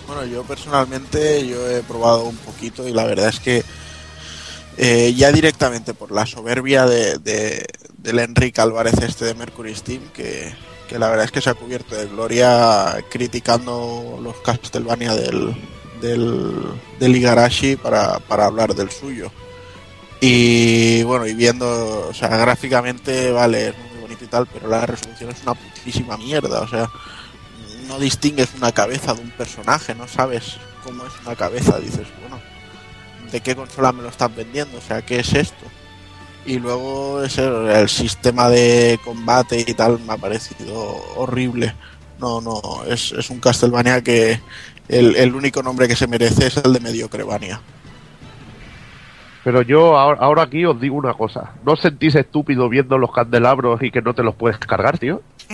Bueno, 0.06 0.26
yo 0.26 0.42
personalmente 0.42 1.46
yo 1.46 1.68
he 1.68 1.82
probado 1.82 2.24
un 2.24 2.36
poquito 2.36 2.86
y 2.86 2.92
la 2.92 3.04
verdad 3.04 3.28
es 3.28 3.40
que 3.40 3.64
eh, 4.76 5.14
ya 5.16 5.32
directamente 5.32 5.94
por 5.94 6.10
la 6.10 6.26
soberbia 6.26 6.84
de, 6.84 7.64
del 7.96 8.18
Enrique 8.18 8.60
Álvarez 8.60 8.94
este 9.02 9.24
de 9.24 9.34
Mercury 9.34 9.74
Steam, 9.74 10.02
que, 10.12 10.52
que, 10.88 10.98
la 10.98 11.08
verdad 11.08 11.24
es 11.24 11.30
que 11.30 11.40
se 11.40 11.50
ha 11.50 11.54
cubierto 11.54 11.94
de 11.94 12.06
gloria 12.06 13.02
criticando 13.08 14.18
los 14.22 14.36
Castlevania 14.38 15.14
del, 15.14 15.56
del, 16.00 16.60
del 16.98 17.16
Igarashi 17.16 17.76
para, 17.76 18.18
para 18.18 18.46
hablar 18.46 18.74
del 18.74 18.90
suyo. 18.90 19.30
Y 20.20 21.02
bueno, 21.02 21.26
y 21.26 21.34
viendo, 21.34 22.08
o 22.08 22.14
sea, 22.14 22.28
gráficamente, 22.28 23.30
vale, 23.30 23.68
es 23.68 23.74
muy 23.78 24.00
bonito 24.02 24.24
y 24.24 24.28
tal, 24.28 24.46
pero 24.46 24.68
la 24.68 24.86
resolución 24.86 25.30
es 25.30 25.42
una 25.42 25.54
putísima 25.54 26.16
mierda, 26.16 26.60
o 26.60 26.68
sea, 26.68 26.88
no 27.88 27.98
distingues 27.98 28.48
una 28.56 28.72
cabeza 28.72 29.14
de 29.14 29.20
un 29.20 29.30
personaje, 29.30 29.94
no 29.94 30.08
sabes 30.08 30.56
cómo 30.82 31.04
es 31.04 31.12
una 31.24 31.36
cabeza, 31.36 31.78
dices, 31.78 32.06
bueno, 32.20 32.40
¿de 33.30 33.40
qué 33.40 33.54
consola 33.54 33.92
me 33.92 34.02
lo 34.02 34.08
están 34.08 34.34
vendiendo? 34.34 34.78
O 34.78 34.80
sea, 34.80 35.02
¿qué 35.02 35.20
es 35.20 35.32
esto? 35.34 35.64
Y 36.46 36.58
luego 36.58 37.22
ese, 37.22 37.44
el 37.44 37.88
sistema 37.88 38.48
de 38.48 38.98
combate 39.02 39.64
y 39.66 39.74
tal 39.74 39.98
me 40.00 40.12
ha 40.12 40.16
parecido 40.16 40.74
horrible. 41.16 41.74
No, 42.20 42.40
no, 42.40 42.84
es, 42.86 43.12
es 43.12 43.30
un 43.30 43.40
Castlevania 43.40 44.02
que 44.02 44.40
el, 44.88 45.16
el 45.16 45.34
único 45.34 45.62
nombre 45.62 45.88
que 45.88 45.96
se 45.96 46.06
merece 46.06 46.46
es 46.46 46.56
el 46.58 46.72
de 46.72 46.80
Mediocrevania. 46.80 47.60
Pero 49.44 49.60
yo 49.60 49.98
ahora, 49.98 50.42
aquí 50.42 50.64
os 50.64 50.80
digo 50.80 50.96
una 50.96 51.12
cosa. 51.12 51.52
¿No 51.64 51.72
os 51.72 51.80
sentís 51.80 52.14
estúpido 52.14 52.70
viendo 52.70 52.96
los 52.96 53.12
candelabros 53.12 53.82
y 53.82 53.90
que 53.90 54.00
no 54.00 54.14
te 54.14 54.22
los 54.22 54.34
puedes 54.34 54.58
cargar, 54.58 54.98
tío? 54.98 55.20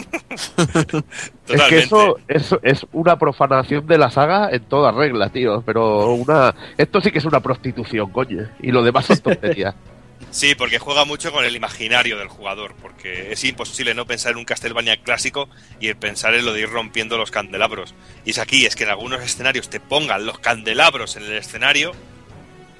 es 1.48 1.62
que 1.68 1.78
eso, 1.78 2.16
eso 2.28 2.60
es 2.62 2.86
una 2.92 3.18
profanación 3.18 3.88
de 3.88 3.98
la 3.98 4.10
saga 4.10 4.48
en 4.52 4.62
toda 4.62 4.92
regla, 4.92 5.28
tío. 5.30 5.62
Pero 5.66 6.12
una 6.12 6.54
esto 6.78 7.00
sí 7.00 7.10
que 7.10 7.18
es 7.18 7.24
una 7.24 7.40
prostitución, 7.40 8.12
coño. 8.12 8.48
Y 8.60 8.70
lo 8.70 8.84
demás 8.84 9.06
son 9.06 9.18
tonterías. 9.18 9.74
Sí, 10.30 10.54
porque 10.54 10.78
juega 10.78 11.04
mucho 11.04 11.32
con 11.32 11.44
el 11.44 11.56
imaginario 11.56 12.16
del 12.16 12.28
jugador, 12.28 12.74
porque 12.80 13.32
es 13.32 13.42
imposible 13.42 13.94
no 13.94 14.06
pensar 14.06 14.32
en 14.32 14.38
un 14.38 14.44
Castlevania 14.44 15.02
clásico 15.02 15.48
y 15.80 15.92
pensar 15.94 16.34
en 16.34 16.44
lo 16.44 16.52
de 16.52 16.60
ir 16.60 16.68
rompiendo 16.68 17.18
los 17.18 17.32
candelabros. 17.32 17.94
Y 18.24 18.30
es 18.30 18.38
aquí, 18.38 18.64
es 18.64 18.76
que 18.76 18.84
en 18.84 18.90
algunos 18.90 19.22
escenarios 19.22 19.70
te 19.70 19.80
pongan 19.80 20.26
los 20.26 20.38
candelabros 20.38 21.16
en 21.16 21.24
el 21.24 21.32
escenario 21.32 21.92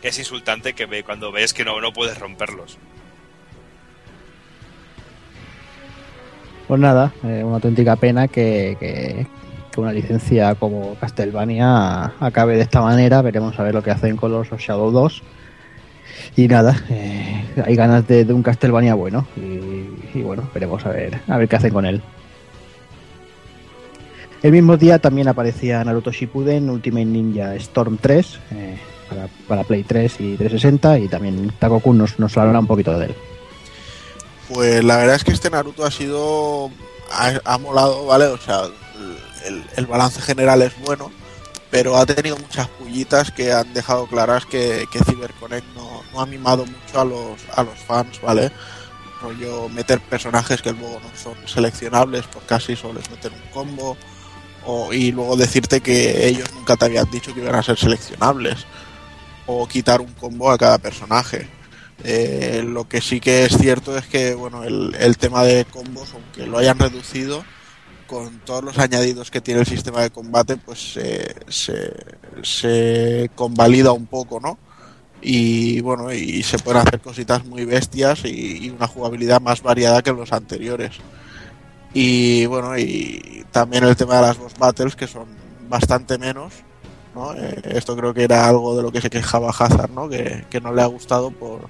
es 0.08 0.18
insultante 0.18 0.72
que 0.72 0.86
ve, 0.86 1.02
cuando 1.02 1.32
ves 1.32 1.52
que 1.52 1.64
no, 1.64 1.80
no 1.80 1.92
puedes 1.92 2.18
romperlos. 2.18 2.78
Pues 6.66 6.80
nada, 6.80 7.12
eh, 7.24 7.42
una 7.44 7.56
auténtica 7.56 7.96
pena 7.96 8.28
que, 8.28 8.76
que, 8.78 9.26
una 9.76 9.92
licencia 9.92 10.54
como 10.54 10.94
Castlevania 10.96 12.12
acabe 12.20 12.56
de 12.56 12.62
esta 12.62 12.80
manera. 12.80 13.22
Veremos 13.22 13.58
a 13.58 13.62
ver 13.62 13.74
lo 13.74 13.82
que 13.82 13.90
hacen 13.90 14.16
con 14.16 14.30
los 14.30 14.48
Shadow 14.48 14.90
2. 14.90 15.22
Y 16.36 16.48
nada, 16.48 16.84
eh, 16.90 17.44
hay 17.64 17.74
ganas 17.74 18.06
de, 18.06 18.24
un 18.32 18.42
Castlevania 18.42 18.94
bueno. 18.94 19.26
Y, 19.36 20.22
bueno, 20.22 20.48
veremos 20.54 20.84
a 20.86 20.90
ver, 20.90 21.20
a 21.26 21.38
ver 21.38 21.48
qué 21.48 21.56
hacen 21.56 21.72
con 21.72 21.86
él. 21.86 22.02
El 24.42 24.52
mismo 24.52 24.76
día 24.76 24.98
también 24.98 25.28
aparecía 25.28 25.82
Naruto 25.84 26.12
Shippuden 26.12 26.70
Ultimate 26.70 27.04
Ninja 27.04 27.54
Storm 27.56 27.98
3 28.00 28.40
para, 29.46 29.64
Play 29.64 29.84
3 29.84 30.12
y 30.20 30.36
360 30.36 30.98
y 30.98 31.08
también 31.08 31.52
Takokun 31.58 31.98
nos, 31.98 32.18
nos 32.18 32.36
hablará 32.36 32.60
un 32.60 32.66
poquito 32.66 32.98
de 32.98 33.06
él. 33.06 33.14
Pues 34.48 34.82
la 34.82 34.96
verdad 34.96 35.16
es 35.16 35.24
que 35.24 35.32
este 35.32 35.50
Naruto 35.50 35.84
ha 35.84 35.90
sido. 35.90 36.70
ha, 37.44 37.58
molado, 37.58 38.06
¿vale? 38.06 38.26
O 38.26 38.38
sea, 38.38 38.62
el, 39.76 39.86
balance 39.86 40.20
general 40.20 40.62
es 40.62 40.72
bueno, 40.84 41.10
pero 41.70 41.96
ha 41.96 42.06
tenido 42.06 42.36
muchas 42.36 42.68
pullitas 42.68 43.30
que 43.30 43.52
han 43.52 43.72
dejado 43.72 44.06
claras 44.06 44.46
que, 44.46 44.86
que 44.92 45.04
CyberConnect 45.04 45.66
no, 45.74 46.02
no, 46.12 46.20
ha 46.20 46.26
mimado 46.26 46.66
mucho 46.66 47.00
a 47.00 47.04
los, 47.04 47.40
a 47.54 47.62
los 47.62 47.78
fans, 47.78 48.20
¿vale? 48.20 48.50
Rollo 49.22 49.68
meter 49.68 50.00
personajes 50.00 50.62
que 50.62 50.72
luego 50.72 51.00
no 51.00 51.10
son 51.16 51.34
seleccionables, 51.46 52.26
por 52.26 52.42
casi 52.42 52.74
solo 52.74 53.00
meter 53.10 53.32
un 53.32 53.52
combo 53.52 53.96
o, 54.66 54.92
y 54.92 55.12
luego 55.12 55.36
decirte 55.36 55.80
que 55.80 56.26
ellos 56.26 56.52
nunca 56.54 56.76
te 56.76 56.86
habían 56.86 57.10
dicho 57.10 57.32
que 57.34 57.40
iban 57.40 57.54
a 57.54 57.62
ser 57.62 57.78
seleccionables 57.78 58.66
o 59.46 59.66
quitar 59.66 60.00
un 60.00 60.12
combo 60.14 60.50
a 60.50 60.58
cada 60.58 60.78
personaje. 60.78 61.48
Eh, 62.02 62.62
lo 62.66 62.88
que 62.88 63.00
sí 63.00 63.20
que 63.20 63.44
es 63.44 63.58
cierto 63.58 63.96
es 63.98 64.06
que 64.06 64.34
bueno 64.34 64.64
el, 64.64 65.18
tema 65.18 65.44
de 65.44 65.66
combos, 65.66 66.14
aunque 66.14 66.46
lo 66.46 66.58
hayan 66.58 66.78
reducido, 66.78 67.44
con 68.06 68.40
todos 68.40 68.64
los 68.64 68.78
añadidos 68.78 69.30
que 69.30 69.40
tiene 69.40 69.60
el 69.60 69.66
sistema 69.66 70.02
de 70.02 70.10
combate, 70.10 70.56
pues 70.56 70.94
se, 70.94 71.34
se 72.42 73.30
convalida 73.34 73.92
un 73.92 74.06
poco, 74.06 74.40
¿no? 74.40 74.58
Y 75.22 75.80
bueno, 75.82 76.12
y 76.12 76.42
se 76.42 76.58
pueden 76.58 76.80
hacer 76.80 77.00
cositas 77.00 77.44
muy 77.44 77.64
bestias 77.66 78.24
y, 78.24 78.64
y, 78.66 78.70
una 78.70 78.86
jugabilidad 78.86 79.40
más 79.40 79.62
variada 79.62 80.02
que 80.02 80.12
los 80.12 80.32
anteriores. 80.32 80.92
Y 81.92 82.46
bueno, 82.46 82.78
y 82.78 83.44
también 83.50 83.84
el 83.84 83.96
tema 83.96 84.16
de 84.16 84.22
las 84.22 84.38
boss 84.38 84.54
battles, 84.58 84.96
que 84.96 85.06
son 85.06 85.26
bastante 85.68 86.18
menos. 86.18 86.52
¿No? 87.14 87.34
Eh, 87.34 87.60
esto 87.72 87.96
creo 87.96 88.14
que 88.14 88.24
era 88.24 88.46
algo 88.46 88.76
de 88.76 88.82
lo 88.82 88.92
que 88.92 89.00
se 89.00 89.10
quejaba 89.10 89.50
Hazard, 89.50 89.90
¿no? 89.90 90.08
Que, 90.08 90.44
que 90.50 90.60
no 90.60 90.72
le 90.72 90.82
ha 90.82 90.86
gustado 90.86 91.30
por, 91.30 91.68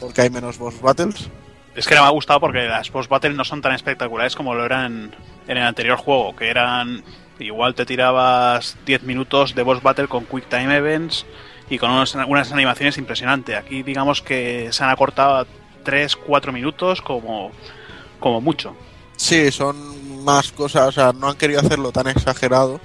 porque 0.00 0.22
hay 0.22 0.30
menos 0.30 0.58
boss 0.58 0.80
battles. 0.80 1.28
Es 1.74 1.88
que 1.88 1.94
no 1.94 2.02
me 2.02 2.08
ha 2.08 2.10
gustado 2.10 2.40
porque 2.40 2.66
las 2.66 2.90
boss 2.90 3.08
battles 3.08 3.34
no 3.34 3.44
son 3.44 3.60
tan 3.60 3.72
espectaculares 3.72 4.36
como 4.36 4.54
lo 4.54 4.64
eran 4.64 5.14
en 5.48 5.56
el 5.56 5.62
anterior 5.62 5.98
juego, 5.98 6.34
que 6.36 6.48
eran 6.48 7.02
igual 7.38 7.74
te 7.74 7.84
tirabas 7.84 8.76
10 8.86 9.02
minutos 9.02 9.54
de 9.54 9.62
boss 9.62 9.82
battle 9.82 10.08
con 10.08 10.24
quick 10.24 10.48
time 10.48 10.76
events 10.76 11.26
y 11.68 11.78
con 11.78 11.90
unos, 11.90 12.14
unas 12.14 12.52
animaciones 12.52 12.98
impresionantes. 12.98 13.56
Aquí 13.56 13.82
digamos 13.82 14.22
que 14.22 14.68
se 14.70 14.84
han 14.84 14.90
acortado 14.90 15.36
a 15.38 15.46
3, 15.82 16.16
4 16.16 16.52
minutos 16.52 17.00
como, 17.00 17.50
como 18.20 18.40
mucho. 18.40 18.76
Sí, 19.16 19.50
son 19.50 20.24
más 20.24 20.52
cosas, 20.52 20.88
o 20.88 20.92
sea, 20.92 21.12
no 21.12 21.28
han 21.28 21.36
querido 21.36 21.60
hacerlo 21.60 21.92
tan 21.92 22.08
exagerado, 22.08 22.80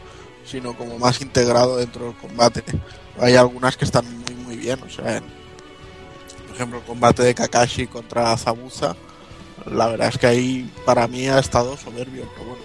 sino 0.50 0.76
como 0.76 0.98
más 0.98 1.22
integrado 1.22 1.78
dentro 1.78 2.06
del 2.06 2.16
combate. 2.16 2.64
Hay 3.20 3.36
algunas 3.36 3.78
que 3.78 3.86
están 3.86 4.06
muy 4.06 4.36
muy 4.36 4.58
bien, 4.58 4.82
o 4.82 4.90
sea, 4.90 5.18
en, 5.18 5.24
por 6.48 6.56
ejemplo, 6.56 6.80
el 6.80 6.86
combate 6.86 7.24
de 7.24 7.36
Kakashi 7.36 7.88
contra 7.88 8.36
Zabuza, 8.38 8.96
la 9.66 9.88
verdad 9.88 10.10
es 10.10 10.18
que 10.18 10.28
ahí 10.28 10.74
para 10.86 11.08
mí 11.08 11.28
ha 11.28 11.40
estado 11.40 11.78
soberbio, 11.78 12.28
pero 12.34 12.50
bueno, 12.50 12.64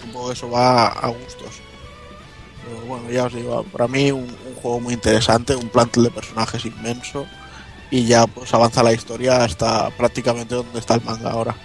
supongo 0.00 0.26
que 0.26 0.32
eso 0.34 0.50
va 0.50 0.88
a 0.88 1.08
gustos. 1.08 1.60
Pero 2.64 2.80
bueno, 2.86 3.10
ya 3.10 3.24
os 3.24 3.34
digo, 3.34 3.62
para 3.64 3.86
mí 3.88 4.10
un, 4.10 4.24
un 4.24 4.54
juego 4.60 4.80
muy 4.80 4.94
interesante, 4.94 5.54
un 5.54 5.68
plantel 5.68 6.04
de 6.04 6.10
personajes 6.10 6.64
inmenso 6.66 7.26
y 7.90 8.04
ya 8.04 8.26
pues 8.26 8.52
avanza 8.52 8.82
la 8.82 8.92
historia 8.92 9.44
hasta 9.44 9.90
prácticamente 9.90 10.54
donde 10.54 10.78
está 10.78 10.94
el 10.94 11.02
manga 11.02 11.30
ahora. 11.30 11.56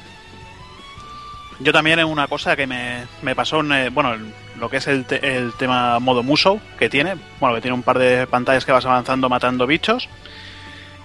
Yo 1.64 1.72
también 1.72 2.00
en 2.00 2.08
una 2.08 2.28
cosa 2.28 2.56
que 2.56 2.66
me, 2.66 3.06
me 3.22 3.36
pasó, 3.36 3.60
en, 3.60 3.72
eh, 3.72 3.90
bueno, 3.90 4.16
lo 4.58 4.70
que 4.70 4.78
es 4.78 4.88
el, 4.88 5.06
te, 5.06 5.38
el, 5.38 5.54
tema 5.54 6.00
modo 6.00 6.24
Musou 6.24 6.60
que 6.80 6.90
tiene, 6.90 7.16
bueno, 7.40 7.56
que 7.56 7.62
tiene 7.62 7.76
un 7.76 7.84
par 7.84 8.00
de 8.00 8.26
pantallas 8.26 8.66
que 8.66 8.72
vas 8.72 8.86
avanzando 8.86 9.30
matando 9.30 9.68
bichos, 9.68 10.10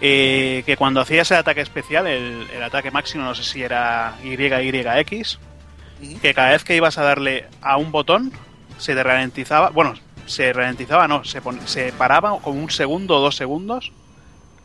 eh, 0.01 0.63
que 0.65 0.77
cuando 0.77 1.01
hacías 1.01 1.31
el 1.31 1.39
ataque 1.39 1.61
especial, 1.61 2.07
el, 2.07 2.47
el, 2.55 2.63
ataque 2.63 2.91
máximo, 2.91 3.25
no 3.25 3.35
sé 3.35 3.45
si 3.45 3.63
era 3.63 4.15
YYX, 4.23 5.39
que 6.23 6.35
cada 6.35 6.51
vez 6.51 6.65
que 6.65 6.77
ibas 6.77 6.97
a 6.97 7.03
darle 7.03 7.47
a 7.61 7.77
un 7.77 7.93
botón, 7.93 8.33
se 8.79 8.95
te 8.95 9.03
ralentizaba, 9.03 9.71
bueno, 9.71 9.95
se 10.27 10.53
ralentizaba, 10.53 11.07
no, 11.07 11.25
se, 11.25 11.43
pon, 11.43 11.61
se 11.67 11.93
paraba 11.93 12.39
como 12.41 12.61
un 12.61 12.71
segundo 12.71 13.17
o 13.17 13.21
dos 13.21 13.37
segundos 13.37 13.93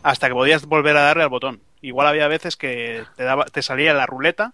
hasta 0.04 0.28
que 0.28 0.34
podías 0.34 0.66
volver 0.66 0.96
a 0.96 1.02
darle 1.02 1.24
al 1.24 1.30
botón. 1.30 1.62
Igual 1.82 2.08
había 2.08 2.28
veces 2.28 2.56
que 2.56 3.04
te, 3.16 3.24
daba, 3.24 3.46
te 3.46 3.62
salía 3.62 3.94
la 3.94 4.06
ruleta 4.06 4.54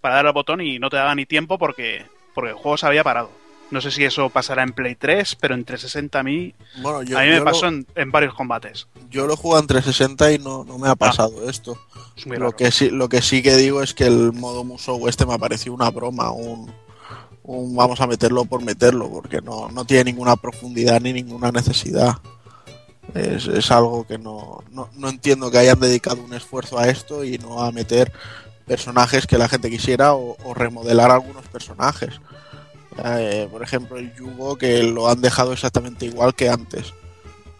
para 0.00 0.16
dar 0.16 0.26
al 0.26 0.32
botón 0.32 0.60
y 0.60 0.78
no 0.78 0.90
te 0.90 0.96
daba 0.96 1.14
ni 1.14 1.26
tiempo 1.26 1.58
porque, 1.58 2.04
porque 2.34 2.50
el 2.50 2.56
juego 2.56 2.76
se 2.76 2.86
había 2.86 3.04
parado. 3.04 3.30
No 3.70 3.80
sé 3.80 3.92
si 3.92 4.04
eso 4.04 4.30
pasará 4.30 4.64
en 4.64 4.72
Play 4.72 4.96
3, 4.96 5.36
pero 5.36 5.54
en 5.54 5.64
360 5.64 6.18
a 6.18 6.22
mí, 6.24 6.54
bueno, 6.82 7.04
yo, 7.04 7.16
a 7.16 7.22
mí 7.22 7.28
me 7.28 7.40
pasó 7.40 7.70
lo, 7.70 7.76
en, 7.76 7.86
en, 7.94 8.10
varios 8.10 8.34
combates. 8.34 8.88
Yo 9.10 9.28
lo 9.28 9.36
juego 9.36 9.60
en 9.60 9.68
360 9.68 10.32
y 10.32 10.38
no, 10.38 10.64
no 10.64 10.76
me 10.76 10.88
ha 10.88 10.96
pasado 10.96 11.34
ah, 11.40 11.48
esto. 11.48 11.78
Lo 12.26 12.52
que, 12.52 12.72
sí, 12.72 12.90
lo 12.90 13.08
que 13.08 13.22
sí 13.22 13.42
que 13.42 13.56
digo 13.56 13.80
es 13.80 13.94
que 13.94 14.06
el 14.06 14.32
modo 14.32 14.64
Musou 14.64 15.06
este 15.06 15.24
me 15.24 15.34
ha 15.34 15.38
parecido 15.38 15.72
una 15.74 15.88
broma, 15.90 16.32
un, 16.32 16.72
un 17.44 17.76
vamos 17.76 18.00
a 18.00 18.08
meterlo 18.08 18.44
por 18.44 18.62
meterlo, 18.62 19.08
porque 19.08 19.40
no, 19.40 19.68
no 19.68 19.84
tiene 19.84 20.04
ninguna 20.04 20.34
profundidad 20.34 21.00
ni 21.00 21.12
ninguna 21.12 21.52
necesidad. 21.52 22.18
Es, 23.14 23.46
es 23.46 23.70
algo 23.70 24.04
que 24.04 24.18
no, 24.18 24.64
no, 24.72 24.90
no 24.96 25.08
entiendo 25.08 25.50
que 25.50 25.58
hayan 25.58 25.78
dedicado 25.78 26.22
un 26.22 26.34
esfuerzo 26.34 26.78
a 26.78 26.88
esto 26.88 27.24
y 27.24 27.38
no 27.38 27.62
a 27.62 27.70
meter 27.70 28.12
personajes 28.70 29.26
que 29.26 29.36
la 29.36 29.48
gente 29.48 29.68
quisiera 29.68 30.14
o, 30.14 30.54
remodelar 30.54 31.10
algunos 31.10 31.44
personajes. 31.48 32.20
Eh, 33.04 33.48
por 33.50 33.64
ejemplo, 33.64 33.98
el 33.98 34.14
Yugo 34.14 34.56
que 34.56 34.84
lo 34.84 35.08
han 35.08 35.20
dejado 35.20 35.52
exactamente 35.52 36.06
igual 36.06 36.36
que 36.36 36.48
antes. 36.48 36.94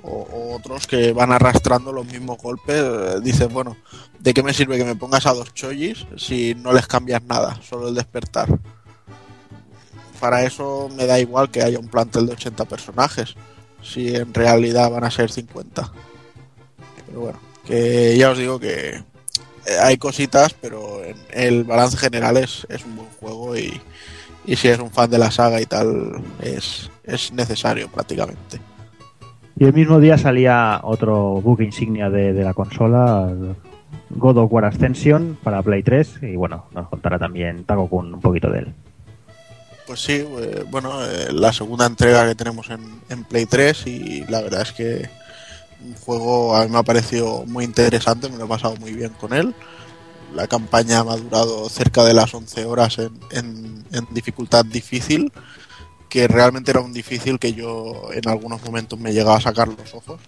O, 0.04 0.54
otros 0.54 0.86
que 0.86 1.12
van 1.12 1.32
arrastrando 1.32 1.90
los 1.90 2.06
mismos 2.06 2.38
golpes. 2.38 2.76
Eh, 2.76 3.20
dices, 3.24 3.52
bueno, 3.52 3.76
¿de 4.20 4.32
qué 4.32 4.44
me 4.44 4.54
sirve 4.54 4.78
que 4.78 4.84
me 4.84 4.94
pongas 4.94 5.26
a 5.26 5.34
dos 5.34 5.52
Chojis 5.52 6.06
si 6.16 6.54
no 6.54 6.72
les 6.72 6.86
cambias 6.86 7.24
nada? 7.24 7.60
Solo 7.60 7.88
el 7.88 7.96
despertar. 7.96 8.48
Para 10.20 10.44
eso 10.44 10.88
me 10.94 11.06
da 11.06 11.18
igual 11.18 11.50
que 11.50 11.64
haya 11.64 11.80
un 11.80 11.88
plantel 11.88 12.26
de 12.26 12.34
80 12.34 12.66
personajes. 12.66 13.34
Si 13.82 14.14
en 14.14 14.32
realidad 14.32 14.88
van 14.88 15.02
a 15.02 15.10
ser 15.10 15.32
50. 15.32 15.92
Pero 17.06 17.20
bueno, 17.20 17.40
que 17.66 18.16
ya 18.16 18.30
os 18.30 18.38
digo 18.38 18.60
que 18.60 19.09
hay 19.82 19.96
cositas, 19.96 20.54
pero 20.54 21.02
en 21.04 21.16
el 21.32 21.64
balance 21.64 21.96
general 21.96 22.36
es, 22.36 22.66
es 22.68 22.84
un 22.84 22.96
buen 22.96 23.08
juego 23.20 23.56
y, 23.56 23.80
y 24.44 24.56
si 24.56 24.68
eres 24.68 24.80
un 24.80 24.90
fan 24.90 25.10
de 25.10 25.18
la 25.18 25.30
saga 25.30 25.60
y 25.60 25.66
tal, 25.66 26.22
es, 26.40 26.90
es 27.04 27.32
necesario 27.32 27.88
prácticamente. 27.88 28.60
Y 29.56 29.64
el 29.64 29.74
mismo 29.74 30.00
día 30.00 30.16
salía 30.16 30.80
otro 30.82 31.40
buque 31.40 31.64
insignia 31.64 32.08
de, 32.08 32.32
de, 32.32 32.44
la 32.44 32.54
consola, 32.54 33.30
God 34.10 34.38
of 34.38 34.52
War 34.52 34.64
Ascension 34.64 35.38
para 35.42 35.62
Play 35.62 35.82
3, 35.82 36.20
y 36.22 36.36
bueno, 36.36 36.66
nos 36.72 36.88
contará 36.88 37.18
también 37.18 37.64
Taco 37.64 37.88
con 37.88 38.14
un 38.14 38.20
poquito 38.20 38.50
de 38.50 38.60
él. 38.60 38.74
Pues 39.86 40.00
sí, 40.00 40.24
eh, 40.24 40.64
bueno, 40.70 41.04
eh, 41.04 41.32
la 41.32 41.52
segunda 41.52 41.84
entrega 41.84 42.26
que 42.26 42.34
tenemos 42.34 42.70
en, 42.70 42.80
en, 43.08 43.24
Play 43.24 43.46
3 43.46 43.86
y 43.88 44.24
la 44.28 44.40
verdad 44.40 44.62
es 44.62 44.72
que 44.72 45.10
un 45.84 45.94
juego 45.94 46.56
a 46.56 46.64
mí 46.64 46.70
me 46.70 46.78
ha 46.78 46.82
parecido 46.82 47.44
muy 47.46 47.64
interesante, 47.64 48.28
me 48.28 48.36
lo 48.36 48.44
he 48.44 48.48
pasado 48.48 48.76
muy 48.76 48.92
bien 48.92 49.12
con 49.20 49.32
él. 49.32 49.54
La 50.34 50.46
campaña 50.46 51.02
me 51.02 51.12
ha 51.12 51.16
durado 51.16 51.68
cerca 51.68 52.04
de 52.04 52.14
las 52.14 52.32
11 52.32 52.64
horas 52.64 52.98
en, 52.98 53.18
en, 53.30 53.84
en 53.92 54.06
dificultad 54.10 54.64
difícil, 54.64 55.32
que 56.08 56.28
realmente 56.28 56.70
era 56.70 56.80
un 56.80 56.92
difícil 56.92 57.38
que 57.38 57.52
yo 57.52 58.10
en 58.12 58.28
algunos 58.28 58.62
momentos 58.64 58.98
me 58.98 59.12
llegaba 59.12 59.38
a 59.38 59.40
sacar 59.40 59.68
los 59.68 59.94
ojos. 59.94 60.20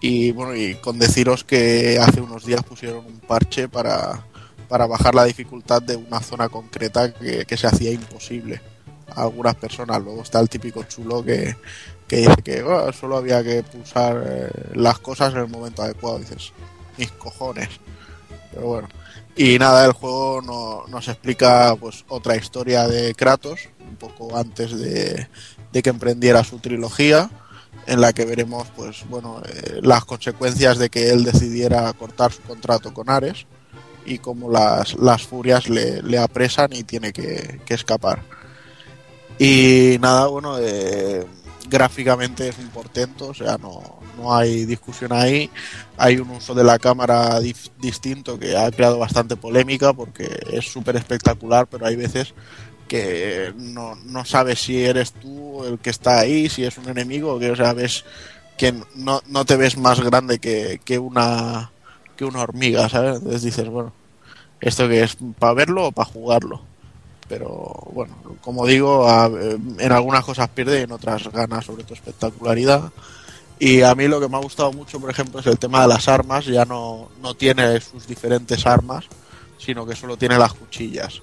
Y 0.00 0.32
bueno, 0.32 0.54
y 0.54 0.74
con 0.74 0.98
deciros 0.98 1.44
que 1.44 1.98
hace 1.98 2.20
unos 2.20 2.44
días 2.44 2.62
pusieron 2.62 3.06
un 3.06 3.20
parche 3.20 3.68
para, 3.68 4.26
para 4.68 4.86
bajar 4.86 5.14
la 5.14 5.24
dificultad 5.24 5.80
de 5.80 5.96
una 5.96 6.20
zona 6.20 6.50
concreta 6.50 7.14
que, 7.14 7.46
que 7.46 7.56
se 7.56 7.66
hacía 7.66 7.90
imposible 7.90 8.60
a 9.08 9.22
algunas 9.22 9.54
personas. 9.54 10.02
Luego 10.02 10.22
está 10.22 10.40
el 10.40 10.50
típico 10.50 10.82
chulo 10.82 11.24
que, 11.24 11.56
que 12.08 12.16
dice 12.16 12.42
que 12.42 12.62
oh, 12.62 12.92
solo 12.92 13.16
había 13.16 13.42
que 13.42 13.62
pulsar 13.62 14.22
eh, 14.26 14.50
las 14.74 14.98
cosas 14.98 15.32
en 15.32 15.40
el 15.40 15.48
momento 15.48 15.82
adecuado. 15.82 16.18
dices, 16.18 16.52
mis 16.98 17.10
cojones. 17.12 17.68
Pero 18.52 18.66
bueno. 18.66 18.88
Y 19.36 19.58
nada, 19.58 19.84
el 19.84 19.92
juego 19.92 20.40
no, 20.42 20.84
nos 20.86 21.08
explica 21.08 21.74
pues 21.76 22.04
otra 22.08 22.36
historia 22.36 22.86
de 22.86 23.14
Kratos, 23.14 23.68
un 23.80 23.96
poco 23.96 24.36
antes 24.36 24.78
de, 24.78 25.26
de 25.72 25.82
que 25.82 25.90
emprendiera 25.90 26.44
su 26.44 26.58
trilogía, 26.60 27.30
en 27.86 28.00
la 28.00 28.12
que 28.12 28.24
veremos 28.24 28.68
pues 28.76 29.04
bueno 29.08 29.42
eh, 29.44 29.80
las 29.82 30.04
consecuencias 30.04 30.78
de 30.78 30.88
que 30.88 31.10
él 31.10 31.24
decidiera 31.24 31.92
cortar 31.94 32.32
su 32.32 32.42
contrato 32.42 32.94
con 32.94 33.10
Ares 33.10 33.46
y 34.06 34.18
cómo 34.18 34.50
las, 34.50 34.94
las 34.94 35.22
furias 35.24 35.68
le, 35.68 36.00
le 36.02 36.18
apresan 36.18 36.72
y 36.72 36.84
tiene 36.84 37.12
que, 37.12 37.60
que 37.66 37.74
escapar. 37.74 38.22
Y 39.38 39.96
nada, 40.00 40.26
bueno, 40.28 40.58
eh, 40.60 41.26
gráficamente 41.68 42.48
es 42.48 42.58
un 42.58 42.68
portento, 42.68 43.28
o 43.28 43.34
sea, 43.34 43.58
no, 43.58 44.00
no 44.16 44.34
hay 44.34 44.64
discusión 44.64 45.12
ahí. 45.12 45.50
Hay 45.96 46.18
un 46.18 46.30
uso 46.30 46.54
de 46.54 46.64
la 46.64 46.78
cámara 46.78 47.38
distinto 47.78 48.38
que 48.38 48.56
ha 48.56 48.70
creado 48.70 48.98
bastante 48.98 49.36
polémica 49.36 49.92
porque 49.92 50.28
es 50.52 50.66
súper 50.66 50.96
espectacular, 50.96 51.66
pero 51.66 51.86
hay 51.86 51.96
veces 51.96 52.34
que 52.88 53.52
no, 53.56 53.94
no 53.96 54.24
sabes 54.24 54.60
si 54.60 54.84
eres 54.84 55.12
tú 55.12 55.64
el 55.64 55.78
que 55.78 55.90
está 55.90 56.20
ahí, 56.20 56.48
si 56.48 56.64
es 56.64 56.76
un 56.78 56.88
enemigo, 56.88 57.38
que 57.38 57.50
o 57.50 57.56
sea, 57.56 57.72
ves 57.72 58.04
que 58.56 58.72
no, 58.94 59.22
no 59.26 59.44
te 59.44 59.56
ves 59.56 59.76
más 59.76 60.00
grande 60.00 60.38
que, 60.38 60.80
que 60.84 60.98
una 60.98 61.70
que 62.16 62.24
una 62.24 62.42
hormiga, 62.42 62.88
¿sabes? 62.88 63.16
Entonces 63.16 63.42
dices, 63.42 63.68
bueno, 63.68 63.92
¿esto 64.60 64.88
que 64.88 65.02
es 65.02 65.16
para 65.38 65.54
verlo 65.54 65.86
o 65.88 65.92
para 65.92 66.08
jugarlo? 66.08 66.62
Pero 67.28 67.48
bueno, 67.92 68.14
como 68.42 68.66
digo, 68.66 69.08
a, 69.08 69.26
en 69.26 69.92
algunas 69.92 70.24
cosas 70.24 70.48
pierde 70.50 70.80
y 70.80 70.82
en 70.84 70.92
otras 70.92 71.28
gana 71.32 71.62
sobre 71.62 71.84
todo 71.84 71.94
espectacularidad. 71.94 72.92
Y 73.58 73.82
a 73.82 73.94
mí 73.94 74.08
lo 74.08 74.20
que 74.20 74.28
me 74.28 74.36
ha 74.36 74.40
gustado 74.40 74.72
mucho, 74.72 75.00
por 75.00 75.10
ejemplo, 75.10 75.40
es 75.40 75.46
el 75.46 75.58
tema 75.58 75.82
de 75.82 75.88
las 75.88 76.08
armas. 76.08 76.44
Ya 76.46 76.64
no, 76.64 77.08
no 77.22 77.34
tiene 77.34 77.80
sus 77.80 78.06
diferentes 78.06 78.66
armas, 78.66 79.04
sino 79.58 79.86
que 79.86 79.94
solo 79.96 80.16
tiene 80.16 80.38
las 80.38 80.52
cuchillas. 80.54 81.22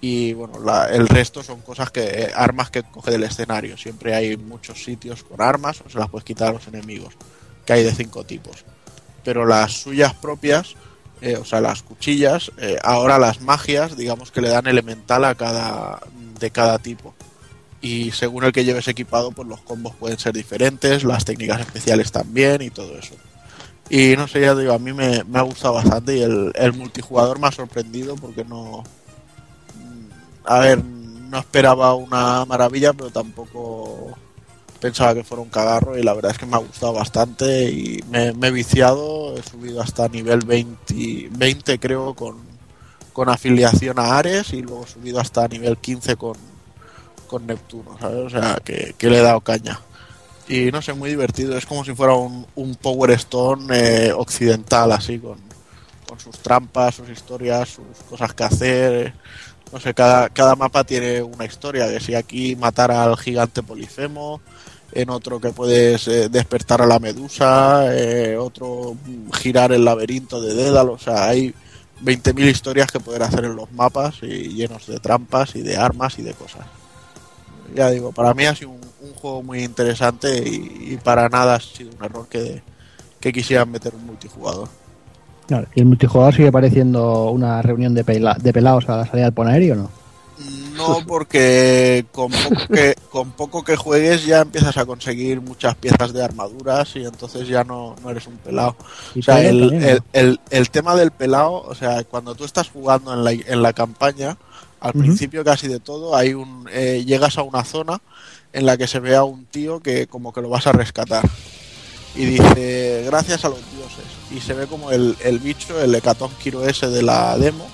y 0.00 0.34
bueno, 0.34 0.58
la- 0.60 0.86
el 0.88 1.08
resto 1.08 1.42
son 1.42 1.62
cosas 1.62 1.90
que 1.90 2.30
armas 2.36 2.68
que 2.70 2.82
coge 2.82 3.10
del 3.10 3.22
escenario. 3.24 3.78
Siempre 3.78 4.14
hay 4.14 4.36
muchos 4.36 4.84
sitios 4.84 5.22
con 5.24 5.40
armas 5.40 5.80
o 5.80 5.88
se 5.88 5.98
las 5.98 6.10
puedes 6.10 6.24
quitar 6.26 6.48
a 6.48 6.52
los 6.52 6.68
enemigos, 6.68 7.14
que 7.64 7.72
hay 7.72 7.84
de 7.84 7.94
cinco 7.94 8.22
tipos. 8.24 8.64
Pero 9.24 9.46
las 9.46 9.72
suyas 9.72 10.12
propias, 10.12 10.74
eh, 11.20 11.36
o 11.36 11.44
sea, 11.44 11.60
las 11.60 11.82
cuchillas, 11.82 12.52
eh, 12.58 12.78
ahora 12.82 13.18
las 13.18 13.40
magias, 13.40 13.96
digamos 13.96 14.30
que 14.30 14.40
le 14.40 14.48
dan 14.48 14.66
elemental 14.66 15.24
a 15.24 15.34
cada 15.34 16.00
de 16.38 16.50
cada 16.50 16.78
tipo. 16.78 17.14
Y 17.80 18.12
según 18.12 18.44
el 18.44 18.52
que 18.52 18.64
lleves 18.64 18.88
equipado, 18.88 19.30
pues 19.30 19.46
los 19.46 19.60
combos 19.60 19.94
pueden 19.94 20.18
ser 20.18 20.32
diferentes, 20.32 21.04
las 21.04 21.24
técnicas 21.24 21.60
especiales 21.60 22.10
también 22.12 22.62
y 22.62 22.70
todo 22.70 22.98
eso. 22.98 23.14
Y 23.90 24.16
no 24.16 24.26
sé, 24.26 24.40
ya 24.40 24.54
digo, 24.54 24.72
a 24.72 24.78
mí 24.78 24.92
me, 24.92 25.22
me 25.24 25.38
ha 25.38 25.42
gustado 25.42 25.74
bastante 25.74 26.16
y 26.16 26.22
el, 26.22 26.52
el 26.54 26.72
multijugador 26.72 27.38
me 27.38 27.48
ha 27.48 27.52
sorprendido 27.52 28.16
porque 28.16 28.44
no, 28.44 28.82
a 30.44 30.58
ver, 30.60 30.82
no 30.82 31.38
esperaba 31.38 31.94
una 31.94 32.44
maravilla, 32.44 32.92
pero 32.92 33.10
tampoco 33.10 34.16
pensaba 34.84 35.14
que 35.14 35.24
fuera 35.24 35.40
un 35.40 35.48
cagarro 35.48 35.96
y 35.96 36.02
la 36.02 36.12
verdad 36.12 36.32
es 36.32 36.36
que 36.36 36.44
me 36.44 36.56
ha 36.56 36.58
gustado 36.58 36.92
bastante 36.92 37.70
y 37.70 38.04
me, 38.10 38.26
he 38.28 38.50
viciado, 38.50 39.34
he 39.34 39.42
subido 39.42 39.80
hasta 39.80 40.08
nivel 40.08 40.40
20, 40.40 41.30
20 41.30 41.78
creo 41.78 42.12
con, 42.12 42.36
con 43.14 43.30
afiliación 43.30 43.98
a 43.98 44.18
Ares 44.18 44.52
y 44.52 44.60
luego 44.60 44.84
he 44.84 44.86
subido 44.86 45.20
hasta 45.20 45.48
nivel 45.48 45.78
15 45.78 46.16
con, 46.16 46.36
con 47.26 47.46
Neptuno, 47.46 47.96
¿sabes? 47.98 48.26
O 48.26 48.28
sea, 48.28 48.58
que, 48.62 48.94
que 48.98 49.08
le 49.08 49.20
he 49.20 49.22
dado 49.22 49.40
caña. 49.40 49.80
Y 50.48 50.70
no 50.70 50.82
sé, 50.82 50.92
muy 50.92 51.08
divertido, 51.08 51.56
es 51.56 51.64
como 51.64 51.82
si 51.82 51.94
fuera 51.94 52.12
un, 52.12 52.46
un 52.54 52.74
Power 52.74 53.12
Stone 53.12 53.74
eh, 53.74 54.12
occidental, 54.12 54.92
así, 54.92 55.18
con, 55.18 55.38
con 56.06 56.20
sus 56.20 56.38
trampas, 56.40 56.96
sus 56.96 57.08
historias, 57.08 57.70
sus 57.70 57.86
cosas 58.10 58.34
que 58.34 58.44
hacer. 58.44 59.14
No 59.72 59.80
sé, 59.80 59.94
cada, 59.94 60.28
cada 60.28 60.54
mapa 60.56 60.84
tiene 60.84 61.22
una 61.22 61.46
historia, 61.46 61.88
que 61.88 62.00
si 62.00 62.14
aquí 62.14 62.54
matar 62.54 62.90
al 62.90 63.16
gigante 63.16 63.62
Polifemo, 63.62 64.42
en 64.94 65.10
otro 65.10 65.40
que 65.40 65.50
puedes 65.50 66.06
eh, 66.08 66.28
despertar 66.28 66.80
a 66.82 66.86
la 66.86 66.98
medusa, 66.98 67.94
eh, 67.94 68.36
otro 68.36 68.96
girar 69.34 69.72
el 69.72 69.84
laberinto 69.84 70.40
de 70.40 70.54
Dédalo, 70.54 70.92
o 70.92 70.98
sea, 70.98 71.28
hay 71.28 71.52
20.000 72.02 72.48
historias 72.48 72.90
que 72.90 73.00
poder 73.00 73.22
hacer 73.22 73.44
en 73.44 73.56
los 73.56 73.70
mapas 73.72 74.16
y 74.22 74.48
llenos 74.54 74.86
de 74.86 74.98
trampas 75.00 75.56
y 75.56 75.62
de 75.62 75.76
armas 75.76 76.18
y 76.18 76.22
de 76.22 76.32
cosas. 76.34 76.66
Ya 77.74 77.90
digo, 77.90 78.12
para 78.12 78.34
mí 78.34 78.44
ha 78.44 78.54
sido 78.54 78.70
un, 78.70 78.84
juego 79.14 79.42
muy 79.42 79.62
interesante 79.64 80.38
y, 80.46 80.98
para 81.02 81.28
nada 81.28 81.54
ha 81.56 81.60
sido 81.60 81.90
un 81.98 82.04
error 82.04 82.26
que, 82.28 82.62
que 83.20 83.32
quisieran 83.32 83.70
meter 83.70 83.94
un 83.94 84.06
multijugador. 84.06 84.68
Claro, 85.46 85.66
¿Y 85.74 85.80
el 85.80 85.86
multijugador 85.86 86.34
sigue 86.34 86.52
pareciendo 86.52 87.30
una 87.30 87.60
reunión 87.62 87.94
de, 87.94 88.04
pela- 88.04 88.36
de 88.38 88.52
pelados 88.52 88.88
a 88.88 88.98
la 88.98 89.06
salida 89.06 89.24
del 89.26 89.34
Poneri 89.34 89.70
o 89.72 89.76
no? 89.76 89.90
No, 90.76 91.04
porque 91.06 92.06
con 92.12 92.30
poco, 92.30 92.66
que, 92.72 92.94
con 93.10 93.30
poco 93.32 93.64
que 93.64 93.76
juegues 93.76 94.26
ya 94.26 94.40
empiezas 94.40 94.76
a 94.76 94.86
conseguir 94.86 95.40
muchas 95.40 95.74
piezas 95.76 96.12
de 96.12 96.22
armaduras 96.24 96.94
y 96.96 97.04
entonces 97.04 97.48
ya 97.48 97.64
no, 97.64 97.96
no 98.02 98.10
eres 98.10 98.26
un 98.26 98.36
pelado. 98.38 98.76
O 99.18 99.22
sea, 99.22 99.42
el, 99.42 99.72
el, 99.72 100.02
el, 100.12 100.40
el 100.50 100.70
tema 100.70 100.94
del 100.96 101.10
pelado, 101.10 101.62
o 101.62 101.74
sea, 101.74 102.04
cuando 102.04 102.34
tú 102.34 102.44
estás 102.44 102.68
jugando 102.70 103.12
en 103.12 103.24
la, 103.24 103.32
en 103.32 103.62
la 103.62 103.72
campaña, 103.72 104.36
al 104.80 104.92
principio 104.92 105.42
casi 105.44 105.66
de 105.66 105.80
todo, 105.80 106.14
hay 106.14 106.34
un 106.34 106.68
eh, 106.70 107.04
llegas 107.06 107.38
a 107.38 107.42
una 107.42 107.64
zona 107.64 108.00
en 108.52 108.66
la 108.66 108.76
que 108.76 108.86
se 108.86 109.00
ve 109.00 109.16
a 109.16 109.24
un 109.24 109.46
tío 109.46 109.80
que 109.80 110.06
como 110.06 110.32
que 110.32 110.42
lo 110.42 110.50
vas 110.50 110.66
a 110.66 110.72
rescatar. 110.72 111.24
Y 112.14 112.26
dice, 112.26 113.02
gracias 113.06 113.44
a 113.44 113.48
los 113.48 113.58
dioses. 113.74 114.04
Y 114.30 114.40
se 114.40 114.54
ve 114.54 114.66
como 114.66 114.90
el, 114.90 115.16
el 115.24 115.38
bicho, 115.38 115.80
el 115.80 115.94
hecatón 115.94 116.30
Kiro 116.40 116.64
ese 116.64 116.88
de 116.88 117.02
la 117.02 117.36
demo, 117.38 117.66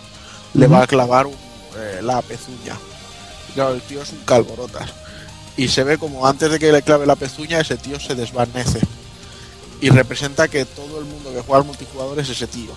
le 0.54 0.66
va 0.66 0.82
a 0.82 0.86
clavar 0.86 1.26
un, 1.26 1.34
eh, 1.76 2.00
la 2.02 2.22
pezuña. 2.22 2.76
Claro, 3.54 3.74
el 3.74 3.82
tío 3.82 4.02
es 4.02 4.10
un 4.12 4.20
calborotas. 4.24 4.90
Y 5.56 5.68
se 5.68 5.84
ve 5.84 5.98
como 5.98 6.26
antes 6.26 6.50
de 6.50 6.58
que 6.58 6.72
le 6.72 6.82
clave 6.82 7.06
la 7.06 7.16
pezuña, 7.16 7.60
ese 7.60 7.76
tío 7.76 7.98
se 8.00 8.14
desvanece. 8.14 8.80
Y 9.80 9.90
representa 9.90 10.48
que 10.48 10.64
todo 10.64 10.98
el 10.98 11.04
mundo 11.04 11.32
que 11.32 11.40
juega 11.40 11.58
al 11.60 11.66
multijugador 11.66 12.18
es 12.18 12.28
ese 12.28 12.46
tío. 12.46 12.72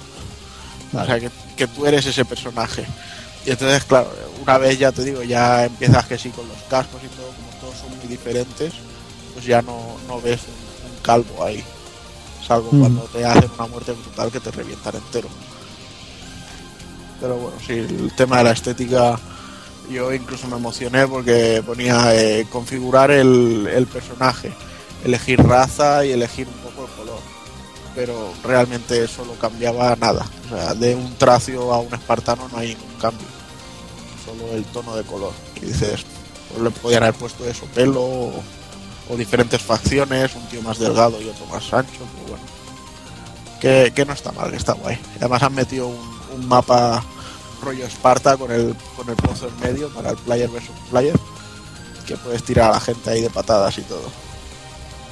O 0.93 1.05
sea, 1.05 1.19
que, 1.19 1.29
que 1.55 1.67
tú 1.67 1.85
eres 1.85 2.05
ese 2.05 2.25
personaje. 2.25 2.85
Y 3.45 3.51
entonces, 3.51 3.83
claro, 3.83 4.11
una 4.41 4.57
vez 4.57 4.79
ya 4.79 4.91
te 4.91 5.03
digo, 5.03 5.21
ya 5.23 5.65
empiezas 5.65 6.05
que 6.05 6.17
sí 6.17 6.29
con 6.29 6.47
los 6.47 6.57
cascos 6.69 7.01
y 7.03 7.07
todo, 7.07 7.27
como 7.27 7.59
todos 7.59 7.77
son 7.77 7.97
muy 7.97 8.07
diferentes, 8.07 8.73
pues 9.33 9.45
ya 9.45 9.61
no, 9.61 9.97
no 10.07 10.21
ves 10.21 10.41
un, 10.43 10.91
un 10.91 10.97
calvo 11.01 11.43
ahí. 11.43 11.63
Salvo 12.45 12.67
Ujú. 12.69 12.79
cuando 12.79 13.01
te 13.03 13.25
hacen 13.25 13.49
una 13.57 13.67
muerte 13.67 13.91
brutal 13.93 14.31
que 14.31 14.39
te 14.39 14.51
revientan 14.51 14.95
entero. 14.95 15.29
Pero 17.19 17.35
bueno, 17.37 17.57
sí, 17.65 17.73
el 17.73 18.13
tema 18.15 18.39
de 18.39 18.43
la 18.45 18.51
estética, 18.51 19.19
yo 19.89 20.13
incluso 20.13 20.47
me 20.47 20.57
emocioné 20.57 21.07
porque 21.07 21.63
ponía 21.65 22.13
eh, 22.15 22.45
configurar 22.49 23.11
el, 23.11 23.67
el 23.71 23.87
personaje, 23.87 24.51
elegir 25.03 25.41
raza 25.41 26.05
y 26.05 26.11
elegir 26.11 26.47
un 26.47 26.69
poco 26.69 26.87
el 26.87 26.93
color. 26.97 27.19
Pero 27.95 28.33
realmente 28.43 29.03
eso 29.03 29.23
no 29.25 29.33
cambiaba 29.33 29.95
nada. 29.95 30.25
O 30.45 30.49
sea, 30.49 30.73
de 30.73 30.95
un 30.95 31.15
tracio 31.15 31.73
a 31.73 31.79
un 31.79 31.93
espartano 31.93 32.49
no 32.51 32.57
hay 32.57 32.69
ningún 32.69 32.99
cambio. 32.99 33.27
Solo 34.25 34.51
el 34.53 34.63
tono 34.65 34.95
de 34.95 35.03
color. 35.03 35.33
Y 35.61 35.65
dices, 35.65 36.03
pues 36.49 36.61
le 36.61 36.71
podían 36.71 37.03
haber 37.03 37.15
puesto 37.15 37.47
eso, 37.47 37.65
pelo 37.67 38.01
o, 38.01 38.43
diferentes 39.17 39.61
facciones, 39.61 40.33
un 40.33 40.47
tío 40.47 40.61
más 40.63 40.79
delgado 40.79 41.21
y 41.21 41.27
otro 41.27 41.45
más 41.45 41.71
ancho, 41.71 41.91
pero 42.15 42.29
bueno. 42.29 42.43
Que, 43.61 43.93
que 43.95 44.05
no 44.05 44.13
está 44.13 44.31
mal, 44.31 44.49
que 44.49 44.57
está 44.57 44.73
guay. 44.73 44.97
Además 45.17 45.43
han 45.43 45.53
metido 45.53 45.87
un 45.87 46.47
mapa 46.47 47.03
rollo 47.63 47.85
Esparta 47.85 48.37
con 48.37 48.51
el, 48.51 48.75
con 48.95 49.09
el 49.09 49.15
pozo 49.15 49.47
en 49.47 49.59
medio 49.59 49.89
para 49.89 50.11
el 50.11 50.17
player 50.17 50.49
versus 50.49 50.75
player. 50.89 51.15
Que 52.05 52.17
puedes 52.17 52.43
tirar 52.43 52.69
a 52.69 52.73
la 52.73 52.79
gente 52.79 53.09
ahí 53.09 53.21
de 53.21 53.29
patadas 53.29 53.77
y 53.77 53.81
todo. 53.83 54.11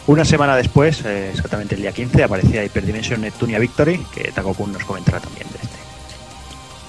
Una 0.07 0.25
semana 0.25 0.55
después, 0.55 1.01
eh, 1.05 1.29
exactamente 1.31 1.75
el 1.75 1.81
día 1.81 1.91
15, 1.91 2.23
aparecía 2.23 2.63
Hyperdimension 2.65 3.21
Neptunia 3.21 3.59
Victory, 3.59 4.05
que 4.13 4.31
Takokun 4.31 4.73
nos 4.73 4.83
comentará 4.83 5.19
también 5.19 5.47
de 5.49 5.55
este. 5.55 5.77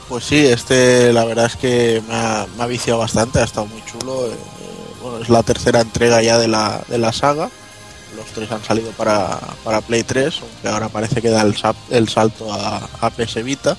Pues 0.08 0.24
sí, 0.24 0.46
este 0.46 1.12
la 1.12 1.24
verdad 1.24 1.46
es 1.46 1.56
que 1.56 2.02
me 2.08 2.14
ha, 2.14 2.46
me 2.56 2.64
ha 2.64 2.66
viciado 2.66 2.98
bastante, 2.98 3.38
ha 3.38 3.44
estado 3.44 3.66
muy 3.66 3.82
chulo. 3.84 4.26
eh, 4.26 4.30
eh, 4.32 4.94
bueno, 5.02 5.18
es 5.18 5.28
la 5.28 5.42
tercera 5.42 5.80
entrega 5.82 6.22
ya 6.22 6.38
de 6.38 6.48
la, 6.48 6.82
de 6.88 6.98
la 6.98 7.12
saga. 7.12 7.50
Los 8.16 8.26
tres 8.34 8.50
han 8.50 8.62
salido 8.64 8.90
para, 8.92 9.38
para 9.64 9.80
Play 9.80 10.02
3, 10.02 10.40
aunque 10.42 10.68
ahora 10.68 10.88
parece 10.88 11.22
que 11.22 11.30
da 11.30 11.42
el, 11.42 11.54
el 11.90 12.08
salto 12.08 12.52
a, 12.52 12.88
a 13.00 13.10
PS 13.10 13.42
Vita. 13.42 13.76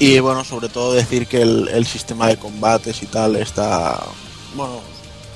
Y 0.00 0.18
bueno, 0.18 0.44
sobre 0.44 0.70
todo 0.70 0.94
decir 0.94 1.26
que 1.26 1.42
el, 1.42 1.68
el 1.68 1.84
sistema 1.84 2.26
de 2.26 2.38
combates 2.38 3.02
y 3.02 3.06
tal 3.06 3.36
está, 3.36 4.02
bueno, 4.56 4.80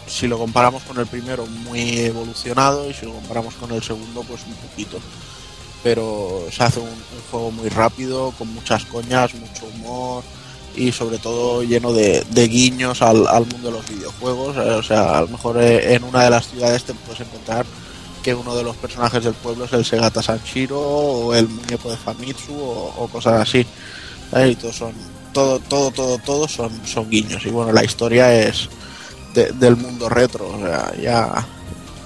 si 0.07 0.27
lo 0.27 0.39
comparamos 0.39 0.83
con 0.85 0.99
el 0.99 1.07
primero, 1.07 1.45
muy 1.47 1.99
evolucionado 1.99 2.89
y 2.89 2.95
si 2.95 3.05
lo 3.05 3.13
comparamos 3.13 3.53
con 3.57 3.71
el 3.73 3.83
segundo, 3.83 4.23
pues 4.23 4.41
un 4.47 4.55
poquito. 4.55 4.99
Pero 5.83 6.47
se 6.51 6.65
hace 6.65 6.81
un, 6.81 6.89
juego 7.31 7.51
muy 7.51 7.69
rápido, 7.69 8.33
con 8.39 8.55
muchas 8.55 8.87
coñas, 8.87 9.35
mucho 9.35 9.67
humor 9.67 10.25
y 10.75 10.93
sobre 10.93 11.19
todo 11.19 11.63
lleno 11.63 11.93
de, 11.93 12.25
guiños 12.49 13.03
al, 13.03 13.27
al 13.29 13.45
mundo 13.45 13.69
de 13.69 13.77
los 13.77 13.87
videojuegos. 13.87 14.57
O 14.57 14.83
sea, 14.83 15.19
a 15.19 15.21
lo 15.21 15.29
mejor 15.29 15.61
eh, 15.61 15.93
en 15.93 16.05
una 16.05 16.25
de 16.25 16.31
las 16.31 16.49
ciudades 16.49 16.85
te 16.85 16.95
puedes 16.95 17.21
encontrar 17.21 17.67
que 18.23 18.35
uno 18.35 18.57
de 18.57 18.63
los 18.63 18.77
personajes 18.77 19.23
del 19.23 19.35
pueblo 19.35 19.67
es 19.67 19.75
el 19.75 19.85
Segata 19.85 20.23
Sanshiro 20.23 20.81
o 20.81 21.35
el 21.35 21.49
muñeco 21.49 21.91
de 21.91 21.99
Famitsu 21.99 22.55
o 22.59 23.07
cosas 23.13 23.43
así. 23.43 23.67
Y 24.37 24.57
todos 24.57 24.77
son, 24.77 24.93
todo, 25.33 25.59
todo, 25.61 25.91
todo, 25.91 26.19
todo 26.19 26.49
son, 26.49 26.71
son 26.87 27.09
guiños. 27.09 27.45
Y 27.47 27.51
bueno, 27.51 27.73
la 27.73 27.85
historia 27.85 28.35
es 28.35 28.69
de- 29.35 29.53
del 29.53 29.77
mundo 29.77 30.09
retro. 30.09 30.49
O 30.49 30.59
sea, 30.59 30.93
ya 31.01 31.47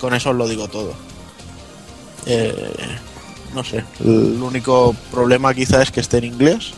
con 0.00 0.14
eso 0.14 0.30
os 0.30 0.36
lo 0.36 0.46
digo 0.48 0.68
todo. 0.68 0.92
Eh, 2.26 2.72
no 3.54 3.64
sé, 3.64 3.82
el 4.00 4.40
único 4.42 4.94
problema 5.10 5.54
quizá 5.54 5.82
es 5.82 5.90
que 5.90 6.00
esté 6.00 6.18
en 6.18 6.24
inglés. 6.24 6.72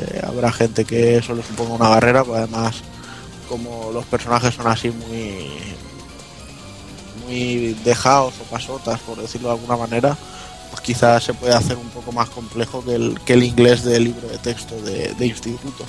Eh, 0.00 0.22
habrá 0.26 0.50
gente 0.50 0.84
que 0.84 1.18
eso 1.18 1.34
le 1.34 1.42
suponga 1.42 1.74
una 1.74 1.88
barrera, 1.88 2.24
pues 2.24 2.38
además 2.38 2.76
como 3.48 3.90
los 3.92 4.04
personajes 4.06 4.54
son 4.54 4.66
así 4.66 4.90
muy 4.90 5.50
muy 7.26 7.74
dejados 7.84 8.34
o 8.40 8.44
pasotas, 8.44 9.00
por 9.00 9.18
decirlo 9.18 9.48
de 9.48 9.54
alguna 9.54 9.76
manera, 9.76 10.16
pues 10.74 10.86
quizás 10.86 11.22
se 11.22 11.34
puede 11.34 11.54
hacer 11.54 11.76
un 11.76 11.88
poco 11.90 12.10
más 12.10 12.28
complejo 12.30 12.84
que 12.84 12.96
el, 12.96 13.20
que 13.24 13.34
el 13.34 13.44
inglés 13.44 13.84
del 13.84 14.04
libro 14.04 14.26
de 14.28 14.38
texto 14.38 14.74
de, 14.80 15.14
de 15.14 15.26
instituto. 15.26 15.84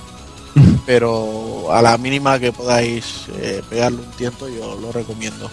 Pero 0.86 1.72
a 1.72 1.82
la 1.82 1.98
mínima 1.98 2.40
que 2.40 2.52
podáis 2.52 3.26
eh, 3.40 3.64
pegarle 3.68 4.00
un 4.00 4.12
tiento, 4.12 4.48
yo 4.48 4.80
lo 4.80 4.92
recomiendo. 4.92 5.50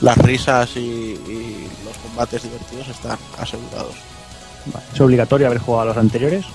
Las 0.00 0.16
risas 0.16 0.70
y, 0.76 0.80
y 0.80 1.68
los 1.84 1.96
combates 1.98 2.42
divertidos 2.42 2.88
están 2.88 3.18
asegurados. 3.38 3.94
¿Es 4.94 5.00
obligatorio 5.00 5.48
haber 5.48 5.58
jugado 5.58 5.82
a 5.82 5.86
los 5.86 5.96
anteriores? 5.98 6.46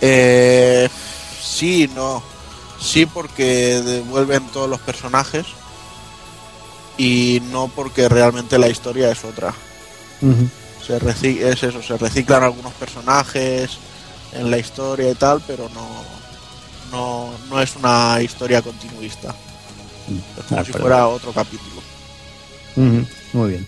Eh, 0.00 0.88
sí, 1.40 1.88
no. 1.94 2.20
Sí, 2.80 3.06
porque 3.06 3.80
devuelven 3.80 4.44
todos 4.48 4.68
los 4.68 4.80
personajes. 4.80 5.46
Y 6.96 7.40
no 7.52 7.68
porque 7.68 8.08
realmente 8.08 8.58
la 8.58 8.68
historia 8.68 9.10
es 9.12 9.24
otra. 9.24 9.54
Se 10.88 10.98
reci- 10.98 11.38
es 11.40 11.62
eso, 11.62 11.80
se 11.82 11.96
reciclan 11.98 12.42
algunos 12.42 12.72
personajes 12.72 13.78
en 14.32 14.50
la 14.50 14.58
historia 14.58 15.10
y 15.10 15.14
tal, 15.14 15.40
pero 15.46 15.68
no, 15.74 15.86
no, 16.90 17.30
no 17.50 17.60
es 17.62 17.76
una 17.76 18.20
historia 18.22 18.60
continuista. 18.62 19.34
Es 20.38 20.44
como 20.46 20.60
Ah, 20.60 20.64
si 20.64 20.72
perdón. 20.72 20.80
fuera 20.88 21.06
otro 21.08 21.32
capítulo. 21.32 21.82
Muy 23.34 23.50
bien. 23.50 23.66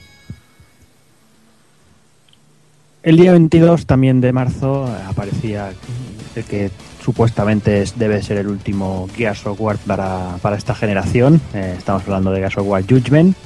El 3.03 3.17
día 3.17 3.33
22 3.33 3.87
también 3.87 4.21
de 4.21 4.33
marzo 4.33 4.87
aparecía 5.09 5.73
el 6.37 6.45
que 6.45 6.71
supuestamente 7.05 7.83
es- 7.83 7.99
debe 7.99 8.23
ser 8.23 8.39
el 8.39 8.49
último 8.49 9.09
Gears 9.17 9.47
of 9.47 9.61
War 9.61 9.79
para, 9.79 10.37
para 10.43 10.57
esta 10.57 10.75
generación. 10.75 11.41
Eh, 11.55 11.75
estamos 11.79 12.03
hablando 12.05 12.31
de 12.31 12.41
Gears 12.41 12.59
of 12.59 12.67
War 12.67 12.83
Judgment. 12.83 13.37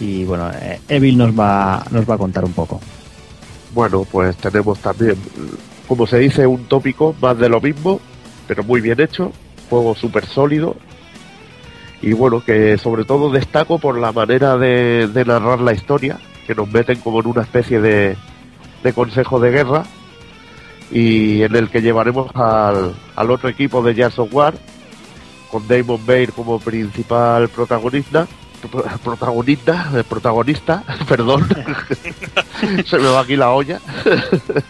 Y 0.00 0.24
bueno, 0.24 0.50
eh, 0.54 0.80
Evil 0.88 1.16
nos 1.18 1.38
va, 1.38 1.84
nos 1.90 2.08
va 2.08 2.14
a 2.14 2.18
contar 2.18 2.44
un 2.44 2.52
poco. 2.52 2.80
Bueno, 3.72 4.04
pues 4.10 4.36
tenemos 4.36 4.78
también, 4.80 5.16
como 5.86 6.06
se 6.06 6.18
dice, 6.18 6.46
un 6.46 6.64
tópico 6.64 7.14
más 7.20 7.38
de 7.38 7.48
lo 7.48 7.60
mismo, 7.60 8.00
pero 8.48 8.64
muy 8.64 8.80
bien 8.80 9.00
hecho, 9.00 9.32
juego 9.68 9.94
súper 9.94 10.26
sólido. 10.26 10.76
Y 12.02 12.12
bueno, 12.14 12.42
que 12.44 12.78
sobre 12.78 13.04
todo 13.04 13.30
destaco 13.30 13.78
por 13.78 13.98
la 13.98 14.10
manera 14.10 14.56
de, 14.56 15.08
narrar 15.26 15.60
la 15.60 15.72
historia, 15.72 16.18
que 16.46 16.54
nos 16.54 16.70
meten 16.70 16.98
como 17.00 17.20
en 17.20 17.26
una 17.26 17.42
especie 17.42 17.80
de, 17.80 18.16
consejo 18.94 19.38
de 19.38 19.50
guerra, 19.50 19.84
y 20.90 21.42
en 21.42 21.54
el 21.54 21.68
que 21.68 21.82
llevaremos 21.82 22.34
al, 22.34 22.94
al 23.14 23.30
otro 23.30 23.48
equipo 23.48 23.82
de 23.82 23.94
Jazz 23.94 24.18
of 24.18 24.34
War, 24.34 24.54
con 25.50 25.68
Damon 25.68 26.04
Bair 26.06 26.32
como 26.32 26.58
principal 26.58 27.48
protagonista. 27.48 28.26
Pro- 28.68 28.84
Protagonista, 29.02 29.90
protagonista, 30.08 30.84
perdón, 31.08 31.46
se 32.86 32.98
me 32.98 33.08
va 33.08 33.20
aquí 33.20 33.36
la 33.36 33.50
olla 33.50 33.80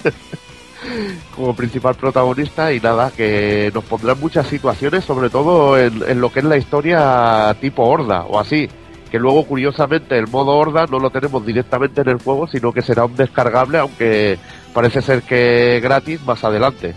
como 1.34 1.54
principal 1.54 1.94
protagonista 1.94 2.72
y 2.72 2.80
nada, 2.80 3.10
que 3.10 3.70
nos 3.74 3.84
pondrán 3.84 4.18
muchas 4.20 4.46
situaciones, 4.46 5.04
sobre 5.04 5.30
todo 5.30 5.78
en, 5.78 6.02
en 6.06 6.20
lo 6.20 6.32
que 6.32 6.40
es 6.40 6.44
la 6.44 6.56
historia 6.56 7.54
tipo 7.60 7.84
horda 7.86 8.22
o 8.24 8.38
así, 8.38 8.68
que 9.10 9.18
luego 9.18 9.44
curiosamente 9.44 10.16
el 10.18 10.28
modo 10.28 10.52
horda 10.56 10.86
no 10.86 10.98
lo 10.98 11.10
tenemos 11.10 11.44
directamente 11.44 12.00
en 12.00 12.08
el 12.08 12.18
juego, 12.22 12.46
sino 12.46 12.72
que 12.72 12.82
será 12.82 13.04
un 13.04 13.16
descargable, 13.16 13.78
aunque 13.78 14.38
parece 14.72 15.02
ser 15.02 15.22
que 15.22 15.80
gratis 15.82 16.22
más 16.24 16.42
adelante. 16.44 16.94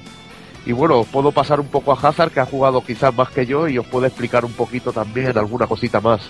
Y 0.66 0.72
bueno, 0.72 1.00
os 1.00 1.08
puedo 1.08 1.34
pasar 1.34 1.60
un 1.60 1.68
poco 1.68 1.92
a 1.92 2.00
Hazard, 2.02 2.32
que 2.32 2.40
ha 2.40 2.46
jugado 2.46 2.82
quizás 2.86 3.14
más 3.14 3.30
que 3.32 3.46
yo, 3.46 3.68
y 3.68 3.78
os 3.78 3.86
puede 3.88 4.08
explicar 4.08 4.46
un 4.46 4.54
poquito 4.54 4.94
también 4.94 5.38
alguna 5.38 5.68
cosita 5.68 6.00
más. 6.00 6.22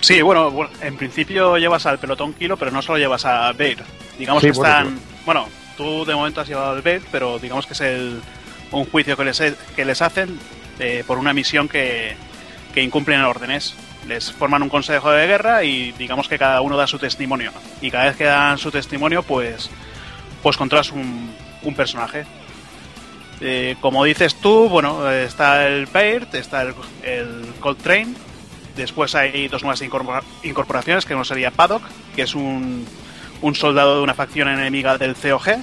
Sí, 0.00 0.22
bueno, 0.22 0.50
bueno, 0.50 0.70
en 0.80 0.96
principio 0.96 1.56
llevas 1.58 1.86
al 1.86 1.98
pelotón 1.98 2.32
kilo, 2.32 2.56
pero 2.56 2.70
no 2.70 2.82
solo 2.82 2.98
llevas 2.98 3.24
a 3.24 3.52
Bale. 3.52 3.78
Digamos 4.18 4.42
Sí, 4.42 4.50
que 4.50 4.56
bueno, 4.56 4.72
están. 4.74 5.00
Bueno, 5.26 5.48
tú 5.76 6.04
de 6.04 6.14
momento 6.14 6.40
has 6.40 6.48
llevado 6.48 6.70
al 6.72 6.82
Bale, 6.82 7.02
pero 7.10 7.38
digamos 7.38 7.66
que 7.66 7.72
es 7.72 7.80
el, 7.80 8.20
un 8.70 8.84
juicio 8.84 9.16
que 9.16 9.24
les, 9.24 9.42
que 9.74 9.84
les 9.84 10.00
hacen 10.02 10.38
eh, 10.78 11.02
por 11.06 11.18
una 11.18 11.32
misión 11.32 11.68
que, 11.68 12.16
que 12.74 12.82
incumplen 12.82 13.20
órdenes. 13.22 13.74
Les 14.06 14.32
forman 14.32 14.62
un 14.62 14.68
consejo 14.70 15.10
de 15.10 15.26
guerra 15.26 15.64
y 15.64 15.92
digamos 15.92 16.28
que 16.28 16.38
cada 16.38 16.60
uno 16.62 16.76
da 16.76 16.86
su 16.86 16.98
testimonio. 16.98 17.52
Y 17.80 17.90
cada 17.90 18.04
vez 18.04 18.16
que 18.16 18.24
dan 18.24 18.56
su 18.56 18.70
testimonio, 18.70 19.22
pues, 19.22 19.68
pues 20.42 20.56
controlas 20.56 20.92
un, 20.92 21.34
un 21.62 21.74
personaje. 21.74 22.24
Eh, 23.40 23.76
como 23.80 24.04
dices 24.04 24.36
tú, 24.36 24.68
bueno, 24.68 25.10
está 25.10 25.66
el 25.66 25.86
Baird, 25.86 26.34
está 26.34 26.62
el, 26.62 26.74
el 27.02 27.52
Coltrane, 27.60 28.14
Después 28.78 29.14
hay 29.14 29.48
dos 29.48 29.62
nuevas 29.62 29.82
incorpora- 29.82 30.22
incorporaciones, 30.42 31.04
que 31.04 31.14
uno 31.14 31.24
sería 31.24 31.50
Paddock, 31.50 31.82
que 32.16 32.22
es 32.22 32.34
un, 32.34 32.86
un 33.42 33.54
soldado 33.54 33.96
de 33.98 34.02
una 34.02 34.14
facción 34.14 34.48
enemiga 34.48 34.96
del 34.96 35.14
COG, 35.14 35.58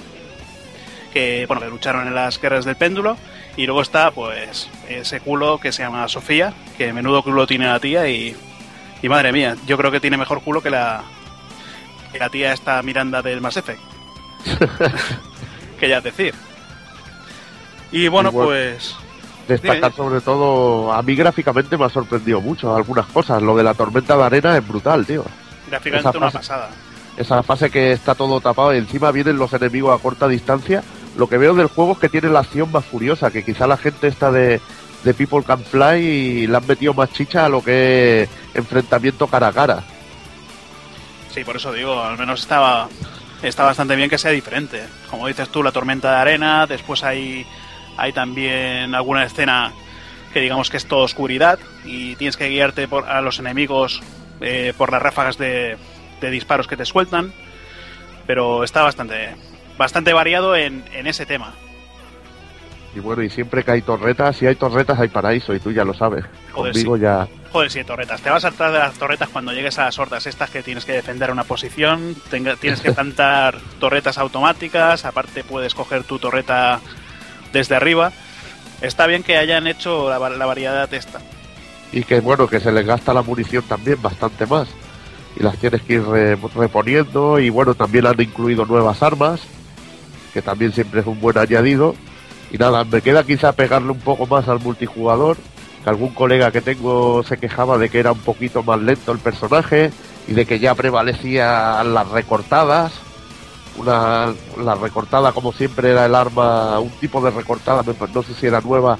que 1.12 1.46
bueno, 1.48 1.62
que 1.62 1.68
lucharon 1.68 2.06
en 2.06 2.14
las 2.14 2.40
guerras 2.40 2.64
del 2.64 2.76
péndulo. 2.76 3.16
Y 3.56 3.64
luego 3.64 3.80
está, 3.80 4.10
pues, 4.10 4.68
ese 4.88 5.20
culo 5.20 5.58
que 5.58 5.72
se 5.72 5.82
llama 5.82 6.06
Sofía, 6.08 6.52
que 6.76 6.92
menudo 6.92 7.22
culo 7.22 7.46
tiene 7.46 7.66
la 7.66 7.80
tía 7.80 8.06
y, 8.06 8.36
y 9.02 9.08
madre 9.08 9.32
mía, 9.32 9.56
yo 9.66 9.78
creo 9.78 9.90
que 9.90 9.98
tiene 9.98 10.18
mejor 10.18 10.42
culo 10.42 10.62
que 10.62 10.68
la, 10.68 11.02
que 12.12 12.18
la 12.18 12.28
tía 12.28 12.52
esta 12.52 12.82
Miranda 12.82 13.22
del 13.22 13.40
Mass 13.40 13.56
Effect. 13.56 13.80
que 15.80 15.88
ya 15.88 15.98
es 15.98 16.04
decir. 16.04 16.34
Y 17.92 18.08
bueno, 18.08 18.28
Y 18.28 18.32
bueno, 18.32 18.48
pues... 18.50 18.94
Destacar 19.48 19.92
Dime. 19.92 19.96
sobre 19.96 20.20
todo, 20.20 20.92
a 20.92 21.02
mí 21.02 21.14
gráficamente 21.14 21.76
me 21.78 21.84
ha 21.84 21.88
sorprendido 21.88 22.40
mucho 22.40 22.74
algunas 22.74 23.06
cosas. 23.06 23.40
Lo 23.42 23.56
de 23.56 23.62
la 23.62 23.74
tormenta 23.74 24.16
de 24.16 24.24
arena 24.24 24.56
es 24.56 24.66
brutal, 24.66 25.06
tío. 25.06 25.24
Gráficamente 25.68 26.08
esa 26.08 26.18
una 26.18 26.26
fase- 26.30 26.38
pasada. 26.38 26.68
Esa 27.16 27.42
fase 27.42 27.70
que 27.70 27.92
está 27.92 28.14
todo 28.14 28.40
tapado 28.40 28.74
y 28.74 28.78
encima 28.78 29.10
vienen 29.12 29.38
los 29.38 29.52
enemigos 29.52 29.98
a 29.98 30.02
corta 30.02 30.28
distancia. 30.28 30.82
Lo 31.16 31.28
que 31.28 31.38
veo 31.38 31.54
del 31.54 31.68
juego 31.68 31.92
es 31.92 31.98
que 31.98 32.08
tiene 32.08 32.28
la 32.28 32.40
acción 32.40 32.70
más 32.70 32.84
furiosa, 32.84 33.30
que 33.30 33.42
quizá 33.44 33.66
la 33.66 33.76
gente 33.78 34.06
está 34.08 34.30
de, 34.30 34.60
de 35.02 35.14
People 35.14 35.42
Can 35.42 35.64
Fly 35.64 35.96
y 36.04 36.46
le 36.46 36.56
han 36.56 36.66
metido 36.66 36.92
más 36.92 37.10
chicha 37.12 37.46
a 37.46 37.48
lo 37.48 37.62
que 37.64 38.24
es 38.24 38.28
enfrentamiento 38.54 39.26
cara 39.28 39.48
a 39.48 39.52
cara. 39.52 39.82
Sí, 41.32 41.44
por 41.44 41.56
eso 41.56 41.72
digo, 41.72 42.02
al 42.02 42.18
menos 42.18 42.40
estaba 42.40 42.88
está 43.42 43.64
bastante 43.64 43.96
bien 43.96 44.10
que 44.10 44.18
sea 44.18 44.30
diferente. 44.32 44.82
Como 45.10 45.26
dices 45.26 45.48
tú, 45.50 45.62
la 45.62 45.72
tormenta 45.72 46.10
de 46.10 46.16
arena, 46.20 46.66
después 46.66 47.02
hay, 47.04 47.46
hay 47.96 48.12
también 48.12 48.94
alguna 48.94 49.24
escena 49.24 49.72
que 50.32 50.40
digamos 50.40 50.70
que 50.70 50.76
es 50.76 50.86
toda 50.86 51.04
oscuridad 51.04 51.58
y 51.84 52.14
tienes 52.16 52.36
que 52.36 52.48
guiarte 52.48 52.88
por, 52.88 53.08
a 53.08 53.20
los 53.22 53.38
enemigos 53.38 54.02
eh, 54.40 54.72
por 54.76 54.90
las 54.92 55.00
ráfagas 55.02 55.38
de, 55.38 55.76
de 56.20 56.30
disparos 56.30 56.66
que 56.66 56.76
te 56.76 56.84
sueltan, 56.84 57.32
pero 58.26 58.64
está 58.64 58.82
bastante 58.82 59.34
bastante 59.78 60.12
variado 60.12 60.56
en, 60.56 60.84
en 60.92 61.06
ese 61.06 61.26
tema. 61.26 61.52
Y 62.94 62.98
bueno, 63.00 63.22
y 63.22 63.28
siempre 63.28 63.62
que 63.62 63.70
hay 63.72 63.82
torretas, 63.82 64.36
si 64.38 64.46
hay 64.46 64.54
torretas 64.54 64.98
hay 64.98 65.08
paraíso 65.08 65.52
y 65.54 65.60
tú 65.60 65.70
ya 65.70 65.84
lo 65.84 65.92
sabes. 65.92 66.24
Joder, 66.52 66.72
Conmigo 66.72 66.96
ya... 66.96 67.28
Joder, 67.52 67.70
sí, 67.70 67.84
torretas. 67.84 68.22
Te 68.22 68.30
vas 68.30 68.42
a 68.42 68.48
saltar 68.48 68.72
de 68.72 68.78
las 68.78 68.94
torretas 68.98 69.28
cuando 69.28 69.52
llegues 69.52 69.78
a 69.78 69.84
las 69.84 69.98
hordas 69.98 70.26
estas 70.26 70.48
que 70.48 70.62
tienes 70.62 70.86
que 70.86 70.92
defender 70.92 71.30
una 71.30 71.44
posición. 71.44 72.14
tenga- 72.30 72.56
tienes 72.56 72.80
que 72.80 72.92
plantar 72.94 73.58
torretas 73.78 74.16
automáticas. 74.16 75.04
Aparte, 75.04 75.44
puedes 75.44 75.74
coger 75.74 76.04
tu 76.04 76.18
torreta 76.18 76.80
desde 77.52 77.74
arriba. 77.76 78.12
Está 78.80 79.06
bien 79.06 79.22
que 79.22 79.36
hayan 79.36 79.66
hecho 79.66 80.08
la, 80.10 80.18
va- 80.18 80.30
la 80.30 80.46
variedad 80.46 80.92
esta. 80.92 81.20
Y 81.92 82.02
que 82.04 82.20
bueno, 82.20 82.46
que 82.46 82.60
se 82.60 82.72
les 82.72 82.84
gasta 82.86 83.14
la 83.14 83.22
munición 83.22 83.62
también 83.68 84.00
bastante 84.02 84.44
más. 84.46 84.68
Y 85.38 85.42
las 85.42 85.56
tienes 85.58 85.82
que 85.82 85.94
ir 85.94 86.04
re- 86.04 86.36
reponiendo. 86.54 87.38
Y 87.38 87.50
bueno, 87.50 87.74
también 87.74 88.06
han 88.06 88.20
incluido 88.20 88.64
nuevas 88.66 89.02
armas, 89.02 89.40
que 90.34 90.42
también 90.42 90.72
siempre 90.72 91.00
es 91.00 91.06
un 91.06 91.20
buen 91.20 91.38
añadido. 91.38 91.94
Y 92.50 92.58
nada, 92.58 92.84
me 92.84 93.00
queda 93.00 93.24
quizá 93.24 93.52
pegarle 93.52 93.90
un 93.92 94.00
poco 94.00 94.26
más 94.26 94.48
al 94.48 94.60
multijugador. 94.60 95.36
Que 95.84 95.90
algún 95.90 96.12
colega 96.14 96.50
que 96.50 96.60
tengo 96.60 97.22
se 97.22 97.36
quejaba 97.38 97.78
de 97.78 97.88
que 97.88 98.00
era 98.00 98.12
un 98.12 98.18
poquito 98.18 98.62
más 98.62 98.80
lento 98.80 99.12
el 99.12 99.18
personaje 99.18 99.90
y 100.26 100.32
de 100.32 100.44
que 100.44 100.58
ya 100.58 100.74
prevalecían 100.74 101.94
las 101.94 102.08
recortadas. 102.08 102.92
Una, 103.78 104.32
la 104.62 104.74
recortada, 104.74 105.32
como 105.32 105.52
siempre, 105.52 105.90
era 105.90 106.06
el 106.06 106.14
arma, 106.14 106.78
un 106.78 106.90
tipo 106.90 107.20
de 107.20 107.30
recortada, 107.30 107.82
no 108.12 108.22
sé 108.22 108.34
si 108.34 108.46
era 108.46 108.60
nueva, 108.60 108.98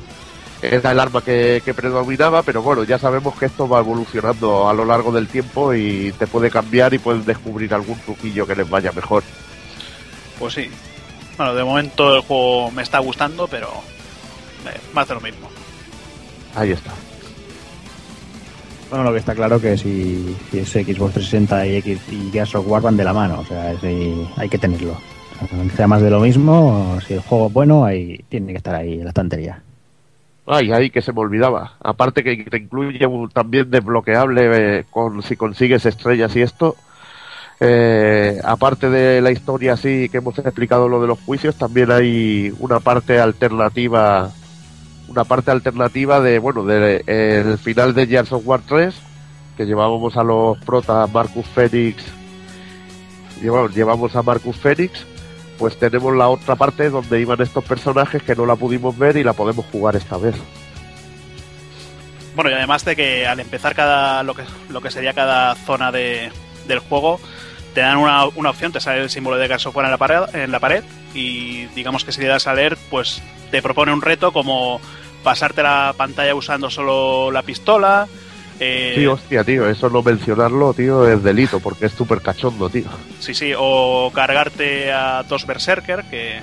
era 0.62 0.90
el 0.92 1.00
arma 1.00 1.22
que, 1.22 1.62
que 1.64 1.74
predominaba, 1.74 2.42
pero 2.42 2.62
bueno, 2.62 2.84
ya 2.84 2.98
sabemos 2.98 3.34
que 3.38 3.46
esto 3.46 3.68
va 3.68 3.80
evolucionando 3.80 4.68
a 4.68 4.74
lo 4.74 4.84
largo 4.84 5.12
del 5.12 5.28
tiempo 5.28 5.74
y 5.74 6.12
te 6.18 6.26
puede 6.26 6.50
cambiar 6.50 6.94
y 6.94 6.98
puedes 6.98 7.24
descubrir 7.24 7.72
algún 7.74 7.98
truquillo 8.00 8.46
que 8.46 8.56
les 8.56 8.68
vaya 8.68 8.92
mejor. 8.92 9.22
Pues 10.38 10.54
sí. 10.54 10.70
Bueno, 11.36 11.54
de 11.54 11.64
momento 11.64 12.14
el 12.14 12.22
juego 12.22 12.70
me 12.70 12.82
está 12.82 12.98
gustando, 12.98 13.46
pero 13.46 13.68
eh, 14.66 14.80
más 14.92 15.06
de 15.08 15.14
lo 15.14 15.20
mismo. 15.20 15.48
Ahí 16.54 16.70
está. 16.72 16.92
Bueno, 18.88 19.04
lo 19.04 19.12
que 19.12 19.18
está 19.18 19.34
claro 19.34 19.60
que 19.60 19.76
si, 19.76 20.36
es 20.52 20.70
Xbox 20.70 21.14
360 21.14 21.66
y, 21.66 21.76
X, 21.76 21.98
y 22.12 22.30
Gears 22.30 22.54
of 22.54 22.68
War 22.68 22.82
van 22.82 22.96
de 22.96 23.04
la 23.04 23.12
mano, 23.12 23.40
o 23.40 23.44
sea, 23.44 23.72
hay 24.36 24.48
que 24.48 24.58
tenerlo. 24.58 24.96
O 25.42 25.76
sea 25.76 25.86
más 25.86 26.00
de 26.00 26.08
lo 26.10 26.20
mismo, 26.20 26.98
si 27.06 27.14
el 27.14 27.20
juego 27.20 27.48
es 27.48 27.52
bueno, 27.52 27.84
ahí 27.84 28.24
tiene 28.28 28.52
que 28.52 28.58
estar 28.58 28.74
ahí 28.74 28.94
en 28.94 29.04
la 29.04 29.10
estantería. 29.10 29.60
Ay, 30.46 30.70
ahí 30.72 30.90
que 30.90 31.02
se 31.02 31.12
me 31.12 31.20
olvidaba. 31.20 31.72
Aparte 31.82 32.22
que 32.22 32.36
te 32.48 32.56
incluye 32.58 33.04
un- 33.06 33.28
también 33.28 33.68
desbloqueable 33.70 34.78
eh, 34.78 34.84
con 34.88 35.20
si 35.22 35.36
consigues 35.36 35.84
estrellas 35.84 36.34
y 36.36 36.42
esto. 36.42 36.76
eh, 37.58 38.38
aparte 38.44 38.88
de 38.90 39.20
la 39.22 39.30
historia 39.30 39.72
así 39.72 40.08
que 40.10 40.18
hemos 40.18 40.38
explicado 40.38 40.88
lo 40.88 41.00
de 41.00 41.08
los 41.08 41.18
juicios, 41.20 41.56
también 41.56 41.90
hay 41.90 42.52
una 42.60 42.80
parte 42.80 43.18
alternativa, 43.18 44.30
una 45.08 45.24
parte 45.24 45.50
alternativa 45.50 46.20
de 46.20 46.38
bueno, 46.38 46.64
de 46.64 47.04
eh, 47.06 47.42
el 47.44 47.58
final 47.58 47.94
de 47.94 48.06
Gears 48.06 48.32
of 48.32 48.46
War 48.46 48.60
3, 48.66 48.94
que 49.56 49.66
llevábamos 49.66 50.16
a 50.16 50.22
los 50.22 50.58
protas 50.58 51.10
Marcus 51.12 51.46
Phoenix, 51.46 52.04
llevamos, 53.40 53.74
llevamos 53.74 54.16
a 54.16 54.22
Marcus 54.22 54.56
Phoenix, 54.56 55.06
pues 55.58 55.78
tenemos 55.78 56.14
la 56.14 56.28
otra 56.28 56.56
parte 56.56 56.90
donde 56.90 57.20
iban 57.20 57.40
estos 57.40 57.64
personajes 57.64 58.22
que 58.22 58.34
no 58.34 58.46
la 58.46 58.56
pudimos 58.56 58.96
ver 58.98 59.16
y 59.16 59.24
la 59.24 59.32
podemos 59.32 59.64
jugar 59.66 59.96
esta 59.96 60.16
vez. 60.16 60.34
Bueno, 62.34 62.50
y 62.50 62.54
además 62.54 62.84
de 62.84 62.94
que 62.94 63.26
al 63.26 63.40
empezar 63.40 63.74
cada 63.74 64.22
lo 64.22 64.34
que, 64.34 64.42
lo 64.68 64.82
que 64.82 64.90
sería 64.90 65.14
cada 65.14 65.54
zona 65.54 65.90
de, 65.90 66.30
del 66.68 66.80
juego, 66.80 67.18
te 67.72 67.80
dan 67.80 67.96
una, 67.96 68.26
una 68.26 68.50
opción, 68.50 68.72
te 68.72 68.80
sale 68.80 69.02
el 69.02 69.08
símbolo 69.08 69.38
de 69.38 69.46
Gears 69.46 69.66
of 69.66 69.76
War 69.76 69.86
en 69.86 69.90
la 69.90 69.98
pared, 69.98 70.34
en 70.34 70.50
la 70.50 70.60
pared 70.60 70.84
y 71.16 71.66
digamos 71.74 72.04
que 72.04 72.12
si 72.12 72.20
le 72.20 72.28
das 72.28 72.46
a 72.46 72.54
leer, 72.54 72.76
pues 72.90 73.22
te 73.50 73.62
propone 73.62 73.92
un 73.92 74.02
reto 74.02 74.32
como 74.32 74.80
pasarte 75.22 75.62
la 75.62 75.94
pantalla 75.96 76.34
usando 76.34 76.70
solo 76.70 77.30
la 77.30 77.42
pistola. 77.42 78.06
Eh, 78.60 78.94
Sí, 78.96 79.06
hostia, 79.06 79.44
tío, 79.44 79.68
eso 79.68 79.90
no 79.90 80.02
mencionarlo, 80.02 80.72
tío, 80.74 81.08
es 81.08 81.22
delito, 81.22 81.60
porque 81.60 81.86
es 81.86 81.92
súper 81.92 82.20
cachondo, 82.22 82.68
tío. 82.70 82.84
Sí, 83.20 83.34
sí, 83.34 83.52
o 83.56 84.10
cargarte 84.14 84.92
a 84.92 85.22
dos 85.24 85.46
Berserker, 85.46 86.04
que... 86.10 86.40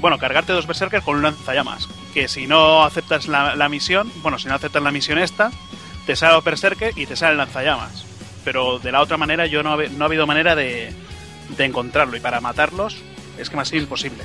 Bueno, 0.00 0.18
cargarte 0.18 0.52
dos 0.52 0.66
Berserker 0.66 1.02
con 1.02 1.16
un 1.16 1.22
lanzallamas. 1.22 1.88
Que 2.12 2.28
si 2.28 2.46
no 2.46 2.84
aceptas 2.84 3.28
la, 3.28 3.54
la 3.56 3.68
misión, 3.68 4.10
bueno, 4.22 4.38
si 4.38 4.48
no 4.48 4.54
aceptas 4.54 4.82
la 4.82 4.90
misión 4.90 5.18
esta, 5.18 5.50
te 6.06 6.16
sale 6.16 6.34
los 6.34 6.44
Berserker 6.44 6.92
y 6.96 7.06
te 7.06 7.16
sale 7.16 7.32
el 7.32 7.38
lanzallamas. 7.38 8.04
Pero 8.44 8.78
de 8.78 8.92
la 8.92 9.00
otra 9.00 9.16
manera 9.16 9.46
yo 9.46 9.62
no, 9.62 9.76
no 9.76 10.04
ha 10.04 10.06
habido 10.06 10.26
manera 10.26 10.54
de, 10.54 10.92
de 11.56 11.64
encontrarlo. 11.64 12.16
Y 12.16 12.20
para 12.20 12.40
matarlos 12.40 12.96
es 13.38 13.48
que 13.50 13.56
me 13.56 13.62
ha 13.62 13.64
sido 13.64 13.82
imposible. 13.82 14.22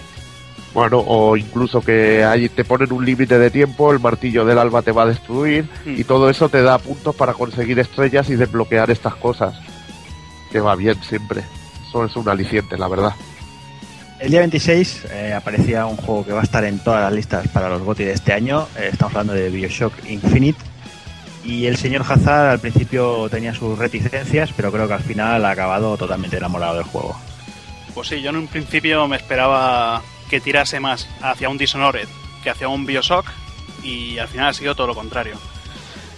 Bueno, 0.73 0.99
o 1.05 1.35
incluso 1.35 1.81
que 1.81 2.23
ahí 2.23 2.47
te 2.47 2.63
ponen 2.63 2.93
un 2.93 3.05
límite 3.05 3.37
de 3.37 3.49
tiempo, 3.51 3.91
el 3.91 3.99
martillo 3.99 4.45
del 4.45 4.57
alba 4.57 4.81
te 4.81 4.91
va 4.93 5.03
a 5.03 5.07
destruir 5.07 5.65
Mm. 5.85 5.99
y 5.99 6.03
todo 6.05 6.29
eso 6.29 6.47
te 6.47 6.61
da 6.61 6.77
puntos 6.77 7.13
para 7.15 7.33
conseguir 7.33 7.77
estrellas 7.79 8.29
y 8.29 8.35
desbloquear 8.35 8.89
estas 8.89 9.15
cosas. 9.15 9.55
Que 10.51 10.59
va 10.61 10.75
bien 10.75 10.95
siempre. 11.03 11.43
Eso 11.87 12.05
es 12.05 12.15
un 12.15 12.29
aliciente, 12.29 12.77
la 12.77 12.87
verdad. 12.87 13.13
El 14.19 14.29
día 14.31 14.39
26 14.41 15.05
eh, 15.11 15.33
aparecía 15.33 15.85
un 15.87 15.97
juego 15.97 16.25
que 16.25 16.31
va 16.31 16.41
a 16.41 16.43
estar 16.43 16.63
en 16.63 16.79
todas 16.79 17.01
las 17.01 17.11
listas 17.13 17.47
para 17.49 17.67
los 17.69 17.81
GOTY 17.81 18.03
de 18.05 18.13
este 18.13 18.31
año. 18.33 18.67
Eh, 18.77 18.89
estamos 18.93 19.13
hablando 19.15 19.33
de 19.33 19.49
Bioshock 19.49 19.93
Infinite. 20.09 20.59
Y 21.43 21.65
el 21.65 21.75
señor 21.75 22.03
Hazard 22.07 22.49
al 22.51 22.59
principio 22.59 23.27
tenía 23.29 23.53
sus 23.55 23.77
reticencias, 23.79 24.51
pero 24.55 24.71
creo 24.71 24.87
que 24.87 24.93
al 24.93 25.01
final 25.01 25.43
ha 25.43 25.49
acabado 25.49 25.97
totalmente 25.97 26.37
enamorado 26.37 26.75
del 26.75 26.83
juego. 26.83 27.17
Pues 27.93 28.07
sí, 28.07 28.21
yo 28.21 28.29
en 28.29 28.37
un 28.37 28.47
principio 28.47 29.07
me 29.07 29.17
esperaba 29.17 30.01
que 30.29 30.39
tirase 30.39 30.79
más 30.79 31.07
hacia 31.21 31.49
un 31.49 31.57
Dishonored 31.57 32.07
que 32.43 32.49
hacia 32.49 32.67
un 32.69 32.85
Bioshock 32.85 33.25
y 33.83 34.17
al 34.17 34.27
final 34.27 34.47
ha 34.49 34.53
sido 34.53 34.73
todo 34.75 34.87
lo 34.87 34.95
contrario. 34.95 35.37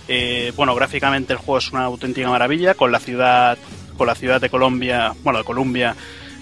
Eh, 0.07 0.53
bueno, 0.55 0.76
gráficamente 0.76 1.34
el 1.34 1.39
juego 1.39 1.57
es 1.57 1.71
una 1.71 1.86
auténtica 1.86 2.30
maravilla 2.30 2.76
con 2.76 2.91
la 2.91 2.99
ciudad 2.99 3.57
con 3.97 4.07
la 4.07 4.15
ciudad 4.15 4.39
de 4.41 4.49
Colombia, 4.49 5.13
bueno, 5.24 5.39
de 5.39 5.45
Colombia 5.45 5.95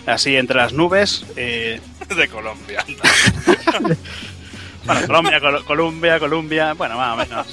así 0.06 0.36
entre 0.36 0.58
las 0.58 0.74
nubes. 0.74 1.26
eh, 1.36 1.80
de 2.16 2.28
Colombia. 2.28 2.84
bueno, 4.86 5.02
Colombia, 5.08 5.40
Col- 5.40 5.64
Colombia, 5.66 6.20
Colombia, 6.20 6.74
bueno, 6.74 6.98
más 6.98 7.14
o 7.14 7.18
menos. 7.18 7.48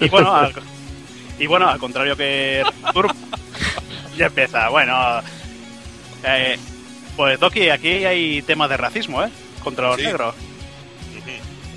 Y 0.00 0.08
bueno, 0.08 0.34
al, 0.34 0.52
y 1.38 1.46
bueno, 1.46 1.68
al 1.68 1.78
contrario 1.78 2.16
que 2.16 2.62
ya 4.16 4.26
empieza. 4.26 4.68
Bueno, 4.68 5.20
eh, 6.24 6.58
pues 7.16 7.38
Doki, 7.38 7.68
aquí 7.70 8.04
hay 8.04 8.42
temas 8.42 8.70
de 8.70 8.76
racismo, 8.76 9.22
¿eh? 9.22 9.30
Contra 9.62 9.88
los 9.88 9.96
Sí. 9.96 10.02
negros. 10.04 10.34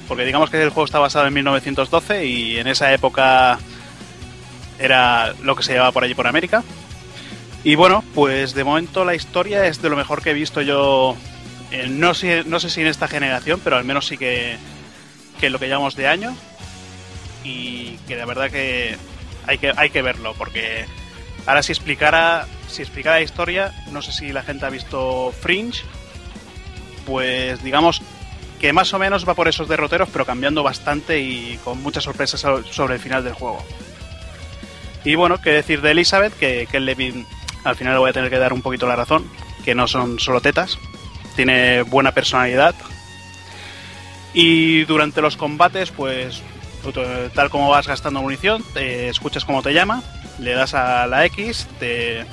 Porque 0.07 0.25
digamos 0.25 0.49
que 0.49 0.61
el 0.61 0.69
juego 0.69 0.85
está 0.85 0.99
basado 0.99 1.27
en 1.27 1.33
1912 1.33 2.25
y 2.25 2.57
en 2.59 2.67
esa 2.67 2.93
época 2.93 3.57
era 4.79 5.33
lo 5.41 5.55
que 5.55 5.63
se 5.63 5.73
llevaba 5.73 5.91
por 5.91 6.03
allí 6.03 6.13
por 6.13 6.27
América. 6.27 6.63
Y 7.63 7.75
bueno, 7.75 8.03
pues 8.13 8.53
de 8.53 8.63
momento 8.65 9.05
la 9.05 9.15
historia 9.15 9.65
es 9.65 9.81
de 9.81 9.89
lo 9.89 9.95
mejor 9.95 10.21
que 10.21 10.31
he 10.31 10.33
visto 10.33 10.61
yo, 10.61 11.15
eh, 11.71 11.87
no, 11.89 12.13
sé, 12.13 12.43
no 12.45 12.59
sé 12.59 12.69
si 12.69 12.81
en 12.81 12.87
esta 12.87 13.07
generación, 13.07 13.61
pero 13.63 13.77
al 13.77 13.85
menos 13.85 14.05
sí 14.05 14.17
que, 14.17 14.57
que 15.39 15.49
lo 15.49 15.59
que 15.59 15.69
llamamos 15.69 15.95
de 15.95 16.07
año. 16.07 16.35
Y 17.45 17.97
que 18.07 18.17
la 18.17 18.25
verdad 18.25 18.51
que 18.51 18.97
hay 19.47 19.57
que, 19.57 19.71
hay 19.75 19.89
que 19.89 20.01
verlo, 20.01 20.33
porque 20.37 20.85
ahora 21.45 21.63
si 21.63 21.71
explicara, 21.71 22.45
si 22.73 22.81
explicara 22.81 23.17
la 23.17 23.21
historia, 23.23 23.71
no 23.91 24.01
sé 24.01 24.11
si 24.11 24.31
la 24.33 24.43
gente 24.43 24.65
ha 24.65 24.69
visto 24.69 25.31
Fringe, 25.41 25.83
pues 27.05 27.63
digamos 27.63 28.01
que 28.59 28.73
más 28.73 28.93
o 28.93 28.99
menos 28.99 29.27
va 29.27 29.33
por 29.33 29.47
esos 29.47 29.67
derroteros, 29.67 30.09
pero 30.11 30.25
cambiando 30.25 30.63
bastante 30.63 31.19
y 31.19 31.59
con 31.63 31.81
muchas 31.83 32.03
sorpresas 32.03 32.39
so- 32.39 32.63
sobre 32.71 32.95
el 32.95 32.99
final 33.01 33.23
del 33.23 33.33
juego. 33.33 33.63
Y 35.03 35.15
bueno, 35.15 35.41
qué 35.41 35.51
decir 35.51 35.81
de 35.81 35.91
Elizabeth, 35.91 36.33
que, 36.37 36.67
que 36.71 36.79
Levin 36.79 37.25
al 37.65 37.75
final 37.75 37.93
le 37.93 37.99
voy 37.99 38.09
a 38.09 38.13
tener 38.13 38.29
que 38.29 38.37
dar 38.39 38.53
un 38.53 38.61
poquito 38.61 38.87
la 38.87 38.95
razón, 38.95 39.29
que 39.65 39.75
no 39.75 39.87
son 39.87 40.19
solo 40.19 40.39
tetas, 40.41 40.77
tiene 41.35 41.81
buena 41.83 42.13
personalidad. 42.13 42.73
Y 44.33 44.85
durante 44.85 45.21
los 45.21 45.37
combates, 45.37 45.91
pues 45.91 46.41
tal 47.33 47.49
como 47.49 47.69
vas 47.69 47.87
gastando 47.87 48.21
munición, 48.21 48.63
te 48.73 49.09
escuchas 49.09 49.45
cómo 49.45 49.61
te 49.61 49.73
llama, 49.73 50.01
le 50.39 50.53
das 50.53 50.73
a 50.73 51.05
la 51.07 51.25
X, 51.25 51.67
te, 51.79 52.25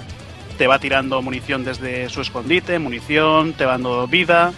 te 0.61 0.67
va 0.67 0.79
tirando 0.79 1.23
munición 1.23 1.65
desde 1.65 2.11
su 2.11 2.21
escondite, 2.21 2.79
munición, 2.79 3.55
te 3.55 3.65
va 3.65 3.73
dando 3.73 4.07
vida, 4.07 4.53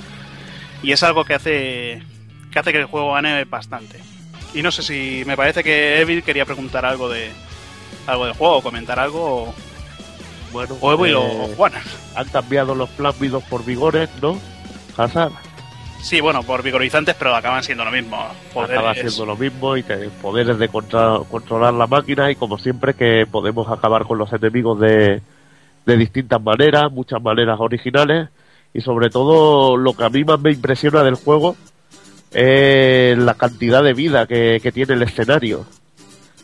y 0.83 0.91
es 0.91 1.01
algo 1.05 1.25
que 1.25 1.35
hace 1.35 2.03
que 2.51 2.59
hace 2.59 2.73
que 2.73 2.79
el 2.81 2.87
juego 2.87 3.13
gane 3.13 3.45
bastante. 3.45 4.01
Y 4.53 4.63
no 4.63 4.73
sé 4.73 4.83
si 4.83 5.23
me 5.27 5.37
parece 5.37 5.63
que 5.63 6.01
Evil 6.01 6.25
quería 6.25 6.45
preguntar 6.45 6.85
algo 6.85 7.09
de 7.09 7.31
algo 8.09 8.25
del 8.25 8.35
juego, 8.35 8.57
o 8.57 8.63
comentar 8.65 8.99
algo, 8.99 9.43
o, 9.45 9.55
Bueno, 10.53 10.75
o 10.81 10.93
Evil 10.93 11.15
o 11.15 11.23
eh, 11.23 11.55
Juan. 11.57 11.73
han 12.17 12.29
cambiado 12.31 12.75
los 12.75 12.89
plásmidos 12.91 13.45
por 13.45 13.65
vigores, 13.65 14.11
¿no? 14.21 14.37
Hazard. 14.97 15.31
Sí, 16.03 16.21
bueno, 16.21 16.43
por 16.43 16.65
vigorizantes, 16.65 17.15
pero 17.17 17.33
acaban 17.33 17.63
siendo 17.63 17.85
lo 17.85 17.93
mismo. 17.93 18.19
Poderes. 18.53 18.77
acaba 18.77 18.93
siendo 18.95 19.25
lo 19.25 19.37
mismo 19.37 19.77
y 19.77 19.85
te- 19.85 20.09
poderes 20.21 20.59
de 20.59 20.69
contra- 20.69 21.21
controlar 21.31 21.73
la 21.75 21.87
máquina 21.87 22.29
y 22.29 22.35
como 22.35 22.59
siempre 22.59 22.95
que 22.95 23.25
podemos 23.31 23.69
acabar 23.71 24.03
con 24.05 24.19
los 24.19 24.33
enemigos 24.33 24.81
de, 24.81 25.23
de 25.87 25.97
distintas 25.97 26.43
maneras, 26.43 26.91
muchas 26.93 27.23
maneras 27.23 27.59
originales 27.61 28.29
y 28.75 28.81
sobre 28.81 29.11
todo 29.11 29.77
lo 29.77 29.95
que 29.95 30.05
a 30.05 30.09
mí 30.09 30.25
más 30.25 30.41
me 30.41 30.53
impresiona 30.53 31.03
del 31.03 31.17
juego 31.17 31.57
es 32.31 33.19
la 33.19 33.35
cantidad 33.35 33.83
de 33.83 33.93
vida 33.93 34.27
que, 34.27 34.61
que 34.63 34.73
tiene 34.73 34.95
el 34.95 35.03
escenario. 35.03 35.67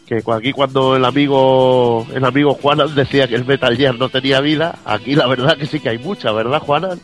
Que 0.06 0.22
aquí 0.32 0.52
cuando 0.52 0.96
el 0.96 1.04
amigo 1.04 2.06
el 2.14 2.24
amigo 2.24 2.54
Juanan 2.54 2.94
decía 2.94 3.28
que 3.28 3.34
el 3.34 3.44
Metal 3.44 3.76
Gear 3.76 3.94
no 3.94 4.08
tenía 4.08 4.40
vida, 4.40 4.78
aquí 4.84 5.14
la 5.14 5.26
verdad 5.26 5.58
que 5.58 5.66
sí 5.66 5.80
que 5.80 5.90
hay 5.90 5.98
mucha, 5.98 6.32
¿verdad 6.32 6.60
Juanan? 6.60 6.98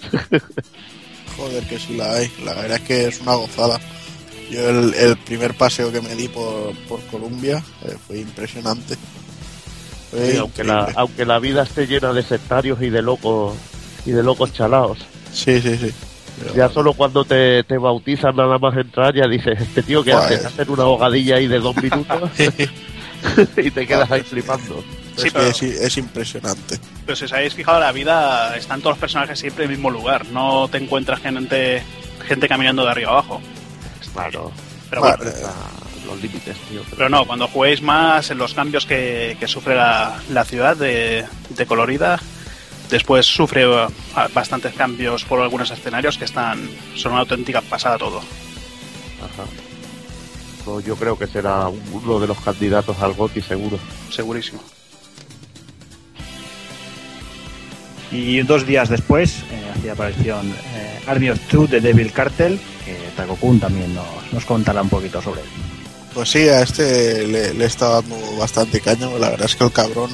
Joder, 1.36 1.64
que 1.64 1.78
sí 1.78 1.96
la 1.96 2.14
hay. 2.14 2.30
La 2.44 2.54
verdad 2.54 2.78
es 2.78 2.80
que 2.80 3.08
es 3.08 3.20
una 3.20 3.34
gozada. 3.34 3.78
Yo 4.50 4.68
el, 4.68 4.94
el 4.94 5.16
primer 5.18 5.54
paseo 5.54 5.92
que 5.92 6.00
me 6.00 6.14
di 6.14 6.28
por, 6.28 6.74
por 6.88 7.00
Colombia 7.06 7.62
eh, 7.84 7.96
fue 8.06 8.18
impresionante. 8.18 8.96
Sí, 10.12 10.36
aunque, 10.38 10.64
la, 10.64 10.88
aunque 10.96 11.24
la 11.24 11.38
vida 11.38 11.62
esté 11.62 11.86
llena 11.86 12.12
de 12.12 12.22
sectarios 12.22 12.80
y 12.82 12.90
de 12.90 13.00
locos 13.02 13.54
y 14.06 14.10
de 14.10 14.22
locos 14.22 14.52
chalaos. 14.52 14.98
Sí, 15.32 15.60
sí, 15.60 15.76
sí. 15.76 15.92
Pero- 16.42 16.54
Ya 16.54 16.68
solo 16.70 16.94
cuando 16.94 17.24
te, 17.24 17.62
te 17.64 17.76
bautizan 17.78 18.34
nada 18.34 18.58
más 18.58 18.76
entrar 18.76 19.14
ya 19.14 19.28
dices, 19.28 19.60
este 19.60 19.82
tío 19.82 20.02
que 20.02 20.12
hace, 20.12 20.34
Joder. 20.36 20.46
hacer 20.46 20.70
una 20.70 20.82
ahogadilla 20.84 21.36
ahí 21.36 21.46
de 21.46 21.58
dos 21.60 21.76
minutos 21.76 22.30
y 23.56 23.70
te 23.70 23.86
quedas 23.86 24.10
ahí 24.10 24.22
flipando. 24.22 24.82
Sí, 25.16 25.28
pero- 25.30 25.46
es, 25.46 25.62
es 25.62 25.96
impresionante. 25.98 26.78
Pero 27.04 27.14
si 27.16 27.24
os 27.26 27.32
habéis 27.32 27.54
fijado, 27.54 27.78
la 27.80 27.92
vida 27.92 28.56
están 28.56 28.80
todos 28.80 28.92
los 28.92 28.98
personajes 29.00 29.38
siempre 29.38 29.64
en 29.64 29.70
el 29.70 29.76
mismo 29.76 29.90
lugar. 29.90 30.26
No 30.26 30.68
te 30.68 30.78
encuentras 30.78 31.20
gente, 31.20 31.82
gente 32.26 32.48
caminando 32.48 32.84
de 32.84 32.90
arriba 32.90 33.10
abajo. 33.10 33.40
Claro, 34.14 34.50
Pero 34.88 35.02
bueno, 35.02 35.18
Vale. 35.18 35.30
Los 36.06 36.20
límites, 36.22 36.56
tío. 36.68 36.82
pero 36.96 37.08
no, 37.08 37.24
cuando 37.26 37.46
juguéis 37.48 37.82
más 37.82 38.30
en 38.30 38.38
los 38.38 38.54
cambios 38.54 38.86
que, 38.86 39.36
que 39.38 39.46
sufre 39.48 39.74
la, 39.76 40.20
la 40.30 40.44
ciudad 40.44 40.76
de, 40.76 41.24
de 41.50 41.66
colorida, 41.66 42.18
después 42.90 43.26
sufre 43.26 43.66
uh, 43.68 43.88
bastantes 44.34 44.74
cambios 44.74 45.24
por 45.24 45.40
algunos 45.40 45.70
escenarios 45.70 46.18
que 46.18 46.24
están 46.24 46.68
son 46.96 47.12
una 47.12 47.20
auténtica 47.22 47.60
pasada 47.60 47.98
todo. 47.98 48.18
Ajá. 48.18 49.44
No, 50.66 50.80
yo 50.80 50.94
creo 50.96 51.16
que 51.18 51.26
será 51.26 51.68
un- 51.68 51.80
uno 51.92 52.18
de 52.20 52.26
los 52.26 52.38
candidatos 52.40 52.98
al 53.00 53.14
GOTY 53.14 53.40
seguro. 53.42 53.78
Segurísimo. 54.10 54.60
Y 58.12 58.40
dos 58.42 58.66
días 58.66 58.88
después 58.88 59.42
eh, 59.52 59.70
hacía 59.74 59.92
aparición 59.92 60.50
eh, 60.74 61.00
Army 61.06 61.30
of 61.30 61.38
Two 61.48 61.66
de 61.68 61.80
Devil 61.80 62.12
Cartel, 62.12 62.58
que 62.84 62.96
Takokun 63.16 63.60
también 63.60 63.94
nos, 63.94 64.04
nos 64.32 64.44
contará 64.44 64.82
un 64.82 64.88
poquito 64.88 65.22
sobre 65.22 65.42
él. 65.42 65.46
Pues 66.14 66.30
sí, 66.30 66.48
a 66.48 66.62
este 66.62 67.26
le, 67.26 67.54
le 67.54 67.64
está 67.64 67.88
dando 67.88 68.16
bastante 68.36 68.80
caño. 68.80 69.18
La 69.18 69.30
verdad 69.30 69.46
es 69.46 69.56
que 69.56 69.64
el 69.64 69.72
cabrón 69.72 70.10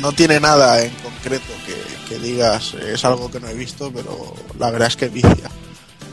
no 0.00 0.12
tiene 0.12 0.40
nada 0.40 0.82
en 0.82 0.90
concreto 0.96 1.52
que, 1.66 2.18
digas 2.18 2.74
es 2.74 3.06
algo 3.06 3.30
que 3.30 3.40
no 3.40 3.48
he 3.48 3.54
visto, 3.54 3.90
pero 3.90 4.34
la 4.58 4.70
verdad 4.70 4.88
es 4.88 4.96
que 4.96 5.08
vicia. 5.08 5.50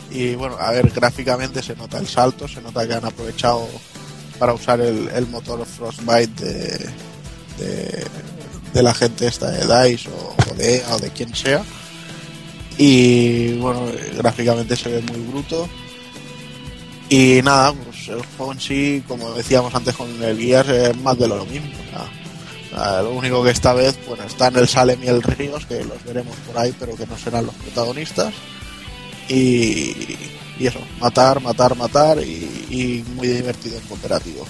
Y 0.10 0.34
bueno, 0.36 0.56
a 0.58 0.72
ver, 0.72 0.90
gráficamente 0.92 1.62
se 1.62 1.76
nota 1.76 1.98
el 1.98 2.08
salto, 2.08 2.48
se 2.48 2.62
nota 2.62 2.88
que 2.88 2.94
han 2.94 3.04
aprovechado 3.04 3.68
para 4.40 4.54
usar 4.54 4.80
el, 4.80 5.28
motor 5.28 5.66
Frostbite 5.66 6.46
de, 7.58 8.06
de, 8.74 8.82
la 8.82 8.94
gente 8.94 9.28
esta 9.28 9.52
de 9.52 9.90
DICE 9.90 10.10
o, 10.10 10.36
o 10.52 10.56
de 10.56 10.78
EA 10.78 10.96
o 10.96 11.00
de 11.00 11.10
quien 11.12 11.36
sea. 11.36 11.64
Y 12.78 13.56
bueno, 13.58 13.92
gráficamente 14.16 14.78
se 14.78 14.90
ve 14.90 15.02
muy 15.02 15.20
bruto. 15.28 15.68
Y 17.10 17.42
nada, 17.44 17.74
el 18.10 18.22
juego 18.38 18.54
en 18.54 18.60
sí, 18.60 19.04
como 19.08 19.32
decíamos 19.34 19.74
antes 19.74 19.96
con 19.96 20.24
el 20.24 20.38
Gears, 20.38 20.70
es 20.70 20.98
más 20.98 21.18
de 21.18 21.28
lo 21.28 21.46
mismo. 21.46 21.70
lo 22.74 23.12
único 23.12 23.44
que 23.44 23.52
esta 23.52 23.74
vez, 23.74 24.00
bueno, 24.08 24.24
están 24.24 24.56
el 24.56 24.68
Salem 24.68 25.04
y 25.04 25.08
el 25.08 25.22
Ríos, 25.22 25.66
que 25.66 25.84
los 25.84 26.04
veremos 26.04 26.36
por 26.48 26.58
ahí, 26.58 26.74
pero 26.80 26.96
que 26.96 27.06
no 27.06 27.18
serán 27.18 27.46
los 27.46 27.56
protagonistas. 27.56 28.34
Y, 29.28 30.18
y 30.60 30.68
eso, 30.68 30.80
matar, 31.00 31.42
matar, 31.42 31.76
matar 31.76 32.18
y, 32.22 33.04
muy 33.16 33.28
divertido 33.28 33.78
en 33.78 33.84
cooperativo. 33.88 34.46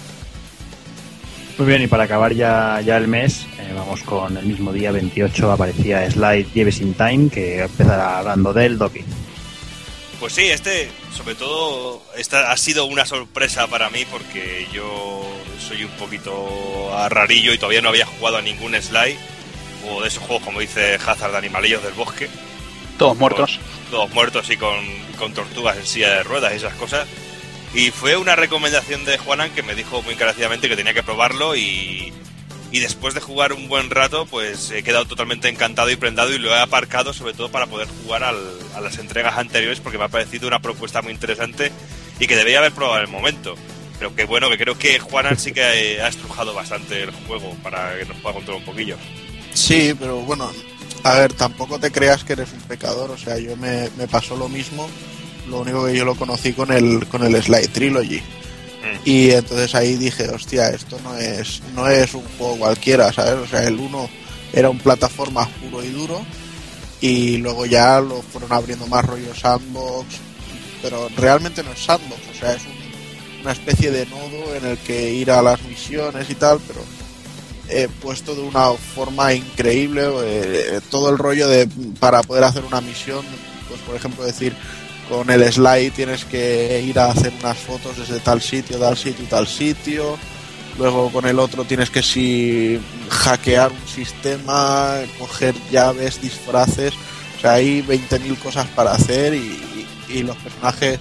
Muy 1.57 1.67
bien, 1.67 1.81
y 1.81 1.87
para 1.87 2.03
acabar 2.05 2.33
ya, 2.33 2.81
ya 2.81 2.97
el 2.97 3.07
mes, 3.07 3.45
eh, 3.59 3.73
vamos 3.75 4.01
con 4.03 4.35
el 4.37 4.45
mismo 4.45 4.71
día 4.71 4.91
28 4.91 5.51
aparecía 5.51 6.09
Slide 6.09 6.47
Jeeves 6.53 6.79
in 6.79 6.93
Time, 6.93 7.29
que 7.29 7.63
empezará 7.63 8.19
hablando 8.19 8.53
del 8.53 8.77
Doki. 8.77 9.01
Pues 10.19 10.33
sí, 10.33 10.49
este, 10.49 10.91
sobre 11.15 11.35
todo, 11.35 12.03
esta 12.17 12.51
ha 12.51 12.57
sido 12.57 12.85
una 12.85 13.05
sorpresa 13.05 13.67
para 13.67 13.89
mí 13.89 14.03
porque 14.11 14.67
yo 14.73 15.25
soy 15.65 15.85
un 15.85 15.91
poquito 15.91 16.91
rarillo 17.09 17.53
y 17.53 17.57
todavía 17.57 17.81
no 17.81 17.89
había 17.89 18.05
jugado 18.05 18.37
a 18.37 18.41
ningún 18.41 18.75
Slide 18.79 19.17
o 19.89 20.01
de 20.01 20.09
esos 20.09 20.21
juegos, 20.21 20.43
como 20.43 20.59
dice 20.59 20.95
Hazard, 20.95 21.31
de 21.31 21.37
animalillos 21.37 21.81
del 21.83 21.93
bosque. 21.93 22.29
Todos 22.97 23.17
muertos. 23.17 23.59
todos 23.89 24.09
muertos 24.11 24.49
y 24.49 24.57
con, 24.57 24.85
con 25.17 25.33
tortugas 25.33 25.77
en 25.77 25.85
silla 25.85 26.15
de 26.15 26.23
ruedas 26.23 26.51
y 26.51 26.57
esas 26.57 26.73
cosas. 26.73 27.07
Y 27.73 27.91
fue 27.91 28.17
una 28.17 28.35
recomendación 28.35 29.05
de 29.05 29.17
Juanan 29.17 29.51
que 29.51 29.63
me 29.63 29.73
dijo 29.73 30.01
muy 30.01 30.15
encarecidamente 30.15 30.67
que 30.67 30.75
tenía 30.75 30.93
que 30.93 31.03
probarlo 31.03 31.55
y, 31.55 32.11
y 32.71 32.79
después 32.79 33.13
de 33.13 33.21
jugar 33.21 33.53
un 33.53 33.67
buen 33.67 33.89
rato, 33.89 34.25
pues 34.25 34.71
he 34.71 34.83
quedado 34.83 35.05
totalmente 35.05 35.49
encantado 35.49 35.89
y 35.89 35.95
prendado 35.95 36.33
y 36.33 36.37
lo 36.37 36.49
he 36.49 36.59
aparcado 36.59 37.13
sobre 37.13 37.33
todo 37.33 37.49
para 37.49 37.67
poder 37.67 37.87
jugar 38.03 38.23
al, 38.23 38.37
a 38.75 38.81
las 38.81 38.97
entregas 38.99 39.37
anteriores 39.37 39.79
porque 39.79 39.97
me 39.97 40.03
ha 40.03 40.09
parecido 40.09 40.47
una 40.47 40.59
propuesta 40.59 41.01
muy 41.01 41.11
interesante 41.11 41.71
y 42.19 42.27
que 42.27 42.35
debería 42.35 42.59
haber 42.59 42.71
probado 42.71 42.97
en 42.97 43.05
el 43.05 43.11
momento. 43.11 43.55
Pero 43.97 44.15
que 44.15 44.25
bueno, 44.25 44.49
que 44.49 44.57
creo 44.57 44.77
que 44.77 44.99
Juanan 44.99 45.37
sí 45.37 45.51
que 45.51 45.61
ha 46.01 46.07
estrujado 46.07 46.53
bastante 46.53 47.03
el 47.03 47.11
juego 47.11 47.53
para 47.61 47.97
que 47.97 48.05
nos 48.05 48.17
pueda 48.17 48.35
contar 48.35 48.55
un 48.55 48.63
poquillo. 48.63 48.95
Sí, 49.53 49.93
pero 49.99 50.21
bueno, 50.21 50.49
a 51.03 51.15
ver, 51.15 51.33
tampoco 51.33 51.79
te 51.79 51.91
creas 51.91 52.23
que 52.23 52.33
eres 52.33 52.53
un 52.53 52.61
pecador, 52.61 53.11
o 53.11 53.17
sea, 53.17 53.37
yo 53.39 53.57
me, 53.57 53.89
me 53.97 54.07
pasó 54.07 54.37
lo 54.37 54.47
mismo, 54.47 54.89
lo 55.49 55.59
único 55.61 55.85
que 55.85 55.97
yo 55.97 56.05
lo 56.05 56.15
conocí 56.15 56.53
con 56.53 56.71
el, 56.71 57.07
con 57.07 57.23
el 57.23 57.41
Slide 57.41 57.67
Trilogy. 57.69 58.21
Y 59.05 59.31
entonces 59.31 59.75
ahí 59.75 59.95
dije, 59.95 60.29
hostia, 60.29 60.69
esto 60.69 60.99
no 61.03 61.15
es, 61.17 61.61
no 61.75 61.87
es 61.87 62.13
un 62.13 62.23
juego 62.37 62.57
cualquiera, 62.57 63.11
¿sabes? 63.13 63.35
O 63.35 63.47
sea, 63.47 63.67
el 63.67 63.79
1 63.79 64.09
era 64.53 64.69
un 64.69 64.79
plataforma 64.79 65.47
puro 65.47 65.83
y 65.83 65.89
duro 65.89 66.21
y 67.01 67.37
luego 67.37 67.65
ya 67.65 68.01
lo 68.01 68.21
fueron 68.21 68.51
abriendo 68.51 68.85
más 68.87 69.05
rollo 69.05 69.33
sandbox, 69.33 70.07
pero 70.81 71.09
realmente 71.15 71.63
no 71.63 71.71
es 71.71 71.79
sandbox, 71.79 72.21
o 72.31 72.39
sea, 72.39 72.53
es 72.53 72.63
una 73.41 73.51
especie 73.53 73.91
de 73.91 74.05
nodo 74.07 74.55
en 74.55 74.65
el 74.65 74.77
que 74.79 75.13
ir 75.13 75.31
a 75.31 75.41
las 75.41 75.61
misiones 75.63 76.29
y 76.29 76.35
tal, 76.35 76.59
pero 76.67 76.81
eh, 77.69 77.87
puesto 78.01 78.35
de 78.35 78.41
una 78.41 78.71
forma 78.73 79.33
increíble 79.33 80.03
eh, 80.23 80.81
todo 80.89 81.09
el 81.09 81.17
rollo 81.17 81.47
de 81.47 81.67
para 81.99 82.23
poder 82.23 82.43
hacer 82.43 82.65
una 82.65 82.81
misión 82.81 83.23
pues 83.67 83.79
por 83.81 83.95
ejemplo 83.95 84.25
decir 84.25 84.55
con 85.09 85.29
el 85.31 85.43
slide 85.51 85.91
tienes 85.91 86.23
que 86.23 86.81
ir 86.81 86.99
a 86.99 87.11
hacer 87.11 87.33
unas 87.39 87.57
fotos 87.57 87.97
desde 87.97 88.19
tal 88.19 88.41
sitio 88.41 88.77
tal 88.77 88.95
sitio 88.95 89.25
tal 89.29 89.47
sitio. 89.47 90.17
Luego 90.77 91.11
con 91.11 91.25
el 91.25 91.39
otro 91.39 91.65
tienes 91.65 91.89
que 91.89 92.01
si 92.01 92.79
hackear 93.09 93.71
un 93.71 93.87
sistema 93.87 94.95
coger 95.17 95.55
llaves 95.71 96.21
disfraces. 96.21 96.93
O 97.37 97.41
sea 97.41 97.53
hay 97.53 97.81
20.000 97.81 98.37
cosas 98.37 98.67
para 98.67 98.91
hacer 98.91 99.33
y, 99.33 99.87
y 100.09 100.23
los 100.23 100.37
personajes 100.37 100.99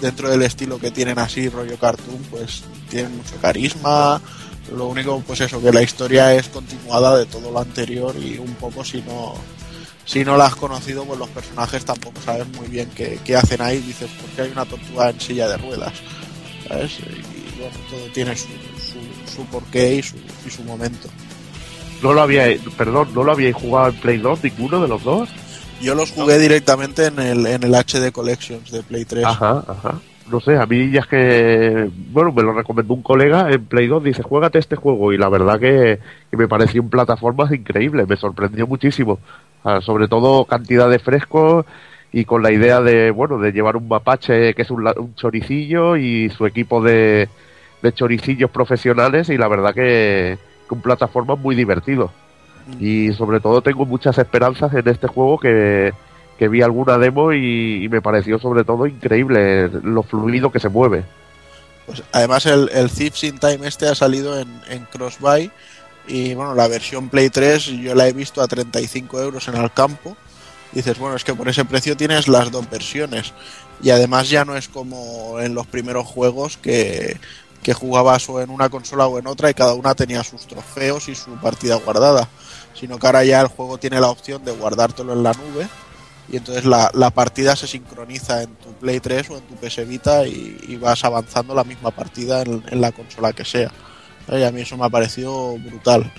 dentro 0.00 0.28
del 0.28 0.42
estilo 0.42 0.78
que 0.78 0.90
tienen 0.90 1.18
así 1.18 1.48
rollo 1.48 1.78
cartoon 1.78 2.22
pues 2.30 2.64
tienen 2.90 3.16
mucho 3.16 3.36
carisma. 3.40 4.20
Lo 4.74 4.86
único, 4.86 5.20
pues 5.26 5.40
eso, 5.40 5.62
que 5.62 5.72
la 5.72 5.82
historia 5.82 6.34
es 6.34 6.48
continuada 6.48 7.16
de 7.16 7.24
todo 7.24 7.50
lo 7.50 7.58
anterior 7.58 8.14
y 8.16 8.36
un 8.36 8.54
poco 8.54 8.84
si 8.84 9.00
no 9.02 9.34
si 10.08 10.24
no 10.24 10.38
la 10.38 10.46
has 10.46 10.56
conocido, 10.56 11.04
pues 11.04 11.18
los 11.18 11.28
personajes 11.28 11.84
tampoco 11.84 12.18
sabes 12.22 12.48
muy 12.56 12.66
bien 12.66 12.88
qué, 12.94 13.20
qué 13.22 13.36
hacen 13.36 13.60
ahí. 13.60 13.76
Dices, 13.76 14.08
porque 14.18 14.40
hay 14.40 14.50
una 14.50 14.64
tortuga 14.64 15.10
en 15.10 15.20
silla 15.20 15.46
de 15.48 15.58
ruedas? 15.58 15.92
¿Sabes? 16.66 16.98
Y 17.00 17.60
bueno, 17.60 17.76
todo 17.90 18.00
tiene 18.14 18.34
su, 18.34 18.48
su, 19.26 19.44
porqué 19.50 19.96
y 19.96 20.02
su, 20.02 20.16
y 20.46 20.50
su 20.50 20.64
momento. 20.64 21.10
No 22.02 22.14
lo 22.14 22.22
había, 22.22 22.46
perdón, 22.78 23.10
¿no 23.14 23.22
lo 23.22 23.32
habíais 23.32 23.54
jugado 23.54 23.88
en 23.88 23.96
Play 23.96 24.16
2 24.16 24.44
ninguno 24.44 24.80
de 24.80 24.88
los 24.88 25.04
dos? 25.04 25.28
Yo 25.82 25.94
los 25.94 26.10
jugué 26.10 26.38
directamente 26.38 27.04
en 27.04 27.18
el, 27.18 27.46
en 27.46 27.62
el 27.62 27.74
HD 27.74 28.10
Collections 28.10 28.70
de 28.70 28.82
Play 28.82 29.04
3. 29.04 29.26
Ajá, 29.26 29.62
ajá 29.68 30.00
no 30.30 30.40
sé, 30.40 30.56
a 30.56 30.66
mí 30.66 30.90
ya 30.90 31.00
es 31.00 31.06
que, 31.06 31.90
bueno, 32.10 32.32
me 32.32 32.42
lo 32.42 32.52
recomendó 32.52 32.94
un 32.94 33.02
colega 33.02 33.50
en 33.50 33.64
Play 33.64 33.86
2, 33.86 34.04
dice, 34.04 34.22
juégate 34.22 34.58
este 34.58 34.76
juego, 34.76 35.12
y 35.12 35.18
la 35.18 35.28
verdad 35.28 35.58
que, 35.58 35.98
me 36.32 36.48
pareció 36.48 36.82
un 36.82 36.90
plataformas 36.90 37.52
increíble, 37.52 38.06
me 38.06 38.16
sorprendió 38.16 38.66
muchísimo, 38.66 39.18
sobre 39.82 40.08
todo 40.08 40.44
cantidad 40.44 40.88
de 40.88 40.98
frescos 40.98 41.66
y 42.12 42.24
con 42.24 42.42
la 42.42 42.52
idea 42.52 42.80
de, 42.80 43.10
bueno, 43.10 43.38
de 43.38 43.52
llevar 43.52 43.76
un 43.76 43.88
mapache 43.88 44.54
que 44.54 44.62
es 44.62 44.70
un, 44.70 45.14
choricillo 45.14 45.96
y 45.96 46.30
su 46.30 46.46
equipo 46.46 46.82
de, 46.82 47.28
de, 47.82 47.92
choricillos 47.92 48.50
profesionales, 48.50 49.28
y 49.28 49.36
la 49.36 49.48
verdad 49.48 49.74
que, 49.74 50.38
que 50.68 50.74
un 50.74 50.80
plataforma 50.80 51.34
muy 51.34 51.54
divertido. 51.54 52.10
Mm. 52.66 52.84
Y 52.84 53.12
sobre 53.12 53.40
todo 53.40 53.60
tengo 53.60 53.84
muchas 53.84 54.16
esperanzas 54.16 54.72
en 54.72 54.88
este 54.88 55.06
juego 55.06 55.38
que 55.38 55.92
que 56.38 56.48
vi 56.48 56.62
alguna 56.62 56.96
demo 56.98 57.32
y, 57.32 57.88
me 57.90 58.00
pareció 58.00 58.38
sobre 58.38 58.64
todo 58.64 58.86
increíble 58.86 59.68
lo 59.82 60.02
fluido 60.04 60.52
que 60.52 60.60
se 60.60 60.68
mueve. 60.68 61.02
Pues 61.84 62.02
además 62.12 62.46
el, 62.46 62.70
el 62.72 62.90
Thieves 62.90 63.24
in 63.24 63.38
Time 63.38 63.66
este 63.66 63.88
ha 63.88 63.94
salido 63.94 64.38
en, 64.38 64.48
en 64.68 64.84
Crossbuy 64.84 65.50
y 66.08 66.34
bueno, 66.34 66.54
la 66.54 66.68
versión 66.68 67.08
Play 67.08 67.30
3 67.30 67.66
yo 67.66 67.94
la 67.94 68.08
he 68.08 68.12
visto 68.12 68.42
a 68.42 68.48
35 68.48 69.20
euros 69.20 69.48
en 69.48 69.56
el 69.56 69.72
campo. 69.72 70.16
Dices, 70.72 70.98
bueno, 70.98 71.16
es 71.16 71.24
que 71.24 71.34
por 71.34 71.48
ese 71.48 71.64
precio 71.64 71.96
tienes 71.96 72.28
las 72.28 72.50
dos 72.50 72.68
versiones. 72.68 73.32
Y 73.82 73.90
además 73.90 74.28
ya 74.28 74.44
no 74.44 74.56
es 74.56 74.68
como 74.68 75.40
en 75.40 75.54
los 75.54 75.66
primeros 75.66 76.06
juegos 76.06 76.56
que, 76.56 77.18
que 77.62 77.74
jugabas 77.74 78.28
o 78.28 78.40
en 78.40 78.50
una 78.50 78.68
consola 78.68 79.06
o 79.06 79.18
en 79.18 79.26
otra 79.26 79.50
y 79.50 79.54
cada 79.54 79.74
una 79.74 79.94
tenía 79.94 80.24
sus 80.24 80.46
trofeos 80.46 81.08
y 81.08 81.14
su 81.14 81.30
partida 81.40 81.76
guardada. 81.76 82.28
Sino 82.74 82.98
que 82.98 83.06
ahora 83.06 83.24
ya 83.24 83.40
el 83.40 83.48
juego 83.48 83.78
tiene 83.78 84.00
la 84.00 84.08
opción 84.08 84.44
de 84.44 84.52
guardártelo 84.52 85.12
en 85.12 85.22
la 85.22 85.32
nube 85.32 85.68
y 86.30 86.36
entonces 86.36 86.64
la, 86.64 86.90
la, 86.92 87.10
partida 87.10 87.56
se 87.56 87.66
sincroniza 87.66 88.42
en 88.42 88.54
tu 88.56 88.72
Play 88.74 89.00
3 89.00 89.30
o 89.30 89.38
en 89.38 89.42
tu 89.44 89.54
PS 89.54 89.88
Vita 89.88 90.26
y, 90.26 90.76
vas 90.76 91.02
avanzando 91.04 91.54
la 91.54 91.64
misma 91.64 91.90
partida 91.90 92.42
en, 92.42 92.80
la 92.80 92.92
consola 92.92 93.32
que 93.32 93.44
sea. 93.44 93.70
Y 94.30 94.42
a 94.42 94.50
mí 94.50 94.62
eso 94.62 94.76
me 94.76 94.86
ha 94.86 94.90
parecido 94.90 95.56
brutal. 95.58 96.12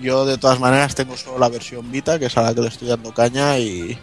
Yo 0.00 0.24
de 0.24 0.38
todas 0.38 0.58
maneras 0.58 0.94
tengo 0.94 1.16
solo 1.16 1.38
la 1.38 1.48
versión 1.48 1.90
Vita, 1.90 2.18
que 2.18 2.26
es 2.26 2.36
a 2.36 2.42
la 2.42 2.54
que 2.54 2.62
le 2.62 2.68
estoy 2.68 2.88
dando 2.88 3.12
caña 3.12 3.58
y, 3.58 3.98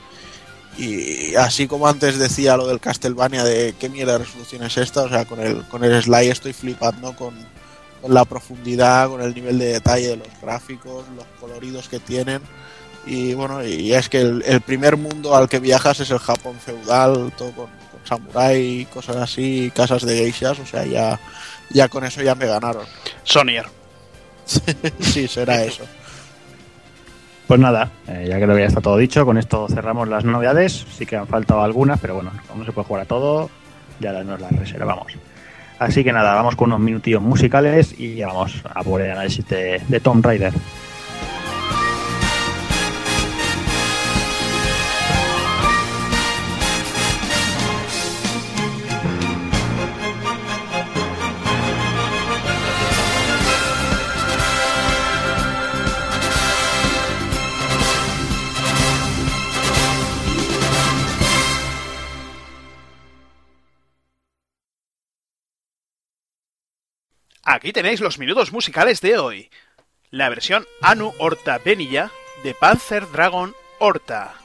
y 0.78 1.36
así 1.36 1.68
como 1.68 1.88
antes 1.88 2.20
decía 2.20 2.58
lo 2.58 2.68
del 2.68 2.80
Castlevania 2.80 3.44
de 3.44 3.74
qué 3.80 3.90
mierda 3.90 4.14
de 4.14 4.20
resolución 4.20 4.64
es 4.64 4.78
esta, 4.78 5.04
o 5.04 5.10
sea, 5.10 5.26
con 5.26 5.40
el, 5.40 5.66
con 5.68 5.84
el 5.84 6.02
slide 6.02 6.32
estoy 6.32 6.54
flipando 6.54 7.16
con, 7.16 7.34
con 8.02 8.14
la 8.14 8.24
profundidad, 8.26 9.10
con 9.10 9.22
el 9.22 9.34
nivel 9.34 9.58
de 9.58 9.74
detalle 9.74 10.10
de 10.10 10.18
los 10.18 10.28
gráficos, 10.42 11.06
los 11.16 11.26
coloridos 11.40 11.90
que 11.90 12.00
tienen 12.00 12.42
y 13.06 13.34
bueno, 13.34 13.66
y 13.66 13.94
es 13.94 14.10
que 14.10 14.22
el, 14.22 14.62
primer 14.62 14.98
mundo 14.98 15.36
al 15.36 15.50
que 15.50 15.60
viajas 15.60 16.00
es 16.00 16.12
el 16.12 16.20
Japón 16.20 16.56
feudal, 16.60 17.34
todo 17.38 17.52
con, 17.54 17.70
con 18.10 18.19
samurai, 18.19 18.88
cosas 18.94 19.18
así, 19.18 19.72
casas 19.76 20.06
de 20.06 20.18
geishas, 20.18 20.60
o 20.60 20.65
sea, 20.65 20.86
ya, 20.86 21.19
ya 21.69 21.88
con 21.88 22.03
eso 22.03 22.22
ya 22.22 22.36
me 22.36 22.48
ganaron. 22.48 22.86
Sonier. 23.23 23.65
sí, 24.99 25.27
será 25.27 25.64
eso. 25.64 25.84
Pues 27.48 27.60
nada, 27.60 27.90
eh, 28.07 28.27
ya 28.30 28.38
que 28.38 28.45
lo 28.45 28.57
ya 28.57 28.65
está 28.65 28.81
todo 28.81 28.98
dicho, 28.98 29.26
con 29.26 29.38
esto 29.38 29.68
cerramos 29.68 30.07
las 30.07 30.23
novedades. 30.23 30.86
Sí 30.95 31.06
que 31.06 31.15
han 31.15 31.27
faltado 31.27 31.61
algunas, 31.61 31.99
pero 31.99 32.15
bueno, 32.15 32.31
como 32.48 32.64
se 32.64 32.72
puede 32.72 32.88
jugar 32.88 33.03
a 33.03 33.07
todo, 33.07 33.49
ya 33.99 34.11
nos 34.23 34.40
las 34.40 34.52
reservamos. 34.52 35.14
Así 35.80 36.03
que 36.03 36.11
nada, 36.11 36.36
vamos 36.36 36.56
con 36.56 36.69
unos 36.69 36.81
minutillos 36.81 37.22
musicales 37.22 37.95
y 37.98 38.15
ya 38.15 38.27
vamos 38.27 38.61
a 38.65 38.84
por 38.84 39.02
el 39.02 39.11
análisis 39.11 39.48
de, 39.48 39.81
de 39.88 39.99
Tomb 39.99 40.23
Raider. 40.23 40.53
Aquí 67.52 67.74
tenéis 67.74 68.00
los 68.00 68.20
minutos 68.20 68.54
musicales 68.54 69.02
de 69.02 69.18
hoy. 69.18 69.50
La 70.12 70.30
versión 70.30 70.68
Anu 70.84 71.16
Horta 71.18 71.58
Benilla 71.58 72.12
de 72.44 72.54
Panzer 72.54 73.10
Dragon 73.10 73.56
Horta. 73.80 74.39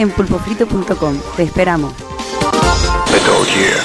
En 0.00 0.10
pulpofrito.com. 0.10 1.20
Te 1.36 1.42
esperamos. 1.42 1.92
Metal 3.12 3.44
Gear. 3.46 3.80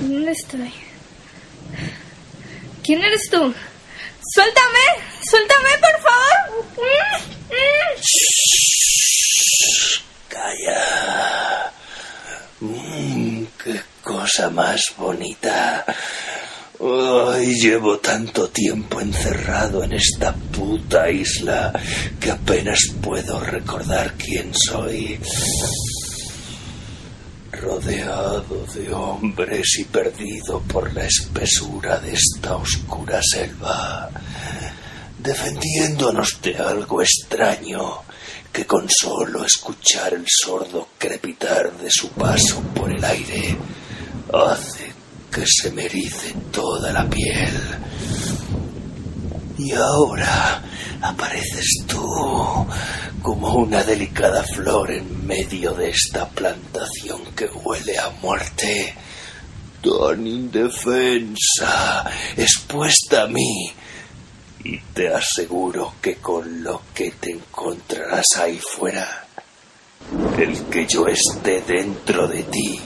¿Dónde 0.00 0.32
estoy? 0.32 0.72
¿Quién 2.82 3.02
eres 3.02 3.30
tú? 3.30 3.54
¡Suéltame! 4.34 4.84
¡Suéltame, 5.22 5.70
por 5.80 5.96
favor! 6.02 6.64
Calla. 10.28 11.72
Mm, 12.60 13.44
qué 13.62 13.80
cosa 14.02 14.48
más 14.50 14.94
bonita. 14.96 15.84
Ay, 16.80 17.54
llevo 17.54 17.98
tanto 17.98 18.48
tiempo 18.48 19.00
encerrado 19.00 19.84
en 19.84 19.92
esta 19.92 20.34
puta 20.34 21.10
isla 21.10 21.72
que 22.18 22.30
apenas 22.30 22.80
puedo 23.02 23.40
recordar 23.40 24.14
quién 24.14 24.54
soy. 24.54 25.20
Rodeado 27.52 28.66
de 28.74 28.92
hombres 28.92 29.78
y 29.78 29.84
por 30.68 30.92
la 30.94 31.04
espesura 31.04 31.98
de 31.98 32.12
esta 32.12 32.56
oscura 32.56 33.20
selva, 33.22 34.08
defendiéndonos 35.18 36.40
de 36.40 36.56
algo 36.56 37.02
extraño 37.02 38.02
que 38.52 38.64
con 38.64 38.88
solo 38.88 39.44
escuchar 39.44 40.14
el 40.14 40.24
sordo 40.28 40.88
crepitar 40.98 41.76
de 41.78 41.90
su 41.90 42.10
paso 42.10 42.60
por 42.74 42.92
el 42.92 43.04
aire 43.04 43.56
hace 44.32 44.92
que 45.32 45.44
se 45.46 45.72
me 45.72 45.88
toda 46.52 46.92
la 46.92 47.08
piel. 47.10 47.60
Y 49.58 49.72
ahora 49.72 50.62
apareces 51.02 51.84
tú 51.88 52.66
como 53.20 53.54
una 53.54 53.82
delicada 53.82 54.44
flor 54.44 54.92
en 54.92 55.26
medio 55.26 55.72
de 55.74 55.90
esta 55.90 56.28
plantación 56.28 57.24
que 57.34 57.46
huele 57.46 57.98
a 57.98 58.10
muerte, 58.22 58.94
tan 59.84 60.26
indefensa, 60.26 62.10
expuesta 62.36 63.22
a 63.22 63.26
mí. 63.26 63.72
Y 64.64 64.78
te 64.94 65.12
aseguro 65.12 65.94
que 66.00 66.16
con 66.16 66.64
lo 66.64 66.82
que 66.94 67.10
te 67.10 67.32
encontrarás 67.32 68.24
ahí 68.38 68.58
fuera, 68.58 69.26
el 70.38 70.64
que 70.64 70.86
yo 70.86 71.06
esté 71.06 71.60
dentro 71.60 72.26
de 72.26 72.42
ti 72.44 72.80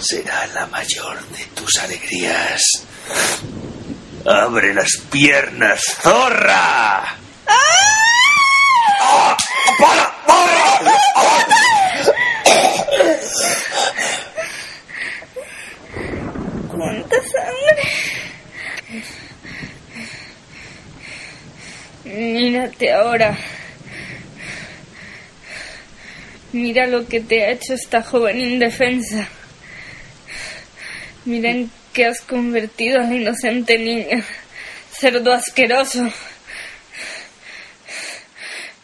será 0.00 0.46
la 0.48 0.66
mayor 0.66 1.20
de 1.28 1.44
tus 1.54 1.78
alegrías. 1.78 2.62
¡Abre 4.26 4.74
las 4.74 4.96
piernas, 5.10 5.80
zorra! 6.02 7.16
¡Cuánta 9.78 10.09
Mírate 22.12 22.92
ahora. 22.92 23.38
Mira 26.52 26.86
lo 26.88 27.06
que 27.06 27.20
te 27.20 27.44
ha 27.44 27.50
hecho 27.50 27.74
esta 27.74 28.02
joven 28.02 28.40
indefensa. 28.40 29.28
Mira 31.24 31.50
en 31.50 31.70
qué 31.92 32.06
has 32.06 32.20
convertido 32.20 33.00
a 33.00 33.04
la 33.04 33.14
inocente 33.14 33.78
niña. 33.78 34.24
Cerdo 34.90 35.32
asqueroso. 35.32 36.10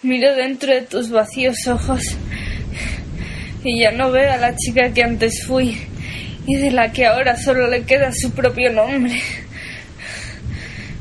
Miro 0.02 0.36
dentro 0.36 0.72
de 0.72 0.82
tus 0.82 1.10
vacíos 1.10 1.66
ojos 1.66 2.02
y 3.64 3.80
ya 3.80 3.90
no 3.90 4.12
veo 4.12 4.32
a 4.32 4.36
la 4.36 4.54
chica 4.54 4.92
que 4.92 5.02
antes 5.02 5.44
fui 5.44 5.76
y 6.46 6.56
de 6.56 6.70
la 6.70 6.92
que 6.92 7.06
ahora 7.06 7.36
solo 7.36 7.68
le 7.68 7.82
queda 7.82 8.12
su 8.12 8.30
propio 8.30 8.70
nombre, 8.70 9.20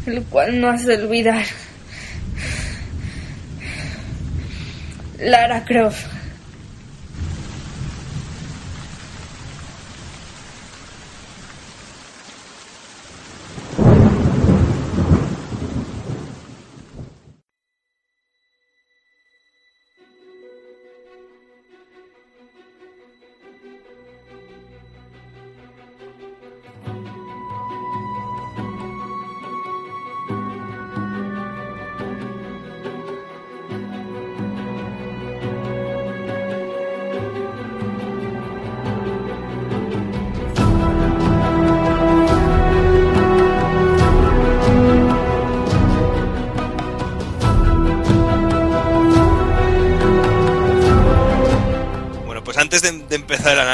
el 0.07 0.23
cual 0.23 0.60
no 0.60 0.72
has 0.72 0.88
de 0.88 0.95
olvidar. 0.95 1.45
Lara 5.20 5.62
Croft. 5.62 6.15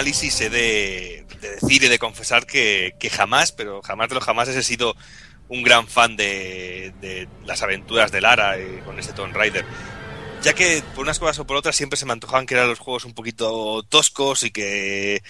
Análisis 0.01 0.41
he 0.41 0.49
de, 0.49 1.25
de 1.39 1.49
decir 1.51 1.83
y 1.83 1.87
de 1.87 1.99
confesar 1.99 2.47
que, 2.47 2.93
jamás, 3.11 3.51
pero 3.51 3.81
jamás 3.83 4.09
de 4.09 4.15
los 4.15 4.23
jamás 4.23 4.49
he 4.49 4.63
sido 4.63 4.95
un 5.47 5.61
gran 5.61 5.87
fan 5.87 6.15
de, 6.15 6.91
de 7.01 7.27
las 7.45 7.61
aventuras 7.61 8.11
de 8.11 8.21
Lara 8.21 8.57
eh, 8.57 8.81
con 8.83 8.97
este 8.97 9.13
Tomb 9.13 9.35
Raider. 9.35 9.63
Ya 10.41 10.53
que 10.53 10.81
por 10.95 11.03
unas 11.03 11.19
cosas 11.19 11.37
o 11.37 11.45
por 11.45 11.55
otras 11.55 11.75
siempre 11.75 11.97
se 11.97 12.07
me 12.07 12.13
antojaban 12.13 12.47
que 12.47 12.55
eran 12.55 12.67
los 12.67 12.79
juegos 12.79 13.05
un 13.05 13.13
poquito 13.13 13.83
toscos 13.83 14.43
y 14.43 14.49
que 14.49 15.21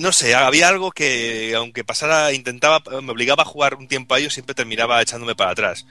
no 0.00 0.10
sé, 0.10 0.34
había 0.34 0.68
algo 0.68 0.90
que 0.90 1.54
aunque 1.54 1.84
pasara, 1.84 2.32
intentaba, 2.32 2.82
me 3.00 3.12
obligaba 3.12 3.44
a 3.44 3.46
jugar 3.46 3.76
un 3.76 3.86
tiempo 3.86 4.14
a 4.14 4.18
ellos, 4.18 4.34
siempre 4.34 4.54
terminaba 4.54 5.00
echándome 5.00 5.36
para 5.36 5.52
atrás. 5.52 5.86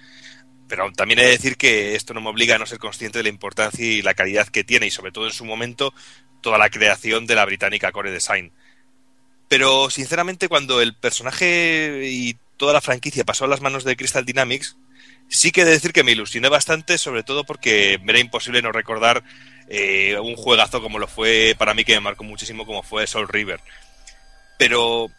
Pero 0.67 0.91
también 0.93 1.19
he 1.19 1.25
de 1.25 1.31
decir 1.31 1.57
que 1.57 1.95
esto 1.95 2.13
no 2.13 2.21
me 2.21 2.29
obliga 2.29 2.55
a 2.55 2.57
no 2.57 2.65
ser 2.65 2.79
consciente 2.79 3.19
de 3.19 3.23
la 3.23 3.29
importancia 3.29 3.85
y 3.85 4.01
la 4.01 4.13
calidad 4.13 4.47
que 4.47 4.63
tiene, 4.63 4.87
y 4.87 4.91
sobre 4.91 5.11
todo 5.11 5.27
en 5.27 5.33
su 5.33 5.45
momento, 5.45 5.93
toda 6.41 6.57
la 6.57 6.69
creación 6.69 7.27
de 7.27 7.35
la 7.35 7.45
británica 7.45 7.91
Core 7.91 8.11
Design. 8.11 8.51
Pero 9.47 9.89
sinceramente, 9.89 10.47
cuando 10.47 10.81
el 10.81 10.95
personaje 10.95 12.01
y 12.05 12.37
toda 12.57 12.73
la 12.73 12.81
franquicia 12.81 13.25
pasó 13.25 13.45
a 13.45 13.47
las 13.47 13.61
manos 13.61 13.83
de 13.83 13.95
Crystal 13.95 14.25
Dynamics, 14.25 14.77
sí 15.27 15.51
que 15.51 15.61
he 15.61 15.65
de 15.65 15.71
decir 15.71 15.93
que 15.93 16.03
me 16.03 16.11
ilusioné 16.11 16.49
bastante, 16.49 16.97
sobre 16.97 17.23
todo 17.23 17.43
porque 17.43 17.99
me 18.03 18.13
era 18.13 18.19
imposible 18.19 18.61
no 18.61 18.71
recordar 18.71 19.23
eh, 19.67 20.17
un 20.19 20.35
juegazo 20.35 20.81
como 20.81 20.99
lo 20.99 21.07
fue 21.07 21.55
para 21.57 21.73
mí, 21.73 21.83
que 21.83 21.93
me 21.93 22.01
marcó 22.01 22.23
muchísimo, 22.23 22.65
como 22.65 22.83
fue 22.83 23.07
Soul 23.07 23.27
River. 23.27 23.59
Pero 24.57 25.09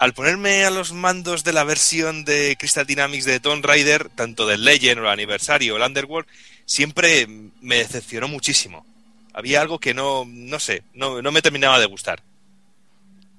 al 0.00 0.14
ponerme 0.14 0.64
a 0.64 0.70
los 0.70 0.94
mandos 0.94 1.44
de 1.44 1.52
la 1.52 1.62
versión 1.62 2.24
de 2.24 2.56
Crystal 2.58 2.86
Dynamics 2.86 3.26
de 3.26 3.38
Tomb 3.38 3.62
Raider, 3.62 4.08
tanto 4.08 4.46
del 4.46 4.64
Legend 4.64 4.98
o 4.98 5.02
el 5.02 5.10
Aniversario 5.10 5.74
o 5.74 5.76
el 5.76 5.82
Underworld, 5.82 6.26
siempre 6.64 7.26
me 7.60 7.76
decepcionó 7.76 8.26
muchísimo. 8.26 8.86
Había 9.34 9.60
algo 9.60 9.78
que 9.78 9.92
no, 9.92 10.24
no 10.26 10.58
sé, 10.58 10.84
no, 10.94 11.20
no 11.20 11.30
me 11.30 11.42
terminaba 11.42 11.78
de 11.78 11.84
gustar. 11.84 12.22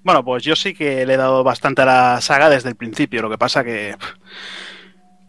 Bueno, 0.04 0.24
pues 0.24 0.44
yo 0.44 0.56
sí 0.56 0.76
que 0.76 1.04
le 1.04 1.16
he 1.16 1.18
dado 1.18 1.44
bastante 1.44 1.82
a 1.82 1.86
la 1.86 2.22
saga 2.22 2.48
desde 2.48 2.70
el 2.70 2.76
principio. 2.76 3.24
Lo 3.24 3.30
que 3.30 3.40
pasa 3.40 3.64
que 3.64 3.96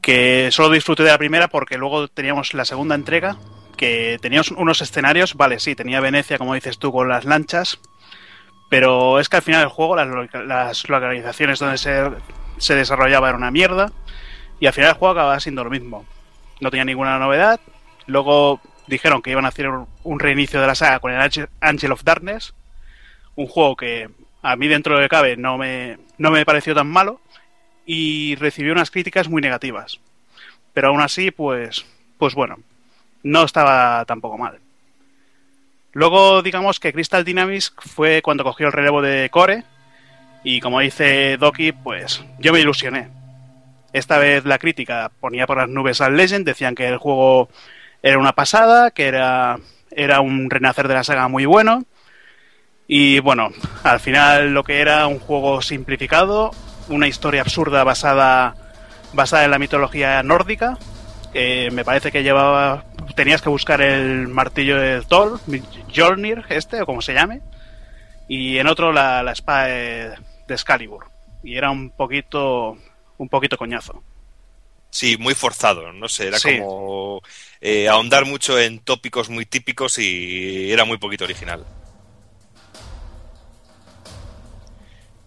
que 0.03 0.51
solo 0.51 0.69
disfruté 0.69 1.05
de 1.05 1.13
la 1.13 1.19
primera 1.19 1.49
porque 1.49 1.79
luego 1.79 2.09
teníamos 2.09 2.53
la 2.53 2.67
segunda 2.67 2.95
entrega 2.95 3.39
que 3.77 4.19
teníamos 4.21 4.51
unos 4.51 4.83
escenarios, 4.83 5.35
vale, 5.35 5.59
sí, 5.59 5.75
tenía 5.75 6.01
Venecia, 6.01 6.39
como 6.39 6.55
dices 6.55 6.79
tú, 6.79 6.93
con 6.93 7.09
las 7.09 7.25
lanchas, 7.25 7.81
pero 8.73 9.21
es 9.21 9.29
que 9.29 9.37
al 9.37 9.43
final 9.43 9.61
del 9.61 9.69
juego 9.69 9.95
las, 9.97 10.07
loca- 10.09 10.43
las 10.45 10.89
localizaciones 10.89 11.59
donde 11.59 11.77
se, 11.77 12.11
se 12.57 12.75
desarrollaba 12.75 13.29
era 13.29 13.37
una 13.37 13.51
mierda 13.51 13.93
y 14.61 14.67
al 14.67 14.73
final 14.73 14.89
el 14.93 14.97
juego 14.97 15.13
acababa 15.13 15.39
siendo 15.41 15.63
lo 15.63 15.69
mismo. 15.69 16.07
No 16.59 16.71
tenía 16.71 16.87
ninguna 16.87 17.19
novedad. 17.19 17.61
Luego 18.07 18.63
dijeron 18.87 19.21
que 19.21 19.31
iban 19.31 19.45
a 19.45 19.49
hacer 19.49 19.69
un, 19.69 20.19
reinicio 20.21 20.59
de 20.59 20.67
la 20.67 20.75
saga 20.75 21.01
con 21.01 21.13
el 21.13 21.21
Angel- 21.61 21.93
of 21.93 22.03
Darkness, 22.03 22.55
un 23.35 23.47
juego 23.47 23.77
que 23.77 24.09
a 24.41 24.57
mí 24.57 24.69
dentro 24.69 24.99
de 24.99 25.07
cabe 25.11 25.37
no 25.37 25.59
me, 25.59 25.99
no 26.17 26.31
me 26.31 26.47
pareció 26.47 26.75
tan 26.75 26.87
malo 26.87 27.21
y 27.85 28.37
recibió 28.37 28.73
unas 28.73 28.91
críticas 28.91 29.29
muy 29.29 29.43
negativas. 29.43 30.01
Pero 30.73 30.89
aún 30.89 31.03
así, 31.03 31.31
pues, 31.31 31.85
pues 32.17 32.35
bueno, 32.35 32.57
no 33.23 33.43
estaba 33.43 34.03
tampoco 34.07 34.39
mal. 34.39 34.61
Luego, 35.93 36.43
digamos 36.43 36.81
que 36.81 36.93
Crystal 36.93 37.25
Dynamics 37.25 37.75
fue 37.79 38.23
cuando 38.23 38.45
cogió 38.45 38.67
el 38.67 38.73
relevo 38.73 39.03
de 39.03 39.29
Core. 39.31 39.65
Y 40.45 40.61
como 40.61 40.81
dice 40.81 41.37
Doki, 41.37 41.73
pues 41.73 42.25
yo 42.39 42.53
me 42.53 42.61
ilusioné. 42.61 43.09
Esta 43.93 44.19
vez 44.19 44.45
la 44.45 44.59
crítica 44.59 45.13
ponía 45.21 45.47
por 45.47 45.59
las 45.59 45.69
nubes 45.69 46.01
al 46.01 46.17
Legend, 46.17 46.47
decían 46.47 46.75
que 46.75 46.89
el 46.89 46.97
juego 46.97 47.51
era 48.03 48.19
una 48.19 48.33
pasada, 48.33 48.91
que 48.91 49.07
era, 49.07 49.59
era 49.91 50.21
un 50.21 50.49
renacer 50.51 50.89
de 50.89 50.95
la 50.95 51.05
saga 51.05 51.29
muy 51.29 51.45
bueno. 51.45 51.85
Y 52.89 53.21
bueno, 53.21 53.51
al 53.85 54.01
final 54.01 54.55
lo 54.55 54.65
que 54.65 54.81
era 54.81 55.07
un 55.07 55.19
juego 55.19 55.63
simplificado, 55.63 56.51
una 56.89 57.07
historia 57.07 57.43
absurda 57.43 57.85
basada, 57.85 58.57
basada 59.13 59.45
en 59.45 59.51
la 59.51 59.59
mitología 59.59 60.23
nórdica, 60.23 60.79
que 61.33 61.71
me 61.71 61.85
parece 61.85 62.11
que 62.11 62.23
llevaba 62.23 62.85
tenías 63.15 63.43
que 63.43 63.49
buscar 63.49 63.81
el 63.81 64.29
martillo 64.29 64.79
de 64.79 65.03
Thor, 65.03 65.41
Jolnir 65.95 66.45
este 66.49 66.83
o 66.83 66.87
como 66.87 67.03
se 67.03 67.15
llame, 67.15 67.41
y 68.29 68.59
en 68.59 68.67
otro 68.67 68.93
la, 68.93 69.23
la 69.23 69.33
espada 69.33 69.65
de, 69.67 70.09
de 70.49 70.55
Excalibur. 70.55 71.07
Y 71.45 71.57
era 71.57 71.71
un 71.71 71.91
poquito 71.91 72.77
un 73.19 73.29
poquito 73.29 73.57
coñazo. 73.57 74.03
Sí, 74.91 75.17
muy 75.17 75.35
forzado, 75.35 75.93
no 75.93 76.09
sé, 76.09 76.29
era 76.29 76.39
Sí. 76.39 76.59
como 76.59 77.23
eh, 77.61 77.89
ahondar 77.89 78.27
mucho 78.27 78.59
en 78.61 78.79
tópicos 78.81 79.31
muy 79.31 79.47
típicos 79.47 79.99
y 79.99 80.71
era 80.71 80.85
muy 80.85 80.99
poquito 80.99 81.25
original. 81.25 81.65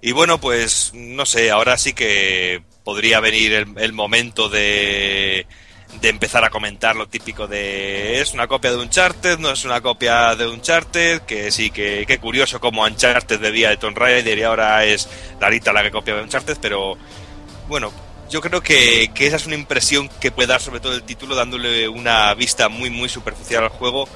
Y 0.02 0.12
bueno, 0.12 0.40
pues 0.40 0.92
no 0.94 1.26
sé, 1.26 1.50
ahora 1.50 1.78
sí 1.78 1.94
que 1.94 2.62
podría 2.84 3.20
venir 3.20 3.54
el, 3.54 3.74
el 3.78 3.94
momento 3.94 4.50
de, 4.50 5.48
de 6.02 6.10
empezar 6.10 6.44
a 6.44 6.50
comentar 6.50 6.96
lo 6.96 7.08
típico 7.08 7.48
de 7.48 8.22
es 8.22 8.34
una 8.34 8.48
copia 8.48 8.72
de 8.72 8.78
Uncharted, 8.78 9.40
no 9.40 9.52
es 9.52 9.66
una 9.66 9.82
copia 9.82 10.36
de 10.36 10.48
Uncharted, 10.48 11.22
que 11.22 11.52
sí, 11.52 11.70
que 11.70 12.06
qué 12.08 12.18
curioso 12.20 12.60
como 12.60 12.84
Uncharted 12.84 13.40
bebía 13.40 13.70
de 13.70 13.78
Tomb 13.78 13.98
Raider 13.98 14.38
y 14.38 14.44
ahora 14.44 14.86
es 14.86 15.08
Larita 15.40 15.74
la 15.74 15.84
que 15.84 15.92
copia 15.92 16.16
de 16.16 16.24
Uncharted, 16.24 16.58
pero 16.62 16.98
bueno, 17.68 17.92
yo 18.30 18.42
creo 18.42 18.62
que, 18.62 19.12
que 19.14 19.28
esa 19.28 19.36
es 19.36 19.46
una 19.46 19.56
impresión 19.56 20.10
que 20.20 20.32
puede 20.32 20.48
dar 20.48 20.62
sobre 20.62 20.80
todo 20.80 20.96
el 20.96 21.04
título 21.04 21.36
dándole 21.36 21.88
una 21.88 22.34
vista 22.34 22.70
muy 22.70 22.90
muy 22.90 23.10
superficial 23.10 23.64
al 23.64 23.70
juego. 23.70 24.08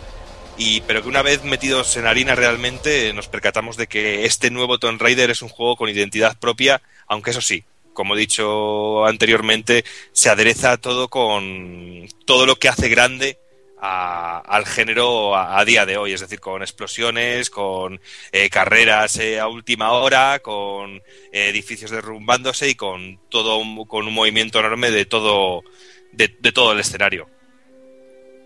Y 0.58 0.82
pero 0.82 1.02
que 1.02 1.08
una 1.08 1.22
vez 1.22 1.42
metidos 1.46 1.96
en 1.96 2.06
harina 2.06 2.36
realmente 2.36 3.14
nos 3.14 3.30
percatamos 3.30 3.78
de 3.78 3.88
que 3.88 4.26
este 4.26 4.52
nuevo 4.52 4.78
Tomb 4.78 5.02
Raider 5.02 5.30
es 5.30 5.42
un 5.42 5.48
juego 5.48 5.78
con 5.78 5.88
identidad 5.88 6.38
propia, 6.38 6.82
aunque 7.08 7.32
eso 7.32 7.40
sí, 7.40 7.64
como 7.94 8.16
he 8.16 8.20
dicho 8.20 9.06
anteriormente, 9.06 9.84
se 10.12 10.30
adereza 10.30 10.78
todo 10.78 11.08
con 11.10 12.08
todo 12.26 12.46
lo 12.46 12.56
que 12.56 12.70
hace 12.70 12.90
grande 12.90 13.38
a- 13.82 14.40
al 14.40 14.66
género 14.66 15.36
a, 15.38 15.64
día 15.64 15.86
de 15.86 15.98
hoy, 15.98 16.12
es 16.14 16.20
decir, 16.22 16.40
con 16.42 16.62
explosiones, 16.62 17.50
con 17.50 18.00
eh, 18.32 18.50
carreras 18.50 19.18
eh, 19.20 19.40
a 19.40 19.48
última 19.48 19.92
hora, 19.94 20.40
con 20.40 20.96
eh, 20.98 21.02
edificios 21.50 21.92
derrumbándose 21.92 22.70
y 22.70 22.76
con 22.76 23.20
todo 23.30 23.58
un- 23.58 23.86
con 23.86 24.06
un 24.08 24.14
movimiento 24.14 24.60
enorme 24.60 24.92
de 24.92 25.06
todo 25.06 25.64
de, 26.12 26.28
de 26.40 26.52
todo 26.52 26.72
el 26.74 26.80
escenario. 26.80 27.28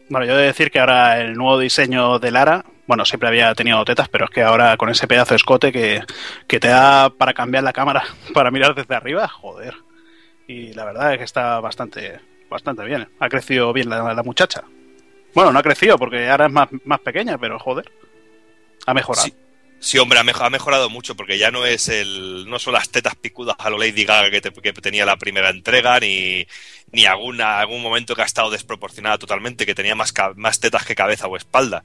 Bueno, 0.09 0.25
yo 0.27 0.33
he 0.33 0.41
de 0.41 0.47
decir 0.47 0.69
que 0.69 0.79
ahora 0.79 1.19
el 1.21 1.33
nuevo 1.33 1.57
diseño 1.57 2.19
de 2.19 2.29
Lara, 2.29 2.65
bueno, 2.87 3.05
siempre 3.05 3.29
había 3.29 3.53
tenido 3.55 3.83
tetas, 3.85 4.09
pero 4.09 4.25
es 4.25 4.31
que 4.31 4.41
ahora 4.41 4.75
con 4.77 4.89
ese 4.89 5.07
pedazo 5.07 5.31
de 5.31 5.37
escote 5.37 5.71
que, 5.71 6.03
que 6.47 6.59
te 6.59 6.67
da 6.67 7.09
para 7.09 7.33
cambiar 7.33 7.63
la 7.63 7.73
cámara, 7.73 8.03
para 8.33 8.51
mirar 8.51 8.75
desde 8.75 8.95
arriba, 8.95 9.27
joder. 9.27 9.75
Y 10.47 10.73
la 10.73 10.85
verdad 10.85 11.13
es 11.13 11.17
que 11.19 11.23
está 11.23 11.59
bastante, 11.61 12.19
bastante 12.49 12.83
bien. 12.83 13.07
Ha 13.19 13.29
crecido 13.29 13.71
bien 13.73 13.89
la, 13.89 14.13
la 14.13 14.23
muchacha. 14.23 14.63
Bueno, 15.33 15.51
no 15.51 15.59
ha 15.59 15.63
crecido 15.63 15.97
porque 15.97 16.29
ahora 16.29 16.47
es 16.47 16.51
más, 16.51 16.67
más 16.85 16.99
pequeña, 16.99 17.37
pero 17.37 17.57
joder. 17.59 17.89
Ha 18.85 18.93
mejorado. 18.93 19.27
Sí, 19.79 19.97
hombre, 19.97 20.19
ha, 20.19 20.23
mejo- 20.23 20.43
ha 20.43 20.49
mejorado 20.49 20.89
mucho 20.89 21.15
porque 21.15 21.37
ya 21.37 21.51
no 21.51 21.65
es 21.65 21.89
el 21.89 22.45
no 22.49 22.57
son 22.59 22.73
las 22.73 22.89
tetas 22.89 23.15
picudas 23.15 23.55
a 23.59 23.69
lo 23.69 23.77
Lady 23.77 24.05
Gaga 24.05 24.29
que, 24.31 24.39
te- 24.39 24.51
que 24.53 24.71
tenía 24.73 25.05
la 25.05 25.17
primera 25.17 25.49
entrega 25.49 25.99
ni 25.99 26.45
ni 26.91 27.05
alguna 27.05 27.59
algún 27.59 27.81
momento 27.81 28.15
que 28.15 28.21
ha 28.21 28.25
estado 28.25 28.49
desproporcionada 28.49 29.17
totalmente 29.17 29.65
que 29.65 29.75
tenía 29.75 29.95
más 29.95 30.13
más 30.35 30.59
tetas 30.61 30.85
que 30.85 30.95
cabeza 30.95 31.27
o 31.27 31.35
espalda. 31.35 31.83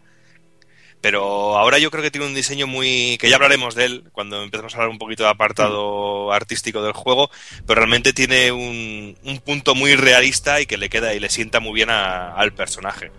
Pero 1.01 1.57
ahora 1.57 1.79
yo 1.79 1.91
creo 1.93 2.03
que 2.03 2.11
tiene 2.11 2.27
un 2.27 2.35
diseño 2.35 2.67
muy 2.67 3.19
que 3.19 3.31
ya 3.31 3.37
hablaremos 3.37 3.77
de 3.77 3.85
él 3.85 4.05
cuando 4.13 4.43
empecemos 4.43 4.75
a 4.75 4.79
hablar 4.79 4.91
un 4.91 4.99
poquito 4.99 5.23
de 5.23 5.29
apartado 5.31 6.33
artístico 6.33 6.83
del 6.83 6.93
juego, 6.93 7.31
pero 7.67 7.77
realmente 7.81 8.13
tiene 8.13 8.51
un, 8.51 9.17
un 9.23 9.39
punto 9.39 9.77
muy 9.77 9.95
realista 9.95 10.61
y 10.61 10.67
que 10.67 10.77
le 10.77 10.89
queda 10.89 11.15
y 11.15 11.21
le 11.21 11.29
sienta 11.29 11.61
muy 11.61 11.73
bien 11.75 11.91
a- 11.91 12.33
al 12.35 12.53
personaje. 12.53 13.13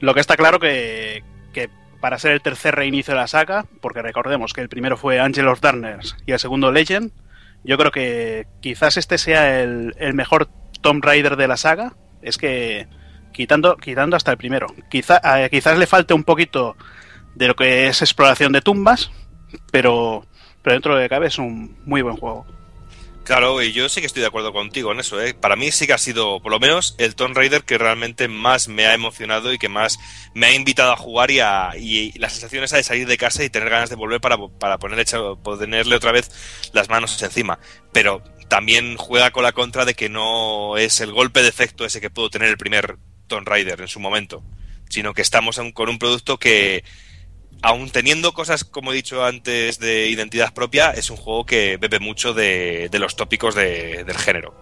Lo 0.00 0.12
que 0.14 0.20
está 0.20 0.36
claro 0.36 0.58
que, 0.60 1.22
que 1.54 1.70
para 2.00 2.18
ser 2.18 2.32
el 2.32 2.42
tercer 2.42 2.74
reinicio 2.74 3.14
de 3.14 3.20
la 3.20 3.26
saga, 3.26 3.64
porque 3.80 4.02
recordemos 4.02 4.52
que 4.52 4.60
el 4.60 4.68
primero 4.68 4.96
fue 4.98 5.18
Angel 5.18 5.48
of 5.48 5.60
Darkness 5.60 6.16
y 6.26 6.32
el 6.32 6.38
segundo 6.38 6.72
Legend, 6.72 7.10
yo 7.64 7.76
creo 7.78 7.90
que 7.90 8.46
quizás 8.60 8.96
este 8.96 9.18
sea 9.18 9.62
el, 9.62 9.94
el 9.98 10.14
mejor 10.14 10.48
Tomb 10.80 11.04
Raider 11.04 11.36
de 11.36 11.48
la 11.48 11.56
saga. 11.58 11.94
Es 12.22 12.36
que 12.38 12.86
quitando, 13.32 13.76
quitando 13.76 14.16
hasta 14.16 14.32
el 14.32 14.38
primero. 14.38 14.66
Quizá, 14.90 15.20
quizás 15.48 15.78
le 15.78 15.86
falte 15.86 16.14
un 16.14 16.24
poquito 16.24 16.76
de 17.34 17.48
lo 17.48 17.54
que 17.54 17.86
es 17.86 18.02
exploración 18.02 18.52
de 18.52 18.62
tumbas, 18.62 19.10
pero, 19.70 20.26
pero 20.62 20.74
dentro 20.74 20.96
de 20.96 21.08
cabe 21.08 21.28
es 21.28 21.38
un 21.38 21.76
muy 21.84 22.02
buen 22.02 22.16
juego. 22.16 22.46
Claro, 23.24 23.62
y 23.62 23.72
yo 23.72 23.88
sí 23.88 24.00
que 24.00 24.06
estoy 24.06 24.22
de 24.22 24.26
acuerdo 24.26 24.52
contigo 24.52 24.90
en 24.90 25.00
eso. 25.00 25.20
¿eh? 25.20 25.34
Para 25.34 25.54
mí 25.54 25.70
sí 25.70 25.86
que 25.86 25.92
ha 25.92 25.98
sido, 25.98 26.40
por 26.40 26.50
lo 26.50 26.58
menos, 26.58 26.96
el 26.98 27.14
Tomb 27.14 27.36
Raider 27.36 27.62
que 27.62 27.78
realmente 27.78 28.28
más 28.28 28.66
me 28.66 28.86
ha 28.86 28.94
emocionado 28.94 29.52
y 29.52 29.58
que 29.58 29.68
más 29.68 29.98
me 30.34 30.46
ha 30.46 30.54
invitado 30.54 30.92
a 30.92 30.96
jugar 30.96 31.30
y, 31.30 31.38
a, 31.40 31.70
y 31.78 32.18
la 32.18 32.30
sensación 32.30 32.64
esa 32.64 32.76
de 32.76 32.82
salir 32.82 33.06
de 33.06 33.18
casa 33.18 33.44
y 33.44 33.50
tener 33.50 33.70
ganas 33.70 33.90
de 33.90 33.96
volver 33.96 34.20
para, 34.20 34.36
para 34.58 34.78
ponerle, 34.78 35.04
ponerle 35.44 35.94
otra 35.94 36.12
vez 36.12 36.70
las 36.72 36.88
manos 36.88 37.22
encima. 37.22 37.60
Pero 37.92 38.22
también 38.48 38.96
juega 38.96 39.30
con 39.30 39.44
la 39.44 39.52
contra 39.52 39.84
de 39.84 39.94
que 39.94 40.08
no 40.08 40.76
es 40.76 41.00
el 41.00 41.12
golpe 41.12 41.42
de 41.42 41.50
efecto 41.50 41.84
ese 41.84 42.00
que 42.00 42.10
pudo 42.10 42.30
tener 42.30 42.48
el 42.48 42.58
primer 42.58 42.96
Tomb 43.30 43.48
en 43.80 43.88
su 43.88 44.00
momento, 44.00 44.42
sino 44.90 45.14
que 45.14 45.22
estamos 45.22 45.58
con 45.72 45.88
un 45.88 45.98
producto 45.98 46.36
que, 46.38 46.84
aún 47.62 47.90
teniendo 47.90 48.32
cosas, 48.34 48.64
como 48.64 48.92
he 48.92 48.96
dicho 48.96 49.24
antes, 49.24 49.78
de 49.78 50.08
identidad 50.08 50.52
propia, 50.52 50.90
es 50.90 51.08
un 51.10 51.16
juego 51.16 51.46
que 51.46 51.78
bebe 51.78 52.00
mucho 52.00 52.34
de, 52.34 52.90
los 52.92 53.16
tópicos 53.16 53.54
de- 53.54 54.04
del 54.04 54.18
género. 54.18 54.54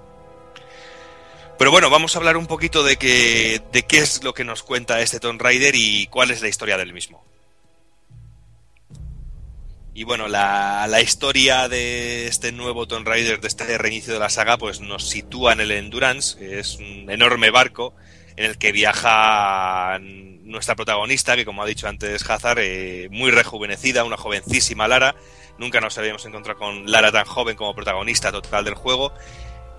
Pero 1.58 1.72
bueno, 1.72 1.90
vamos 1.90 2.14
a 2.14 2.18
hablar 2.18 2.36
un 2.36 2.46
poquito 2.46 2.84
de, 2.84 2.96
que, 2.96 3.60
de 3.72 3.82
qué 3.82 3.98
es 3.98 4.22
lo 4.22 4.32
que 4.32 4.44
nos 4.44 4.62
cuenta 4.62 5.00
este 5.00 5.18
Tomb 5.18 5.40
Raider 5.42 5.74
y 5.74 6.06
cuál 6.06 6.30
es 6.30 6.40
la 6.40 6.48
historia 6.48 6.76
del 6.76 6.92
mismo. 6.92 7.24
Y 9.94 10.04
bueno, 10.04 10.28
la, 10.28 10.86
la 10.88 11.00
historia 11.00 11.68
de 11.68 12.28
este 12.28 12.52
nuevo 12.52 12.86
Tomb 12.86 13.08
Raider, 13.08 13.40
de 13.40 13.48
este 13.48 13.76
reinicio 13.78 14.12
de 14.12 14.20
la 14.20 14.28
saga, 14.30 14.56
pues 14.56 14.80
nos 14.80 15.08
sitúa 15.08 15.52
en 15.54 15.60
el 15.60 15.72
Endurance, 15.72 16.38
que 16.38 16.60
es 16.60 16.76
un 16.76 17.10
enorme 17.10 17.50
barco 17.50 17.92
en 18.38 18.44
el 18.44 18.56
que 18.56 18.70
viaja 18.70 19.98
nuestra 20.00 20.76
protagonista, 20.76 21.34
que 21.34 21.44
como 21.44 21.60
ha 21.60 21.66
dicho 21.66 21.88
antes 21.88 22.22
Hazard, 22.30 22.60
eh, 22.60 23.08
muy 23.10 23.32
rejuvenecida, 23.32 24.04
una 24.04 24.16
jovencísima 24.16 24.86
Lara. 24.86 25.16
Nunca 25.58 25.80
nos 25.80 25.98
habíamos 25.98 26.24
encontrado 26.24 26.56
con 26.56 26.88
Lara 26.88 27.10
tan 27.10 27.24
joven 27.24 27.56
como 27.56 27.74
protagonista 27.74 28.30
total 28.30 28.64
del 28.64 28.74
juego. 28.74 29.12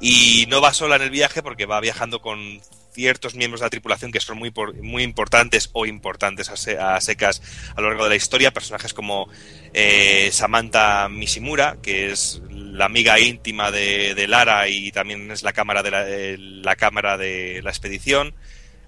Y 0.02 0.46
no 0.50 0.60
va 0.60 0.74
sola 0.74 0.98
en 0.98 1.04
el 1.04 1.10
viaje 1.10 1.42
porque 1.42 1.66
va 1.66 1.80
viajando 1.80 2.20
con 2.20 2.60
ciertos 3.00 3.34
miembros 3.34 3.62
de 3.62 3.66
la 3.68 3.70
tripulación 3.70 4.12
que 4.12 4.20
son 4.20 4.38
muy, 4.38 4.52
muy 4.82 5.04
importantes 5.04 5.70
o 5.72 5.86
importantes 5.86 6.50
a, 6.50 6.58
se- 6.58 6.78
a 6.78 7.00
secas 7.00 7.42
a 7.76 7.80
lo 7.80 7.88
largo 7.88 8.04
de 8.04 8.10
la 8.10 8.16
historia. 8.18 8.52
Personajes 8.52 8.94
como 8.94 9.30
eh, 9.74 10.30
Samantha 10.34 11.08
Mishimura, 11.08 11.78
que 11.82 12.12
es 12.12 12.42
la 12.50 12.86
amiga 12.86 13.18
íntima 13.18 13.72
de, 13.72 14.16
de 14.16 14.28
Lara 14.28 14.68
y 14.68 14.92
también 14.92 15.32
es 15.32 15.44
la 15.44 15.54
cámara 15.54 15.82
de 15.82 15.92
la, 15.92 16.10
eh, 16.10 16.38
la 16.38 16.76
cámara 16.76 17.18
de 17.18 17.62
la 17.64 17.70
expedición. 17.70 18.36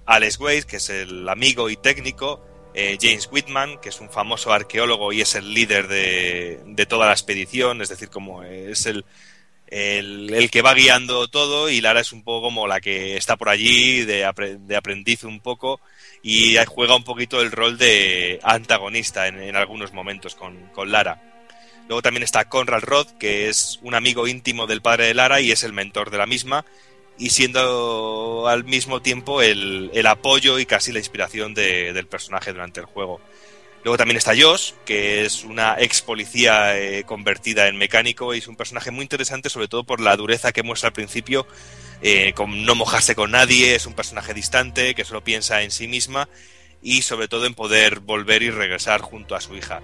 Alex 0.06 0.38
Weiss, 0.42 0.66
que 0.66 0.76
es 0.78 0.90
el 0.90 1.30
amigo 1.30 1.70
y 1.70 1.78
técnico. 1.78 2.46
eh, 2.74 2.98
James 3.02 3.30
Whitman, 3.32 3.80
que 3.82 3.90
es 3.90 4.02
un 4.02 4.10
famoso 4.10 4.52
arqueólogo 4.52 5.14
y 5.14 5.22
es 5.22 5.36
el 5.36 5.54
líder 5.54 5.88
de, 5.88 6.60
de 6.66 6.86
toda 6.86 7.06
la 7.06 7.14
expedición, 7.14 7.82
es 7.82 7.88
decir, 7.90 8.10
como 8.10 8.44
es 8.44 8.86
el, 8.88 9.06
el, 9.72 10.50
que 10.52 10.62
va 10.62 10.74
guiando 10.74 11.28
todo 11.30 11.70
y 11.70 11.82
Lara 11.82 12.02
es 12.02 12.12
un 12.12 12.24
poco 12.24 12.48
como 12.48 12.68
la 12.68 12.82
que 12.82 13.18
está 13.18 13.38
por 13.38 13.50
allí 13.50 14.04
de, 14.04 14.26
apre- 14.26 14.58
de 14.60 14.76
aprendiz 14.76 15.24
un 15.24 15.40
poco 15.40 15.80
y 16.22 16.56
juega 16.68 16.96
un 16.96 17.04
poquito 17.04 17.42
el 17.42 17.52
rol 17.52 17.78
de 17.78 18.40
antagonista 18.44 19.28
en, 19.28 19.56
algunos 19.56 19.94
momentos 19.94 20.36
con, 20.36 20.58
con 20.74 20.92
Lara. 20.92 21.22
Luego 21.88 22.02
también 22.02 22.24
está 22.24 22.48
Conrad 22.48 22.84
Roth, 22.84 23.12
que 23.18 23.50
es 23.50 23.80
un 23.82 23.96
amigo 23.96 24.28
íntimo 24.28 24.68
del 24.68 24.82
padre 24.82 25.08
de 25.08 25.14
Lara 25.14 25.42
y 25.42 25.52
es 25.52 25.64
el 25.64 25.74
mentor 25.74 26.12
de 26.12 26.18
la 26.20 26.26
misma 26.28 26.64
y 27.18 27.30
siendo 27.32 28.46
al 28.48 28.64
mismo 28.64 29.02
tiempo 29.02 29.42
el, 29.42 29.90
el 29.94 30.06
apoyo 30.08 30.60
y 30.60 30.66
casi 30.66 30.92
la 30.92 31.00
inspiración 31.00 31.54
de- 31.54 31.94
del 31.94 32.08
personaje 32.08 32.52
durante 32.52 32.80
el 32.82 32.86
juego. 32.86 33.22
Luego 33.84 33.98
también 33.98 34.18
está 34.18 34.34
Josh, 34.40 34.74
que 34.86 35.26
es 35.26 35.44
una 35.44 35.76
ex 35.80 36.02
policía 36.04 36.78
eh, 36.78 37.04
convertida 37.04 37.68
en 37.68 37.78
mecánico 37.78 38.34
y 38.34 38.38
es 38.38 38.48
un 38.48 38.56
personaje 38.56 38.92
muy 38.92 39.02
interesante, 39.02 39.50
sobre 39.50 39.68
todo 39.68 39.84
por 39.84 40.02
la 40.02 40.16
dureza 40.16 40.52
que 40.52 40.62
muestra 40.62 40.90
al 40.90 40.94
principio, 40.94 41.48
eh, 42.04 42.34
con 42.34 42.64
no 42.64 42.76
mojarse 42.76 43.16
con 43.16 43.32
nadie, 43.32 43.74
es 43.74 43.88
un 43.88 43.94
personaje 43.94 44.36
distante 44.36 44.94
que 44.94 45.04
solo 45.04 45.24
piensa 45.24 45.64
en 45.64 45.72
sí 45.72 45.88
misma 45.88 46.30
y 46.84 47.02
sobre 47.02 47.28
todo 47.28 47.48
en 47.48 47.56
poder 47.56 48.02
volver 48.02 48.44
y 48.44 48.52
regresar 48.52 49.02
junto 49.02 49.36
a 49.36 49.42
su 49.42 49.56
hija. 49.56 49.82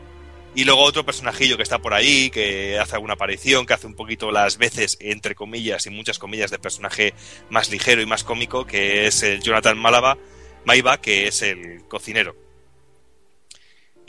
Y 0.54 0.64
luego 0.64 0.82
otro 0.82 1.06
personajillo 1.06 1.58
que 1.58 1.64
está 1.64 1.80
por 1.80 1.94
ahí, 1.94 2.30
que 2.30 2.80
hace 2.80 2.96
alguna 2.96 3.14
aparición, 3.14 3.66
que 3.66 3.74
hace 3.74 3.88
un 3.88 3.96
poquito 3.96 4.32
las 4.32 4.58
veces, 4.58 4.98
entre 5.02 5.36
comillas 5.36 5.86
y 5.88 5.90
muchas 5.90 6.20
comillas, 6.20 6.52
de 6.52 6.60
personaje 6.60 7.14
más 7.50 7.70
ligero 7.70 8.02
y 8.02 8.06
más 8.06 8.24
cómico, 8.24 8.66
que 8.66 9.08
es 9.08 9.22
el 9.24 9.42
Jonathan 9.42 9.78
Malava, 9.78 10.18
Maiba, 10.66 11.00
que 11.00 11.28
es 11.28 11.42
el 11.42 11.84
cocinero. 11.88 12.47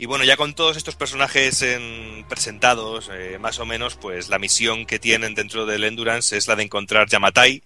Y 0.01 0.05
bueno, 0.05 0.23
ya 0.23 0.37
con 0.37 0.53
todos 0.53 0.77
estos 0.77 0.95
personajes 0.95 1.61
en, 1.61 2.25
presentados, 2.29 3.11
eh, 3.13 3.37
más 3.37 3.59
o 3.59 3.65
menos, 3.65 3.95
pues 3.95 4.29
la 4.29 4.39
misión 4.39 4.85
que 4.85 4.97
tienen 4.97 5.35
dentro 5.35 5.65
del 5.65 5.83
Endurance 5.83 6.37
es 6.37 6.47
la 6.47 6.55
de 6.55 6.63
encontrar 6.63 7.09
Yamatai, 7.09 7.61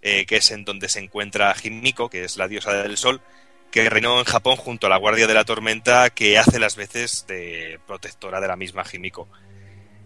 eh, 0.00 0.24
que 0.24 0.36
es 0.36 0.50
en 0.52 0.64
donde 0.64 0.88
se 0.88 1.00
encuentra 1.00 1.54
Himiko, 1.62 2.08
que 2.08 2.24
es 2.24 2.38
la 2.38 2.48
diosa 2.48 2.72
del 2.72 2.96
sol, 2.96 3.20
que 3.70 3.90
reinó 3.90 4.18
en 4.18 4.24
Japón 4.24 4.56
junto 4.56 4.86
a 4.86 4.90
la 4.90 4.96
Guardia 4.96 5.26
de 5.26 5.34
la 5.34 5.44
Tormenta, 5.44 6.08
que 6.08 6.38
hace 6.38 6.58
las 6.58 6.76
veces 6.76 7.26
de 7.28 7.78
protectora 7.86 8.40
de 8.40 8.48
la 8.48 8.56
misma 8.56 8.82
Himiko. 8.90 9.28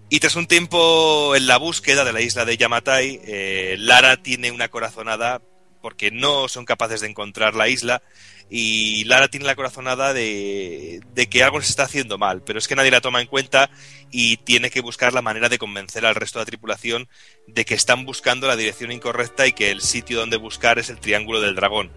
Y 0.08 0.18
tras 0.18 0.34
un 0.34 0.48
tiempo 0.48 1.36
en 1.36 1.46
la 1.46 1.56
búsqueda 1.56 2.02
de 2.04 2.12
la 2.12 2.20
isla 2.20 2.44
de 2.44 2.56
Yamatai, 2.56 3.20
eh, 3.24 3.76
Lara 3.78 4.16
tiene 4.16 4.50
una 4.50 4.70
corazonada 4.70 5.40
porque 5.80 6.10
no 6.10 6.48
son 6.48 6.64
capaces 6.64 7.00
de 7.00 7.06
encontrar 7.06 7.54
la 7.54 7.68
isla 7.68 8.02
y 8.52 9.04
Lara 9.04 9.28
tiene 9.28 9.46
la 9.46 9.54
corazonada 9.54 10.12
de, 10.12 11.00
que 11.30 11.42
algo 11.44 11.62
se 11.62 11.70
está 11.70 11.84
haciendo 11.84 12.18
mal, 12.18 12.42
pero 12.42 12.58
es 12.58 12.66
que 12.66 12.74
nadie 12.74 12.90
la 12.90 13.00
toma 13.00 13.20
en 13.20 13.28
cuenta 13.28 13.70
y 14.10 14.38
tiene 14.38 14.70
que 14.70 14.80
buscar 14.80 15.12
la 15.12 15.22
manera 15.22 15.48
de 15.48 15.58
convencer 15.58 16.04
al 16.04 16.16
resto 16.16 16.38
de 16.38 16.42
la 16.42 16.46
tripulación 16.46 17.08
de 17.46 17.64
que 17.64 17.74
están 17.74 18.04
buscando 18.04 18.48
la 18.48 18.56
dirección 18.56 18.90
incorrecta 18.90 19.46
y 19.46 19.52
que 19.52 19.70
el 19.70 19.80
sitio 19.80 20.18
donde 20.18 20.36
buscar 20.36 20.80
es 20.80 20.90
el 20.90 20.98
Triángulo 20.98 21.40
del 21.40 21.54
Dragón. 21.54 21.92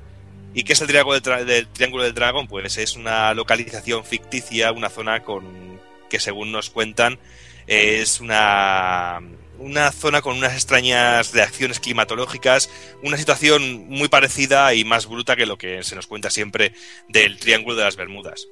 ¿Y 0.53 0.63
qué 0.63 0.73
es 0.73 0.81
el 0.81 0.87
Triángulo 0.87 1.19
del, 1.19 1.67
Triángulo 1.69 2.03
del 2.03 2.13
Dragón? 2.13 2.47
Pues 2.47 2.77
es 2.77 2.95
una 2.95 3.33
localización 3.33 4.05
ficticia, 4.05 4.71
una 4.71 4.89
zona 4.89 5.23
con 5.23 5.81
que 6.07 6.19
según 6.19 6.51
nos 6.51 6.69
cuentan 6.69 7.17
es 7.65 8.19
una 8.19 9.19
una 9.63 9.91
zona 9.91 10.21
con 10.21 10.37
unas 10.37 10.53
extrañas 10.53 11.33
reacciones 11.33 11.79
climatológicas, 11.79 12.69
una 13.01 13.17
situación 13.17 13.87
muy 13.87 14.09
parecida 14.09 14.73
y 14.73 14.83
más 14.83 15.07
bruta 15.07 15.35
que 15.35 15.45
lo 15.45 15.57
que 15.57 15.83
se 15.83 15.95
nos 15.95 16.07
cuenta 16.07 16.29
siempre 16.29 16.73
del 17.07 17.39
Triángulo 17.39 17.75
de 17.75 17.85
las 17.85 17.95
Bermudas. 17.95 18.47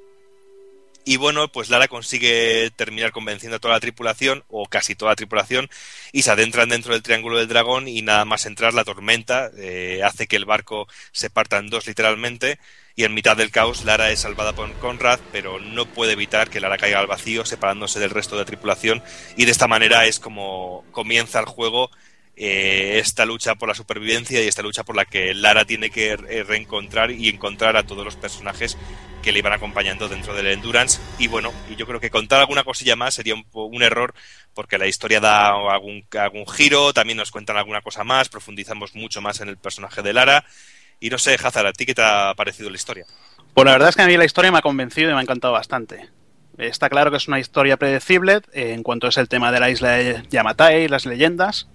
Y 1.04 1.16
bueno, 1.16 1.48
pues 1.48 1.68
Lara 1.68 1.88
consigue 1.88 2.70
terminar 2.76 3.10
convenciendo 3.10 3.56
a 3.56 3.58
toda 3.58 3.74
la 3.74 3.80
tripulación, 3.80 4.44
o 4.48 4.66
casi 4.66 4.94
toda 4.94 5.12
la 5.12 5.16
tripulación, 5.16 5.68
y 6.12 6.22
se 6.22 6.30
adentran 6.30 6.68
dentro 6.68 6.92
del 6.92 7.02
Triángulo 7.02 7.38
del 7.38 7.48
Dragón 7.48 7.88
y 7.88 8.02
nada 8.02 8.24
más 8.24 8.46
entrar 8.46 8.72
la 8.72 8.84
tormenta 8.84 9.50
eh, 9.56 10.02
hace 10.04 10.28
que 10.28 10.36
el 10.36 10.44
barco 10.44 10.86
se 11.10 11.30
parta 11.30 11.58
en 11.58 11.68
dos 11.70 11.86
literalmente 11.86 12.58
y 12.94 13.04
en 13.04 13.14
mitad 13.14 13.36
del 13.36 13.50
caos 13.50 13.84
Lara 13.84 14.10
es 14.10 14.20
salvada 14.20 14.52
por 14.52 14.72
Conrad, 14.74 15.18
pero 15.32 15.58
no 15.58 15.86
puede 15.86 16.12
evitar 16.12 16.50
que 16.50 16.60
Lara 16.60 16.78
caiga 16.78 17.00
al 17.00 17.06
vacío 17.06 17.44
separándose 17.44 17.98
del 17.98 18.10
resto 18.10 18.36
de 18.36 18.42
la 18.42 18.46
tripulación 18.46 19.02
y 19.36 19.44
de 19.44 19.50
esta 19.50 19.68
manera 19.68 20.06
es 20.06 20.20
como 20.20 20.84
comienza 20.92 21.40
el 21.40 21.46
juego 21.46 21.90
eh, 22.36 22.98
esta 22.98 23.24
lucha 23.26 23.54
por 23.54 23.68
la 23.68 23.74
supervivencia 23.74 24.42
y 24.42 24.48
esta 24.48 24.62
lucha 24.62 24.84
por 24.84 24.96
la 24.96 25.04
que 25.04 25.34
Lara 25.34 25.64
tiene 25.64 25.90
que 25.90 26.16
reencontrar 26.16 27.10
y 27.10 27.28
encontrar 27.28 27.76
a 27.76 27.84
todos 27.84 28.04
los 28.04 28.16
personajes 28.16 28.76
que 29.22 29.32
le 29.32 29.38
iban 29.38 29.52
acompañando 29.52 30.08
dentro 30.08 30.34
del 30.34 30.48
Endurance. 30.48 31.00
Y 31.18 31.28
bueno, 31.28 31.52
y 31.70 31.76
yo 31.76 31.86
creo 31.86 32.00
que 32.00 32.10
contar 32.10 32.40
alguna 32.40 32.64
cosilla 32.64 32.96
más 32.96 33.14
sería 33.14 33.34
un, 33.34 33.46
un 33.52 33.82
error 33.82 34.14
porque 34.54 34.78
la 34.78 34.86
historia 34.86 35.20
da 35.20 35.48
algún, 35.48 36.04
algún 36.18 36.46
giro, 36.46 36.92
también 36.92 37.16
nos 37.16 37.30
cuentan 37.30 37.56
alguna 37.56 37.80
cosa 37.80 38.04
más, 38.04 38.28
profundizamos 38.28 38.94
mucho 38.94 39.20
más 39.20 39.40
en 39.40 39.48
el 39.48 39.56
personaje 39.56 40.02
de 40.02 40.12
Lara. 40.12 40.44
Y 41.00 41.10
no 41.10 41.18
sé, 41.18 41.36
Hazard, 41.42 41.66
¿a 41.66 41.72
ti 41.72 41.86
qué 41.86 41.94
te 41.94 42.02
ha 42.02 42.34
parecido 42.36 42.68
la 42.70 42.76
historia? 42.76 43.06
Pues 43.54 43.64
la 43.64 43.72
verdad 43.72 43.88
es 43.88 43.96
que 43.96 44.02
a 44.02 44.06
mí 44.06 44.16
la 44.16 44.24
historia 44.24 44.52
me 44.52 44.58
ha 44.58 44.62
convencido 44.62 45.10
y 45.10 45.12
me 45.12 45.18
ha 45.18 45.22
encantado 45.22 45.52
bastante. 45.52 46.08
Está 46.58 46.88
claro 46.88 47.10
que 47.10 47.16
es 47.16 47.28
una 47.28 47.40
historia 47.40 47.76
predecible 47.76 48.40
eh, 48.52 48.72
en 48.72 48.82
cuanto 48.82 49.08
es 49.08 49.16
el 49.16 49.28
tema 49.28 49.50
de 49.52 49.60
la 49.60 49.70
isla 49.70 49.92
de 49.92 50.22
Yamatai, 50.30 50.88
las 50.88 51.06
leyendas, 51.06 51.68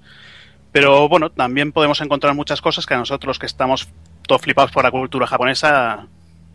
pero 0.79 1.09
bueno, 1.09 1.31
también 1.31 1.71
podemos 1.71 1.99
encontrar 2.01 2.35
muchas 2.35 2.61
cosas 2.61 2.85
que 2.85 2.93
a 2.93 2.99
nosotros 2.99 3.39
que 3.39 3.47
estamos 3.47 3.87
todos 4.27 4.43
flipados 4.43 4.71
por 4.71 4.83
la 4.83 4.91
cultura 4.91 5.25
japonesa, 5.25 6.05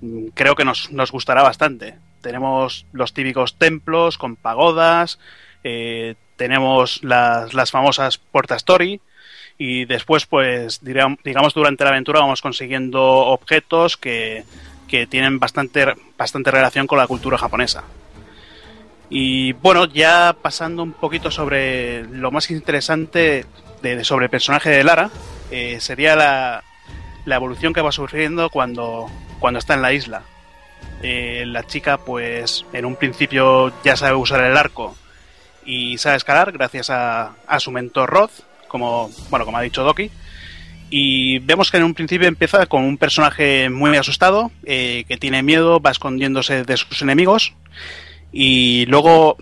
mm, 0.01 0.27
creo 0.33 0.55
que 0.55 0.65
nos, 0.65 0.89
gustará 1.11 1.43
bastante. 1.43 1.97
Tenemos 2.21 2.87
los 2.93 3.15
típicos 3.15 3.59
templos 3.59 4.19
con 4.19 4.37
pagodas, 4.37 5.19
eh, 5.65 6.15
tenemos 6.37 7.03
las, 7.03 7.53
las 7.53 7.73
famosas 7.73 8.19
puertas 8.19 8.59
Story, 8.59 9.01
y 9.59 9.87
después, 9.87 10.27
pues, 10.27 10.81
digamos, 10.85 11.53
durante 11.53 11.83
la 11.83 11.91
aventura 11.91 12.21
vamos 12.21 12.43
consiguiendo 12.43 13.03
objetos 13.03 13.97
que, 13.97 14.45
que 14.87 15.09
tienen 15.09 15.41
bastante, 15.41 15.95
bastante 16.17 16.53
relación 16.53 16.87
con 16.87 16.99
la 16.99 17.09
cultura 17.09 17.39
japonesa. 17.39 17.83
Y 19.11 19.53
bueno, 19.55 19.87
ya 19.87 20.37
pasando 20.41 20.85
un 20.85 20.93
poquito 20.93 21.33
sobre 21.33 22.05
lo 22.05 22.31
más 22.31 22.53
interesante 22.53 23.47
sobre 24.03 24.27
el 24.27 24.31
personaje 24.31 24.71
de 24.71 24.85
Lara, 24.85 25.11
eh, 25.51 25.79
sería 25.81 26.17
la, 26.17 26.65
la, 27.25 27.37
evolución 27.37 27.73
que 27.73 27.81
va 27.81 27.93
sufriendo 27.93 28.51
cuando, 28.51 29.11
cuando 29.39 29.59
está 29.59 29.75
en 29.75 29.83
la 29.83 29.93
isla. 29.93 30.23
Eh, 31.03 31.45
la 31.47 31.65
chica, 31.65 31.99
pues 31.99 32.65
en 32.73 32.85
un 32.85 32.97
principio 32.97 33.73
ya 33.85 33.97
sabe 33.97 34.15
usar 34.17 34.45
el 34.45 34.57
arco 34.57 34.97
y 35.65 35.99
sabe 35.99 36.17
escalar 36.17 36.53
gracias 36.53 36.91
a, 36.91 37.35
a 37.47 37.61
su 37.61 37.71
mentor 37.71 38.11
Roth, 38.11 38.33
como, 38.69 39.11
bueno, 39.31 39.45
como 39.45 39.59
ha 39.59 39.63
dicho 39.63 39.83
Doki. 39.83 40.11
Y 40.95 41.39
vemos 41.39 41.71
que 41.71 41.79
en 41.79 41.85
un 41.85 41.95
principio 41.95 42.29
empieza 42.29 42.67
con 42.67 42.85
un 42.85 42.99
personaje 42.99 43.71
muy 43.71 43.97
asustado, 43.97 44.51
eh, 44.65 45.05
que 45.09 45.17
tiene 45.17 45.43
miedo, 45.43 45.81
va 45.81 45.91
escondiéndose 45.91 46.65
de 46.65 46.77
sus 46.77 47.01
enemigos. 47.01 47.55
Y 48.31 48.85
luego 48.87 49.39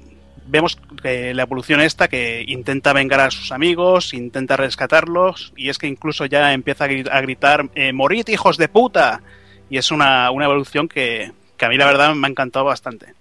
vemos 0.50 0.78
que 1.02 1.32
la 1.32 1.42
evolución 1.42 1.80
esta 1.80 2.08
que 2.08 2.44
intenta 2.46 2.92
vengar 2.92 3.20
a 3.20 3.30
sus 3.30 3.52
amigos, 3.52 4.12
intenta 4.12 4.56
rescatarlos, 4.56 5.52
y 5.56 5.68
es 5.68 5.78
que 5.78 5.86
incluso 5.86 6.26
ya 6.26 6.52
empieza 6.52 6.84
a 6.84 7.20
gritar, 7.20 7.70
eh, 7.74 7.92
morid 7.92 8.28
hijos 8.28 8.56
de 8.56 8.68
puta. 8.68 9.22
Y 9.70 9.78
es 9.78 9.90
una, 9.92 10.30
una 10.32 10.46
evolución 10.46 10.88
que, 10.88 11.32
que 11.56 11.64
a 11.64 11.68
mí 11.68 11.76
la 11.76 11.86
verdad 11.86 12.14
me 12.14 12.26
ha 12.26 12.30
encantado 12.30 12.64
bastante. 12.64 13.14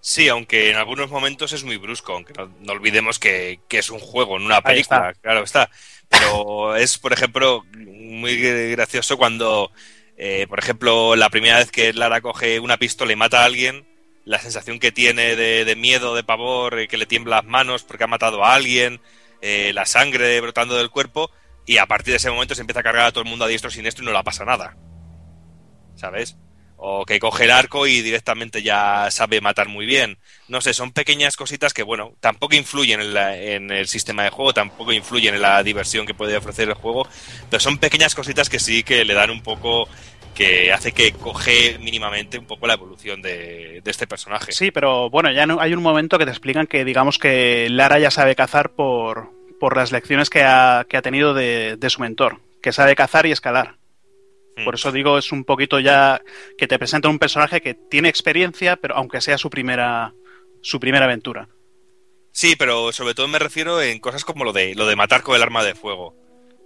Sí, 0.00 0.28
aunque 0.28 0.70
en 0.70 0.76
algunos 0.76 1.10
momentos 1.10 1.52
es 1.54 1.64
muy 1.64 1.78
brusco, 1.78 2.12
aunque 2.12 2.34
no, 2.34 2.72
olvidemos 2.72 3.18
que, 3.18 3.60
que, 3.68 3.78
es 3.78 3.88
un 3.88 3.98
juego, 3.98 4.36
en 4.36 4.44
una 4.44 4.60
película, 4.60 5.14
claro 5.20 5.42
está. 5.42 5.70
Pero 6.10 6.76
es, 6.76 6.98
por 6.98 7.14
ejemplo, 7.14 7.64
muy 7.72 8.36
gracioso 8.36 9.16
cuando, 9.16 9.72
eh, 10.18 10.46
por 10.46 10.58
ejemplo, 10.58 11.16
la 11.16 11.30
primera 11.30 11.56
vez 11.56 11.70
que 11.70 11.94
Lara 11.94 12.20
coge 12.20 12.60
una 12.60 12.76
pistola 12.76 13.14
y 13.14 13.16
mata 13.16 13.40
a 13.40 13.44
alguien, 13.46 13.86
la 14.24 14.38
sensación 14.38 14.78
que 14.78 14.92
tiene 14.92 15.36
de, 15.36 15.76
miedo, 15.76 16.14
de 16.14 16.24
pavor, 16.24 16.78
eh, 16.78 16.88
que 16.88 16.96
le 16.96 17.06
tiembla 17.06 17.36
las 17.36 17.44
manos 17.44 17.82
porque 17.82 18.04
ha 18.04 18.08
matado 18.08 18.44
a 18.44 18.54
alguien, 18.54 19.00
eh, 19.42 19.72
la 19.74 19.86
sangre 19.86 20.40
brotando 20.40 20.76
del 20.76 20.90
cuerpo, 20.90 21.30
y 21.66 21.78
a 21.78 21.86
partir 21.86 22.12
de 22.12 22.16
ese 22.16 22.30
momento 22.30 22.54
se 22.54 22.62
empieza 22.62 22.80
a 22.80 22.84
cargar 22.84 23.06
a 23.06 23.12
todo 23.12 23.22
el 23.22 23.30
mundo 23.30 23.44
a 23.44 23.48
diestro 23.48 23.70
siniestro 23.70 24.02
y 24.02 24.06
no 24.06 24.12
le 24.12 24.24
pasa 24.24 24.44
nada. 24.44 24.76
¿Sabes? 25.96 26.36
O 26.76 27.06
que 27.06 27.20
coge 27.20 27.44
el 27.44 27.50
arco 27.50 27.86
y 27.86 28.02
directamente 28.02 28.62
ya 28.62 29.10
sabe 29.10 29.40
matar 29.40 29.68
muy 29.68 29.86
bien. 29.86 30.18
No 30.48 30.60
sé, 30.60 30.74
son 30.74 30.92
pequeñas 30.92 31.36
cositas 31.36 31.72
que, 31.72 31.82
bueno, 31.82 32.14
tampoco 32.20 32.54
influyen 32.56 33.00
en, 33.00 33.16
en, 33.16 33.70
el 33.70 33.86
sistema 33.88 34.24
de 34.24 34.30
juego, 34.30 34.52
tampoco 34.52 34.92
influyen 34.92 35.34
en 35.34 35.42
la 35.42 35.62
diversión 35.62 36.04
que 36.04 36.14
puede 36.14 36.36
ofrecer 36.36 36.68
el 36.68 36.74
juego, 36.74 37.08
pero 37.48 37.60
son 37.60 37.78
pequeñas 37.78 38.14
cositas 38.14 38.50
que 38.50 38.58
sí 38.58 38.82
que 38.82 39.04
le 39.04 39.14
dan 39.14 39.30
un 39.30 39.42
poco 39.42 39.88
que 40.34 40.72
hace 40.72 40.92
que 40.92 41.12
coge 41.12 41.78
mínimamente 41.78 42.38
un 42.38 42.46
poco 42.46 42.66
la 42.66 42.74
evolución 42.74 43.22
de, 43.22 43.82
este 43.84 44.06
personaje. 44.06 44.52
Sí, 44.52 44.70
pero 44.70 45.08
bueno, 45.08 45.30
ya 45.32 45.46
no, 45.46 45.60
hay 45.60 45.72
un 45.72 45.82
momento 45.82 46.18
que 46.18 46.24
te 46.24 46.30
explican 46.30 46.66
que 46.66 46.84
digamos 46.84 47.18
que 47.18 47.68
Lara 47.70 47.98
ya 47.98 48.10
sabe 48.10 48.34
cazar 48.34 48.72
por, 48.72 49.30
por 49.60 49.76
las 49.76 49.92
lecciones 49.92 50.30
que 50.30 50.42
ha, 50.42 50.84
que 50.88 50.96
ha 50.96 51.02
tenido 51.02 51.32
de, 51.32 51.78
su 51.88 52.00
mentor, 52.00 52.40
que 52.62 52.72
sabe 52.72 52.96
cazar 52.96 53.26
y 53.26 53.32
escalar. 53.32 53.76
Hmm. 54.56 54.64
Por 54.64 54.74
eso 54.74 54.92
digo, 54.92 55.16
es 55.16 55.32
un 55.32 55.44
poquito 55.44 55.80
ya 55.80 56.20
que 56.58 56.66
te 56.66 56.78
presenta 56.78 57.08
un 57.08 57.18
personaje 57.18 57.60
que 57.60 57.74
tiene 57.74 58.08
experiencia, 58.08 58.76
pero 58.76 58.96
aunque 58.96 59.20
sea 59.20 59.38
su 59.38 59.50
primera, 59.50 60.12
su 60.60 60.80
primera 60.80 61.06
aventura. 61.06 61.48
Sí, 62.32 62.56
pero 62.56 62.90
sobre 62.90 63.14
todo 63.14 63.28
me 63.28 63.38
refiero 63.38 63.80
en 63.80 64.00
cosas 64.00 64.24
como 64.24 64.44
lo 64.44 64.52
de, 64.52 64.74
lo 64.74 64.86
de 64.86 64.96
matar 64.96 65.22
con 65.22 65.36
el 65.36 65.42
arma 65.42 65.62
de 65.62 65.76
fuego. 65.76 66.16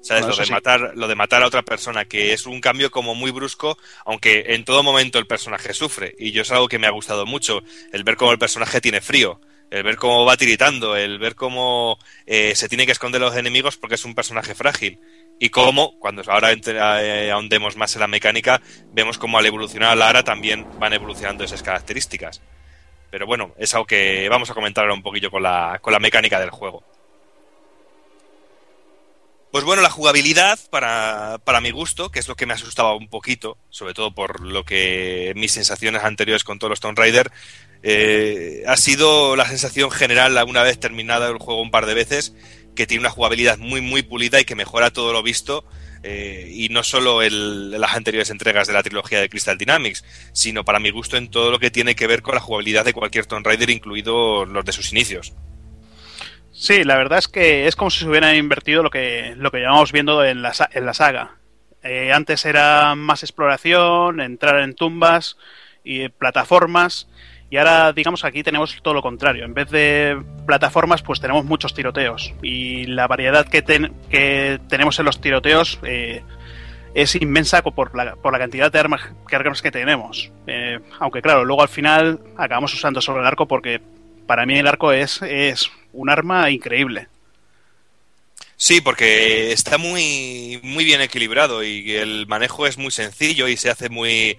¿Sabes? 0.00 0.26
lo, 0.26 0.36
de 0.36 0.50
matar, 0.50 0.92
lo 0.94 1.08
de 1.08 1.14
matar 1.14 1.42
a 1.42 1.46
otra 1.46 1.62
persona, 1.62 2.04
que 2.04 2.32
es 2.32 2.46
un 2.46 2.60
cambio 2.60 2.90
como 2.90 3.14
muy 3.14 3.30
brusco, 3.30 3.76
aunque 4.04 4.44
en 4.48 4.64
todo 4.64 4.82
momento 4.82 5.18
el 5.18 5.26
personaje 5.26 5.74
sufre. 5.74 6.14
Y 6.18 6.30
yo 6.30 6.42
es 6.42 6.50
algo 6.50 6.68
que 6.68 6.78
me 6.78 6.86
ha 6.86 6.90
gustado 6.90 7.26
mucho, 7.26 7.62
el 7.92 8.04
ver 8.04 8.16
cómo 8.16 8.32
el 8.32 8.38
personaje 8.38 8.80
tiene 8.80 9.00
frío, 9.00 9.40
el 9.70 9.82
ver 9.82 9.96
cómo 9.96 10.24
va 10.24 10.36
tiritando, 10.36 10.96
el 10.96 11.18
ver 11.18 11.34
cómo 11.34 11.98
eh, 12.26 12.54
se 12.54 12.68
tiene 12.68 12.86
que 12.86 12.92
esconder 12.92 13.20
los 13.20 13.36
enemigos 13.36 13.76
porque 13.76 13.96
es 13.96 14.04
un 14.04 14.14
personaje 14.14 14.54
frágil. 14.54 14.98
Y 15.40 15.50
cómo, 15.50 15.98
cuando 16.00 16.22
ahora 16.26 16.52
eh, 16.52 17.30
ahondemos 17.30 17.76
más 17.76 17.94
en 17.94 18.00
la 18.00 18.08
mecánica, 18.08 18.60
vemos 18.92 19.18
cómo 19.18 19.38
al 19.38 19.46
evolucionar 19.46 19.90
a 19.90 19.96
Lara 19.96 20.24
también 20.24 20.66
van 20.80 20.92
evolucionando 20.92 21.44
esas 21.44 21.62
características. 21.62 22.40
Pero 23.10 23.26
bueno, 23.26 23.54
es 23.56 23.72
algo 23.74 23.86
que 23.86 24.28
vamos 24.28 24.50
a 24.50 24.54
comentar 24.54 24.84
ahora 24.84 24.94
un 24.94 25.02
poquillo 25.02 25.30
con 25.30 25.42
la, 25.42 25.78
con 25.80 25.92
la 25.92 26.00
mecánica 26.00 26.40
del 26.40 26.50
juego. 26.50 26.82
Pues 29.50 29.64
bueno, 29.64 29.80
la 29.80 29.88
jugabilidad, 29.90 30.58
para, 30.70 31.38
para 31.42 31.62
mi 31.62 31.70
gusto, 31.70 32.10
que 32.10 32.18
es 32.18 32.28
lo 32.28 32.36
que 32.36 32.44
me 32.44 32.52
asustaba 32.52 32.94
un 32.94 33.08
poquito, 33.08 33.56
sobre 33.70 33.94
todo 33.94 34.14
por 34.14 34.40
lo 34.40 34.62
que 34.64 35.32
mis 35.36 35.52
sensaciones 35.52 36.04
anteriores 36.04 36.44
con 36.44 36.58
todos 36.58 36.68
los 36.70 36.80
Tomb 36.80 36.98
Raider, 36.98 37.30
eh, 37.82 38.62
ha 38.66 38.76
sido 38.76 39.36
la 39.36 39.48
sensación 39.48 39.90
general, 39.90 40.38
una 40.46 40.62
vez 40.62 40.78
terminado 40.78 41.26
el 41.30 41.38
juego 41.38 41.62
un 41.62 41.70
par 41.70 41.86
de 41.86 41.94
veces, 41.94 42.34
que 42.76 42.86
tiene 42.86 43.00
una 43.00 43.10
jugabilidad 43.10 43.56
muy, 43.56 43.80
muy 43.80 44.02
pulida 44.02 44.38
y 44.38 44.44
que 44.44 44.54
mejora 44.54 44.90
todo 44.90 45.12
lo 45.12 45.22
visto. 45.22 45.64
eh, 46.04 46.48
y 46.54 46.68
no 46.68 46.84
solo 46.84 47.22
el- 47.22 47.72
las 47.72 47.94
anteriores 47.96 48.30
entregas 48.30 48.68
de 48.68 48.72
la 48.72 48.84
trilogía 48.84 49.20
de 49.20 49.28
Crystal 49.28 49.58
Dynamics, 49.58 50.04
sino 50.32 50.64
para 50.64 50.78
mi 50.78 50.90
gusto 50.90 51.16
en 51.16 51.28
todo 51.28 51.50
lo 51.50 51.58
que 51.58 51.72
tiene 51.72 51.96
que 51.96 52.06
ver 52.06 52.22
con 52.22 52.36
la 52.36 52.40
jugabilidad 52.40 52.84
de 52.84 52.92
cualquier 52.92 53.26
Tomb 53.26 53.44
Raider, 53.44 53.68
incluidos 53.70 54.48
los 54.48 54.64
de 54.64 54.70
sus 54.72 54.92
inicios. 54.92 55.34
Sí, 56.60 56.82
la 56.82 56.96
verdad 56.96 57.20
es 57.20 57.28
que 57.28 57.68
es 57.68 57.76
como 57.76 57.88
si 57.88 58.00
se 58.00 58.08
hubieran 58.08 58.34
invertido 58.34 58.82
lo 58.82 58.90
que, 58.90 59.34
lo 59.36 59.52
que 59.52 59.58
llevamos 59.58 59.92
viendo 59.92 60.24
en 60.24 60.42
la, 60.42 60.52
en 60.72 60.86
la 60.86 60.92
saga. 60.92 61.36
Eh, 61.84 62.12
antes 62.12 62.44
era 62.44 62.96
más 62.96 63.22
exploración, 63.22 64.20
entrar 64.20 64.58
en 64.58 64.74
tumbas 64.74 65.36
y 65.84 66.08
plataformas. 66.08 67.08
Y 67.48 67.58
ahora, 67.58 67.92
digamos, 67.92 68.24
aquí 68.24 68.42
tenemos 68.42 68.76
todo 68.82 68.92
lo 68.92 69.02
contrario. 69.02 69.44
En 69.44 69.54
vez 69.54 69.70
de 69.70 70.20
plataformas, 70.46 71.00
pues 71.02 71.20
tenemos 71.20 71.44
muchos 71.44 71.74
tiroteos. 71.74 72.34
Y 72.42 72.86
la 72.86 73.06
variedad 73.06 73.46
que, 73.46 73.62
ten- 73.62 73.94
que 74.10 74.58
tenemos 74.68 74.98
en 74.98 75.04
los 75.04 75.20
tiroteos 75.20 75.78
eh, 75.84 76.24
es 76.92 77.14
inmensa 77.14 77.62
por 77.62 77.94
la, 77.94 78.16
por 78.16 78.32
la 78.32 78.40
cantidad 78.40 78.72
de 78.72 78.80
armas, 78.80 79.02
que 79.62 79.70
tenemos. 79.70 80.32
Eh, 80.48 80.80
aunque, 80.98 81.22
claro, 81.22 81.44
luego 81.44 81.62
al 81.62 81.68
final 81.68 82.18
acabamos 82.36 82.74
usando 82.74 83.00
sobre 83.00 83.20
el 83.20 83.28
arco 83.28 83.46
porque 83.46 83.80
para 84.26 84.44
mí 84.44 84.58
el 84.58 84.66
arco 84.66 84.90
es, 84.92 85.22
es 85.22 85.70
un 86.00 86.10
arma 86.10 86.50
increíble. 86.50 87.08
Sí, 88.56 88.80
porque 88.80 89.52
está 89.52 89.78
muy, 89.78 90.58
muy 90.62 90.84
bien 90.84 91.00
equilibrado 91.00 91.62
y 91.62 91.92
el 91.94 92.26
manejo 92.26 92.66
es 92.66 92.76
muy 92.76 92.90
sencillo 92.90 93.46
y 93.46 93.56
se 93.56 93.70
hace 93.70 93.88
muy 93.88 94.36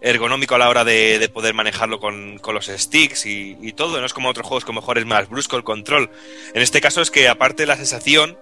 ergonómico 0.00 0.54
a 0.54 0.58
la 0.58 0.68
hora 0.68 0.84
de, 0.84 1.18
de 1.18 1.28
poder 1.28 1.54
manejarlo 1.54 1.98
con, 1.98 2.38
con 2.38 2.54
los 2.54 2.66
sticks 2.66 3.26
y, 3.26 3.72
todo. 3.72 3.98
No 4.00 4.06
es 4.06 4.14
como 4.14 4.28
otros 4.28 4.46
juegos 4.46 4.64
que 4.64 4.72
mejor 4.72 4.98
es 4.98 5.06
más 5.06 5.28
brusco 5.28 5.56
el 5.56 5.64
control. 5.64 6.10
En 6.54 6.62
este 6.62 6.80
caso 6.80 7.00
es 7.02 7.10
que 7.10 7.28
aparte 7.28 7.66
la 7.66 7.76
sensación, 7.76 8.38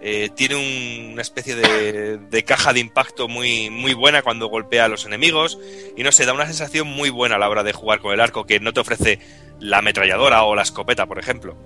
eh, 0.00 0.30
tiene 0.34 0.54
un- 0.56 1.12
una 1.14 1.22
especie 1.22 1.56
de, 1.56 2.18
de 2.18 2.44
caja 2.44 2.72
de 2.72 2.80
impacto 2.80 3.26
muy, 3.28 3.68
muy 3.70 3.94
buena 3.94 4.22
cuando 4.22 4.46
golpea 4.48 4.84
a 4.84 4.88
los 4.88 5.06
enemigos 5.06 5.58
y 5.96 6.02
no 6.04 6.12
sé, 6.12 6.24
da 6.26 6.32
una 6.34 6.46
sensación 6.46 6.86
muy 6.88 7.10
buena 7.10 7.36
a 7.36 7.38
la 7.38 7.48
hora 7.48 7.64
de 7.64 7.72
jugar 7.72 8.00
con 8.00 8.12
el 8.12 8.20
arco 8.20 8.46
que 8.46 8.60
no 8.60 8.72
te 8.72 8.80
ofrece 8.80 9.18
la 9.60 9.78
ametralladora 9.78 10.44
o 10.44 10.54
la 10.54 10.62
escopeta, 10.62 11.06
por 11.06 11.18
ejemplo. 11.18 11.56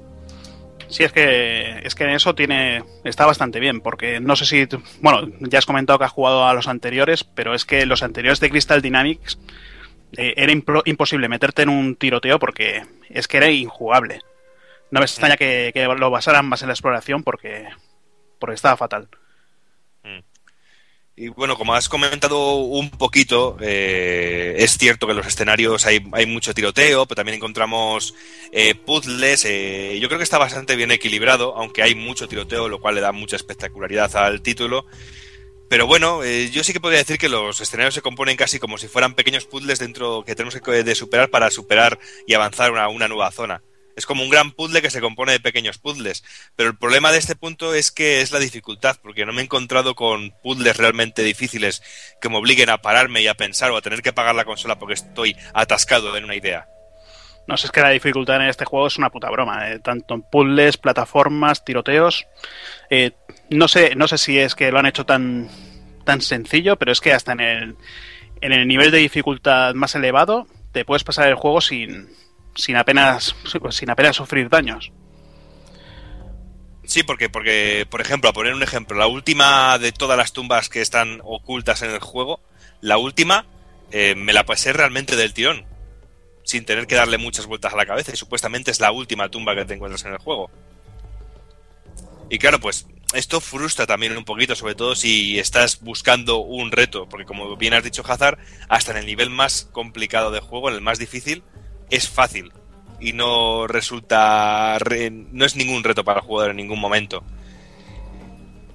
Sí, 0.88 1.02
es 1.04 1.12
que, 1.12 1.80
es 1.82 1.94
que 1.94 2.04
en 2.04 2.10
eso 2.10 2.34
tiene, 2.34 2.84
está 3.04 3.26
bastante 3.26 3.60
bien, 3.60 3.80
porque 3.80 4.20
no 4.20 4.36
sé 4.36 4.46
si, 4.46 4.68
bueno, 5.00 5.28
ya 5.40 5.58
has 5.58 5.66
comentado 5.66 5.98
que 5.98 6.04
has 6.04 6.12
jugado 6.12 6.46
a 6.46 6.54
los 6.54 6.68
anteriores, 6.68 7.24
pero 7.24 7.54
es 7.54 7.64
que 7.64 7.86
los 7.86 8.02
anteriores 8.02 8.40
de 8.40 8.50
Crystal 8.50 8.82
Dynamics 8.82 9.38
eh, 10.16 10.34
era 10.36 10.52
imposible 10.52 11.28
meterte 11.28 11.62
en 11.62 11.68
un 11.68 11.96
tiroteo 11.96 12.38
porque 12.38 12.82
es 13.10 13.26
que 13.28 13.38
era 13.38 13.50
injugable. 13.50 14.20
No 14.90 15.00
me 15.00 15.06
extraña 15.06 15.36
que, 15.36 15.72
que 15.74 15.84
lo 15.84 16.10
basaran 16.10 16.46
más 16.46 16.62
en 16.62 16.68
la 16.68 16.74
exploración 16.74 17.24
porque, 17.24 17.66
porque 18.38 18.54
estaba 18.54 18.76
fatal. 18.76 19.08
Y 21.18 21.28
bueno, 21.28 21.56
como 21.56 21.74
has 21.74 21.88
comentado 21.88 22.56
un 22.56 22.90
poquito, 22.90 23.56
eh, 23.62 24.56
es 24.58 24.76
cierto 24.76 25.06
que 25.06 25.12
en 25.12 25.16
los 25.16 25.26
escenarios 25.26 25.86
hay, 25.86 26.06
hay 26.12 26.26
mucho 26.26 26.52
tiroteo, 26.52 27.06
pero 27.06 27.16
también 27.16 27.36
encontramos 27.36 28.14
eh, 28.52 28.74
puzzles. 28.74 29.46
eh, 29.46 29.98
yo 29.98 30.08
creo 30.08 30.18
que 30.18 30.24
está 30.24 30.36
bastante 30.36 30.76
bien 30.76 30.90
equilibrado, 30.90 31.56
aunque 31.56 31.82
hay 31.82 31.94
mucho 31.94 32.28
tiroteo, 32.28 32.68
lo 32.68 32.80
cual 32.80 32.96
le 32.96 33.00
da 33.00 33.12
mucha 33.12 33.36
espectacularidad 33.36 34.14
al 34.16 34.42
título. 34.42 34.84
Pero 35.68 35.86
bueno, 35.86 36.22
eh, 36.22 36.50
yo 36.50 36.62
sí 36.62 36.74
que 36.74 36.80
podría 36.80 36.98
decir 37.00 37.18
que 37.18 37.30
los 37.30 37.60
escenarios 37.62 37.94
se 37.94 38.02
componen 38.02 38.36
casi 38.36 38.58
como 38.58 38.76
si 38.76 38.86
fueran 38.86 39.14
pequeños 39.14 39.46
puzzles 39.46 39.78
dentro 39.78 40.22
que 40.24 40.34
tenemos 40.34 40.54
que 40.54 40.84
de 40.84 40.94
superar 40.94 41.30
para 41.30 41.50
superar 41.50 41.98
y 42.26 42.34
avanzar 42.34 42.76
a 42.76 42.88
una 42.88 43.08
nueva 43.08 43.32
zona. 43.32 43.62
Es 43.96 44.06
como 44.06 44.22
un 44.22 44.30
gran 44.30 44.52
puzzle 44.52 44.82
que 44.82 44.90
se 44.90 45.00
compone 45.00 45.32
de 45.32 45.40
pequeños 45.40 45.78
puzzles. 45.78 46.22
Pero 46.54 46.68
el 46.68 46.76
problema 46.76 47.10
de 47.10 47.18
este 47.18 47.34
punto 47.34 47.74
es 47.74 47.90
que 47.90 48.20
es 48.20 48.30
la 48.30 48.38
dificultad, 48.38 48.96
porque 49.02 49.24
no 49.24 49.32
me 49.32 49.40
he 49.40 49.44
encontrado 49.44 49.94
con 49.94 50.32
puzzles 50.42 50.76
realmente 50.76 51.22
difíciles 51.22 51.82
que 52.20 52.28
me 52.28 52.36
obliguen 52.36 52.68
a 52.68 52.82
pararme 52.82 53.22
y 53.22 53.26
a 53.26 53.34
pensar 53.34 53.70
o 53.70 53.76
a 53.76 53.82
tener 53.82 54.02
que 54.02 54.12
pagar 54.12 54.34
la 54.34 54.44
consola 54.44 54.78
porque 54.78 54.94
estoy 54.94 55.34
atascado 55.54 56.14
en 56.16 56.24
una 56.24 56.36
idea. 56.36 56.68
No 57.48 57.56
sé, 57.56 57.66
es 57.68 57.72
que 57.72 57.80
la 57.80 57.90
dificultad 57.90 58.36
en 58.36 58.48
este 58.48 58.64
juego 58.64 58.88
es 58.88 58.98
una 58.98 59.10
puta 59.10 59.30
broma, 59.30 59.70
eh, 59.70 59.78
tanto 59.78 60.14
en 60.14 60.22
puzzles, 60.22 60.76
plataformas, 60.76 61.64
tiroteos. 61.64 62.26
Eh, 62.90 63.12
no 63.50 63.68
sé, 63.68 63.94
no 63.94 64.08
sé 64.08 64.18
si 64.18 64.38
es 64.38 64.54
que 64.54 64.70
lo 64.70 64.78
han 64.78 64.86
hecho 64.86 65.06
tan, 65.06 65.48
tan 66.04 66.20
sencillo, 66.20 66.76
pero 66.76 66.92
es 66.92 67.00
que 67.00 67.12
hasta 67.12 67.32
en 67.32 67.40
el, 67.40 67.76
en 68.40 68.52
el 68.52 68.66
nivel 68.66 68.90
de 68.90 68.98
dificultad 68.98 69.74
más 69.74 69.94
elevado 69.94 70.46
te 70.72 70.84
puedes 70.84 71.04
pasar 71.04 71.28
el 71.28 71.36
juego 71.36 71.60
sin, 71.60 72.08
sin 72.56 72.76
apenas 72.76 73.34
sin 73.70 73.90
apenas 73.90 74.16
sufrir 74.16 74.48
daños. 74.48 74.92
Sí, 76.84 77.02
porque, 77.02 77.28
porque, 77.28 77.86
por 77.90 78.00
ejemplo, 78.00 78.30
a 78.30 78.32
poner 78.32 78.54
un 78.54 78.62
ejemplo, 78.62 78.96
la 78.96 79.08
última 79.08 79.76
de 79.78 79.90
todas 79.92 80.16
las 80.16 80.32
tumbas 80.32 80.68
que 80.68 80.80
están 80.80 81.20
ocultas 81.24 81.82
en 81.82 81.90
el 81.90 81.98
juego, 81.98 82.40
la 82.80 82.96
última 82.96 83.44
eh, 83.90 84.14
me 84.14 84.32
la 84.32 84.46
pasé 84.46 84.72
realmente 84.72 85.16
del 85.16 85.34
tirón, 85.34 85.66
sin 86.44 86.64
tener 86.64 86.86
que 86.86 86.94
darle 86.94 87.18
muchas 87.18 87.46
vueltas 87.46 87.72
a 87.72 87.76
la 87.76 87.86
cabeza, 87.86 88.12
y 88.12 88.16
supuestamente 88.16 88.70
es 88.70 88.78
la 88.78 88.92
última 88.92 89.28
tumba 89.28 89.56
que 89.56 89.64
te 89.64 89.74
encuentras 89.74 90.04
en 90.04 90.12
el 90.12 90.18
juego. 90.18 90.48
Y 92.30 92.38
claro, 92.38 92.60
pues 92.60 92.86
esto 93.14 93.40
frustra 93.40 93.86
también 93.86 94.16
un 94.16 94.24
poquito, 94.24 94.54
sobre 94.54 94.74
todo 94.74 94.94
si 94.94 95.38
estás 95.38 95.80
buscando 95.80 96.38
un 96.38 96.70
reto, 96.70 97.08
porque 97.08 97.26
como 97.26 97.56
bien 97.56 97.74
has 97.74 97.84
dicho 97.84 98.04
Hazard, 98.06 98.38
hasta 98.68 98.92
en 98.92 98.98
el 98.98 99.06
nivel 99.06 99.30
más 99.30 99.68
complicado 99.72 100.30
de 100.30 100.40
juego, 100.40 100.68
en 100.68 100.76
el 100.76 100.80
más 100.80 100.98
difícil, 100.98 101.42
es 101.90 102.08
fácil 102.08 102.52
y 103.00 103.12
no 103.12 103.66
resulta 103.66 104.78
re- 104.78 105.10
no 105.10 105.44
es 105.44 105.56
ningún 105.56 105.84
reto 105.84 106.04
para 106.04 106.20
el 106.20 106.26
jugador 106.26 106.50
en 106.52 106.56
ningún 106.56 106.80
momento. 106.80 107.22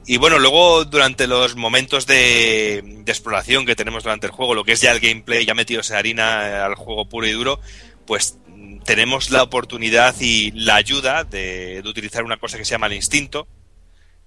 Y 0.05 0.17
bueno, 0.17 0.39
luego 0.39 0.83
durante 0.85 1.27
los 1.27 1.55
momentos 1.55 2.07
de, 2.07 2.81
de 2.83 3.11
exploración 3.11 3.65
que 3.65 3.75
tenemos 3.75 4.03
durante 4.03 4.25
el 4.27 4.31
juego, 4.31 4.55
lo 4.55 4.63
que 4.63 4.73
es 4.73 4.81
ya 4.81 4.91
el 4.91 4.99
gameplay, 4.99 5.45
ya 5.45 5.53
metidos 5.53 5.89
en 5.91 5.97
harina 5.97 6.49
eh, 6.49 6.55
al 6.55 6.75
juego 6.75 7.07
puro 7.07 7.27
y 7.27 7.31
duro, 7.31 7.59
pues 8.07 8.37
mm, 8.47 8.79
tenemos 8.79 9.29
la 9.29 9.43
oportunidad 9.43 10.15
y 10.19 10.51
la 10.51 10.75
ayuda 10.75 11.23
de, 11.23 11.81
de 11.83 11.89
utilizar 11.89 12.23
una 12.23 12.37
cosa 12.37 12.57
que 12.57 12.65
se 12.65 12.71
llama 12.71 12.87
el 12.87 12.93
instinto, 12.93 13.47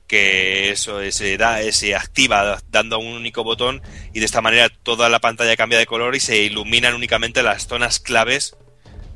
que 0.06 0.70
eso 0.70 1.00
se 1.10 1.36
da, 1.36 1.60
se 1.72 1.94
activa 1.96 2.60
dando 2.70 2.96
a 2.96 2.98
un 3.00 3.08
único 3.08 3.42
botón 3.42 3.82
y 4.12 4.20
de 4.20 4.26
esta 4.26 4.40
manera 4.42 4.68
toda 4.68 5.08
la 5.08 5.18
pantalla 5.20 5.56
cambia 5.56 5.78
de 5.78 5.86
color 5.86 6.14
y 6.14 6.20
se 6.20 6.38
iluminan 6.38 6.94
únicamente 6.94 7.42
las 7.42 7.66
zonas 7.66 7.98
claves 8.00 8.56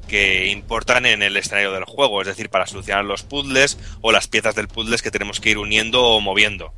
que 0.09 0.49
importan 0.49 1.07
en 1.07 1.23
el 1.23 1.37
escenario 1.37 1.71
del 1.73 1.85
juego, 1.85 2.21
es 2.21 2.27
decir, 2.27 2.51
para 2.51 2.67
solucionar 2.67 3.05
los 3.05 3.23
puzzles 3.23 3.79
o 4.01 4.11
las 4.11 4.27
piezas 4.27 4.57
del 4.57 4.67
puzzle 4.67 4.97
que 4.99 5.13
tenemos 5.13 5.39
que 5.39 5.51
ir 5.51 5.59
uniendo 5.59 6.03
o 6.03 6.21
moviendo. 6.21 6.73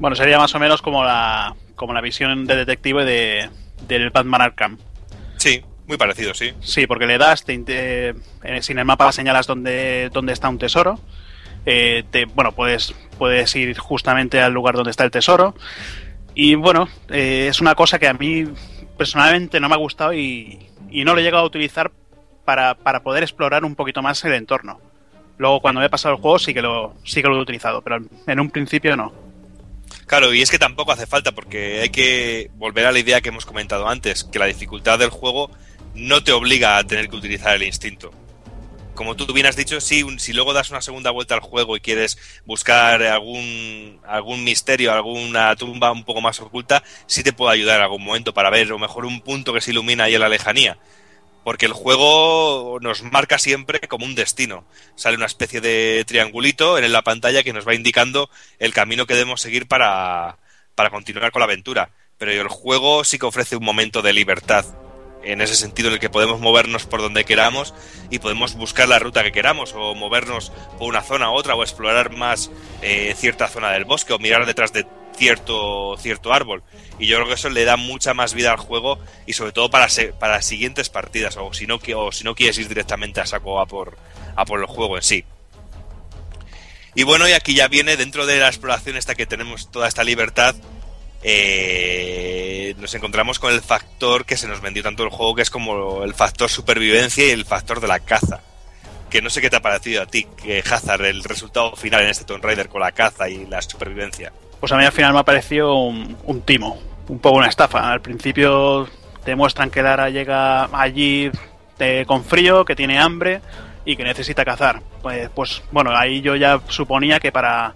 Bueno, 0.00 0.16
sería 0.16 0.38
más 0.38 0.54
o 0.54 0.58
menos 0.58 0.82
como 0.82 1.04
la, 1.04 1.54
como 1.76 1.92
la 1.92 2.00
visión 2.00 2.46
de 2.46 2.56
detective 2.56 3.04
de, 3.04 3.48
del 3.86 4.10
Batman 4.10 4.40
Arkham. 4.40 4.78
Sí, 5.36 5.62
muy 5.86 5.96
parecido, 5.96 6.34
sí. 6.34 6.52
Sí, 6.60 6.86
porque 6.86 7.06
le 7.06 7.18
das, 7.18 7.44
te, 7.44 7.54
inte- 7.54 8.16
eh, 8.42 8.62
sin 8.62 8.78
el 8.78 8.84
mapa 8.84 9.12
señalas 9.12 9.46
dónde, 9.46 10.10
dónde 10.12 10.32
está 10.32 10.48
un 10.48 10.58
tesoro. 10.58 10.98
Eh, 11.66 12.02
te, 12.10 12.24
bueno, 12.24 12.52
puedes, 12.52 12.94
puedes 13.18 13.54
ir 13.54 13.78
justamente 13.78 14.40
al 14.40 14.52
lugar 14.52 14.74
donde 14.74 14.90
está 14.90 15.04
el 15.04 15.10
tesoro. 15.10 15.54
Y 16.34 16.56
bueno, 16.56 16.88
eh, 17.10 17.46
es 17.48 17.60
una 17.60 17.74
cosa 17.74 17.98
que 17.98 18.08
a 18.08 18.14
mí 18.14 18.46
personalmente 18.98 19.60
no 19.60 19.68
me 19.68 19.74
ha 19.74 19.78
gustado 19.78 20.12
y, 20.12 20.66
y 20.94 21.04
no 21.04 21.12
lo 21.12 21.20
he 21.20 21.24
llegado 21.24 21.42
a 21.42 21.46
utilizar 21.46 21.90
para, 22.44 22.76
para 22.76 23.02
poder 23.02 23.24
explorar 23.24 23.64
un 23.64 23.74
poquito 23.74 24.00
más 24.00 24.24
el 24.24 24.32
entorno. 24.32 24.80
Luego 25.38 25.60
cuando 25.60 25.80
me 25.80 25.86
he 25.86 25.90
pasado 25.90 26.14
el 26.14 26.20
juego 26.20 26.38
sí 26.38 26.54
que 26.54 26.62
lo, 26.62 26.94
sí 27.04 27.20
que 27.20 27.28
lo 27.28 27.36
he 27.36 27.40
utilizado, 27.40 27.82
pero 27.82 27.98
en 28.26 28.40
un 28.40 28.48
principio 28.48 28.96
no. 28.96 29.12
Claro, 30.06 30.32
y 30.32 30.40
es 30.40 30.52
que 30.52 30.58
tampoco 30.58 30.92
hace 30.92 31.06
falta 31.06 31.32
porque 31.32 31.80
hay 31.80 31.88
que 31.88 32.48
volver 32.54 32.86
a 32.86 32.92
la 32.92 33.00
idea 33.00 33.20
que 33.20 33.30
hemos 33.30 33.44
comentado 33.44 33.88
antes, 33.88 34.22
que 34.22 34.38
la 34.38 34.46
dificultad 34.46 35.00
del 35.00 35.10
juego 35.10 35.50
no 35.96 36.22
te 36.22 36.30
obliga 36.30 36.78
a 36.78 36.84
tener 36.84 37.08
que 37.08 37.16
utilizar 37.16 37.56
el 37.56 37.64
instinto. 37.64 38.12
Como 38.94 39.16
tú 39.16 39.26
bien 39.32 39.46
has 39.46 39.56
dicho, 39.56 39.78
un- 40.06 40.20
si 40.20 40.32
luego 40.32 40.52
das 40.52 40.70
una 40.70 40.80
segunda 40.80 41.10
vuelta 41.10 41.34
al 41.34 41.40
juego 41.40 41.76
y 41.76 41.80
quieres 41.80 42.16
buscar 42.44 43.02
algún, 43.02 44.00
algún 44.06 44.44
misterio, 44.44 44.92
alguna 44.92 45.56
tumba 45.56 45.90
un 45.90 46.04
poco 46.04 46.20
más 46.20 46.40
oculta, 46.40 46.82
sí 47.06 47.24
te 47.24 47.32
puede 47.32 47.54
ayudar 47.54 47.78
en 47.78 47.82
algún 47.82 48.04
momento 48.04 48.32
para 48.32 48.50
ver, 48.50 48.70
o 48.72 48.78
mejor 48.78 49.04
un 49.04 49.20
punto 49.20 49.52
que 49.52 49.60
se 49.60 49.72
ilumina 49.72 50.04
ahí 50.04 50.14
en 50.14 50.20
la 50.20 50.28
lejanía. 50.28 50.78
Porque 51.42 51.66
el 51.66 51.72
juego 51.72 52.78
nos 52.80 53.02
marca 53.02 53.38
siempre 53.38 53.80
como 53.80 54.06
un 54.06 54.14
destino. 54.14 54.64
Sale 54.94 55.16
una 55.16 55.26
especie 55.26 55.60
de 55.60 56.04
triangulito 56.06 56.78
en 56.78 56.90
la 56.92 57.02
pantalla 57.02 57.42
que 57.42 57.52
nos 57.52 57.66
va 57.66 57.74
indicando 57.74 58.30
el 58.58 58.72
camino 58.72 59.06
que 59.06 59.14
debemos 59.14 59.40
seguir 59.42 59.66
para, 59.66 60.38
para 60.74 60.90
continuar 60.90 61.32
con 61.32 61.40
la 61.40 61.46
aventura. 61.46 61.90
Pero 62.16 62.30
el 62.30 62.48
juego 62.48 63.04
sí 63.04 63.18
que 63.18 63.26
ofrece 63.26 63.56
un 63.56 63.64
momento 63.64 64.00
de 64.02 64.12
libertad 64.14 64.64
en 65.24 65.40
ese 65.40 65.54
sentido 65.54 65.88
en 65.88 65.94
el 65.94 66.00
que 66.00 66.10
podemos 66.10 66.40
movernos 66.40 66.86
por 66.86 67.00
donde 67.00 67.24
queramos 67.24 67.74
y 68.10 68.18
podemos 68.18 68.54
buscar 68.54 68.88
la 68.88 68.98
ruta 68.98 69.22
que 69.22 69.32
queramos 69.32 69.72
o 69.74 69.94
movernos 69.94 70.52
por 70.78 70.88
una 70.88 71.02
zona 71.02 71.30
u 71.30 71.34
otra 71.34 71.54
o 71.54 71.62
explorar 71.62 72.10
más 72.10 72.50
eh, 72.82 73.14
cierta 73.16 73.48
zona 73.48 73.70
del 73.72 73.84
bosque 73.84 74.12
o 74.12 74.18
mirar 74.18 74.46
detrás 74.46 74.72
de 74.72 74.86
cierto, 75.16 75.96
cierto 75.98 76.32
árbol. 76.32 76.62
Y 76.98 77.06
yo 77.06 77.16
creo 77.16 77.28
que 77.28 77.34
eso 77.34 77.50
le 77.50 77.64
da 77.64 77.76
mucha 77.76 78.14
más 78.14 78.34
vida 78.34 78.52
al 78.52 78.58
juego 78.58 78.98
y 79.26 79.32
sobre 79.32 79.52
todo 79.52 79.70
para, 79.70 79.88
para 80.18 80.42
siguientes 80.42 80.88
partidas 80.88 81.36
o 81.36 81.52
si, 81.52 81.66
no, 81.66 81.80
o 81.96 82.12
si 82.12 82.24
no 82.24 82.34
quieres 82.34 82.58
ir 82.58 82.68
directamente 82.68 83.20
a 83.20 83.26
saco 83.26 83.60
a 83.60 83.66
por, 83.66 83.96
a 84.36 84.44
por 84.44 84.60
el 84.60 84.66
juego 84.66 84.96
en 84.96 85.02
sí. 85.02 85.24
Y 86.94 87.02
bueno, 87.02 87.28
y 87.28 87.32
aquí 87.32 87.54
ya 87.54 87.66
viene 87.66 87.96
dentro 87.96 88.24
de 88.24 88.38
la 88.38 88.46
exploración 88.46 88.96
esta 88.96 89.16
que 89.16 89.26
tenemos 89.26 89.70
toda 89.70 89.88
esta 89.88 90.04
libertad, 90.04 90.54
eh, 91.26 92.74
nos 92.78 92.94
encontramos 92.94 93.38
con 93.38 93.50
el 93.50 93.62
factor 93.62 94.26
que 94.26 94.36
se 94.36 94.46
nos 94.46 94.60
vendió 94.60 94.82
tanto 94.82 95.04
el 95.04 95.08
juego, 95.08 95.34
que 95.34 95.42
es 95.42 95.48
como 95.48 96.04
el 96.04 96.12
factor 96.12 96.50
supervivencia 96.50 97.26
y 97.26 97.30
el 97.30 97.46
factor 97.46 97.80
de 97.80 97.88
la 97.88 97.98
caza. 97.98 98.42
Que 99.08 99.22
no 99.22 99.30
sé 99.30 99.40
qué 99.40 99.48
te 99.48 99.56
ha 99.56 99.62
parecido 99.62 100.02
a 100.02 100.06
ti, 100.06 100.26
que 100.42 100.58
Hazard, 100.58 101.06
el 101.06 101.24
resultado 101.24 101.74
final 101.76 102.02
en 102.02 102.08
este 102.08 102.26
Tomb 102.26 102.44
Raider 102.44 102.68
con 102.68 102.82
la 102.82 102.92
caza 102.92 103.30
y 103.30 103.46
la 103.46 103.62
supervivencia. 103.62 104.32
Pues 104.60 104.70
a 104.72 104.76
mí 104.76 104.84
al 104.84 104.92
final 104.92 105.14
me 105.14 105.20
ha 105.20 105.24
parecido 105.24 105.74
un, 105.74 106.42
timo, 106.44 106.78
un 107.08 107.18
poco 107.18 107.38
una 107.38 107.48
estafa. 107.48 107.90
Al 107.90 108.02
principio 108.02 108.86
te 109.24 109.34
muestran 109.34 109.70
que 109.70 109.82
Lara 109.82 110.10
llega 110.10 110.64
allí 110.78 111.30
eh, 111.78 112.04
con 112.06 112.22
frío, 112.22 112.66
que 112.66 112.76
tiene 112.76 112.98
hambre 112.98 113.40
y 113.86 113.96
que 113.96 114.04
necesita 114.04 114.44
cazar. 114.44 114.82
Pues, 115.00 115.30
pues 115.34 115.62
bueno, 115.72 115.96
ahí 115.96 116.20
yo 116.20 116.36
ya 116.36 116.60
suponía 116.68 117.18
que 117.18 117.32
para, 117.32 117.74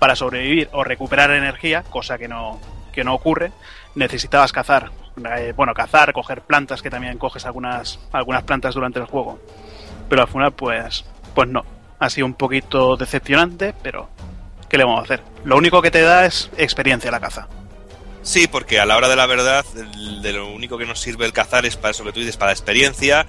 para 0.00 0.16
sobrevivir 0.16 0.68
o 0.72 0.82
recuperar 0.82 1.30
energía, 1.30 1.84
cosa 1.84 2.18
que 2.18 2.26
no, 2.26 2.58
que 2.90 3.04
no 3.04 3.14
ocurre, 3.14 3.52
necesitabas 3.94 4.52
cazar. 4.52 4.90
Eh, 5.36 5.52
bueno, 5.56 5.74
cazar, 5.74 6.12
coger 6.12 6.42
plantas, 6.42 6.82
que 6.82 6.90
también 6.90 7.18
coges 7.18 7.44
algunas, 7.46 7.98
algunas 8.12 8.42
plantas 8.44 8.74
durante 8.74 8.98
el 8.98 9.06
juego. 9.06 9.38
Pero 10.08 10.22
al 10.22 10.28
final, 10.28 10.52
pues, 10.52 11.04
pues 11.34 11.48
no. 11.48 11.64
Ha 11.98 12.08
sido 12.08 12.26
un 12.26 12.34
poquito 12.34 12.96
decepcionante, 12.96 13.74
pero 13.82 14.08
¿qué 14.68 14.78
le 14.78 14.84
vamos 14.84 15.00
a 15.00 15.04
hacer? 15.04 15.22
Lo 15.44 15.56
único 15.56 15.82
que 15.82 15.90
te 15.90 16.00
da 16.00 16.24
es 16.24 16.50
experiencia 16.56 17.10
la 17.10 17.20
caza. 17.20 17.48
Sí, 18.22 18.46
porque 18.46 18.80
a 18.80 18.86
la 18.86 18.96
hora 18.96 19.08
de 19.08 19.16
la 19.16 19.26
verdad, 19.26 19.64
de 19.64 20.32
lo 20.32 20.48
único 20.52 20.76
que 20.78 20.86
nos 20.86 21.00
sirve 21.00 21.24
el 21.24 21.32
cazar 21.32 21.64
es 21.64 21.76
para 21.76 21.92
eso 21.92 22.04
que 22.04 22.12
tú 22.12 22.20
dices, 22.20 22.36
para 22.36 22.52
experiencia 22.52 23.26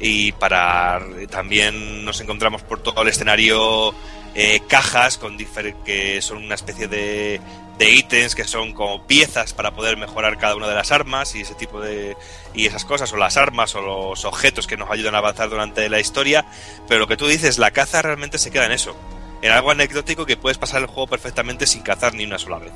y 0.00 0.32
para 0.32 1.00
también 1.30 2.04
nos 2.04 2.20
encontramos 2.20 2.62
por 2.62 2.80
todo 2.80 3.02
el 3.02 3.08
escenario 3.08 3.94
eh, 4.34 4.60
cajas 4.68 5.18
con 5.18 5.38
que 5.84 6.20
son 6.20 6.38
una 6.38 6.56
especie 6.56 6.88
de, 6.88 7.40
de 7.78 7.90
ítems 7.90 8.34
que 8.34 8.44
son 8.44 8.72
como 8.72 9.06
piezas 9.06 9.52
para 9.52 9.74
poder 9.74 9.96
mejorar 9.96 10.38
cada 10.38 10.54
una 10.56 10.68
de 10.68 10.74
las 10.74 10.92
armas 10.92 11.34
y 11.34 11.40
ese 11.40 11.54
tipo 11.54 11.80
de 11.80 12.16
y 12.54 12.66
esas 12.66 12.84
cosas 12.84 13.12
o 13.12 13.16
las 13.16 13.36
armas 13.36 13.74
o 13.74 13.80
los 13.80 14.24
objetos 14.24 14.66
que 14.66 14.76
nos 14.76 14.90
ayudan 14.90 15.14
a 15.14 15.18
avanzar 15.18 15.50
durante 15.50 15.88
la 15.88 15.98
historia 15.98 16.44
pero 16.86 17.00
lo 17.00 17.06
que 17.08 17.16
tú 17.16 17.26
dices 17.26 17.58
la 17.58 17.72
caza 17.72 18.00
realmente 18.00 18.38
se 18.38 18.50
queda 18.50 18.66
en 18.66 18.72
eso 18.72 18.96
en 19.42 19.50
algo 19.50 19.72
anecdótico 19.72 20.24
que 20.24 20.36
puedes 20.36 20.58
pasar 20.58 20.82
el 20.82 20.86
juego 20.86 21.08
perfectamente 21.08 21.66
sin 21.66 21.82
cazar 21.82 22.14
ni 22.14 22.24
una 22.24 22.38
sola 22.38 22.58
vez 22.58 22.72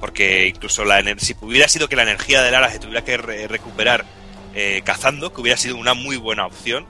porque 0.00 0.46
incluso 0.48 0.84
la 0.84 1.02
si 1.18 1.36
hubiera 1.40 1.68
sido 1.68 1.88
que 1.88 1.96
la 1.96 2.02
energía 2.02 2.42
de 2.42 2.50
Lara 2.50 2.70
se 2.70 2.78
tuviera 2.78 3.04
que 3.04 3.16
recuperar 3.16 4.04
eh, 4.54 4.82
cazando, 4.84 5.32
que 5.32 5.40
hubiera 5.40 5.56
sido 5.56 5.76
una 5.76 5.94
muy 5.94 6.16
buena 6.16 6.46
opción. 6.46 6.86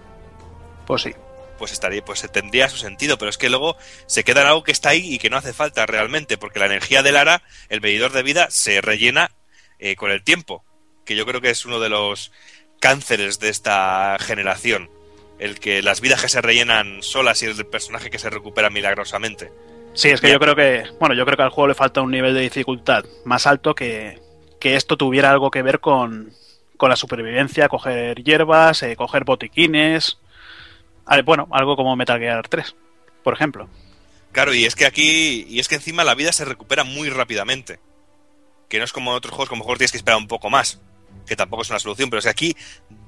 Pues 0.86 1.02
sí. 1.02 1.14
Pues 1.58 1.72
estaría, 1.72 2.04
pues 2.04 2.26
tendría 2.32 2.68
su 2.68 2.76
sentido, 2.76 3.18
pero 3.18 3.28
es 3.28 3.36
que 3.36 3.50
luego 3.50 3.76
se 4.06 4.24
queda 4.24 4.42
en 4.42 4.46
algo 4.46 4.62
que 4.62 4.72
está 4.72 4.90
ahí 4.90 5.14
y 5.14 5.18
que 5.18 5.28
no 5.28 5.36
hace 5.36 5.52
falta 5.52 5.84
realmente, 5.86 6.38
porque 6.38 6.60
la 6.60 6.66
energía 6.66 7.02
de 7.02 7.12
Lara, 7.12 7.42
el 7.68 7.80
medidor 7.80 8.12
de 8.12 8.22
vida, 8.22 8.46
se 8.50 8.80
rellena 8.80 9.32
eh, 9.78 9.96
con 9.96 10.10
el 10.10 10.22
tiempo, 10.22 10.64
que 11.04 11.16
yo 11.16 11.26
creo 11.26 11.40
que 11.40 11.50
es 11.50 11.66
uno 11.66 11.80
de 11.80 11.88
los 11.88 12.32
cánceres 12.80 13.40
de 13.40 13.48
esta 13.48 14.16
generación, 14.20 14.88
el 15.38 15.58
que 15.58 15.82
las 15.82 16.00
vidas 16.00 16.22
que 16.22 16.28
se 16.28 16.40
rellenan 16.40 17.02
solas 17.02 17.42
y 17.42 17.46
el 17.46 17.66
personaje 17.66 18.10
que 18.10 18.18
se 18.18 18.30
recupera 18.30 18.70
milagrosamente. 18.70 19.52
Sí, 19.94 20.10
es 20.10 20.20
que 20.20 20.30
yo 20.30 20.38
creo 20.38 20.54
que, 20.54 20.84
bueno, 21.00 21.14
yo 21.14 21.24
creo 21.24 21.36
que 21.36 21.42
al 21.42 21.50
juego 21.50 21.68
le 21.68 21.74
falta 21.74 22.00
un 22.00 22.10
nivel 22.10 22.34
de 22.34 22.40
dificultad 22.40 23.04
más 23.24 23.46
alto 23.46 23.74
que, 23.74 24.20
que 24.60 24.76
esto 24.76 24.96
tuviera 24.96 25.30
algo 25.30 25.50
que 25.50 25.62
ver 25.62 25.80
con, 25.80 26.32
con 26.76 26.90
la 26.90 26.96
supervivencia, 26.96 27.68
coger 27.68 28.22
hierbas, 28.22 28.82
eh, 28.82 28.96
coger 28.96 29.24
botiquines. 29.24 30.18
Bueno, 31.24 31.48
algo 31.50 31.76
como 31.76 31.96
Metal 31.96 32.18
Gear 32.18 32.46
3, 32.48 32.74
por 33.22 33.34
ejemplo. 33.34 33.68
Claro, 34.32 34.54
y 34.54 34.64
es 34.64 34.74
que 34.74 34.86
aquí, 34.86 35.46
y 35.48 35.58
es 35.58 35.68
que 35.68 35.76
encima 35.76 36.04
la 36.04 36.14
vida 36.14 36.32
se 36.32 36.44
recupera 36.44 36.84
muy 36.84 37.08
rápidamente. 37.08 37.80
Que 38.68 38.78
no 38.78 38.84
es 38.84 38.92
como 38.92 39.10
en 39.10 39.16
otros 39.16 39.32
juegos, 39.32 39.48
como 39.48 39.64
mejor 39.64 39.78
tienes 39.78 39.92
que 39.92 39.96
esperar 39.96 40.18
un 40.18 40.28
poco 40.28 40.50
más. 40.50 40.80
Que 41.26 41.36
tampoco 41.36 41.62
es 41.62 41.70
una 41.70 41.78
solución, 41.78 42.10
pero 42.10 42.18
es 42.18 42.24
que 42.24 42.30
aquí, 42.30 42.56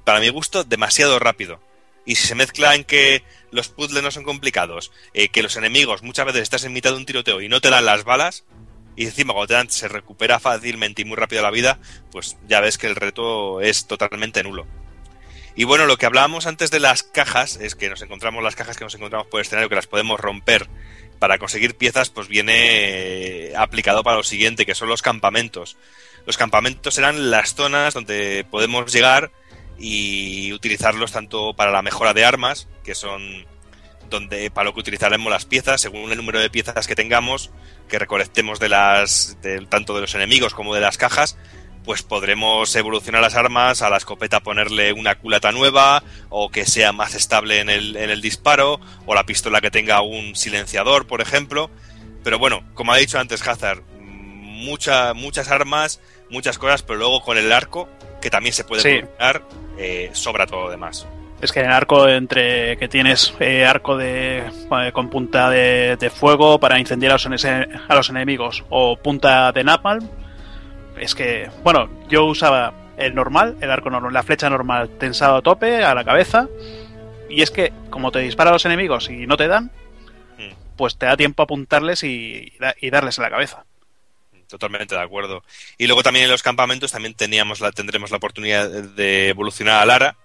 para 0.03 0.19
mi 0.19 0.29
gusto, 0.29 0.63
demasiado 0.63 1.19
rápido. 1.19 1.61
Y 2.05 2.15
si 2.15 2.27
se 2.27 2.35
mezcla 2.35 2.73
en 2.73 2.83
que 2.83 3.23
los 3.51 3.69
puzzles 3.69 4.01
no 4.01 4.09
son 4.09 4.23
complicados, 4.23 4.91
eh, 5.13 5.29
que 5.29 5.43
los 5.43 5.55
enemigos 5.55 6.01
muchas 6.01 6.25
veces 6.25 6.41
estás 6.41 6.63
en 6.63 6.73
mitad 6.73 6.91
de 6.91 6.97
un 6.97 7.05
tiroteo 7.05 7.41
y 7.41 7.49
no 7.49 7.61
te 7.61 7.69
dan 7.69 7.85
las 7.85 8.03
balas, 8.03 8.43
y 8.95 9.05
encima 9.05 9.33
cuando 9.33 9.47
te 9.47 9.53
dan, 9.53 9.69
se 9.69 9.87
recupera 9.87 10.39
fácilmente 10.39 11.03
y 11.03 11.05
muy 11.05 11.15
rápido 11.15 11.43
la 11.43 11.51
vida, 11.51 11.79
pues 12.11 12.37
ya 12.47 12.59
ves 12.59 12.79
que 12.79 12.87
el 12.87 12.95
reto 12.95 13.61
es 13.61 13.85
totalmente 13.85 14.43
nulo. 14.43 14.65
Y 15.55 15.65
bueno, 15.65 15.85
lo 15.85 15.97
que 15.97 16.05
hablábamos 16.05 16.47
antes 16.47 16.71
de 16.71 16.79
las 16.79 17.03
cajas, 17.03 17.57
es 17.57 17.75
que 17.75 17.89
nos 17.89 18.01
encontramos 18.01 18.43
las 18.43 18.55
cajas 18.55 18.77
que 18.77 18.83
nos 18.83 18.95
encontramos 18.95 19.27
por 19.27 19.41
escenario, 19.41 19.69
que 19.69 19.75
las 19.75 19.87
podemos 19.87 20.19
romper 20.19 20.67
para 21.19 21.37
conseguir 21.37 21.75
piezas, 21.75 22.09
pues 22.09 22.27
viene 22.27 23.51
aplicado 23.55 24.03
para 24.03 24.17
lo 24.17 24.23
siguiente, 24.23 24.65
que 24.65 24.75
son 24.75 24.89
los 24.89 25.01
campamentos. 25.01 25.77
Los 26.25 26.37
campamentos 26.37 26.95
serán 26.95 27.29
las 27.29 27.53
zonas 27.53 27.93
donde 27.93 28.45
podemos 28.49 28.91
llegar 28.91 29.31
y 29.77 30.53
utilizarlos 30.53 31.11
tanto 31.11 31.53
para 31.53 31.71
la 31.71 31.81
mejora 31.81 32.13
de 32.13 32.25
armas, 32.25 32.67
que 32.83 32.95
son 32.95 33.45
donde 34.09 34.51
para 34.51 34.65
lo 34.65 34.73
que 34.73 34.81
utilizaremos 34.81 35.31
las 35.31 35.45
piezas, 35.45 35.81
según 35.81 36.11
el 36.11 36.17
número 36.17 36.39
de 36.39 36.49
piezas 36.49 36.87
que 36.87 36.95
tengamos, 36.95 37.49
que 37.87 37.99
recolectemos 37.99 38.59
de 38.59 38.69
las, 38.69 39.37
tanto 39.69 39.95
de 39.95 40.01
los 40.01 40.15
enemigos 40.15 40.53
como 40.53 40.75
de 40.75 40.81
las 40.81 40.97
cajas, 40.97 41.37
pues 41.83 42.03
podremos 42.03 42.75
evolucionar 42.75 43.21
las 43.21 43.35
armas, 43.35 43.81
a 43.81 43.89
la 43.89 43.97
escopeta 43.97 44.39
ponerle 44.39 44.93
una 44.93 45.15
culata 45.15 45.51
nueva, 45.51 46.03
o 46.29 46.49
que 46.49 46.65
sea 46.65 46.91
más 46.91 47.15
estable 47.15 47.59
en 47.59 47.69
el, 47.69 47.95
en 47.95 48.09
el 48.09 48.21
disparo, 48.21 48.79
o 49.05 49.15
la 49.15 49.25
pistola 49.25 49.61
que 49.61 49.71
tenga 49.71 50.01
un 50.01 50.35
silenciador, 50.35 51.07
por 51.07 51.21
ejemplo. 51.21 51.69
Pero 52.23 52.37
bueno, 52.39 52.63
como 52.73 52.93
ha 52.93 52.97
dicho 52.97 53.19
antes 53.19 53.45
Hazard, 53.47 53.81
mucha, 53.99 55.13
muchas 55.13 55.49
armas, 55.49 55.99
muchas 56.29 56.57
cosas, 56.57 56.83
pero 56.83 56.99
luego 56.99 57.21
con 57.21 57.37
el 57.37 57.51
arco, 57.51 57.89
que 58.21 58.29
también 58.29 58.53
se 58.53 58.63
puede 58.63 58.81
sí. 58.81 59.01
Eh, 59.77 60.09
sobra 60.13 60.45
todo 60.45 60.65
lo 60.65 60.69
demás. 60.69 61.07
Es 61.41 61.51
que 61.51 61.61
el 61.61 61.71
arco 61.71 62.07
entre 62.07 62.77
que 62.77 62.87
tienes 62.87 63.33
eh, 63.39 63.65
arco 63.65 63.97
de 63.97 64.39
eh, 64.39 64.91
con 64.93 65.09
punta 65.09 65.49
de, 65.49 66.11
fuego 66.13 66.59
para 66.59 66.77
incendiar 66.77 67.13
a 67.13 67.15
los, 67.15 67.45
a 67.45 67.95
los, 67.95 68.09
enemigos 68.11 68.63
o 68.69 68.95
punta 68.95 69.51
de 69.51 69.63
napalm, 69.63 70.07
es 71.01 71.15
que, 71.15 71.49
bueno, 71.63 71.89
yo 72.07 72.25
usaba 72.25 72.73
el 72.97 73.15
normal, 73.15 73.57
el 73.59 73.71
arco 73.71 73.89
normal, 73.89 74.13
la 74.13 74.23
flecha 74.23 74.49
normal 74.49 74.89
tensado 74.99 75.37
a 75.37 75.41
tope 75.41 75.83
a 75.83 75.95
la 75.95 76.05
cabeza 76.05 76.47
y 77.27 77.41
es 77.41 77.49
que 77.49 77.73
como 77.89 78.11
te 78.11 78.19
dispara 78.19 78.51
a 78.51 78.53
los 78.53 78.65
enemigos 78.65 79.09
y 79.09 79.25
no 79.25 79.35
te 79.35 79.47
dan, 79.47 79.71
mm. 80.37 80.53
pues 80.77 80.97
te 80.97 81.07
da 81.07 81.17
tiempo 81.17 81.41
a 81.41 81.45
apuntarles 81.45 82.03
y, 82.03 82.53
y 82.79 82.89
darles 82.91 83.17
en 83.17 83.23
la 83.23 83.31
cabeza 83.31 83.65
totalmente 84.47 84.95
de 84.95 85.01
acuerdo. 85.01 85.43
Y 85.77 85.87
luego 85.87 86.03
también 86.03 86.25
en 86.25 86.31
los 86.31 86.43
campamentos 86.43 86.91
también 86.91 87.15
teníamos 87.15 87.61
la, 87.61 87.71
tendremos 87.71 88.11
la 88.11 88.17
oportunidad 88.17 88.69
de 88.69 89.29
evolucionar 89.29 89.81
a 89.81 89.85
Lara, 89.85 90.17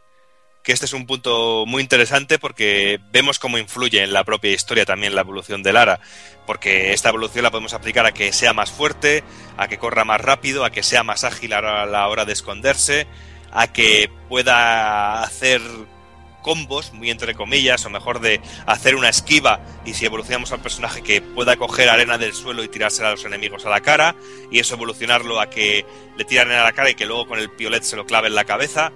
que 0.67 0.73
este 0.73 0.87
es 0.87 0.95
un 0.95 1.07
punto 1.07 1.65
muy 1.65 1.81
interesante 1.81 2.41
porque 2.41 2.99
vemos 3.13 3.39
cómo 3.39 3.57
influye 3.57 4.03
en 4.03 4.13
la 4.13 4.25
propia 4.25 4.51
historia 4.51 4.85
también 4.85 5.15
la 5.15 5.21
evolución 5.21 5.63
de 5.63 5.73
Lara, 5.73 6.01
porque 6.45 6.93
esta 6.93 7.11
evolución 7.11 7.45
la 7.45 7.53
podemos 7.53 7.73
aplicar 7.73 8.05
a 8.05 8.11
que 8.11 8.33
sea 8.33 8.53
más 8.53 8.73
fuerte, 8.73 9.23
a 9.57 9.69
que 9.69 9.79
corra 9.79 10.05
más 10.05 10.21
rápido, 10.21 10.65
a 10.65 10.71
que 10.71 10.83
sea 10.83 11.05
más 11.05 11.23
ágil 11.23 11.53
a 11.53 11.87
la 11.87 12.09
hora 12.09 12.25
de 12.25 12.33
esconderse, 12.33 13.07
a 13.53 13.73
que 13.73 14.11
pueda 14.29 15.23
hacer 15.23 15.61
combos, 16.43 16.93
muy 16.93 17.11
entre 17.11 17.37
comillas, 17.37 17.87
o 17.87 17.91
mejor 17.91 18.19
de 18.19 18.41
hacer 18.67 18.97
una 18.97 19.09
esquiva 19.09 19.61
y 19.85 19.95
si 19.95 20.05
evolucionamos 20.05 20.51
al 20.51 20.63
personaje 20.63 21.01
que 21.01 21.23
pueda 21.23 21.57
coger 21.57 21.89
arena 21.89 22.19
del 22.19 22.35
suelo 22.35 22.65
y 22.65 22.69
tirársela 22.69 23.09
a 23.09 23.11
los 23.13 23.25
enemigos 23.25 23.67
a 23.67 23.71
la 23.71 23.83
cara, 23.83 24.17
y 24.51 24.59
eso 24.59 24.75
evolucionarlo 24.75 25.39
a 25.41 25.49
que 25.49 25.87
le 26.17 26.25
tiran 26.25 26.51
a 26.51 26.65
la 26.65 26.73
cara 26.73 26.91
y 26.91 26.97
que 26.97 27.07
luego 27.07 27.29
con 27.29 27.39
el 27.39 27.53
piolet 27.53 27.85
se 27.85 27.95
lo 27.95 28.05
clave 28.05 28.27
en 28.27 28.35
la 28.35 28.45
cabeza 28.45 28.91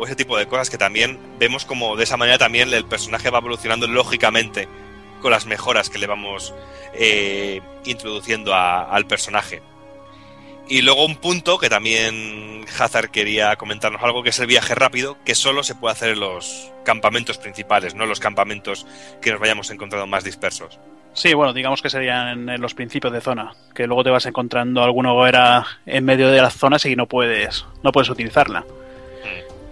o 0.00 0.06
ese 0.06 0.16
tipo 0.16 0.38
de 0.38 0.46
cosas 0.46 0.70
que 0.70 0.78
también 0.78 1.18
vemos 1.38 1.66
como 1.66 1.94
de 1.94 2.04
esa 2.04 2.16
manera 2.16 2.38
también 2.38 2.72
el 2.72 2.86
personaje 2.86 3.28
va 3.28 3.38
evolucionando 3.38 3.86
lógicamente 3.86 4.66
con 5.20 5.30
las 5.30 5.44
mejoras 5.44 5.90
que 5.90 5.98
le 5.98 6.06
vamos 6.06 6.54
eh, 6.94 7.60
introduciendo 7.84 8.54
al 8.54 9.06
personaje. 9.06 9.60
Y 10.68 10.80
luego 10.80 11.04
un 11.04 11.16
punto 11.16 11.58
que 11.58 11.68
también 11.68 12.64
Hazard 12.78 13.10
quería 13.10 13.56
comentarnos 13.56 14.02
algo, 14.02 14.22
que 14.22 14.30
es 14.30 14.38
el 14.38 14.46
viaje 14.46 14.74
rápido, 14.74 15.18
que 15.22 15.34
solo 15.34 15.62
se 15.62 15.74
puede 15.74 15.92
hacer 15.92 16.10
en 16.10 16.20
los 16.20 16.72
campamentos 16.82 17.36
principales, 17.36 17.94
no 17.94 18.06
los 18.06 18.20
campamentos 18.20 18.86
que 19.20 19.32
nos 19.32 19.40
vayamos 19.40 19.70
encontrando 19.70 20.06
más 20.06 20.24
dispersos. 20.24 20.78
Sí, 21.12 21.34
bueno, 21.34 21.52
digamos 21.52 21.82
que 21.82 21.90
serían 21.90 22.48
en 22.48 22.60
los 22.60 22.72
principios 22.72 23.12
de 23.12 23.20
zona, 23.20 23.52
que 23.74 23.86
luego 23.86 24.04
te 24.04 24.10
vas 24.10 24.24
encontrando 24.24 24.82
alguna 24.82 25.12
hoguera 25.12 25.66
en 25.84 26.04
medio 26.06 26.30
de 26.30 26.40
las 26.40 26.54
zonas 26.54 26.86
y 26.86 26.96
no 26.96 27.06
puedes, 27.06 27.66
no 27.82 27.92
puedes 27.92 28.08
utilizarla. 28.08 28.64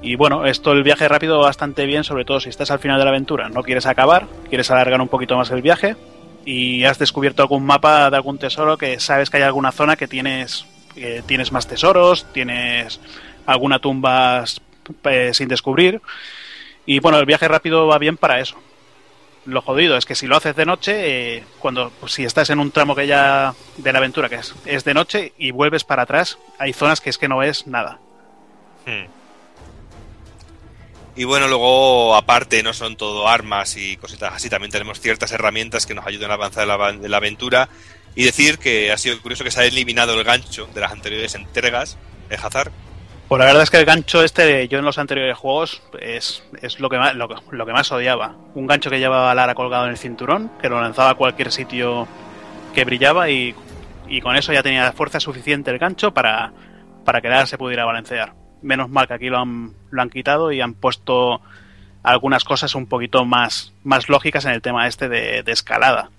Y 0.01 0.15
bueno, 0.15 0.47
esto 0.47 0.73
el 0.73 0.85
viaje 0.85 1.09
rápido 1.09 1.41
bastante 1.41 1.87
bien, 1.87 2.05
sobre 2.05 2.25
todo 2.25 2.41
si 2.41 2.49
estás 2.49 2.71
al 2.71 2.79
final 2.79 2.99
de 2.99 3.05
la 3.05 3.11
aventura, 3.11 3.49
no 3.49 3.63
quieres 3.63 3.87
acabar, 3.87 4.27
quieres 4.49 4.71
alargar 4.71 5.01
un 5.01 5.09
poquito 5.09 5.37
más 5.37 5.51
el 5.51 5.63
viaje 5.63 5.97
y 6.45 6.85
has 6.85 6.99
descubierto 6.99 7.43
algún 7.43 7.67
mapa 7.67 8.09
de 8.09 8.17
algún 8.17 8.39
tesoro 8.39 8.79
que 8.79 9.01
sabes 9.01 9.29
que 9.29 9.39
hay 9.39 9.43
alguna 9.43 9.73
zona 9.73 9.97
que 9.97 10.07
tienes, 10.07 10.67
tienes 11.27 11.53
más 11.53 11.67
tesoros, 11.67 12.27
tienes 12.33 13.01
alguna 13.45 13.81
tumba 13.81 14.45
sin 15.33 15.49
descubrir. 15.49 16.01
Y 16.87 17.01
bueno, 17.01 17.19
el 17.19 17.27
viaje 17.27 17.49
rápido 17.49 17.87
va 17.87 17.99
bien 17.99 18.17
para 18.17 18.41
eso. 18.41 18.57
Lo 19.45 19.63
jodido 19.63 19.97
es 19.97 20.05
que 20.05 20.15
si 20.15 20.27
lo 20.27 20.37
haces 20.37 20.57
de 20.57 20.67
noche, 20.67 21.37
eh, 21.37 21.45
cuando 21.59 21.91
pues, 22.01 22.13
si 22.13 22.25
estás 22.25 22.51
en 22.51 22.59
un 22.61 22.71
tramo 22.71 22.95
que 22.95 23.07
ya 23.07 23.55
de 23.77 23.93
la 23.93 23.99
aventura 23.99 24.29
que 24.29 24.37
es, 24.37 24.55
es 24.65 24.85
de 24.85 24.95
noche 24.95 25.33
y 25.39 25.51
vuelves 25.51 25.85
para 25.85 26.03
atrás, 26.03 26.39
hay 26.59 26.73
zonas 26.73 27.01
que 27.01 27.11
es 27.11 27.19
que 27.19 27.29
no 27.29 27.39
ves 27.39 27.67
nada. 27.67 27.99
Hmm. 28.87 29.18
Y 31.19 31.25
bueno, 31.25 31.49
luego, 31.49 32.15
aparte, 32.15 32.63
no 32.63 32.73
son 32.73 32.95
todo 32.95 33.27
armas 33.27 33.77
y 33.77 33.97
cositas 33.97 34.35
así, 34.35 34.49
también 34.49 34.71
tenemos 34.71 35.01
ciertas 35.01 35.33
herramientas 35.33 35.85
que 35.85 35.93
nos 35.93 36.07
ayudan 36.07 36.31
a 36.31 36.35
avanzar 36.35 36.63
en 36.63 36.69
la, 36.69 36.91
en 36.91 37.11
la 37.11 37.17
aventura. 37.17 37.69
Y 38.15 38.23
decir 38.23 38.59
que 38.59 38.93
ha 38.93 38.99
sido 38.99 39.21
curioso 39.21 39.43
que 39.43 39.51
se 39.51 39.61
ha 39.61 39.65
eliminado 39.65 40.15
el 40.15 40.23
gancho 40.23 40.69
de 40.73 40.81
las 40.81 40.93
anteriores 40.93 41.35
entregas 41.35 41.99
de 42.29 42.37
Hazard. 42.37 42.71
Pues 43.27 43.37
la 43.41 43.47
verdad 43.47 43.65
es 43.65 43.71
que 43.71 43.79
el 43.79 43.85
gancho 43.85 44.23
este, 44.23 44.69
yo 44.69 44.79
en 44.79 44.85
los 44.85 44.97
anteriores 44.97 45.37
juegos, 45.37 45.83
es, 46.01 46.45
es 46.63 46.79
lo, 46.79 46.89
que 46.89 46.99
más, 46.99 47.17
lo, 47.17 47.29
que 47.29 47.73
más 47.73 47.91
odiaba. 47.91 48.37
Un 48.55 48.69
gancho 48.69 48.89
que 48.89 49.01
llevaba 49.01 49.35
Lara 49.35 49.57
colgado 49.57 49.87
en 49.87 49.91
el 49.91 49.99
cinturón, 49.99 50.53
que 50.63 50.69
lo 50.69 50.81
lanzaba 50.81 51.11
a 51.11 51.15
cualquier 51.15 51.51
sitio 51.51 52.07
que 52.77 52.85
brillaba 52.85 53.29
y, 53.29 53.57
y 54.07 54.21
con 54.21 54.37
eso 54.37 54.53
ya 54.53 54.63
tenía 54.63 54.93
fuerza 54.93 55.19
suficiente 55.19 55.73
el 55.73 55.79
gancho 55.79 56.15
para, 56.15 56.53
para 57.05 57.21
que 57.21 57.47
se 57.49 57.59
pudiera 57.59 57.85
balancear. 57.85 58.38
Menos 58.63 58.91
mal 58.91 59.07
que 59.07 59.15
aquí 59.15 59.29
lo 59.29 59.39
han, 59.39 59.73
lo 59.91 60.03
han 60.03 60.11
quitado 60.11 60.53
y 60.53 60.61
han 60.61 60.75
puesto 60.75 61.41
algunas 62.03 62.45
cosas 62.45 62.75
un 62.75 62.87
poquito 62.87 63.25
más, 63.25 63.73
más 63.85 64.09
lógicas 64.09 64.45
en 64.45 64.53
el 64.53 64.63
tema 64.63 64.87
este 64.87 65.09
de, 65.09 65.43
escalada. 65.47 66.11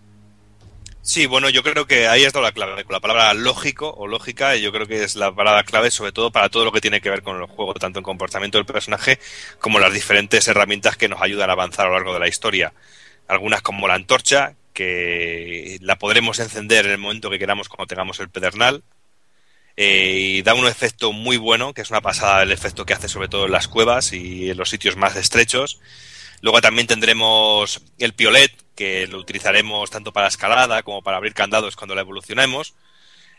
Sí, 1.02 1.26
bueno, 1.26 1.50
yo 1.50 1.64
creo 1.64 1.88
que 1.88 2.08
ahí 2.08 2.24
está 2.24 2.42
la 2.42 2.52
clave, 2.52 2.84
con 2.84 2.94
la 2.94 3.00
palabra 3.00 3.34
lógico 3.34 3.92
o 3.98 4.06
lógica, 4.06 4.56
yo 4.58 4.72
creo 4.72 4.86
que 4.86 5.04
es 5.04 5.16
la 5.16 5.34
palabra 5.34 5.64
clave 5.64 5.90
sobre 5.90 6.12
todo 6.12 6.30
para 6.32 6.50
todo 6.50 6.66
lo 6.66 6.72
que 6.72 6.82
tiene 6.82 7.02
que 7.02 7.10
ver 7.10 7.24
con 7.24 7.38
el 7.38 7.48
juego, 7.48 7.74
tanto 7.74 8.00
en 8.00 8.04
comportamiento 8.04 8.58
del 8.58 8.66
personaje 8.66 9.18
como 9.60 9.80
las 9.80 9.94
diferentes 9.94 10.48
herramientas 10.48 10.98
que 10.98 11.08
nos 11.08 11.22
ayudan 11.22 11.50
a 11.50 11.54
avanzar 11.54 11.88
a 11.88 11.90
lo 11.90 11.96
largo 11.96 12.14
de 12.14 12.20
la 12.20 12.28
historia. 12.28 12.74
Algunas 13.28 13.62
como 13.62 13.88
la 13.88 13.96
antorcha, 13.96 14.56
que 14.74 15.78
la 15.82 15.98
podremos 15.98 16.40
encender 16.40 16.86
en 16.86 16.92
el 16.92 16.98
momento 17.00 17.30
que 17.30 17.40
queramos 17.40 17.70
cuando 17.70 17.88
tengamos 17.88 18.20
el 18.20 18.30
pedernal, 18.30 18.84
eh, 19.82 20.20
y 20.20 20.42
da 20.42 20.56
un 20.56 20.68
efecto 20.68 21.14
muy 21.14 21.38
bueno, 21.38 21.74
que 21.74 21.80
es 21.80 21.90
una 21.90 22.02
pasada 22.02 22.44
el 22.44 22.52
efecto 22.52 22.86
que 22.86 22.94
hace 22.94 23.08
sobre 23.08 23.30
todo 23.30 23.46
en 23.46 23.54
las 23.54 23.70
cuevas 23.70 24.12
y 24.12 24.50
en 24.50 24.58
los 24.58 24.70
sitios 24.70 24.98
más 24.98 25.16
estrechos. 25.16 25.80
Luego 26.42 26.60
también 26.60 26.86
tendremos 26.86 27.82
el 27.98 28.14
piolet, 28.14 28.52
que 28.76 29.08
lo 29.08 29.20
utilizaremos 29.20 29.90
tanto 29.90 30.12
para 30.12 30.28
escalada 30.28 30.84
como 30.84 31.02
para 31.02 31.16
abrir 31.16 31.34
candados 31.34 31.78
cuando 31.78 31.96
la 31.96 32.02
evolucionemos. 32.02 32.76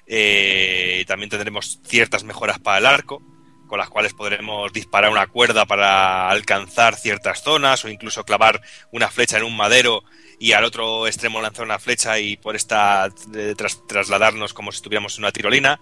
Eh, 0.07 1.05
también 1.07 1.29
tendremos 1.29 1.79
ciertas 1.85 2.25
mejoras 2.25 2.59
para 2.59 2.79
el 2.79 2.87
arco, 2.87 3.21
con 3.67 3.79
las 3.79 3.91
cuales 3.91 4.15
podremos 4.15 4.73
disparar 4.73 5.11
una 5.11 5.27
cuerda 5.27 5.67
para 5.67 6.31
alcanzar 6.31 6.97
ciertas 6.97 7.43
zonas 7.43 7.85
o 7.85 7.91
incluso 7.91 8.25
clavar 8.25 8.63
una 8.93 9.11
flecha 9.11 9.37
en 9.37 9.45
un 9.45 9.59
madero 9.59 10.05
y 10.39 10.53
al 10.53 10.65
otro 10.65 11.07
extremo 11.07 11.43
lanzar 11.43 11.67
una 11.67 11.79
flecha 11.79 12.19
y 12.19 12.39
por 12.39 12.57
esta 12.57 13.11
eh, 13.35 13.55
tras, 13.59 13.87
trasladarnos 13.87 14.55
como 14.55 14.73
si 14.73 14.77
estuviéramos 14.77 15.19
en 15.19 15.25
una 15.25 15.33
tirolina. 15.33 15.79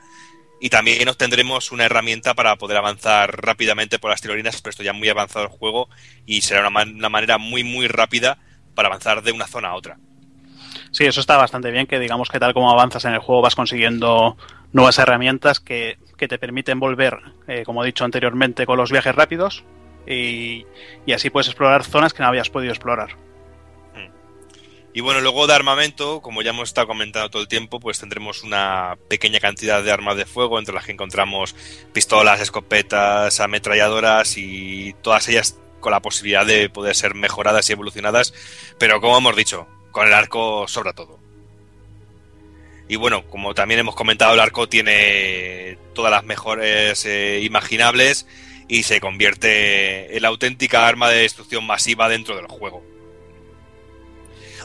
Y 0.61 0.71
también 0.71 1.09
obtendremos 1.09 1.71
una 1.71 1.85
herramienta 1.85 2.35
para 2.35 2.57
poder 2.57 2.79
avanzar 2.79 3.45
rápidamente 3.45 3.99
por 3.99 4.11
las 4.11 4.21
tirolinas, 4.21 4.61
pero 4.61 4.71
esto 4.71 4.83
ya 4.83 4.93
muy 4.93 5.09
avanzado 5.09 5.45
el 5.45 5.51
juego 5.51 5.89
y 6.27 6.41
será 6.41 6.67
una, 6.69 6.83
una, 6.83 7.09
manera 7.09 7.39
muy, 7.39 7.63
muy 7.63 7.87
rápida 7.87 8.39
para 8.75 8.89
avanzar 8.89 9.23
de 9.23 9.33
una 9.33 9.47
zona 9.47 9.69
a 9.69 9.75
otra. 9.75 9.99
Sí, 10.91 11.05
eso 11.05 11.21
está 11.21 11.37
bastante 11.37 11.71
bien, 11.71 11.87
que 11.87 12.01
digamos 12.01 12.29
que 12.29 12.41
tal 12.41 12.55
como 12.55 12.71
avanzas 12.71 13.05
en 13.05 13.13
el 13.13 13.21
juego 13.21 13.43
vas 13.43 13.55
consiguiendo 13.55 14.37
nuevas 14.73 14.99
herramientas 14.99 15.61
que, 15.61 15.99
que 16.17 16.29
te 16.29 16.39
permiten 16.39 16.81
volver, 16.81 17.19
eh, 17.47 17.63
como 17.65 17.83
he 17.83 17.87
dicho 17.87 18.05
anteriormente, 18.05 18.67
con 18.67 18.79
los 18.79 18.91
viajes 18.91 19.15
rápidos 19.15 19.65
y, 20.07 20.67
y 21.07 21.13
así 21.13 21.31
puedes 21.31 21.49
explorar 21.49 21.85
zonas 21.85 22.13
que 22.13 22.23
no 22.23 22.29
habías 22.29 22.51
podido 22.51 22.73
explorar. 22.73 23.28
Y 24.95 25.01
bueno, 25.01 25.21
luego 25.21 25.47
de 25.47 25.55
armamento, 25.55 26.21
como 26.23 26.43
ya 26.43 26.51
hemos 26.51 26.71
estado 26.71 26.87
comentando 26.87 27.31
todo 27.31 27.43
el 27.43 27.49
tiempo, 27.49 27.79
pues 27.79 28.01
tendremos 28.01 28.43
una 28.43 28.97
pequeña 29.09 29.39
cantidad 29.39 29.83
de 29.83 29.93
armas 29.93 30.17
de 30.17 30.25
fuego, 30.25 30.59
entre 30.59 30.75
las 30.75 30.87
que 30.87 30.93
encontramos 30.93 31.55
pistolas, 31.93 32.41
escopetas, 32.41 33.39
ametralladoras 33.41 34.37
y 34.39 34.95
todas 35.03 35.29
ellas 35.29 35.59
con 35.81 35.93
la 35.93 36.01
posibilidad 36.01 36.47
de 36.47 36.71
poder 36.71 36.97
ser 36.97 37.15
mejoradas 37.15 37.69
y 37.69 37.73
evolucionadas, 37.73 38.35
pero 38.79 39.01
como 39.01 39.19
hemos 39.19 39.37
dicho, 39.37 39.69
con 39.93 40.07
el 40.07 40.15
arco 40.15 40.67
sobra 40.67 40.93
todo. 40.93 41.19
Y 42.89 42.97
bueno, 42.97 43.27
como 43.27 43.55
también 43.55 43.81
hemos 43.81 43.95
comentado, 43.95 44.33
el 44.33 44.41
arco 44.41 44.69
tiene 44.69 45.79
todas 45.95 46.11
las 46.11 46.25
mejores 46.25 47.05
eh, 47.05 47.41
imaginables 47.43 48.27
y 48.67 48.83
se 48.83 49.01
convierte 49.01 50.17
en 50.17 50.23
la 50.23 50.29
auténtica 50.29 50.89
arma 50.89 51.11
de 51.11 51.19
destrucción 51.19 51.67
masiva 51.67 52.09
dentro 52.09 52.37
del 52.37 52.47
juego. 52.47 52.83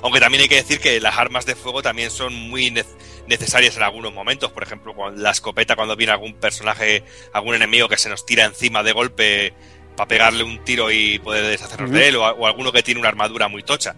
Aunque 0.03 0.19
también 0.19 0.41
hay 0.41 0.49
que 0.49 0.55
decir 0.55 0.79
que 0.79 0.99
las 0.99 1.17
armas 1.17 1.45
de 1.45 1.55
fuego 1.55 1.81
también 1.81 2.11
son 2.11 2.33
muy 2.33 2.69
ne 2.69 2.83
necesarias 3.25 3.77
en 3.77 3.83
algunos 3.83 4.13
momentos. 4.13 4.51
Por 4.51 4.61
ejemplo, 4.61 4.93
la 5.15 5.31
escopeta 5.31 5.77
cuando 5.77 5.95
viene 5.95 6.11
algún 6.11 6.33
personaje, 6.33 7.03
algún 7.31 7.55
enemigo 7.55 7.87
que 7.87 7.97
se 7.97 8.09
nos 8.09 8.25
tira 8.25 8.43
encima 8.43 8.83
de 8.83 8.91
golpe 8.91 9.53
para 9.95 10.09
pegarle 10.09 10.43
un 10.43 10.61
tiro 10.65 10.91
y 10.91 11.19
poder 11.19 11.45
deshacernos 11.45 11.89
uh 11.89 11.93
-huh. 11.93 11.97
de 11.97 12.07
él, 12.09 12.15
o, 12.17 12.25
o, 12.25 12.47
alguno 12.47 12.73
que 12.73 12.83
tiene 12.83 12.99
una 12.99 13.07
armadura 13.07 13.47
muy 13.47 13.63
tocha 13.63 13.95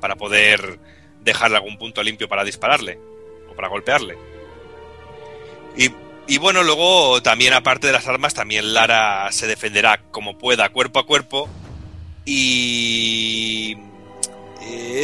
para 0.00 0.14
poder 0.14 0.78
dejarle 1.22 1.56
algún 1.56 1.76
punto 1.76 2.04
limpio 2.04 2.28
para 2.28 2.44
dispararle 2.44 3.00
o 3.50 3.56
para 3.56 3.66
golpearle. 3.66 4.16
Y, 5.76 5.90
y 6.28 6.38
bueno, 6.38 6.62
luego 6.62 7.20
también 7.20 7.52
aparte 7.52 7.88
de 7.88 7.92
las 7.94 8.06
armas, 8.06 8.32
también 8.32 8.74
Lara 8.74 9.32
se 9.32 9.48
defenderá 9.48 10.02
como 10.12 10.38
pueda, 10.38 10.68
cuerpo 10.68 11.00
a 11.00 11.06
cuerpo. 11.06 11.48
Y 12.24 13.76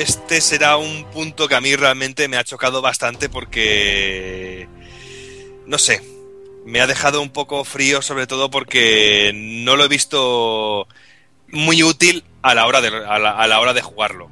este 0.01 0.41
será 0.41 0.77
un 0.77 1.05
punto 1.13 1.49
que 1.49 1.55
a 1.55 1.61
mí 1.61 1.75
realmente 1.77 2.29
me 2.29 2.37
ha 2.37 2.45
chocado 2.45 2.83
bastante 2.83 3.29
porque, 3.29 4.69
no 5.67 5.79
sé, 5.79 6.03
me 6.65 6.81
ha 6.81 6.87
dejado 6.87 7.23
un 7.23 7.31
poco 7.31 7.65
frío 7.65 8.03
sobre 8.03 8.27
todo 8.27 8.51
porque 8.51 9.33
no 9.35 9.77
lo 9.77 9.85
he 9.85 9.89
visto 9.89 10.89
muy 11.49 11.83
útil 11.83 12.25
a 12.43 12.55
la 12.55 12.67
hora 12.67 12.81
de, 12.81 12.89
a 12.89 13.19
la, 13.19 13.31
a 13.31 13.47
la 13.47 13.61
hora 13.61 13.75
de 13.75 13.83
jugarlo. 13.83 14.31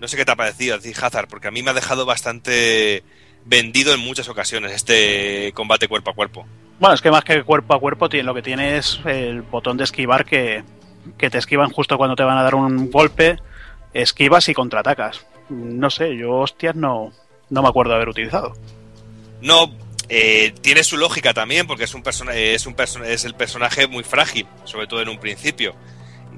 No 0.00 0.08
sé 0.08 0.16
qué 0.16 0.24
te 0.24 0.32
ha 0.32 0.36
parecido 0.36 0.76
a 0.76 0.78
ti, 0.78 0.92
Hazard, 1.00 1.28
porque 1.28 1.48
a 1.48 1.50
mí 1.50 1.62
me 1.62 1.70
ha 1.70 1.74
dejado 1.74 2.04
bastante 2.04 3.02
vendido 3.44 3.94
en 3.94 4.00
muchas 4.00 4.28
ocasiones 4.28 4.72
este 4.72 5.52
combate 5.54 5.88
cuerpo 5.88 6.10
a 6.10 6.14
cuerpo. 6.14 6.46
Bueno, 6.80 6.94
es 6.94 7.00
que 7.00 7.10
más 7.10 7.24
que 7.24 7.42
cuerpo 7.42 7.74
a 7.74 7.80
cuerpo, 7.80 8.08
lo 8.10 8.34
que 8.34 8.42
tiene 8.42 8.76
es 8.76 9.00
el 9.04 9.42
botón 9.42 9.76
de 9.76 9.84
esquivar 9.84 10.24
que, 10.24 10.64
que 11.16 11.30
te 11.30 11.38
esquivan 11.38 11.70
justo 11.70 11.96
cuando 11.96 12.16
te 12.16 12.24
van 12.24 12.38
a 12.38 12.42
dar 12.42 12.54
un 12.54 12.90
golpe 12.90 13.38
esquivas 13.94 14.48
y 14.48 14.54
contraatacas. 14.54 15.24
No 15.48 15.88
sé, 15.90 16.16
yo 16.16 16.32
hostias 16.36 16.74
no, 16.74 17.12
no 17.50 17.62
me 17.62 17.68
acuerdo 17.68 17.90
de 17.90 17.96
haber 17.96 18.08
utilizado. 18.08 18.54
No, 19.40 19.72
eh, 20.08 20.52
tiene 20.60 20.84
su 20.84 20.96
lógica 20.96 21.32
también, 21.32 21.66
porque 21.66 21.84
es 21.84 21.94
un 21.94 22.02
es 22.06 22.66
es 22.66 23.24
el 23.24 23.34
personaje 23.34 23.86
muy 23.86 24.04
frágil, 24.04 24.46
sobre 24.64 24.86
todo 24.86 25.00
en 25.00 25.08
un 25.08 25.18
principio. 25.18 25.74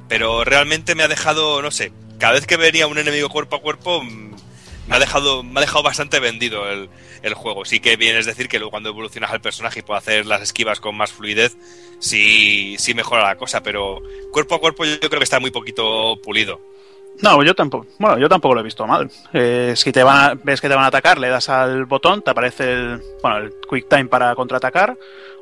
Pero 0.09 0.45
realmente 0.45 0.95
me 0.95 1.03
ha 1.03 1.09
dejado, 1.09 1.63
no 1.63 1.71
sé, 1.71 1.93
cada 2.19 2.35
vez 2.35 2.47
que 2.47 2.57
venía 2.57 2.87
un 2.87 2.99
enemigo 2.99 3.29
cuerpo 3.29 3.57
a 3.57 3.61
cuerpo, 3.61 4.03
me 4.03 4.97
ha 4.97 4.99
dejado, 4.99 5.43
me 5.43 5.59
ha 5.59 5.63
dejado 5.63 5.83
bastante 5.83 6.21
vendido 6.21 6.69
el, 6.71 6.89
el 7.23 7.35
juego. 7.35 7.65
Sí 7.65 7.81
que 7.81 7.97
bien 7.97 8.17
es 8.17 8.27
decir 8.27 8.49
que 8.49 8.59
luego 8.59 8.71
cuando 8.71 8.91
evolucionas 8.91 9.31
al 9.33 9.41
personaje 9.41 9.81
y 9.81 9.83
puedes 9.83 10.03
hacer 10.03 10.27
las 10.27 10.43
esquivas 10.43 10.81
con 10.81 10.97
más 10.97 11.13
fluidez, 11.13 11.57
sí, 11.99 12.77
sí 12.79 12.95
mejora 12.95 13.25
la 13.25 13.37
cosa, 13.37 13.63
pero 13.63 14.01
cuerpo 14.33 14.55
a 14.55 14.61
cuerpo 14.61 14.85
yo 14.85 14.99
creo 15.01 15.19
que 15.19 15.25
está 15.25 15.41
muy 15.41 15.51
poquito 15.51 16.21
pulido. 16.23 16.61
No, 17.23 17.43
yo 17.43 17.55
tampoco. 17.55 17.87
Bueno, 17.99 18.19
yo 18.19 18.29
tampoco 18.29 18.55
lo 18.55 18.61
he 18.61 18.65
visto 18.65 18.87
mal. 18.87 19.11
Eh, 19.33 19.73
si 19.77 19.93
te 19.93 20.03
van 20.03 20.17
a, 20.17 20.35
ves 20.35 20.61
que 20.61 20.69
te 20.69 20.75
van 20.75 20.85
a 20.85 20.89
atacar, 20.89 21.19
le 21.19 21.29
das 21.29 21.49
al 21.49 21.87
botón, 21.87 22.23
te 22.23 22.31
aparece 22.31 22.73
el, 22.73 23.03
bueno, 23.23 23.39
el 23.39 23.55
quick 23.69 23.89
time 23.89 24.07
para 24.07 24.35
contraatacar. 24.35 24.97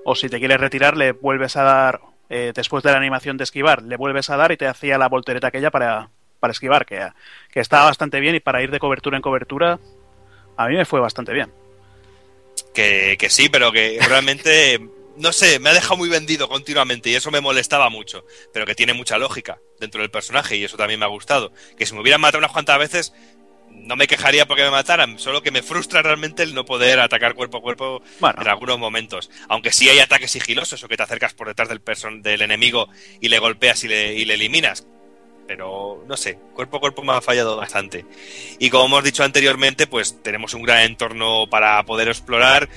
O 0.04 0.14
si 0.14 0.28
te 0.28 0.38
quieres 0.38 0.60
retirar, 0.60 0.96
le 0.96 1.12
vuelves 1.12 1.56
a 1.56 1.62
dar, 1.62 2.00
eh, 2.28 2.52
después 2.54 2.84
de 2.84 2.92
la 2.92 2.98
animación 2.98 3.36
de 3.36 3.44
esquivar, 3.44 3.82
le 3.82 3.96
vuelves 3.96 4.30
a 4.30 4.36
dar 4.36 4.52
y 4.52 4.56
te 4.56 4.66
hacía 4.66 4.98
la 4.98 5.08
voltereta 5.08 5.48
aquella 5.48 5.70
para, 5.70 6.10
para 6.40 6.52
esquivar, 6.52 6.86
que, 6.86 7.08
que 7.50 7.60
está 7.60 7.84
bastante 7.84 8.20
bien 8.20 8.34
y 8.34 8.40
para 8.40 8.62
ir 8.62 8.70
de 8.70 8.78
cobertura 8.78 9.16
en 9.16 9.22
cobertura, 9.22 9.78
a 10.56 10.68
mí 10.68 10.76
me 10.76 10.84
fue 10.84 11.00
bastante 11.00 11.32
bien. 11.32 11.50
Que, 12.74 13.16
que 13.18 13.30
sí, 13.30 13.48
pero 13.48 13.72
que 13.72 13.98
realmente 14.06 14.78
no 15.16 15.32
sé, 15.32 15.58
me 15.58 15.70
ha 15.70 15.74
dejado 15.74 15.96
muy 15.96 16.08
vendido 16.08 16.48
continuamente 16.48 17.10
y 17.10 17.14
eso 17.14 17.30
me 17.30 17.40
molestaba 17.40 17.88
mucho, 17.88 18.24
pero 18.52 18.66
que 18.66 18.74
tiene 18.74 18.94
mucha 18.94 19.18
lógica 19.18 19.60
dentro 19.78 20.00
del 20.00 20.10
personaje 20.10 20.56
y 20.56 20.64
eso 20.64 20.76
también 20.76 21.00
me 21.00 21.06
ha 21.06 21.08
gustado. 21.08 21.52
Que 21.76 21.86
si 21.86 21.94
me 21.94 22.00
hubieran 22.00 22.20
matado 22.20 22.38
unas 22.38 22.52
cuantas 22.52 22.78
veces, 22.78 23.12
no 23.70 23.96
me 23.96 24.06
quejaría 24.06 24.46
porque 24.46 24.62
me 24.62 24.70
mataran, 24.70 25.18
solo 25.18 25.42
que 25.42 25.50
me 25.50 25.62
frustra 25.62 26.02
realmente 26.02 26.42
el 26.42 26.54
no 26.54 26.64
poder 26.64 27.00
atacar 27.00 27.34
cuerpo 27.34 27.58
a 27.58 27.62
cuerpo 27.62 28.02
en 28.20 28.48
algunos 28.48 28.78
momentos. 28.78 29.30
Aunque 29.48 29.72
sí 29.72 29.88
hay 29.88 29.98
ataques 29.98 30.30
sigilosos 30.30 30.82
o 30.82 30.88
que 30.88 30.96
te 30.96 31.02
acercas 31.02 31.34
por 31.34 31.48
detrás 31.48 31.68
del, 31.68 31.80
person 31.80 32.22
del 32.22 32.42
enemigo 32.42 32.88
y 33.20 33.28
le 33.28 33.38
golpeas 33.38 33.84
y 33.84 33.88
le, 33.88 34.14
y 34.14 34.24
le 34.24 34.34
eliminas. 34.34 34.86
Pero 35.46 36.02
no 36.06 36.16
sé, 36.16 36.38
cuerpo 36.54 36.78
a 36.78 36.80
cuerpo 36.80 37.02
me 37.02 37.12
ha 37.12 37.20
fallado 37.20 37.56
bastante. 37.56 38.06
Y 38.58 38.70
como 38.70 38.86
hemos 38.86 39.04
dicho 39.04 39.22
anteriormente, 39.22 39.86
pues 39.86 40.22
tenemos 40.22 40.54
un 40.54 40.62
gran 40.62 40.82
entorno 40.82 41.46
para 41.50 41.82
poder 41.84 42.08
explorar 42.08 42.70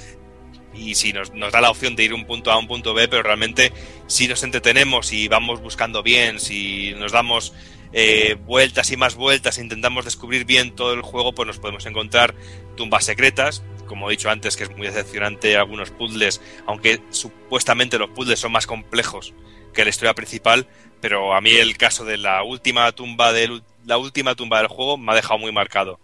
y 0.78 0.96
si 0.96 1.14
nos, 1.14 1.34
nos, 1.34 1.52
da 1.52 1.62
la 1.62 1.72
opción 1.72 1.96
de 1.96 2.04
ir 2.04 2.14
un 2.14 2.26
punto 2.26 2.52
A 2.52 2.56
a 2.56 2.58
un 2.58 2.68
punto 2.68 2.94
B, 2.94 3.08
pero 3.08 3.24
realmente 3.24 3.72
si 4.08 4.28
nos 4.28 4.44
entretenemos 4.44 5.12
y 5.12 5.28
vamos 5.28 5.62
buscando 5.62 6.04
bien, 6.04 6.40
si 6.40 6.94
nos 6.96 7.12
damos 7.12 7.54
eh, 7.94 8.36
vueltas 8.46 8.92
y 8.92 8.98
más 8.98 9.16
vueltas, 9.16 9.58
intentamos 9.58 10.06
descubrir 10.06 10.46
bien 10.46 10.76
todo 10.76 10.94
el 10.94 11.02
juego, 11.02 11.34
pues 11.34 11.48
nos 11.48 11.60
podemos 11.60 11.86
encontrar 11.86 12.36
tumbas 12.76 13.06
secretas, 13.06 13.64
como 13.86 14.08
he 14.08 14.12
dicho 14.12 14.30
antes, 14.30 14.58
que 14.58 14.64
es 14.64 14.76
muy 14.76 14.88
decepcionante 14.88 15.56
algunos 15.56 15.92
puzzles, 15.92 16.42
aunque 16.66 17.02
supuestamente 17.10 17.98
los 17.98 18.10
puzzles 18.10 18.40
son 18.40 18.52
más 18.52 18.68
complejos 18.68 19.34
que 19.74 19.84
la 19.84 19.90
historia 19.90 20.14
principal, 20.14 20.68
pero 21.02 21.34
a 21.34 21.42
mí 21.42 21.52
el 21.52 21.78
caso 21.78 22.04
de 22.04 22.18
la 22.18 22.44
última 22.44 22.92
tumba 22.92 23.32
del, 23.32 23.64
la 23.86 23.98
última 23.98 24.36
tumba 24.36 24.58
del 24.58 24.68
juego 24.68 24.98
me 24.98 25.12
ha 25.12 25.16
dejado 25.16 25.40
muy 25.40 25.52
marcado. 25.52 26.00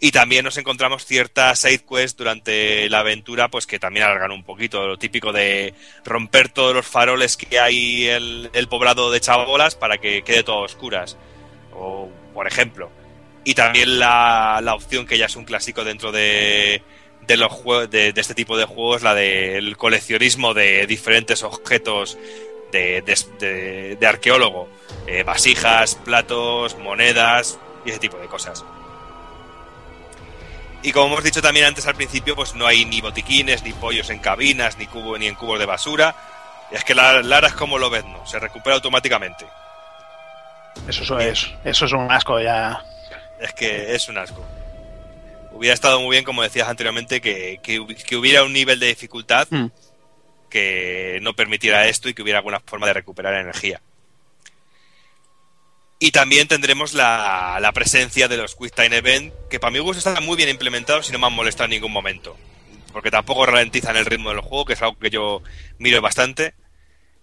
Y 0.00 0.12
también 0.12 0.44
nos 0.44 0.56
encontramos 0.56 1.04
ciertas 1.04 1.58
side 1.58 1.80
quests 1.80 2.16
durante 2.16 2.88
la 2.88 3.00
aventura, 3.00 3.48
pues 3.48 3.66
que 3.66 3.80
también 3.80 4.06
alargan 4.06 4.30
un 4.30 4.44
poquito. 4.44 4.86
Lo 4.86 4.96
típico 4.96 5.32
de 5.32 5.74
romper 6.04 6.50
todos 6.50 6.72
los 6.72 6.86
faroles 6.86 7.36
que 7.36 7.58
hay 7.58 8.06
el, 8.06 8.50
el 8.52 8.68
poblado 8.68 9.10
de 9.10 9.20
chabolas 9.20 9.74
para 9.74 9.98
que 9.98 10.22
quede 10.22 10.44
todo 10.44 10.58
a 10.58 10.62
oscuras. 10.62 11.16
O, 11.72 12.08
por 12.32 12.46
ejemplo. 12.46 12.90
Y 13.42 13.54
también 13.54 13.98
la, 13.98 14.60
la 14.62 14.74
opción 14.74 15.04
que 15.04 15.18
ya 15.18 15.26
es 15.26 15.34
un 15.34 15.44
clásico 15.44 15.82
dentro 15.82 16.12
de, 16.12 16.82
de 17.26 17.36
los 17.36 17.50
juegos 17.50 17.90
de, 17.90 18.12
este 18.16 18.34
tipo 18.34 18.56
de 18.56 18.64
juegos, 18.64 19.02
la 19.02 19.14
del 19.14 19.76
coleccionismo 19.76 20.54
de 20.54 20.86
diferentes 20.86 21.42
objetos 21.42 22.18
de, 22.72 23.02
de, 23.98 24.06
arqueólogo. 24.06 24.68
Eh, 25.06 25.22
vasijas, 25.24 25.94
platos, 25.96 26.76
monedas 26.78 27.58
y 27.84 27.90
ese 27.90 27.98
tipo 27.98 28.18
de 28.18 28.26
cosas. 28.26 28.64
Y 30.82 30.92
como 30.92 31.06
hemos 31.06 31.24
dicho 31.24 31.42
también 31.42 31.66
antes 31.66 31.86
al 31.86 31.96
principio, 31.96 32.36
pues 32.36 32.54
no 32.54 32.66
hay 32.66 32.84
ni 32.84 33.00
botiquines, 33.00 33.62
ni 33.62 33.72
pollos 33.72 34.10
en 34.10 34.20
cabinas, 34.20 34.78
ni 34.78 34.86
cubo, 34.86 35.18
ni 35.18 35.26
en 35.26 35.34
cubos 35.34 35.58
de 35.58 35.66
basura. 35.66 36.14
Y 36.70 36.76
es 36.76 36.84
que 36.84 36.94
la 36.94 37.22
Lara 37.22 37.48
es 37.48 37.54
como 37.54 37.78
lo 37.78 37.90
ves, 37.90 38.04
¿no? 38.04 38.24
Se 38.26 38.38
recupera 38.38 38.76
automáticamente. 38.76 39.44
Eso 40.86 41.18
es, 41.18 41.50
eso 41.64 41.84
es 41.86 41.92
un 41.92 42.10
asco 42.10 42.40
ya. 42.40 42.84
Es 43.40 43.52
que 43.54 43.94
es 43.94 44.08
un 44.08 44.18
asco. 44.18 44.44
Hubiera 45.52 45.74
estado 45.74 46.00
muy 46.00 46.14
bien, 46.14 46.24
como 46.24 46.42
decías 46.42 46.68
anteriormente, 46.68 47.20
que, 47.20 47.58
que, 47.62 48.16
hubiera 48.16 48.44
un 48.44 48.52
nivel 48.52 48.78
de 48.78 48.86
dificultad 48.86 49.48
hmm. 49.50 49.66
que 50.48 51.18
no 51.22 51.34
permitiera 51.34 51.86
esto 51.86 52.08
y 52.08 52.14
que 52.14 52.22
hubiera 52.22 52.38
alguna 52.38 52.60
forma 52.60 52.86
de 52.86 52.92
recuperar 52.92 53.34
energía. 53.34 53.80
Y 56.00 56.12
también 56.12 56.46
tendremos 56.46 56.94
la, 56.94 57.58
la, 57.60 57.72
presencia 57.72 58.28
de 58.28 58.36
los 58.36 58.54
Quick 58.54 58.74
Time 58.74 58.96
Event, 58.96 59.32
que 59.50 59.58
para 59.58 59.72
mi 59.72 59.80
gusto 59.80 59.98
están 59.98 60.24
muy 60.24 60.36
bien 60.36 60.48
implementados 60.48 61.08
y 61.08 61.12
no 61.12 61.18
me 61.18 61.26
han 61.26 61.32
molestado 61.32 61.64
en 61.64 61.72
ningún 61.72 61.92
momento. 61.92 62.36
Porque 62.92 63.10
tampoco 63.10 63.46
ralentizan 63.46 63.96
el 63.96 64.06
ritmo 64.06 64.30
del 64.30 64.40
juego, 64.40 64.64
que 64.64 64.74
es 64.74 64.82
algo 64.82 64.98
que 64.98 65.10
yo 65.10 65.42
miro 65.78 66.00
bastante. 66.00 66.54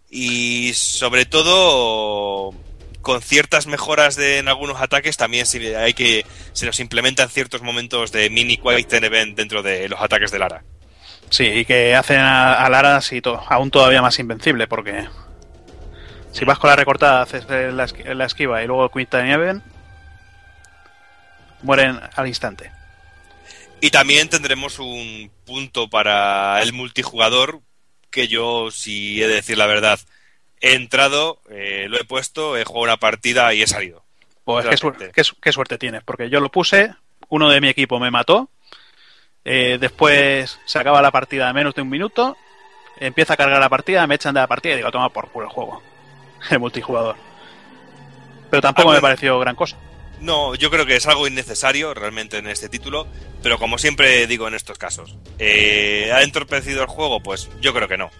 Y 0.09 0.73
sobre 0.73 1.25
todo, 1.25 2.53
con 3.01 3.21
ciertas 3.21 3.65
mejoras 3.65 4.15
de, 4.17 4.39
en 4.39 4.49
algunos 4.49 4.81
ataques, 4.81 5.15
también 5.15 5.45
se, 5.45 5.77
hay 5.77 5.93
que, 5.93 6.25
se 6.51 6.65
nos 6.65 6.79
implementan 6.79 7.29
ciertos 7.29 7.61
momentos 7.61 8.11
de 8.11 8.29
mini 8.29 8.57
Quick 8.57 8.87
Time 8.87 9.07
Event 9.07 9.37
dentro 9.37 9.63
de 9.63 9.87
los 9.87 10.01
ataques 10.01 10.31
de 10.31 10.39
Lara. 10.39 10.63
Sí, 11.29 11.45
y 11.45 11.65
que 11.65 11.95
hacen 11.95 12.19
a, 12.19 12.67
Lara 12.69 12.97
así 12.97 13.21
aún 13.49 13.71
todavía 13.71 14.01
más 14.01 14.19
invencible, 14.19 14.67
porque 14.67 15.07
si 16.35 16.43
vas 16.43 16.59
con 16.59 16.69
la 16.69 16.75
recortada, 16.75 17.21
haces 17.21 17.45
la, 17.47 18.25
esquiva 18.25 18.61
y 18.61 18.67
luego 18.67 18.91
Quinta 18.91 19.23
Nieve, 19.23 19.61
mueren 21.61 21.97
al 22.13 22.27
instante. 22.27 22.73
Y 23.79 23.89
también 23.89 24.27
tendremos 24.27 24.79
un 24.79 25.31
punto 25.45 25.89
para 25.89 26.61
el 26.61 26.73
multijugador 26.73 27.61
que 28.11 28.27
yo, 28.27 28.69
si 28.69 29.23
he 29.23 29.27
de 29.29 29.35
decir 29.35 29.57
la 29.57 29.65
verdad, 29.65 29.97
he 30.59 30.73
entrado, 30.73 31.39
eh, 31.49 31.87
lo 31.89 31.97
he 31.97 32.03
puesto, 32.03 32.57
he 32.57 32.65
jugado 32.65 32.83
una 32.83 32.97
partida 32.97 33.53
y 33.53 33.61
he 33.61 33.67
salido. 33.67 34.03
Pues 34.43 34.65
qué 34.65 34.75
suerte, 34.75 35.11
qué, 35.13 35.51
suerte, 35.53 35.77
tienes, 35.77 36.03
porque 36.03 36.29
yo 36.29 36.41
lo 36.41 36.51
puse, 36.51 36.93
uno 37.29 37.49
de 37.49 37.61
mi 37.61 37.69
equipo 37.69 37.97
me 37.97 38.11
mató, 38.11 38.49
eh, 39.45 39.77
después 39.79 40.59
se 40.65 40.79
acaba 40.79 41.01
la 41.01 41.11
partida 41.11 41.47
en 41.47 41.55
menos 41.55 41.75
de 41.75 41.81
un 41.81 41.89
minuto, 41.89 42.35
empieza 42.99 43.35
a 43.35 43.37
cargar 43.37 43.61
la 43.61 43.69
partida, 43.69 44.05
me 44.05 44.15
echan 44.15 44.33
de 44.33 44.41
la 44.41 44.47
partida 44.47 44.73
y 44.73 44.77
digo, 44.77 44.91
toma 44.91 45.09
por 45.09 45.31
culo 45.31 45.45
el 45.45 45.51
juego. 45.51 45.94
el 46.51 46.59
multijugador. 46.59 47.15
Pero 48.49 48.61
tampoco 48.61 48.91
me 48.91 49.01
pareció 49.01 49.39
gran 49.39 49.55
cosa. 49.55 49.77
No, 50.21 50.55
yo 50.55 50.71
creo 50.71 50.85
que 50.85 50.95
es 50.95 51.07
algo 51.07 51.27
innecesario 51.27 51.93
realmente 51.93 52.37
en 52.37 52.47
este 52.47 52.69
título, 52.69 53.07
pero 53.43 53.59
como 53.59 53.77
siempre 53.77 54.25
digo 54.27 54.47
en 54.47 54.53
estos 54.53 54.77
casos, 54.77 55.17
eh, 55.39 56.09
¿ha 56.13 56.23
entorpecido 56.23 56.81
el 56.81 56.87
juego? 56.87 57.21
Pues 57.21 57.49
yo 57.59 57.73
creo 57.73 57.87
que 57.87 57.97
no. 57.97 58.11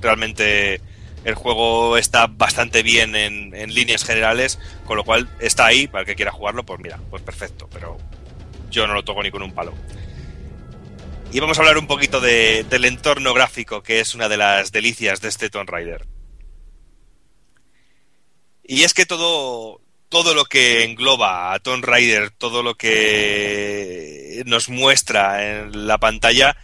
Realmente 0.00 0.80
el 1.24 1.34
juego 1.34 1.96
está 1.96 2.26
bastante 2.26 2.82
bien 2.82 3.16
en, 3.16 3.74
líneas 3.74 4.04
generales, 4.04 4.60
con 4.84 4.96
lo 4.96 5.04
cual 5.04 5.28
está 5.40 5.66
ahí, 5.66 5.86
para 5.86 6.02
el 6.02 6.06
que 6.06 6.14
quiera 6.14 6.30
jugarlo, 6.30 6.64
pues 6.64 6.78
mira, 6.80 7.00
pues 7.10 7.22
perfecto, 7.22 7.68
pero 7.72 7.96
yo 8.70 8.86
no 8.86 8.94
lo 8.94 9.02
toco 9.02 9.22
ni 9.22 9.30
con 9.30 9.42
un 9.42 9.52
palo. 9.52 9.72
Y 11.32 11.40
vamos 11.40 11.58
a 11.58 11.62
hablar 11.62 11.78
un 11.78 11.86
poquito 11.86 12.20
del 12.20 12.84
entorno 12.84 13.34
gráfico, 13.34 13.82
que 13.82 14.00
es 14.00 14.14
una 14.14 14.28
de 14.28 14.36
las 14.36 14.70
delicias 14.70 15.20
de 15.20 15.28
este 15.28 15.50
Tomb 15.50 15.68
Raider. 15.68 16.06
Y 18.66 18.82
es 18.82 18.94
que 18.94 19.06
todo, 19.06 19.80
todo 20.08 20.34
lo 20.34 20.44
que 20.44 20.84
engloba 20.84 21.52
a 21.52 21.58
Tomb 21.60 21.84
Raider, 21.84 22.30
todo 22.30 22.62
lo 22.62 22.76
que 22.76 24.42
nos 24.46 24.68
muestra 24.68 25.62
en 25.62 25.86
la 25.86 25.98
pantalla, 25.98 26.56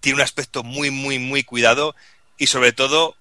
tiene 0.00 0.16
un 0.16 0.22
aspecto 0.22 0.62
muy, 0.62 0.90
muy, 0.90 1.18
muy 1.18 1.44
cuidado 1.44 1.94
y 2.38 2.46
sobre 2.46 2.72
todo 2.72 3.16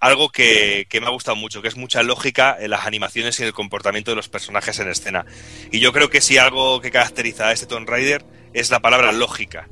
algo 0.00 0.28
que, 0.30 0.86
que, 0.88 1.00
me 1.00 1.06
ha 1.06 1.10
gustado 1.10 1.36
mucho, 1.36 1.62
que 1.62 1.68
es 1.68 1.76
mucha 1.76 2.02
lógica 2.02 2.56
en 2.58 2.70
las 2.70 2.86
animaciones 2.86 3.38
y 3.38 3.42
en 3.42 3.48
el 3.48 3.54
comportamiento 3.54 4.10
de 4.10 4.16
los 4.16 4.28
personajes 4.28 4.78
en 4.78 4.88
escena. 4.88 5.26
Y 5.72 5.80
yo 5.80 5.92
creo 5.92 6.10
que 6.10 6.20
si 6.20 6.38
algo 6.38 6.80
que 6.80 6.90
caracteriza 6.90 7.48
a 7.48 7.52
este 7.52 7.66
Tomb 7.66 7.88
Raider 7.88 8.24
es 8.52 8.70
la 8.70 8.80
palabra 8.80 9.12
lógica, 9.12 9.68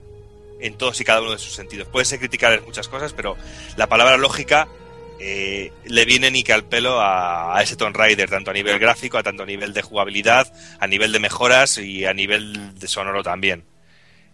en 0.60 0.76
todos 0.76 1.00
y 1.00 1.04
cada 1.04 1.20
uno 1.20 1.32
de 1.32 1.38
sus 1.38 1.54
sentidos. 1.54 1.88
Puede 1.88 2.04
ser 2.04 2.18
criticar 2.18 2.62
muchas 2.62 2.88
cosas, 2.88 3.12
pero 3.12 3.36
la 3.76 3.88
palabra 3.88 4.16
lógica 4.16 4.68
eh, 5.18 5.72
le 5.84 6.04
viene 6.04 6.30
ni 6.30 6.42
que 6.42 6.52
al 6.52 6.64
pelo 6.64 7.00
a, 7.00 7.58
ese 7.62 7.76
Tomb 7.76 7.96
Raider, 7.96 8.28
tanto 8.28 8.50
a 8.50 8.54
nivel 8.54 8.78
gráfico, 8.78 9.18
a 9.18 9.22
tanto 9.22 9.42
a 9.42 9.46
nivel 9.46 9.72
de 9.72 9.82
jugabilidad, 9.82 10.52
a 10.78 10.86
nivel 10.86 11.12
de 11.12 11.20
mejoras 11.20 11.78
y 11.78 12.04
a 12.04 12.12
nivel 12.12 12.78
de 12.78 12.88
sonoro 12.88 13.22
también. 13.22 13.64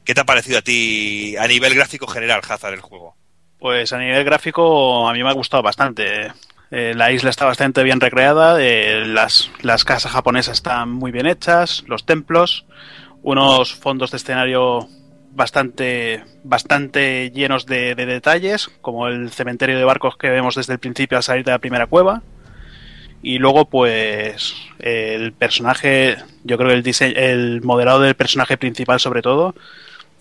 ¿Qué 0.05 0.15
te 0.15 0.21
ha 0.21 0.25
parecido 0.25 0.59
a 0.59 0.63
ti 0.63 1.37
a 1.37 1.47
nivel 1.47 1.75
gráfico 1.75 2.07
general, 2.07 2.41
Hazard, 2.47 2.75
el 2.75 2.81
juego? 2.81 3.17
Pues 3.59 3.93
a 3.93 3.99
nivel 3.99 4.25
gráfico 4.25 5.09
a 5.09 5.13
mí 5.13 5.23
me 5.23 5.31
ha 5.31 5.35
gustado 5.35 5.63
bastante. 5.63 6.33
Eh, 6.73 6.95
la 6.97 7.13
isla 7.13 7.31
está 7.31 7.45
bastante 7.45 7.83
bien 7.83 8.01
recreada, 8.01 8.61
eh, 8.61 9.05
las, 9.07 9.51
las 9.61 9.85
casas 9.85 10.11
japonesas 10.11 10.55
están 10.55 10.91
muy 10.91 11.13
bien 11.13 11.27
hechas, 11.27 11.85
los 11.87 12.07
templos, 12.07 12.65
unos 13.23 13.75
fondos 13.75 14.11
de 14.11 14.17
escenario 14.17 14.89
bastante, 15.35 16.25
bastante 16.45 17.31
llenos 17.31 17.67
de, 17.67 17.95
detalles, 17.95 18.71
como 18.81 19.09
el 19.09 19.31
cementerio 19.31 19.79
de 19.79 19.85
barcos 19.85 20.17
que 20.17 20.31
vemos 20.31 20.55
desde 20.55 20.75
el 20.75 20.79
principio 20.79 21.17
al 21.17 21.25
salir 21.25 21.45
de 21.45 21.53
la 21.53 21.59
primera 21.59 21.87
cueva. 21.87 22.23
Y 23.23 23.39
luego, 23.39 23.67
pues, 23.67 24.55
el 24.81 25.33
personaje, 25.33 26.17
yo 26.45 26.57
creo 26.57 26.71
que 26.71 26.75
el, 26.75 26.83
diseño, 26.83 27.15
el 27.17 27.63
modelado 27.63 28.01
del 28.01 28.17
personaje 28.17 28.57
principal, 28.57 28.99
sobre 28.99 29.23
todo, 29.23 29.55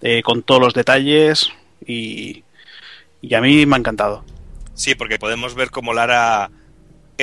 eh, 0.01 0.21
con 0.21 0.43
todos 0.43 0.61
los 0.61 0.73
detalles, 0.73 1.51
y, 1.85 2.43
y 3.21 3.33
a 3.33 3.41
mí 3.41 3.65
me 3.65 3.75
ha 3.75 3.79
encantado. 3.79 4.23
Sí, 4.75 4.95
porque 4.95 5.17
podemos 5.17 5.55
ver 5.55 5.71
cómo 5.71 5.93
Lara 5.93 6.51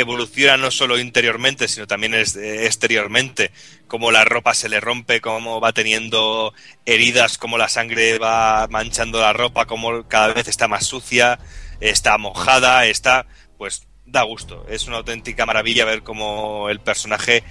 evoluciona 0.01 0.57
no 0.57 0.71
solo 0.71 0.99
interiormente, 0.99 1.69
sino 1.69 1.87
también 1.87 2.15
exteriormente, 2.15 3.53
como 3.87 4.11
la 4.11 4.25
ropa 4.25 4.55
se 4.55 4.69
le 4.69 4.81
rompe, 4.81 5.21
cómo 5.21 5.61
va 5.61 5.73
teniendo 5.73 6.53
heridas, 6.85 7.39
cómo 7.39 7.59
la 7.59 7.69
sangre 7.69 8.19
va 8.19 8.67
manchando 8.69 9.21
la 9.21 9.33
ropa, 9.33 9.67
cómo 9.67 10.07
cada 10.09 10.33
vez 10.33 10.49
está 10.49 10.69
más 10.69 10.87
sucia, 10.87 11.39
está 11.81 12.19
mojada, 12.19 12.87
está, 12.87 13.27
pues 13.57 13.87
da 14.07 14.23
gusto. 14.23 14.67
Es 14.69 14.87
una 14.87 14.99
auténtica 14.99 15.47
maravilla 15.47 15.85
ver 15.85 16.03
cómo 16.03 16.69
el 16.71 16.81
personaje 16.81 17.45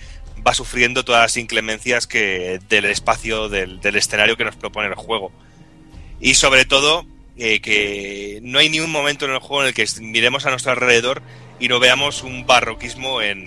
va 0.45 0.53
sufriendo 0.53 1.03
todas 1.03 1.22
las 1.22 1.38
inclemencias 1.38 2.07
que 2.07 2.60
del 2.69 2.86
espacio, 2.86 3.49
del, 3.49 3.80
escenario 3.84 4.38
que 4.38 4.45
nos 4.45 4.56
propone 4.56 4.88
el 4.88 4.95
juego. 4.95 5.32
Y 6.19 6.36
sobre 6.36 6.65
todo, 6.65 7.06
eh, 7.38 7.61
que 7.61 8.40
no 8.44 8.60
hay 8.60 8.69
ni 8.69 8.80
un 8.80 8.91
momento 8.91 9.26
en 9.26 9.32
el 9.32 9.40
juego 9.40 9.64
en 9.64 9.68
el 9.69 9.74
que 9.74 9.86
miremos 10.02 10.45
a 10.45 10.49
nuestro 10.49 10.72
alrededor 10.72 11.22
y 11.60 11.68
no 11.68 11.80
veamos 11.80 12.24
un 12.24 12.46
barroquismo 12.46 13.22
en, 13.22 13.46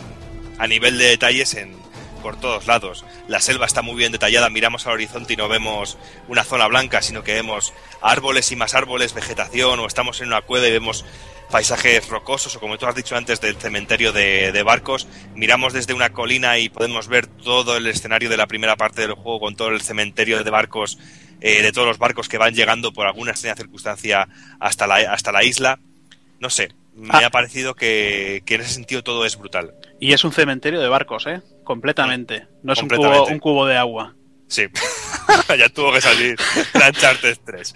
a 0.59 0.67
nivel 0.67 0.99
de 0.99 1.07
detalles 1.07 1.55
en 1.55 1.75
por 2.21 2.39
todos 2.39 2.67
lados. 2.67 3.05
La 3.29 3.41
selva 3.41 3.67
está 3.67 3.83
muy 3.83 3.97
bien 3.97 4.13
detallada, 4.13 4.51
miramos 4.51 4.87
al 4.87 4.95
horizonte 4.95 5.33
y 5.33 5.37
no 5.37 5.49
vemos 5.49 5.99
una 6.29 6.45
zona 6.45 6.67
blanca, 6.67 7.03
sino 7.03 7.25
que 7.25 7.35
vemos 7.35 7.73
árboles 8.03 8.53
y 8.53 8.57
más 8.57 8.75
árboles, 8.75 9.15
vegetación, 9.15 9.81
o 9.81 9.87
estamos 9.87 10.21
en 10.21 10.29
una 10.29 10.43
cueva 10.43 10.69
y 10.69 10.73
vemos 10.73 11.05
paisajes 11.51 12.09
rocosos, 12.09 12.55
o 12.55 12.61
como 12.61 12.79
tú 12.79 12.87
has 12.87 12.95
dicho 12.95 13.17
antes 13.17 13.41
del 13.41 13.57
cementerio 13.57 14.13
de, 14.13 14.53
de 14.53 14.63
barcos, 14.63 15.09
miramos 15.35 15.73
desde 15.73 15.95
una 15.95 16.11
colina 16.11 16.59
y 16.59 16.69
podemos 16.69 17.09
ver 17.09 17.27
todo 17.27 17.77
el 17.77 17.87
escenario 17.89 18.29
de 18.31 18.37
la 18.37 18.47
primera 18.47 18.77
parte 18.77 19.01
del 19.03 19.15
juego 19.15 19.41
con 19.41 19.57
todo 19.57 19.69
el 19.69 19.81
cementerio 19.81 20.45
de 20.45 20.51
barcos, 20.51 20.99
eh, 21.41 21.63
de 21.63 21.73
todos 21.73 21.89
los 21.89 21.99
barcos 21.99 22.29
que 22.29 22.39
van 22.39 22.55
llegando 22.55 22.93
por 22.93 23.07
alguna 23.07 23.33
extraña 23.33 23.57
circunstancia 23.57 24.29
hasta 24.61 24.87
la, 24.87 24.97
hasta 25.13 25.33
la 25.33 25.43
isla. 25.43 25.81
No 26.39 26.51
sé, 26.51 26.71
me 27.01 27.09
Ah. 27.13 27.27
ha 27.27 27.31
parecido 27.31 27.75
que, 27.75 28.43
que 28.45 28.55
en 28.57 28.61
ese 28.63 28.75
sentido 28.75 29.03
todo 29.03 29.25
es 29.25 29.37
brutal. 29.37 29.75
Y 29.99 30.13
es 30.13 30.25
un 30.25 30.33
cementerio 30.33 30.81
de 30.81 30.89
barcos, 30.89 31.27
¿eh? 31.27 31.41
Completamente. 31.65 32.47
No 32.63 32.73
es 32.73 32.83
un 32.83 32.89
cubo, 32.89 33.27
un 33.27 33.39
cubo 33.39 33.67
de 33.67 33.77
agua. 33.77 34.15
Sí, 34.49 34.67
ya 35.59 35.69
tuvo 35.69 35.93
que 35.93 36.01
salir 36.01 36.37
la 36.75 36.89
Uncharted 36.89 37.39
3. 37.45 37.75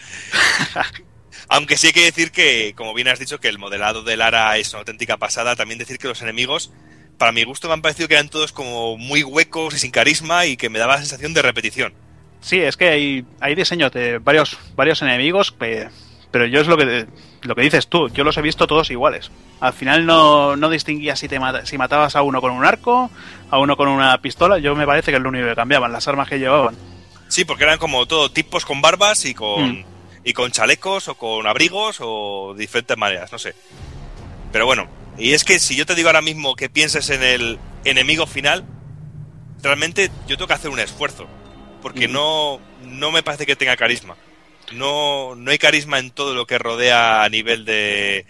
Aunque 1.48 1.76
sí 1.76 1.88
hay 1.88 1.92
que 1.92 2.04
decir 2.04 2.30
que, 2.32 2.72
como 2.76 2.94
bien 2.94 3.08
has 3.08 3.18
dicho, 3.18 3.38
que 3.38 3.48
el 3.48 3.58
modelado 3.58 4.02
de 4.02 4.16
Lara 4.16 4.56
es 4.56 4.70
una 4.72 4.80
auténtica 4.80 5.16
pasada. 5.18 5.56
También 5.56 5.78
decir 5.78 5.98
que 5.98 6.08
los 6.08 6.22
enemigos, 6.22 6.72
para 7.18 7.32
mi 7.32 7.44
gusto, 7.44 7.68
me 7.68 7.74
han 7.74 7.82
parecido 7.82 8.08
que 8.08 8.14
eran 8.14 8.28
todos 8.30 8.52
como 8.52 8.96
muy 8.96 9.22
huecos 9.22 9.74
y 9.74 9.78
sin 9.78 9.90
carisma 9.90 10.46
y 10.46 10.56
que 10.56 10.70
me 10.70 10.78
daba 10.78 10.94
la 10.94 11.00
sensación 11.00 11.34
de 11.34 11.42
repetición. 11.42 11.94
Sí, 12.40 12.58
es 12.60 12.76
que 12.76 12.88
hay, 12.88 13.24
hay 13.40 13.54
diseños 13.54 13.92
de 13.92 14.18
varios, 14.18 14.58
varios 14.74 15.00
enemigos, 15.02 15.50
pe- 15.52 15.88
pero 16.30 16.46
yo 16.46 16.60
es 16.60 16.66
lo 16.66 16.76
que, 16.76 17.06
lo 17.44 17.54
que 17.54 17.62
dices 17.62 17.86
tú, 17.88 18.08
yo 18.08 18.24
los 18.24 18.36
he 18.36 18.42
visto 18.42 18.66
todos 18.66 18.90
iguales. 18.90 19.30
Al 19.60 19.72
final 19.72 20.04
no, 20.06 20.56
no 20.56 20.68
distinguía 20.70 21.14
si, 21.16 21.28
te 21.28 21.38
mata- 21.38 21.64
si 21.66 21.78
matabas 21.78 22.16
a 22.16 22.22
uno 22.22 22.40
con 22.40 22.50
un 22.52 22.64
arco, 22.64 23.10
a 23.50 23.58
uno 23.58 23.76
con 23.76 23.88
una 23.88 24.16
pistola, 24.18 24.58
yo 24.58 24.74
me 24.74 24.86
parece 24.86 25.10
que 25.10 25.16
es 25.18 25.22
lo 25.22 25.28
único 25.28 25.46
que 25.46 25.54
cambiaban, 25.54 25.92
las 25.92 26.08
armas 26.08 26.28
que 26.28 26.38
llevaban. 26.38 26.74
Sí, 27.28 27.44
porque 27.44 27.64
eran 27.64 27.78
como 27.78 28.06
todo 28.06 28.30
tipos 28.30 28.64
con 28.64 28.80
barbas 28.82 29.24
y 29.24 29.34
con, 29.34 29.70
Mm. 29.80 29.84
y 30.24 30.32
con 30.32 30.50
chalecos 30.50 31.08
o 31.08 31.14
con 31.16 31.46
abrigos 31.46 31.98
o 32.00 32.54
diferentes 32.56 32.96
maneras, 32.98 33.30
no 33.32 33.38
sé. 33.38 33.54
Pero 34.52 34.66
bueno, 34.66 34.86
y 35.18 35.32
es 35.32 35.44
que 35.44 35.58
si 35.58 35.76
yo 35.76 35.86
te 35.86 35.94
digo 35.94 36.08
ahora 36.08 36.22
mismo 36.22 36.54
que 36.56 36.68
pienses 36.70 37.10
en 37.10 37.22
el 37.22 37.58
enemigo 37.84 38.26
final, 38.26 38.64
realmente 39.62 40.10
yo 40.26 40.36
tengo 40.36 40.48
que 40.48 40.54
hacer 40.54 40.70
un 40.70 40.80
esfuerzo. 40.80 41.26
Porque 41.82 42.08
no, 42.08 42.60
no 42.86 43.12
me 43.12 43.22
parece 43.22 43.44
que 43.44 43.56
tenga 43.56 43.76
carisma. 43.76 44.16
No, 44.72 45.34
no 45.36 45.50
hay 45.50 45.58
carisma 45.58 45.98
en 45.98 46.10
todo 46.10 46.34
lo 46.34 46.46
que 46.46 46.58
rodea 46.58 47.22
a 47.22 47.28
nivel 47.28 47.64
de, 47.64 48.26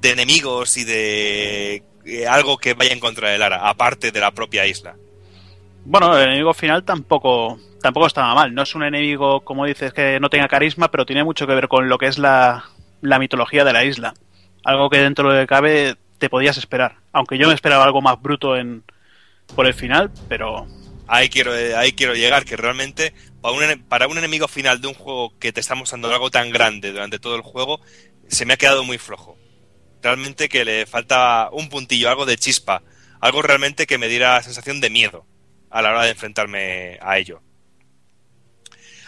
de 0.00 0.10
enemigos 0.10 0.76
y 0.76 0.84
de 0.84 1.82
eh, 2.04 2.26
algo 2.26 2.58
que 2.58 2.74
vaya 2.74 2.92
en 2.92 3.00
contra 3.00 3.30
de 3.30 3.38
Lara, 3.38 3.68
aparte 3.68 4.10
de 4.10 4.20
la 4.20 4.30
propia 4.30 4.66
isla. 4.66 4.96
Bueno, 5.84 6.16
el 6.16 6.28
enemigo 6.28 6.54
final 6.54 6.84
tampoco, 6.84 7.58
tampoco 7.82 8.06
estaba 8.06 8.34
mal, 8.34 8.54
no 8.54 8.62
es 8.62 8.74
un 8.74 8.84
enemigo, 8.84 9.40
como 9.40 9.64
dices, 9.64 9.92
que 9.92 10.20
no 10.20 10.30
tenga 10.30 10.48
carisma, 10.48 10.90
pero 10.90 11.06
tiene 11.06 11.24
mucho 11.24 11.46
que 11.46 11.54
ver 11.54 11.68
con 11.68 11.88
lo 11.88 11.98
que 11.98 12.06
es 12.06 12.18
la, 12.18 12.64
la 13.00 13.18
mitología 13.18 13.64
de 13.64 13.72
la 13.72 13.84
isla. 13.84 14.14
Algo 14.64 14.90
que 14.90 14.98
dentro 14.98 15.28
de 15.28 15.34
lo 15.34 15.42
que 15.42 15.46
cabe 15.46 15.96
te 16.18 16.28
podías 16.28 16.56
esperar. 16.56 16.96
Aunque 17.12 17.38
yo 17.38 17.48
me 17.48 17.54
esperaba 17.54 17.84
algo 17.84 18.02
más 18.02 18.20
bruto 18.20 18.56
en, 18.56 18.82
por 19.54 19.66
el 19.66 19.74
final, 19.74 20.10
pero 20.28 20.66
ahí 21.06 21.28
quiero, 21.28 21.52
ahí 21.76 21.92
quiero 21.92 22.14
llegar, 22.14 22.44
que 22.44 22.56
realmente 22.56 23.14
para 23.40 23.54
un, 23.54 23.82
para 23.84 24.08
un 24.08 24.18
enemigo 24.18 24.48
final 24.48 24.80
de 24.80 24.88
un 24.88 24.94
juego 24.94 25.38
que 25.38 25.52
te 25.52 25.60
está 25.60 25.74
mostrando 25.74 26.12
algo 26.12 26.30
tan 26.30 26.50
grande 26.50 26.92
durante 26.92 27.18
todo 27.18 27.36
el 27.36 27.42
juego, 27.42 27.80
se 28.28 28.44
me 28.44 28.54
ha 28.54 28.58
quedado 28.58 28.84
muy 28.84 28.98
flojo. 28.98 29.36
Realmente 30.02 30.48
que 30.48 30.64
le 30.64 30.86
falta 30.86 31.48
un 31.52 31.68
puntillo, 31.68 32.08
algo 32.08 32.26
de 32.26 32.36
chispa, 32.36 32.82
algo 33.20 33.42
realmente 33.42 33.86
que 33.86 33.98
me 33.98 34.08
diera 34.08 34.42
sensación 34.42 34.80
de 34.80 34.90
miedo 34.90 35.26
a 35.70 35.82
la 35.82 35.90
hora 35.90 36.04
de 36.04 36.10
enfrentarme 36.10 36.98
a 37.00 37.18
ello. 37.18 37.42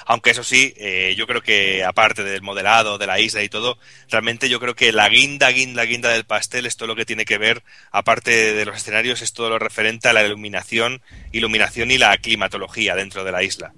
Aunque 0.07 0.31
eso 0.31 0.43
sí, 0.43 0.75
eh, 0.77 1.15
yo 1.17 1.29
creo 1.29 1.41
que 1.41 1.85
aparte 1.85 2.25
del 2.25 2.43
modelado, 2.43 2.99
de 2.99 3.07
la 3.07 3.21
isla 3.21 3.45
y 3.45 3.49
todo, 3.49 3.79
realmente 4.09 4.49
yo 4.49 4.59
creo 4.59 4.75
que 4.75 4.91
la 4.91 5.09
guinda, 5.09 5.51
guinda, 5.51 5.85
guinda 5.85 6.11
del 6.11 6.25
pastel 6.25 6.67
es 6.67 6.77
todo 6.77 6.89
lo 6.89 6.97
que 6.97 7.07
tiene 7.07 7.25
que 7.25 7.39
ver, 7.39 7.63
aparte 7.93 8.55
de 8.55 8.65
los 8.65 8.77
escenarios, 8.77 9.23
es 9.23 9.33
todo 9.33 9.51
lo 9.51 9.61
referente 9.61 10.09
a 10.09 10.13
la 10.13 10.25
iluminación, 10.25 11.01
iluminación 11.31 11.93
y 11.93 11.99
la 11.99 12.17
climatología 12.19 12.97
dentro 12.97 13.23
de 13.23 13.31
la 13.31 13.45
isla. 13.45 13.73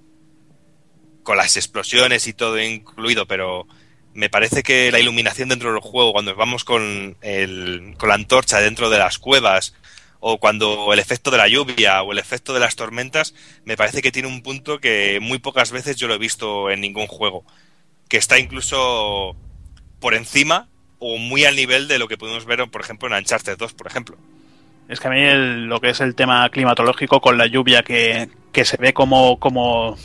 Con 1.23 1.37
las 1.37 1.57
explosiones 1.57 2.27
y 2.27 2.33
todo 2.33 2.61
incluido, 2.61 3.27
pero 3.27 3.67
me 4.15 4.29
parece 4.29 4.63
que 4.63 4.91
la 4.91 4.99
iluminación 5.01 5.49
dentro 5.49 5.71
del 5.73 5.81
juego, 5.81 6.13
cuando 6.13 6.35
vamos 6.35 6.65
con, 6.65 7.17
el, 7.23 7.95
con 7.99 8.09
la 8.09 8.17
antorcha 8.17 8.61
dentro 8.61 8.91
de 8.91 8.99
las 8.99 9.19
cuevas, 9.19 9.75
o 10.25 10.39
cuando 10.39 10.93
el 10.93 10.99
efecto 10.99 11.31
de 11.31 11.39
la 11.39 11.49
lluvia 11.49 12.03
o 12.03 12.13
el 12.13 12.19
efecto 12.19 12.53
de 12.55 12.61
las 12.61 12.77
tormentas, 12.77 13.35
me 13.65 13.77
parece 13.77 14.03
que 14.03 14.13
tiene 14.13 14.29
un 14.29 14.43
punto 14.43 14.79
que 14.81 15.19
muy 15.21 15.39
pocas 15.39 15.73
veces 15.73 15.97
yo 15.97 16.07
lo 16.09 16.15
he 16.15 16.19
visto 16.19 16.71
en 16.71 16.81
ningún 16.81 17.07
juego. 17.07 17.45
Que 18.09 18.19
está 18.19 18.39
incluso 18.39 19.35
por 20.01 20.15
encima 20.15 20.69
o 20.99 21.19
muy 21.19 21.45
al 21.45 21.57
nivel 21.57 21.89
de 21.89 21.99
lo 21.99 22.07
que 22.09 22.19
pudimos 22.19 22.45
ver, 22.45 22.69
por 22.71 22.81
ejemplo, 22.83 23.09
en 23.09 23.15
Uncharted 23.15 23.57
2, 23.57 23.73
por 23.75 23.87
ejemplo. 23.89 24.17
Es 24.89 25.01
que 25.01 25.09
a 25.09 25.11
mí 25.11 25.21
el- 25.23 25.67
lo 25.67 25.81
que 25.81 25.91
es 25.91 26.01
el 26.01 26.15
tema 26.15 26.49
climatológico 26.51 27.21
con 27.21 27.39
la 27.39 27.47
lluvia 27.47 27.83
que, 27.83 28.29
que 28.53 28.65
se 28.65 28.77
ve 28.77 28.93
como, 28.93 29.39
como, 29.41 29.97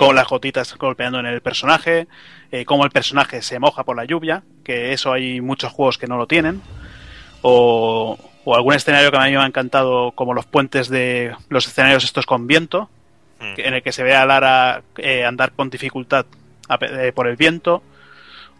como 0.00 0.12
las 0.14 0.28
gotitas 0.28 0.74
golpeando 0.76 1.20
en 1.20 1.26
el 1.26 1.40
personaje, 1.42 2.06
eh, 2.50 2.64
cómo 2.64 2.84
el 2.84 2.90
personaje 2.90 3.42
se 3.42 3.58
moja 3.58 3.84
por 3.84 3.96
la 3.96 4.04
lluvia, 4.06 4.42
que 4.64 4.92
eso 4.92 5.12
hay 5.12 5.40
muchos 5.40 5.72
juegos 5.72 5.98
que 5.98 6.06
no 6.06 6.16
lo 6.16 6.26
tienen, 6.26 6.62
o, 7.42 8.18
o 8.44 8.54
algún 8.54 8.74
escenario 8.74 9.10
que 9.10 9.16
a 9.18 9.24
mí 9.26 9.32
me 9.32 9.38
ha 9.38 9.46
encantado 9.46 10.12
como 10.12 10.34
los 10.34 10.46
puentes 10.46 10.88
de 10.88 11.34
los 11.48 11.66
escenarios 11.66 12.04
estos 12.04 12.26
con 12.26 12.46
viento, 12.46 12.88
Mm. 13.40 13.54
que- 13.54 13.66
en 13.68 13.74
el 13.74 13.82
que 13.82 13.92
se 13.92 14.02
ve 14.02 14.14
a 14.14 14.26
Lara 14.26 14.82
eh, 14.98 15.24
andar 15.24 15.52
con 15.52 15.70
dificultad 15.70 16.26
a 16.68 16.78
eh, 16.82 17.12
por 17.12 17.26
el 17.26 17.36
viento, 17.36 17.82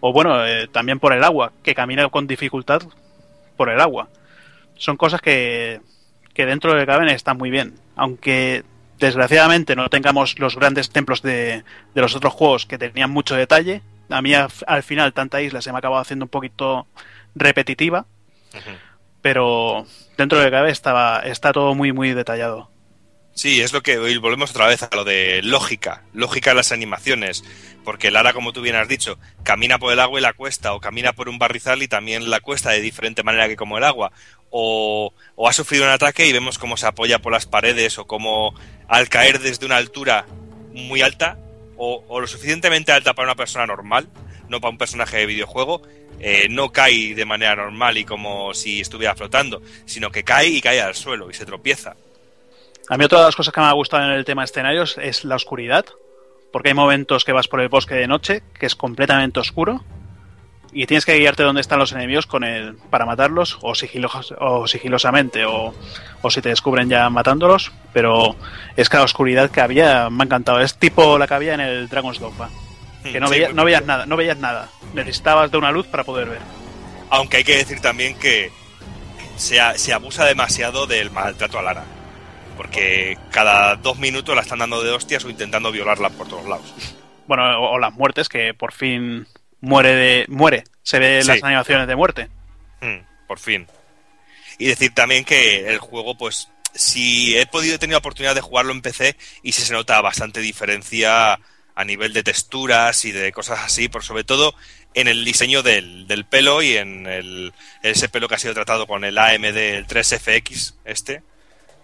o 0.01 0.13
bueno, 0.13 0.47
eh, 0.47 0.69
también 0.69 0.99
por 0.99 1.13
el 1.13 1.23
agua, 1.23 1.53
que 1.63 1.75
camina 1.75 2.09
con 2.09 2.27
dificultad 2.27 2.83
por 3.59 3.69
el 3.69 3.79
agua. 3.81 4.09
Son 4.77 4.97
cosas 4.97 5.21
que, 5.21 5.81
que 6.33 6.47
dentro 6.47 6.73
de 6.75 6.87
caben 6.87 7.09
están 7.09 7.37
muy 7.37 7.51
bien, 7.51 7.75
aunque 7.97 8.63
desgraciadamente 9.01 9.75
no 9.75 9.89
tengamos 9.89 10.39
los 10.39 10.57
grandes 10.57 10.91
templos 10.91 11.23
de, 11.23 11.65
de 11.95 12.01
los 12.01 12.15
otros 12.15 12.33
juegos 12.33 12.67
que 12.67 12.79
tenían 12.79 13.11
mucho 13.11 13.35
detalle. 13.35 13.83
A 14.09 14.23
mí 14.23 14.35
al, 14.35 14.49
al 14.67 14.83
final 14.83 15.13
tanta 15.13 15.43
isla 15.43 15.63
se 15.63 15.71
me 15.71 15.77
ha 15.77 15.79
acabado 15.79 16.03
haciendo 16.03 16.27
un 16.27 16.31
poquito 16.31 16.87
repetitiva, 17.35 18.07
pero 19.23 19.87
dentro 20.17 20.39
de 20.39 20.51
cabe 20.51 20.71
estaba, 20.71 21.21
está 21.21 21.53
todo 21.53 21.75
muy 21.75 21.93
muy 21.93 22.13
detallado. 22.13 22.70
Sí, 23.41 23.63
es 23.63 23.73
lo 23.73 23.83
que 23.83 23.97
hoy 23.97 24.19
volvemos 24.19 24.51
otra 24.51 24.67
vez 24.67 24.83
a 24.83 24.95
lo 24.95 25.03
de 25.03 25.41
lógica, 25.43 26.03
lógica 26.13 26.51
en 26.51 26.59
las 26.59 26.73
animaciones, 26.73 27.43
porque 27.85 28.11
Lara, 28.11 28.35
como 28.35 28.53
tú 28.53 28.61
bien 28.61 28.77
has 28.77 28.87
dicho, 28.87 29.19
camina 29.43 29.79
por 29.79 29.95
el 29.95 30.01
agua 30.01 30.21
y 30.21 30.23
la 30.23 30.35
cuesta, 30.35 30.75
o 30.75 30.81
camina 30.81 31.15
por 31.15 31.31
un 31.31 31.39
barrizal 31.39 31.83
y 31.83 31.89
también 31.89 32.29
la 32.29 32.41
cuesta 32.41 32.69
de 32.69 32.83
diferente 32.83 33.23
manera 33.23 33.49
que 33.49 33.57
como 33.57 33.79
el 33.79 33.85
agua, 33.85 34.13
o, 34.51 35.15
o 35.37 35.49
ha 35.49 35.55
sufrido 35.55 35.85
un 35.85 35.91
ataque 35.91 36.27
y 36.27 36.35
vemos 36.35 36.59
cómo 36.59 36.77
se 36.77 36.87
apoya 36.87 37.21
por 37.21 37.33
las 37.33 37.47
paredes, 37.47 37.99
o 37.99 38.07
cómo 38.07 38.55
al 38.89 39.09
caer 39.09 39.39
desde 39.39 39.65
una 39.65 39.79
altura 39.79 40.27
muy 40.75 41.01
alta, 41.01 41.39
o, 41.79 42.05
o 42.09 42.21
lo 42.21 42.27
suficientemente 42.27 42.93
alta 42.93 43.15
para 43.15 43.29
una 43.29 43.37
persona 43.37 43.65
normal, 43.65 44.11
no 44.51 44.61
para 44.61 44.73
un 44.73 44.77
personaje 44.77 45.17
de 45.17 45.25
videojuego, 45.25 45.81
eh, 46.19 46.49
no 46.51 46.73
cae 46.73 47.15
de 47.15 47.25
manera 47.25 47.57
normal 47.57 47.97
y 47.97 48.05
como 48.05 48.53
si 48.53 48.83
estuviera 48.83 49.15
flotando, 49.15 49.63
sino 49.87 50.11
que 50.11 50.25
cae 50.25 50.49
y 50.49 50.61
cae 50.61 50.83
al 50.83 50.95
suelo 50.95 51.31
y 51.31 51.33
se 51.33 51.47
tropieza. 51.47 51.97
A 52.91 52.97
mí 52.97 53.05
otra 53.05 53.21
de 53.21 53.25
las 53.27 53.37
cosas 53.37 53.55
que 53.55 53.61
me 53.61 53.67
ha 53.67 53.73
gustado 53.73 54.05
en 54.05 54.11
el 54.11 54.25
tema 54.25 54.45
escenarios 54.45 54.99
es 54.99 55.25
la 55.25 55.37
oscuridad, 55.37 55.85
porque 56.53 56.71
hay 56.71 56.75
momentos 56.75 57.25
que 57.25 57.33
vas 57.33 57.47
por 57.49 57.61
el 57.61 57.69
bosque 57.69 57.95
de 57.95 58.09
noche, 58.09 58.43
que 58.59 58.67
es 58.67 58.75
completamente 58.75 59.39
oscuro, 59.41 59.85
y 60.73 60.87
tienes 60.87 61.05
que 61.07 61.15
guiarte 61.17 61.43
donde 61.45 61.61
están 61.61 61.79
los 61.79 61.93
enemigos 61.93 62.27
con 62.27 62.43
el, 62.45 62.75
para 62.91 63.07
matarlos, 63.07 63.59
o, 63.63 63.75
sigilos- 63.75 64.35
o 64.39 64.67
sigilosamente, 64.67 65.45
o, 65.45 65.73
o 66.23 66.31
si 66.31 66.43
te 66.43 66.49
descubren 66.49 66.89
ya 66.89 67.09
matándolos, 67.11 67.71
pero 67.93 68.35
es 68.77 68.89
que 68.89 68.97
la 68.97 69.05
oscuridad 69.05 69.51
que 69.51 69.61
había 69.61 70.11
me 70.11 70.25
ha 70.25 70.27
encantado. 70.27 70.61
Es 70.61 70.77
tipo 70.77 71.17
la 71.19 71.27
que 71.29 71.35
había 71.35 71.55
en 71.55 71.61
el 71.61 71.89
Dragon's 71.89 72.19
Dogma, 72.19 72.51
que 73.05 73.21
no, 73.21 73.29
Sí, 73.29 73.35
veía- 73.35 73.47
muy 73.49 73.55
no 73.57 73.65
veías 73.65 73.85
nada, 73.87 74.07
no 74.07 74.17
veías 74.17 74.39
nada. 74.39 74.69
Necesitabas 74.95 75.51
de 75.53 75.59
una 75.59 75.71
luz 75.71 75.87
para 75.87 76.03
poder 76.03 76.29
ver. 76.29 76.41
Aunque 77.11 77.39
hay 77.39 77.45
que 77.45 77.57
decir 77.57 77.81
también 77.81 78.17
que 78.19 78.51
se, 79.37 79.59
se 79.79 79.93
abusa 79.93 80.25
demasiado 80.25 80.87
del 80.89 81.11
maltrato 81.13 81.59
a 81.59 81.63
Lara. 81.63 81.85
Porque 82.61 83.17
cada 83.31 83.77
dos 83.77 83.99
minutos 83.99 84.37
la 84.37 84.43
están 84.43 84.59
dando 84.59 84.83
de 84.83 84.91
hostias 84.91 85.25
o 85.25 85.31
intentando 85.31 85.73
violarla 85.73 86.11
por 86.11 86.29
todos 86.29 86.47
lados. 86.47 86.75
Bueno, 87.27 87.59
o, 87.59 87.71
o 87.73 87.79
las 87.79 87.95
muertes, 87.95 88.29
que 88.29 88.53
por 88.53 88.75
fin 88.75 89.27
muere 89.63 89.95
de 89.95 90.27
muere. 90.29 90.65
Se 90.83 90.99
ve 90.99 91.23
Sí. 91.23 91.29
las 91.29 91.43
animaciones 91.43 91.87
de 91.89 91.97
muerte. 91.97 92.29
Hmm, 92.83 92.99
por 93.27 93.39
fin. 93.39 93.67
Y 94.59 94.67
decir 94.67 94.93
también 94.95 95.25
que 95.25 95.71
el 95.71 95.79
juego, 95.79 96.19
pues, 96.19 96.51
si 96.75 97.35
he 97.39 97.47
podido 97.47 97.79
tener 97.79 97.93
la 97.95 97.99
oportunidad 97.99 98.35
de 98.35 98.43
jugarlo 98.43 98.73
en 98.73 98.83
PC 98.83 99.17
y 99.43 99.53
si 99.53 99.63
se 99.63 99.73
nota 99.73 99.99
bastante 100.03 100.41
diferencia 100.41 101.39
a 101.75 101.85
nivel 101.87 102.13
de 102.13 102.23
texturas 102.23 103.07
y 103.07 103.13
de 103.13 103.33
cosas 103.33 103.61
así, 103.65 103.89
por 103.89 104.05
sobre 104.05 104.23
todo 104.25 104.55
en 104.93 105.09
el 105.09 105.25
diseño 105.25 105.63
del, 105.63 106.07
del 106.07 106.27
pelo 106.27 106.61
y 106.61 106.77
en 106.77 107.07
el, 107.07 107.55
ese 107.83 108.11
pelo 108.11 108.29
que 108.29 108.35
ha 108.35 108.39
sido 108.39 108.53
tratado 108.53 108.87
con 108.87 109.05
el 109.05 109.17
AMD 109.17 109.57
el 109.57 109.87
3FX, 109.87 110.75
este, 110.85 111.23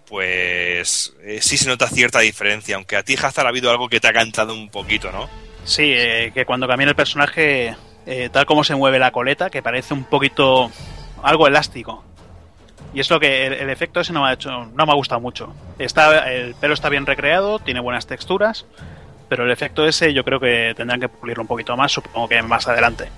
pues 0.07 1.13
eh, 1.21 1.39
sí 1.41 1.57
se 1.57 1.67
nota 1.67 1.87
cierta 1.87 2.19
diferencia, 2.19 2.75
aunque 2.75 2.95
a 2.95 3.03
ti, 3.03 3.15
Hazard, 3.21 3.45
ha 3.45 3.49
habido 3.49 3.71
algo 3.71 3.89
que 3.89 3.99
te 3.99 4.07
ha 4.07 4.13
cantado 4.13 4.53
un 4.53 4.69
poquito, 4.69 5.11
¿no? 5.11 5.29
Sí, 5.65 5.91
eh, 5.93 6.31
que 6.33 6.45
cuando 6.45 6.67
camina 6.67 6.91
el 6.91 6.95
personaje, 6.95 7.75
eh, 8.05 8.29
tal 8.31 8.45
como 8.45 8.63
se 8.63 8.75
mueve 8.75 8.99
la 8.99 9.11
coleta, 9.11 9.49
que 9.49 9.61
parece 9.61 9.93
un 9.93 10.05
poquito 10.05 10.71
algo 11.21 11.47
elástico. 11.47 12.03
Y 12.93 13.01
es 13.01 13.09
lo 13.09 13.19
que 13.19 13.47
el, 13.47 13.53
el 13.53 13.69
efecto 13.69 13.99
ese 13.99 14.13
no 14.13 14.23
me 14.23 14.29
ha 14.29 14.33
hecho, 14.33 14.49
no 14.49 14.85
me 14.85 14.91
ha 14.91 14.95
gustado 14.95 15.19
mucho. 15.19 15.53
Está, 15.77 16.31
el 16.31 16.55
pelo 16.55 16.73
está 16.73 16.87
bien 16.87 17.05
recreado, 17.05 17.59
tiene 17.59 17.81
buenas 17.81 18.07
texturas, 18.07 18.65
pero 19.27 19.43
el 19.43 19.51
efecto 19.51 19.85
ese 19.85 20.13
yo 20.13 20.23
creo 20.23 20.39
que 20.39 20.73
tendrán 20.75 21.01
que 21.01 21.09
pulirlo 21.09 21.41
un 21.41 21.47
poquito 21.47 21.75
más, 21.75 21.91
supongo 21.91 22.29
que 22.29 22.41
más 22.41 22.67
adelante. 22.67 23.09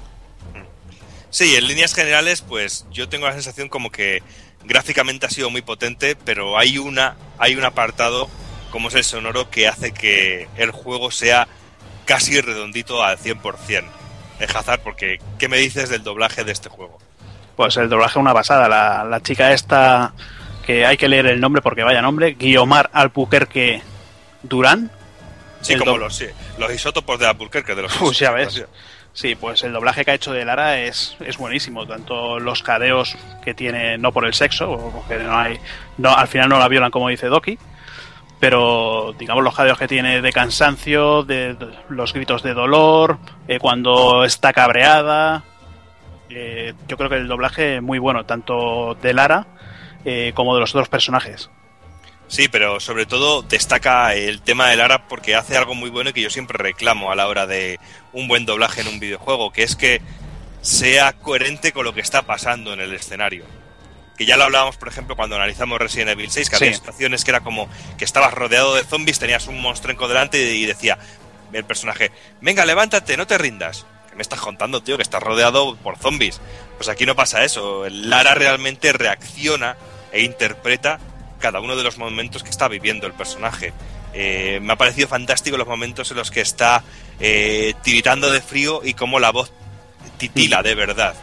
Sí, 1.30 1.56
en 1.56 1.68
líneas 1.68 1.94
generales, 1.94 2.42
pues 2.42 2.88
yo 2.92 3.08
tengo 3.08 3.28
la 3.28 3.34
sensación 3.34 3.70
como 3.70 3.92
que 3.92 4.24
gráficamente 4.70 5.26
ha 5.26 5.30
sido 5.30 5.50
muy 5.50 5.62
potente, 5.62 6.16
pero 6.16 6.58
hay 6.58 6.78
una, 6.78 7.18
hay 7.40 7.56
un 7.56 7.66
apartado 7.66 8.30
como 8.72 8.88
es 8.90 8.96
el 8.96 9.04
sonoro 9.04 9.50
que 9.50 9.68
hace 9.68 9.92
que 9.92 10.48
el 10.56 10.70
juego 10.70 11.10
sea 11.10 11.48
casi 12.06 12.40
redondito 12.40 13.04
al 13.04 13.18
100%. 13.18 13.84
Es 14.40 14.56
Hazard, 14.56 14.82
porque 14.82 15.20
¿qué 15.40 15.50
me 15.50 15.58
dices 15.58 15.90
del 15.90 16.04
doblaje 16.04 16.44
de 16.44 16.52
este 16.52 16.70
juego? 16.70 17.00
Pues 17.56 17.76
el 17.78 17.90
doblaje 17.90 18.12
es 18.12 18.22
una 18.22 18.34
pasada. 18.34 18.70
La, 18.70 19.04
la 19.04 19.22
chica 19.22 19.52
esta, 19.52 20.14
que 20.66 20.86
hay 20.86 20.98
que 20.98 21.10
leer 21.10 21.26
el 21.26 21.42
nombre 21.42 21.62
porque 21.62 21.84
vaya 21.84 22.02
nombre, 22.02 22.36
Guiomar 22.36 22.92
Albuquerque 22.94 23.82
Durán. 24.44 24.92
Sí, 25.62 25.76
como 25.76 25.98
los, 25.98 26.16
sí, 26.16 26.28
los 26.58 26.72
isótopos 26.72 27.20
de 27.20 27.28
Albuquerque, 27.28 27.76
de 27.76 27.82
los 27.82 27.98
Pues 27.98 28.20
ya 28.20 28.32
ves. 28.32 28.64
Sí, 29.20 29.36
pues 29.36 29.66
el 29.66 29.74
doblaje 29.74 30.06
que 30.06 30.12
ha 30.12 30.14
hecho 30.14 30.32
de 30.32 30.46
Lara 30.46 30.80
es, 30.80 31.18
es 31.20 31.38
buenísimo. 31.38 31.86
Tanto 31.86 32.40
los 32.40 32.64
cadeos 32.64 33.18
que 33.44 33.54
tiene, 33.54 33.98
no 33.98 34.14
por 34.14 34.24
el 34.26 34.34
sexo, 34.34 34.94
porque 34.96 35.22
no 35.22 35.38
hay. 35.38 35.60
No, 35.98 36.16
al 36.16 36.30
final 36.30 36.48
no 36.48 36.58
la 36.58 36.70
violan 36.70 36.90
como 36.90 37.10
dice 37.10 37.28
Doki. 37.28 37.60
Pero 38.40 39.14
digamos 39.20 39.44
los 39.44 39.54
cadeos 39.54 39.78
que 39.78 39.90
tiene 39.90 40.22
de 40.22 40.32
cansancio, 40.32 41.24
de, 41.24 41.54
de 41.56 41.68
los 41.90 42.14
gritos 42.14 42.44
de 42.44 42.54
dolor, 42.54 43.18
eh, 43.50 43.60
cuando 43.60 44.24
está 44.24 44.54
cabreada. 44.54 45.44
eh, 46.30 46.74
yo 46.88 46.96
creo 46.96 47.10
que 47.10 47.18
el 47.18 47.28
doblaje 47.28 47.76
es 47.76 47.82
muy 47.82 48.00
bueno, 48.00 48.24
tanto 48.26 48.96
de 49.02 49.14
Lara 49.14 49.48
eh, 50.06 50.32
como 50.34 50.54
de 50.56 50.62
los 50.62 50.74
otros 50.74 50.88
personajes. 50.88 51.50
Sí, 52.30 52.48
pero 52.48 52.80
sobre 52.80 53.06
todo 53.08 53.42
destaca 53.42 54.14
el 54.14 54.42
tema 54.42 54.70
de 54.70 54.76
Lara 54.76 55.08
porque 55.08 55.36
hace 55.36 55.58
algo 55.58 55.74
muy 55.74 55.90
bueno 55.90 56.12
y 56.12 56.14
que 56.14 56.22
yo 56.22 56.30
siempre 56.30 56.58
reclamo 56.62 57.12
a 57.12 57.16
la 57.16 57.28
hora 57.28 57.48
de 57.48 57.80
un 58.14 58.28
buen 58.28 58.46
doblaje 58.46 58.82
en 58.82 58.88
un 58.88 59.00
videojuego, 59.00 59.52
que 59.52 59.64
es 59.64 59.76
que 59.76 60.00
sea 60.62 61.14
coherente 61.14 61.72
con 61.72 61.86
lo 61.86 61.94
que 61.94 62.02
está 62.02 62.22
pasando 62.22 62.72
en 62.74 62.82
el 62.82 62.94
escenario. 62.94 63.46
Que 64.16 64.26
ya 64.28 64.38
lo 64.38 64.44
hablábamos, 64.44 64.78
por 64.78 64.90
ejemplo, 64.90 65.16
cuando 65.16 65.38
analizamos 65.38 65.80
Resident 65.80 66.12
Evil 66.12 66.30
6, 66.30 66.50
que 66.52 66.58
Sí. 66.58 66.64
había 66.66 66.76
situaciones 66.78 67.24
que 67.24 67.32
era 67.32 67.40
como 67.40 67.68
que 67.98 68.06
estabas 68.06 68.34
rodeado 68.34 68.76
de 68.76 68.84
zombies, 68.84 69.18
tenías 69.18 69.48
un 69.48 69.60
monstruenco 69.60 70.08
delante 70.08 70.40
y 70.54 70.66
decía 70.68 71.00
el 71.52 71.64
personaje, 71.64 72.12
venga, 72.42 72.64
levántate, 72.66 73.18
no 73.18 73.26
te 73.26 73.40
rindas. 73.40 73.88
¿Qué 74.10 74.16
me 74.16 74.22
estás 74.22 74.40
contando, 74.40 74.84
tío? 74.84 74.98
Que 74.98 75.04
estás 75.04 75.24
rodeado 75.24 75.76
por 75.78 75.98
zombies. 75.98 76.42
Pues 76.78 76.90
aquí 76.90 77.08
no 77.08 77.16
pasa 77.16 77.44
eso. 77.44 77.86
Lara 77.90 78.36
realmente 78.36 78.92
reacciona 78.94 79.78
e 80.12 80.22
interpreta 80.22 81.00
cada 81.40 81.60
uno 81.60 81.76
de 81.76 81.84
los 81.84 81.98
momentos 81.98 82.44
que 82.44 82.50
está 82.50 82.68
viviendo 82.68 83.08
el 83.08 83.14
personaje. 83.14 83.74
Eh, 84.14 84.60
me 84.62 84.74
ha 84.74 84.76
parecido 84.76 85.08
fantástico 85.08 85.58
los 85.58 85.68
momentos 85.68 86.12
en 86.12 86.18
los 86.18 86.32
que 86.32 86.42
está 86.42 86.84
eh, 87.20 87.74
tiritando 87.84 88.32
de 88.32 88.42
frío 88.42 88.82
y 88.84 88.94
cómo 88.94 89.20
la 89.20 89.32
voz 89.32 89.52
titila 90.18 90.62
de 90.62 90.76
verdad. 90.76 91.16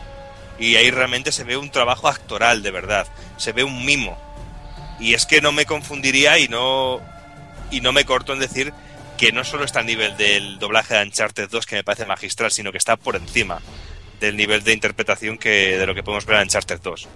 Y 0.59 0.77
ahí 0.77 0.91
realmente 0.91 1.33
se 1.33 1.45
ve 1.45 1.57
un 1.57 1.71
trabajo 1.71 2.09
actoral 2.09 2.63
de 2.63 2.71
verdad. 2.71 3.07
Se 3.37 3.53
ve 3.53 3.65
un 3.65 3.85
mimo. 3.85 4.19
Y 4.99 5.15
es 5.15 5.27
que 5.27 5.41
no 5.41 5.53
me 5.53 5.67
confundiría 5.67 6.39
y 6.39 6.49
no 6.49 7.01
y 7.71 7.81
no 7.81 7.93
me 7.93 8.05
corto 8.05 8.33
en 8.33 8.39
decir 8.39 8.73
que 9.17 9.33
no 9.33 9.45
solo 9.45 9.65
está 9.65 9.81
a 9.81 9.83
nivel 9.83 10.17
del 10.17 10.59
doblaje 10.59 10.95
de 10.95 11.03
Uncharted 11.03 11.49
2 11.51 11.67
que 11.67 11.77
me 11.77 11.85
parece 11.85 12.07
magistral, 12.07 12.51
sino 12.51 12.71
que 12.71 12.79
está 12.79 12.97
por 12.97 13.17
encima 13.17 13.61
del 14.21 14.37
nivel 14.37 14.63
de 14.63 14.73
interpretación 14.73 15.37
que 15.37 15.77
de 15.79 15.87
lo 15.87 15.95
que 15.95 16.03
podemos 16.03 16.27
ver 16.27 16.37
en 16.37 16.43
Uncharted 16.45 16.81
2. 16.81 17.09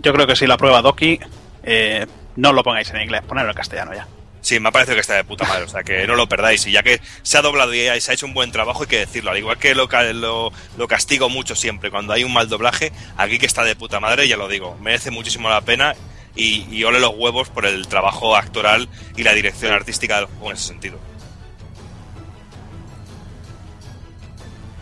Yo 0.00 0.12
creo 0.12 0.26
que 0.26 0.36
si 0.36 0.46
la 0.46 0.56
prueba 0.56 0.82
Doki, 0.82 1.18
eh, 1.62 2.06
no 2.36 2.52
lo 2.52 2.62
pongáis 2.62 2.90
en 2.90 3.00
inglés, 3.00 3.22
ponedlo 3.26 3.50
en 3.50 3.56
castellano 3.56 3.94
ya. 3.94 4.06
Sí, 4.40 4.60
me 4.60 4.68
ha 4.68 4.72
parecido 4.72 4.94
que 4.94 5.00
está 5.00 5.14
de 5.14 5.24
puta 5.24 5.44
madre, 5.46 5.64
o 5.64 5.68
sea 5.68 5.82
que 5.82 6.06
no 6.06 6.14
lo 6.14 6.28
perdáis. 6.28 6.64
Y 6.66 6.72
ya 6.72 6.82
que 6.82 7.00
se 7.22 7.38
ha 7.38 7.42
doblado 7.42 7.74
y 7.74 8.00
se 8.00 8.10
ha 8.10 8.14
hecho 8.14 8.26
un 8.26 8.34
buen 8.34 8.52
trabajo, 8.52 8.82
hay 8.82 8.88
que 8.88 8.98
decirlo. 8.98 9.30
Al 9.32 9.38
igual 9.38 9.58
que 9.58 9.74
lo, 9.74 10.52
lo 10.78 10.88
castigo 10.88 11.28
mucho 11.28 11.54
siempre 11.56 11.90
cuando 11.90 12.12
hay 12.12 12.24
un 12.24 12.32
mal 12.32 12.48
doblaje, 12.48 12.92
aquí 13.16 13.38
que 13.38 13.46
está 13.46 13.64
de 13.64 13.74
puta 13.76 14.00
madre, 14.00 14.28
ya 14.28 14.36
lo 14.36 14.48
digo, 14.48 14.76
merece 14.80 15.10
muchísimo 15.10 15.50
la 15.50 15.60
pena 15.60 15.94
y, 16.36 16.66
y 16.70 16.84
ole 16.84 17.00
los 17.00 17.14
huevos 17.16 17.48
por 17.48 17.66
el 17.66 17.88
trabajo 17.88 18.36
actoral 18.36 18.88
y 19.16 19.24
la 19.24 19.34
dirección 19.34 19.72
artística 19.72 20.16
del 20.16 20.26
juego 20.26 20.50
en 20.50 20.56
ese 20.56 20.68
sentido. 20.68 20.98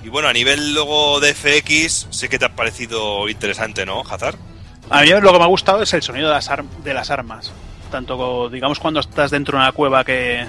Y 0.04 0.08
bueno, 0.08 0.28
a 0.28 0.32
nivel 0.32 0.74
luego 0.74 1.18
de 1.18 1.34
FX, 1.34 2.06
sé 2.10 2.28
que 2.28 2.38
te 2.38 2.44
ha 2.44 2.54
parecido 2.54 3.28
interesante, 3.28 3.84
¿no, 3.84 4.02
Hazard? 4.02 4.38
A 4.90 5.02
mí 5.02 5.08
lo 5.08 5.32
que 5.32 5.38
me 5.38 5.44
ha 5.44 5.48
gustado 5.48 5.82
es 5.82 5.92
el 5.94 6.02
sonido 6.02 6.28
de 6.28 6.34
las, 6.34 6.48
ar- 6.50 6.64
de 6.64 6.94
las 6.94 7.10
armas. 7.10 7.52
Tanto, 7.90 8.48
digamos, 8.50 8.78
cuando 8.78 9.00
estás 9.00 9.30
dentro 9.30 9.56
de 9.58 9.64
una 9.64 9.72
cueva 9.72 10.04
que, 10.04 10.46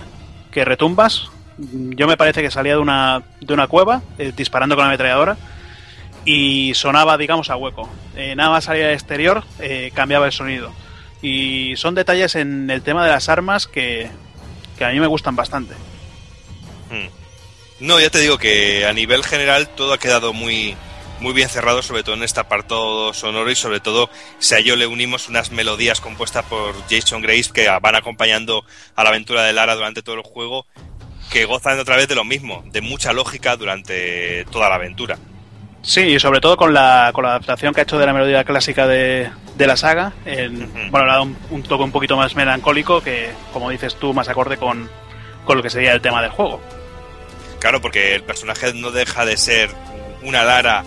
retumbas. 0.53 1.29
Yo 1.59 2.07
me 2.07 2.17
parece 2.17 2.41
que 2.41 2.49
salía 2.51 2.73
de 2.73 2.79
una, 2.79 3.21
de 3.41 3.53
una 3.53 3.67
cueva 3.67 4.01
eh, 4.17 4.31
disparando 4.35 4.75
con 4.75 4.83
la 4.83 4.89
ametralladora 4.89 5.37
y 6.25 6.73
sonaba, 6.75 7.17
digamos, 7.17 7.49
a 7.49 7.55
hueco. 7.55 7.89
Eh, 8.15 8.35
nada 8.35 8.49
más 8.49 8.65
salía 8.65 8.87
al 8.87 8.93
exterior, 8.93 9.43
eh, 9.59 9.91
cambiaba 9.93 10.25
el 10.25 10.31
sonido. 10.31 10.71
Y 11.21 11.75
son 11.77 11.95
detalles 11.95 12.35
en 12.35 12.69
el 12.69 12.81
tema 12.81 13.03
de 13.05 13.11
las 13.11 13.29
armas 13.29 13.67
que, 13.67 14.09
que 14.77 14.85
a 14.85 14.89
mí 14.89 14.99
me 14.99 15.07
gustan 15.07 15.35
bastante. 15.35 15.73
Hmm. 16.91 17.07
No, 17.79 17.99
ya 17.99 18.09
te 18.09 18.19
digo 18.19 18.37
que 18.37 18.85
a 18.87 18.93
nivel 18.93 19.23
general 19.23 19.67
todo 19.69 19.93
ha 19.93 19.99
quedado 19.99 20.33
muy, 20.33 20.75
muy 21.19 21.33
bien 21.33 21.49
cerrado, 21.49 21.81
sobre 21.81 22.03
todo 22.03 22.15
en 22.15 22.23
este 22.23 22.39
apartado 22.39 23.13
sonoro 23.13 23.49
y 23.49 23.55
sobre 23.55 23.79
todo 23.79 24.09
si 24.39 24.55
a 24.55 24.59
ello 24.59 24.75
le 24.75 24.87
unimos 24.87 25.29
unas 25.29 25.51
melodías 25.51 25.99
compuestas 26.01 26.45
por 26.45 26.73
Jason 26.89 27.21
Grace 27.21 27.51
que 27.53 27.67
van 27.81 27.95
acompañando 27.95 28.63
a 28.95 29.03
la 29.03 29.09
aventura 29.09 29.43
de 29.43 29.53
Lara 29.53 29.75
durante 29.75 30.03
todo 30.03 30.15
el 30.15 30.21
juego, 30.21 30.65
que 31.31 31.45
gozan 31.45 31.79
otra 31.79 31.95
vez 31.97 32.07
de 32.07 32.15
lo 32.15 32.23
mismo, 32.23 32.63
de 32.67 32.81
mucha 32.81 33.13
lógica 33.13 33.55
durante 33.57 34.45
toda 34.51 34.69
la 34.69 34.75
aventura. 34.75 35.17
Sí, 35.81 36.01
y 36.01 36.19
sobre 36.19 36.41
todo 36.41 36.57
con 36.57 36.73
la, 36.73 37.11
con 37.13 37.23
la 37.23 37.29
adaptación 37.31 37.73
que 37.73 37.81
ha 37.81 37.83
hecho 37.83 37.97
de 37.97 38.05
la 38.05 38.13
melodía 38.13 38.43
clásica 38.43 38.87
de, 38.87 39.29
de 39.55 39.67
la 39.67 39.77
saga. 39.77 40.13
en- 40.25 40.91
Bueno, 40.91 41.05
le 41.05 41.11
ha 41.11 41.15
dado 41.15 41.23
un, 41.23 41.37
un 41.49 41.63
toque 41.63 41.83
un 41.83 41.91
poquito 41.91 42.17
más 42.17 42.35
melancólico 42.35 43.01
que, 43.01 43.29
como 43.53 43.69
dices 43.69 43.95
tú, 43.95 44.13
más 44.13 44.27
acorde 44.27 44.57
con, 44.57 44.89
con 45.45 45.57
lo 45.57 45.63
que 45.63 45.69
sería 45.69 45.93
el 45.93 46.01
tema 46.01 46.21
del 46.21 46.31
juego. 46.31 46.61
Claro, 47.59 47.79
porque 47.81 48.15
el 48.15 48.23
personaje 48.23 48.73
no 48.73 48.91
deja 48.91 49.25
de 49.25 49.37
ser 49.37 49.69
una 50.23 50.43
Lara 50.43 50.83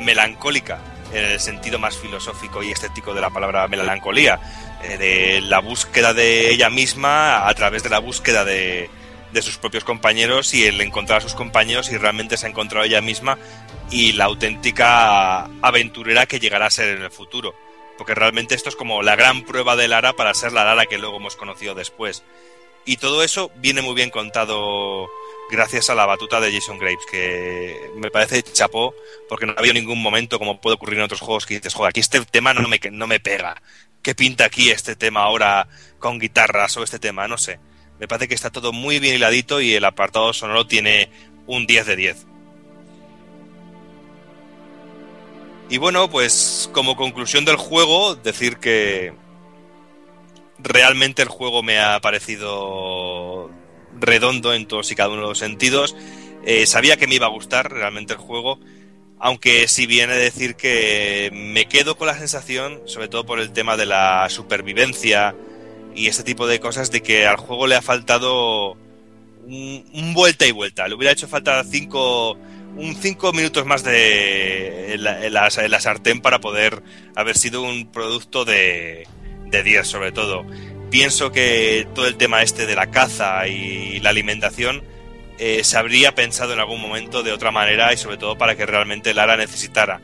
melancólica 0.00 0.80
en 1.12 1.24
el 1.24 1.40
sentido 1.40 1.78
más 1.78 1.96
filosófico 1.96 2.62
y 2.62 2.70
estético 2.70 3.14
de 3.14 3.20
la 3.20 3.30
palabra 3.30 3.66
melancolía, 3.68 4.40
eh, 4.82 4.96
de 4.96 5.40
la 5.40 5.58
búsqueda 5.60 6.14
de 6.14 6.50
ella 6.52 6.70
misma 6.70 7.48
a 7.48 7.54
través 7.54 7.82
de 7.82 7.90
la 7.90 7.98
búsqueda 7.98 8.44
de, 8.44 8.88
de 9.32 9.42
sus 9.42 9.58
propios 9.58 9.84
compañeros 9.84 10.54
y 10.54 10.66
el 10.66 10.80
encontrar 10.80 11.18
a 11.18 11.22
sus 11.22 11.34
compañeros 11.34 11.90
y 11.90 11.96
realmente 11.96 12.36
se 12.36 12.46
ha 12.46 12.48
encontrado 12.48 12.84
ella 12.84 13.00
misma 13.00 13.38
y 13.90 14.12
la 14.12 14.24
auténtica 14.26 15.44
aventurera 15.62 16.26
que 16.26 16.40
llegará 16.40 16.66
a 16.66 16.70
ser 16.70 16.96
en 16.96 17.02
el 17.02 17.10
futuro. 17.10 17.54
Porque 17.98 18.14
realmente 18.14 18.54
esto 18.54 18.68
es 18.68 18.76
como 18.76 19.02
la 19.02 19.16
gran 19.16 19.44
prueba 19.44 19.76
de 19.76 19.88
Lara 19.88 20.14
para 20.14 20.32
ser 20.34 20.52
la 20.52 20.64
Lara 20.64 20.86
que 20.86 20.98
luego 20.98 21.16
hemos 21.16 21.36
conocido 21.36 21.74
después. 21.74 22.22
Y 22.86 22.96
todo 22.96 23.22
eso 23.22 23.50
viene 23.56 23.82
muy 23.82 23.94
bien 23.94 24.10
contado 24.10 25.08
gracias 25.50 25.90
a 25.90 25.94
la 25.94 26.06
batuta 26.06 26.40
de 26.40 26.52
Jason 26.52 26.78
Graves, 26.78 27.04
que 27.10 27.90
me 27.96 28.10
parece 28.10 28.42
chapó, 28.42 28.94
porque 29.28 29.46
no 29.46 29.52
ha 29.52 29.58
habido 29.58 29.74
ningún 29.74 30.00
momento, 30.00 30.38
como 30.38 30.60
puede 30.60 30.76
ocurrir 30.76 30.98
en 30.98 31.04
otros 31.04 31.20
juegos, 31.20 31.46
que 31.46 31.54
dices, 31.54 31.74
joder, 31.74 31.90
aquí 31.90 32.00
este 32.00 32.24
tema 32.24 32.54
no 32.54 32.68
me, 32.68 32.80
no 32.90 33.06
me 33.06 33.20
pega. 33.20 33.60
¿Qué 34.02 34.14
pinta 34.14 34.46
aquí 34.46 34.70
este 34.70 34.96
tema 34.96 35.22
ahora 35.22 35.68
con 35.98 36.18
guitarras 36.18 36.76
o 36.76 36.82
este 36.82 36.98
tema? 36.98 37.28
No 37.28 37.36
sé. 37.36 37.58
Me 37.98 38.08
parece 38.08 38.28
que 38.28 38.34
está 38.34 38.50
todo 38.50 38.72
muy 38.72 38.98
bien 38.98 39.16
hiladito 39.16 39.60
y 39.60 39.74
el 39.74 39.84
apartado 39.84 40.32
sonoro 40.32 40.66
tiene 40.66 41.10
un 41.46 41.66
10 41.66 41.86
de 41.86 41.96
10. 41.96 42.26
Y 45.68 45.78
bueno, 45.78 46.08
pues 46.10 46.70
como 46.72 46.96
conclusión 46.96 47.44
del 47.44 47.56
juego, 47.56 48.14
decir 48.14 48.56
que 48.56 49.12
realmente 50.58 51.22
el 51.22 51.28
juego 51.28 51.62
me 51.62 51.78
ha 51.78 52.00
parecido 52.00 53.50
redondo 54.00 54.54
en 54.54 54.66
todos 54.66 54.90
y 54.90 54.94
cada 54.94 55.10
uno 55.10 55.22
de 55.22 55.28
los 55.28 55.38
sentidos. 55.38 55.96
Eh, 56.44 56.66
sabía 56.66 56.96
que 56.96 57.06
me 57.06 57.16
iba 57.16 57.26
a 57.26 57.30
gustar 57.30 57.70
realmente 57.70 58.14
el 58.14 58.18
juego, 58.18 58.58
aunque 59.18 59.68
si 59.68 59.86
viene 59.86 60.14
a 60.14 60.16
decir 60.16 60.56
que 60.56 61.30
me 61.32 61.66
quedo 61.66 61.96
con 61.96 62.06
la 62.06 62.18
sensación, 62.18 62.80
sobre 62.86 63.08
todo 63.08 63.26
por 63.26 63.40
el 63.40 63.52
tema 63.52 63.76
de 63.76 63.86
la 63.86 64.26
supervivencia 64.30 65.34
y 65.94 66.06
este 66.06 66.22
tipo 66.22 66.46
de 66.46 66.60
cosas, 66.60 66.90
de 66.90 67.02
que 67.02 67.26
al 67.26 67.36
juego 67.36 67.66
le 67.66 67.74
ha 67.74 67.82
faltado 67.82 68.76
un, 69.46 70.14
vuelta 70.14 70.46
y 70.46 70.52
vuelta. 70.52 70.88
Le 70.88 70.94
hubiera 70.94 71.12
hecho 71.12 71.28
falta 71.28 71.62
cinco, 71.64 72.38
un 72.76 72.96
cinco 72.96 73.32
minutos 73.32 73.66
más 73.66 73.84
de 73.84 74.96
la 74.98 75.80
sartén 75.80 76.20
para 76.20 76.40
poder 76.40 76.82
haber 77.14 77.36
sido 77.36 77.62
un 77.62 77.90
producto 77.92 78.46
de, 78.46 79.06
de 79.50 79.62
10 79.62 79.86
sobre 79.86 80.12
todo. 80.12 80.44
Pienso 80.90 81.32
que 81.32 81.86
todo 81.94 82.06
el 82.06 82.16
tema 82.16 82.42
este 82.42 82.66
de 82.66 82.74
la 82.74 82.90
caza 82.90 83.46
y 83.46 84.00
la 84.00 84.10
alimentación 84.10 84.82
eh, 85.38 85.64
se 85.64 85.78
habría 85.78 86.14
pensado 86.14 86.52
en 86.52 86.58
algún 86.58 86.80
momento 86.80 87.22
de 87.22 87.32
otra 87.32 87.50
manera 87.50 87.92
y 87.92 87.96
sobre 87.96 88.18
todo 88.18 88.36
para 88.36 88.56
que 88.56 88.66
realmente 88.66 89.14
Lara 89.14 89.36
necesitara 89.36 90.00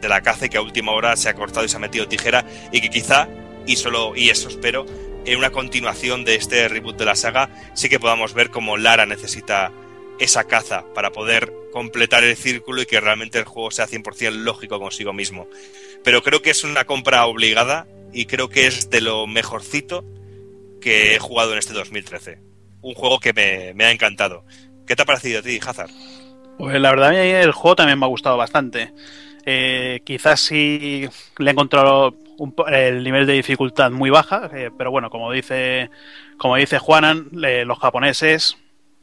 de 0.00 0.08
la 0.08 0.20
caza 0.20 0.46
y 0.46 0.48
que 0.48 0.58
a 0.58 0.62
última 0.62 0.92
hora 0.92 1.16
se 1.16 1.28
ha 1.28 1.34
cortado 1.34 1.64
y 1.64 1.68
se 1.68 1.76
ha 1.76 1.80
metido 1.80 2.08
tijera 2.08 2.44
y 2.72 2.80
que 2.80 2.90
quizá, 2.90 3.28
y 3.66 3.76
solo, 3.76 4.14
y 4.14 4.28
eso 4.28 4.48
espero, 4.48 4.84
en 5.24 5.38
una 5.38 5.50
continuación 5.50 6.24
de 6.24 6.34
este 6.34 6.68
reboot 6.68 6.98
de 6.98 7.04
la 7.06 7.16
saga 7.16 7.48
sí 7.74 7.88
que 7.88 7.98
podamos 7.98 8.34
ver 8.34 8.50
cómo 8.50 8.76
Lara 8.76 9.06
necesita 9.06 9.72
esa 10.18 10.44
caza 10.44 10.84
para 10.94 11.10
poder 11.10 11.52
completar 11.72 12.24
el 12.24 12.36
círculo 12.36 12.82
y 12.82 12.86
que 12.86 13.00
realmente 13.00 13.38
el 13.38 13.44
juego 13.44 13.70
sea 13.70 13.88
100% 13.88 14.30
lógico 14.30 14.78
consigo 14.78 15.12
mismo. 15.12 15.48
Pero 16.04 16.22
creo 16.22 16.42
que 16.42 16.50
es 16.50 16.64
una 16.64 16.84
compra 16.84 17.26
obligada 17.26 17.86
y 18.16 18.24
creo 18.24 18.48
que 18.48 18.66
es 18.66 18.88
de 18.88 19.02
lo 19.02 19.26
mejorcito 19.26 20.02
que 20.80 21.14
he 21.14 21.18
jugado 21.18 21.52
en 21.52 21.58
este 21.58 21.74
2013. 21.74 22.40
Un 22.80 22.94
juego 22.94 23.20
que 23.20 23.34
me, 23.74 23.84
ha 23.84 23.90
encantado. 23.90 24.44
¿Qué 24.86 24.96
te 24.96 25.02
ha 25.02 25.06
parecido 25.06 25.40
a 25.40 25.42
ti, 25.42 25.60
Hazard? 25.64 25.90
Pues 26.58 26.80
la 26.80 26.90
verdad, 26.90 27.14
el 27.14 27.52
juego 27.52 27.76
también 27.76 27.98
me 27.98 28.06
ha 28.06 28.08
gustado 28.08 28.38
bastante. 28.38 28.94
Eh, 29.44 30.00
quizás 30.04 30.40
sí 30.40 31.06
le 31.38 31.50
he 31.50 31.52
encontrado 31.52 32.16
el 32.68 33.04
nivel 33.04 33.26
de 33.26 33.34
dificultad 33.34 33.90
muy 33.90 34.08
baja, 34.08 34.50
eh, 34.54 34.70
pero 34.76 34.90
bueno, 34.90 35.10
como 35.10 35.30
dice, 35.30 35.90
como 36.38 36.56
dice 36.56 36.78
Juanan, 36.78 37.28
los 37.32 37.78
japoneses 37.78 38.56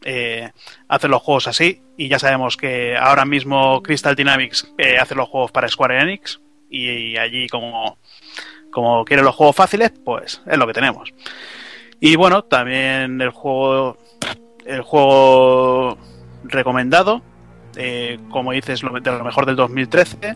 eh, 0.03 0.51
hacen 0.87 1.11
los 1.11 1.21
juegos 1.21 1.47
así 1.47 1.81
y 1.97 2.07
ya 2.07 2.17
sabemos 2.17 2.57
que 2.57 2.97
ahora 2.97 3.25
mismo 3.25 3.81
Crystal 3.83 4.15
Dynamics 4.15 4.73
eh, 4.77 4.97
hace 4.97 5.15
los 5.15 5.29
juegos 5.29 5.51
para 5.51 5.69
Square 5.69 6.01
Enix 6.01 6.41
y, 6.69 7.17
allí 7.17 7.47
como, 7.47 7.99
como 8.73 9.05
quieren 9.05 9.25
los 9.25 9.35
juegos 9.35 9.55
fáciles, 9.55 9.91
pues 10.03 10.41
es 10.45 10.57
lo 10.57 10.67
que 10.67 10.73
tenemos. 10.73 11.13
Y 11.99 12.15
bueno, 12.15 12.43
también 12.43 13.21
el 13.21 13.29
juego 13.29 13.97
el 14.65 14.81
juego 14.81 15.97
recomendado, 16.43 17.21
como 18.29 18.51
dices, 18.51 18.81
de 18.81 19.11
lo 19.11 19.23
mejor 19.23 19.45
del 19.45 19.55
2013 19.55 20.35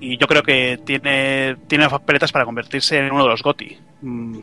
y 0.00 0.16
yo 0.16 0.26
creo 0.26 0.42
que 0.42 0.80
tiene, 0.84 1.56
tiene 1.66 1.86
para 2.32 2.44
convertirse 2.44 2.98
en 2.98 3.12
uno 3.12 3.24
de 3.24 3.30
los 3.30 3.42
GOTI. 3.42 3.78
Mm, 4.00 4.38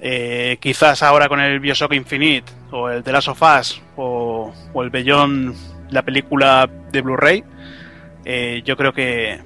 eh, 0.00 0.56
quizás 0.60 1.02
ahora 1.02 1.28
con 1.28 1.40
el 1.40 1.60
Bioshock 1.60 1.92
Infinite 1.92 2.50
o 2.70 2.88
el 2.88 3.02
The 3.02 3.12
Last 3.12 3.28
of 3.28 3.42
Us 3.42 3.82
o, 3.96 4.52
el 4.76 4.88
Beyond, 4.88 5.54
la 5.90 6.02
película 6.02 6.68
de 6.90 7.02
Blu-ray, 7.02 7.44
eh, 8.24 8.62
yo 8.64 8.76
creo 8.76 8.94
que, 8.94 9.38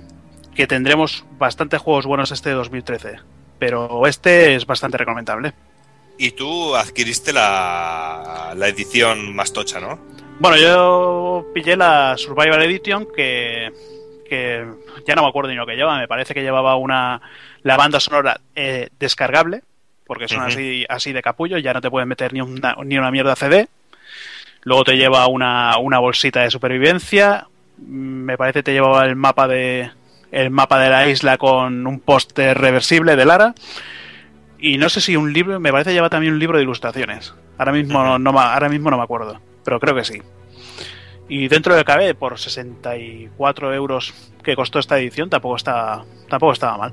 que 0.54 0.66
tendremos 0.66 1.24
bastantes 1.38 1.80
juegos 1.80 2.06
buenos 2.06 2.30
este 2.30 2.50
2013. 2.50 3.18
Pero 3.58 4.06
este 4.06 4.54
es 4.54 4.66
bastante 4.66 4.98
recomendable. 4.98 5.52
Y 6.18 6.32
tú 6.32 6.76
adquiriste 6.76 7.32
la, 7.32 8.54
la 8.56 8.68
edición 8.68 9.34
más 9.34 9.52
tocha, 9.52 9.80
¿no? 9.80 9.98
Bueno, 10.38 10.56
yo 10.56 11.46
pillé 11.54 11.76
la 11.76 12.14
Survival 12.16 12.62
Edition 12.62 13.06
que 13.14 13.72
que 14.24 14.66
ya 15.06 15.14
no 15.14 15.22
me 15.22 15.28
acuerdo 15.28 15.50
ni 15.50 15.56
lo 15.56 15.66
que 15.66 15.76
lleva, 15.76 15.98
me 15.98 16.08
parece 16.08 16.34
que 16.34 16.42
llevaba 16.42 16.76
una 16.76 17.20
la 17.62 17.76
banda 17.76 18.00
sonora 18.00 18.40
eh, 18.54 18.88
descargable, 18.98 19.62
porque 20.06 20.28
son 20.28 20.42
así, 20.42 20.84
así 20.88 21.12
de 21.12 21.22
capullo, 21.22 21.58
ya 21.58 21.72
no 21.72 21.80
te 21.80 21.90
puedes 21.90 22.08
meter 22.08 22.32
ni 22.32 22.40
una, 22.40 22.76
ni 22.84 22.98
una 22.98 23.10
mierda 23.10 23.36
CD. 23.36 23.68
Luego 24.62 24.84
te 24.84 24.96
lleva 24.96 25.26
una, 25.28 25.78
una 25.78 25.98
bolsita 25.98 26.42
de 26.42 26.50
supervivencia, 26.50 27.46
me 27.78 28.36
parece 28.36 28.60
que 28.60 28.64
te 28.64 28.72
llevaba 28.72 29.04
el 29.06 29.16
mapa 29.16 29.46
de 29.48 29.90
el 30.34 30.50
mapa 30.50 30.80
de 30.80 30.90
la 30.90 31.06
isla 31.06 31.38
con 31.38 31.86
un 31.86 32.00
póster 32.00 32.58
reversible 32.58 33.14
de 33.14 33.24
Lara. 33.24 33.54
Y 34.58 34.78
no 34.78 34.88
sé 34.88 35.00
si 35.00 35.14
un 35.16 35.32
libro, 35.32 35.60
me 35.60 35.70
parece 35.70 35.90
que 35.90 35.94
lleva 35.94 36.10
también 36.10 36.32
un 36.32 36.38
libro 36.40 36.58
de 36.58 36.64
ilustraciones. 36.64 37.34
Ahora 37.56 37.72
mismo, 37.72 38.18
no, 38.18 38.40
ahora 38.40 38.68
mismo 38.68 38.90
no 38.90 38.96
me 38.96 39.04
acuerdo, 39.04 39.40
pero 39.64 39.78
creo 39.78 39.94
que 39.94 40.04
sí. 40.04 40.20
Y 41.28 41.48
dentro 41.48 41.76
de 41.76 41.84
cabe, 41.84 42.14
por 42.14 42.38
64 42.38 43.72
euros 43.74 44.12
que 44.42 44.56
costó 44.56 44.78
esta 44.78 44.98
edición, 44.98 45.30
tampoco, 45.30 45.56
está, 45.56 46.04
tampoco 46.28 46.52
estaba 46.52 46.78
mal. 46.78 46.92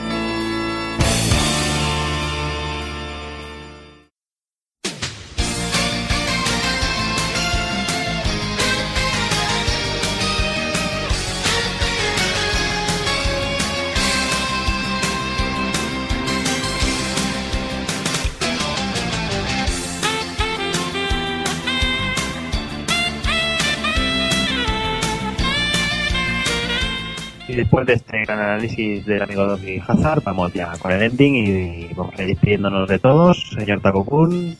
Análisis 28.51 29.05
del 29.05 29.21
amigo 29.21 29.45
Doki 29.45 29.81
Hazard, 29.85 30.23
vamos 30.23 30.53
ya 30.53 30.77
con 30.77 30.91
el 30.91 31.01
ending 31.01 31.35
y, 31.35 31.93
vamos 31.93 32.13
a 32.17 32.21
ir 32.21 32.29
despidiéndonos 32.29 32.87
de 32.87 32.99
todos. 32.99 33.49
Señor 33.55 33.81
Takokun. 33.81 34.57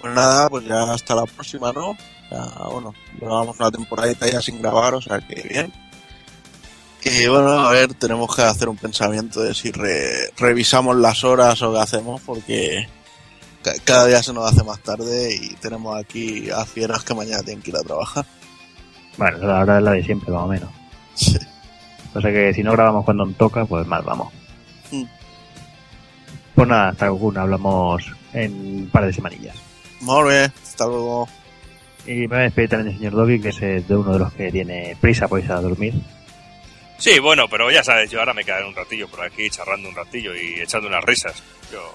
Pues 0.00 0.14
nada, 0.14 0.48
pues 0.48 0.64
ya 0.64 0.92
hasta 0.92 1.14
la 1.14 1.24
próxima, 1.24 1.72
¿no? 1.72 1.96
Ya, 2.30 2.44
bueno, 2.70 2.94
llevamos 3.20 3.58
una 3.58 3.70
temporadita 3.70 4.26
ya 4.28 4.40
sin 4.40 4.60
grabar, 4.60 4.94
o 4.94 5.00
sea 5.00 5.20
que 5.20 5.42
bien. 5.48 5.72
Y 7.04 7.26
bueno, 7.26 7.50
a 7.50 7.72
ver, 7.72 7.94
tenemos 7.94 8.34
que 8.34 8.42
hacer 8.42 8.68
un 8.68 8.76
pensamiento 8.76 9.40
de 9.40 9.54
si 9.54 9.72
revisamos 10.36 10.96
las 10.96 11.24
horas 11.24 11.60
o 11.62 11.72
qué 11.72 11.80
hacemos, 11.80 12.20
porque 12.22 12.86
cada 13.84 14.06
día 14.06 14.22
se 14.22 14.32
nos 14.32 14.50
hace 14.50 14.62
más 14.64 14.80
tarde 14.80 15.34
y 15.34 15.54
tenemos 15.56 15.96
aquí 15.98 16.50
a 16.50 16.64
fieras 16.64 17.02
que 17.04 17.14
mañana 17.14 17.42
tienen 17.42 17.62
que 17.62 17.70
ir 17.70 17.76
a 17.76 17.82
trabajar. 17.82 18.24
Bueno, 19.16 19.38
la 19.38 19.60
hora 19.60 19.78
es 19.78 19.84
la 19.84 19.92
de 19.92 20.04
siempre, 20.04 20.32
más 20.32 20.42
o 20.42 20.48
menos. 20.48 20.70
Sí. 21.14 21.38
O 22.14 22.20
sea 22.20 22.30
que 22.30 22.52
si 22.54 22.62
no 22.62 22.72
grabamos 22.72 23.04
cuando 23.04 23.26
toca, 23.32 23.64
pues 23.64 23.86
mal 23.86 24.02
vamos. 24.02 24.32
Mm. 24.90 25.04
Pues 26.54 26.68
nada, 26.68 26.88
hasta 26.90 27.06
luego, 27.06 27.32
hablamos 27.36 28.02
en 28.32 28.52
un 28.52 28.90
par 28.92 29.06
de 29.06 29.12
semanillas. 29.12 29.56
Muy 30.00 30.30
bien, 30.30 30.52
hasta 30.62 30.86
luego. 30.86 31.28
Y 32.06 32.12
me 32.12 32.26
voy 32.26 32.38
a 32.38 32.42
despedir 32.42 32.68
también 32.68 32.88
del 32.88 32.98
señor 32.98 33.12
Doggy, 33.14 33.40
que 33.40 33.48
es 33.48 33.88
de 33.88 33.96
uno 33.96 34.12
de 34.12 34.18
los 34.18 34.32
que 34.32 34.50
tiene 34.50 34.96
prisa 35.00 35.28
por 35.28 35.40
irse 35.40 35.52
a 35.52 35.60
dormir. 35.60 35.94
Sí, 36.98 37.18
bueno, 37.18 37.48
pero 37.48 37.70
ya 37.70 37.82
sabes, 37.82 38.10
yo 38.10 38.20
ahora 38.20 38.34
me 38.34 38.44
quedaré 38.44 38.66
un 38.66 38.74
ratillo 38.74 39.08
por 39.08 39.22
aquí 39.22 39.48
charlando 39.50 39.88
un 39.88 39.94
ratillo 39.94 40.34
y 40.36 40.60
echando 40.60 40.88
unas 40.88 41.04
risas. 41.04 41.42
Yo 41.72 41.94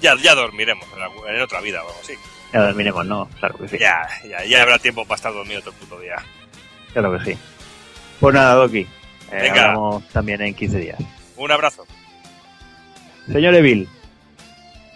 ya, 0.00 0.16
ya 0.16 0.34
dormiremos 0.34 0.86
en, 1.28 1.40
otra 1.40 1.60
vida 1.60 1.82
o 1.82 1.88
algo 1.88 2.00
así. 2.02 2.14
Ya 2.52 2.62
dormiremos, 2.62 3.06
¿no? 3.06 3.28
Claro 3.38 3.56
que 3.56 3.68
sí. 3.68 3.78
Ya, 3.78 4.08
ya, 4.28 4.44
ya 4.44 4.62
habrá 4.62 4.78
tiempo 4.78 5.04
para 5.04 5.16
estar 5.16 5.32
dormido 5.32 5.60
todo 5.60 5.70
el 5.70 5.76
puto 5.76 6.00
día. 6.00 6.16
Claro 6.92 7.16
que 7.16 7.24
sí. 7.24 7.38
Pues 8.18 8.34
nada, 8.34 8.54
Doki. 8.54 8.86
Eh, 9.32 9.48
hablamos 9.50 10.06
también 10.08 10.42
en 10.42 10.54
15 10.54 10.78
días. 10.78 10.98
Un 11.36 11.50
abrazo. 11.50 11.86
Señor 13.30 13.54
Evil. 13.54 13.88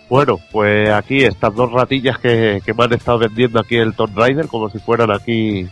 Bueno, 0.08 0.38
pues 0.52 0.90
aquí 0.90 1.24
estas 1.24 1.54
dos 1.54 1.72
ratillas 1.72 2.18
que, 2.18 2.60
me 2.76 2.84
han 2.84 2.92
estado 2.92 3.18
vendiendo 3.18 3.58
aquí 3.58 3.76
el 3.76 3.94
Tomb 3.94 4.16
Raider, 4.16 4.46
como 4.46 4.70
si 4.70 4.78
fueran 4.78 5.10
aquí 5.10 5.68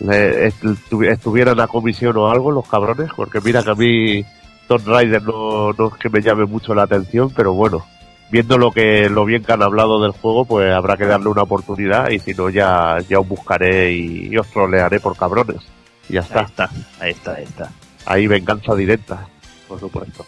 estuvieran 0.00 1.58
a 1.58 1.66
comisión 1.66 2.16
o 2.16 2.30
algo 2.30 2.52
los 2.52 2.68
cabrones, 2.68 3.10
porque 3.16 3.40
mira 3.40 3.64
que 3.64 3.70
a 3.70 3.74
mí 3.74 4.24
Tomb 4.68 4.86
Raider 4.86 5.22
no, 5.22 5.72
no 5.72 5.88
es 5.88 5.94
que 5.94 6.08
me 6.08 6.22
llame 6.22 6.46
mucho 6.46 6.72
la 6.74 6.84
atención, 6.84 7.30
pero 7.34 7.52
bueno, 7.52 7.84
viendo 8.30 8.56
lo 8.56 8.70
que 8.70 9.10
lo 9.10 9.24
bien 9.24 9.42
que 9.42 9.52
han 9.52 9.62
hablado 9.62 10.00
del 10.00 10.12
juego, 10.12 10.44
pues 10.44 10.72
habrá 10.72 10.96
que 10.96 11.06
darle 11.06 11.28
una 11.28 11.42
oportunidad 11.42 12.10
y 12.10 12.20
si 12.20 12.32
no 12.32 12.48
ya, 12.48 12.98
ya 13.08 13.18
os 13.18 13.28
buscaré 13.28 13.92
y, 13.92 14.28
y 14.32 14.38
os 14.38 14.48
trolearé 14.48 15.00
por 15.00 15.16
cabrones. 15.16 15.77
Y 16.08 16.14
ya 16.14 16.20
está. 16.20 16.40
Ahí 16.40 16.46
está, 16.46 16.70
ahí 17.00 17.10
está, 17.10 17.34
ahí 17.34 17.44
está. 17.44 17.70
Ahí 18.06 18.26
venganza 18.26 18.74
directa, 18.74 19.28
por 19.66 19.78
supuesto. 19.80 20.24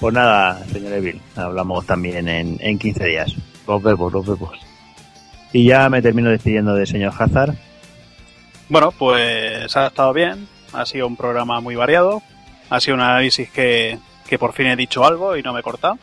pues 0.00 0.14
nada, 0.14 0.64
señor 0.66 0.92
Evil, 0.92 1.20
hablamos 1.36 1.86
también 1.86 2.28
en, 2.28 2.58
en 2.60 2.78
15 2.78 3.04
días. 3.04 3.34
Nos 3.66 3.82
vemos, 3.82 4.12
nos 4.12 4.26
vemos. 4.26 4.58
Y 5.52 5.66
ya 5.66 5.88
me 5.88 6.02
termino 6.02 6.30
despidiendo 6.30 6.74
del 6.74 6.86
señor 6.86 7.12
Hazard. 7.18 7.54
Bueno, 8.68 8.90
pues 8.92 9.76
ha 9.76 9.86
estado 9.86 10.12
bien. 10.12 10.48
Ha 10.72 10.86
sido 10.86 11.06
un 11.06 11.16
programa 11.16 11.60
muy 11.60 11.74
variado. 11.74 12.22
Ha 12.70 12.80
sido 12.80 12.94
un 12.94 13.02
análisis 13.02 13.50
que, 13.50 13.98
que 14.26 14.38
por 14.38 14.54
fin 14.54 14.66
he 14.66 14.76
dicho 14.76 15.04
algo 15.04 15.36
y 15.36 15.42
no 15.42 15.52
me 15.52 15.60
he 15.60 15.62
cortado. 15.62 15.98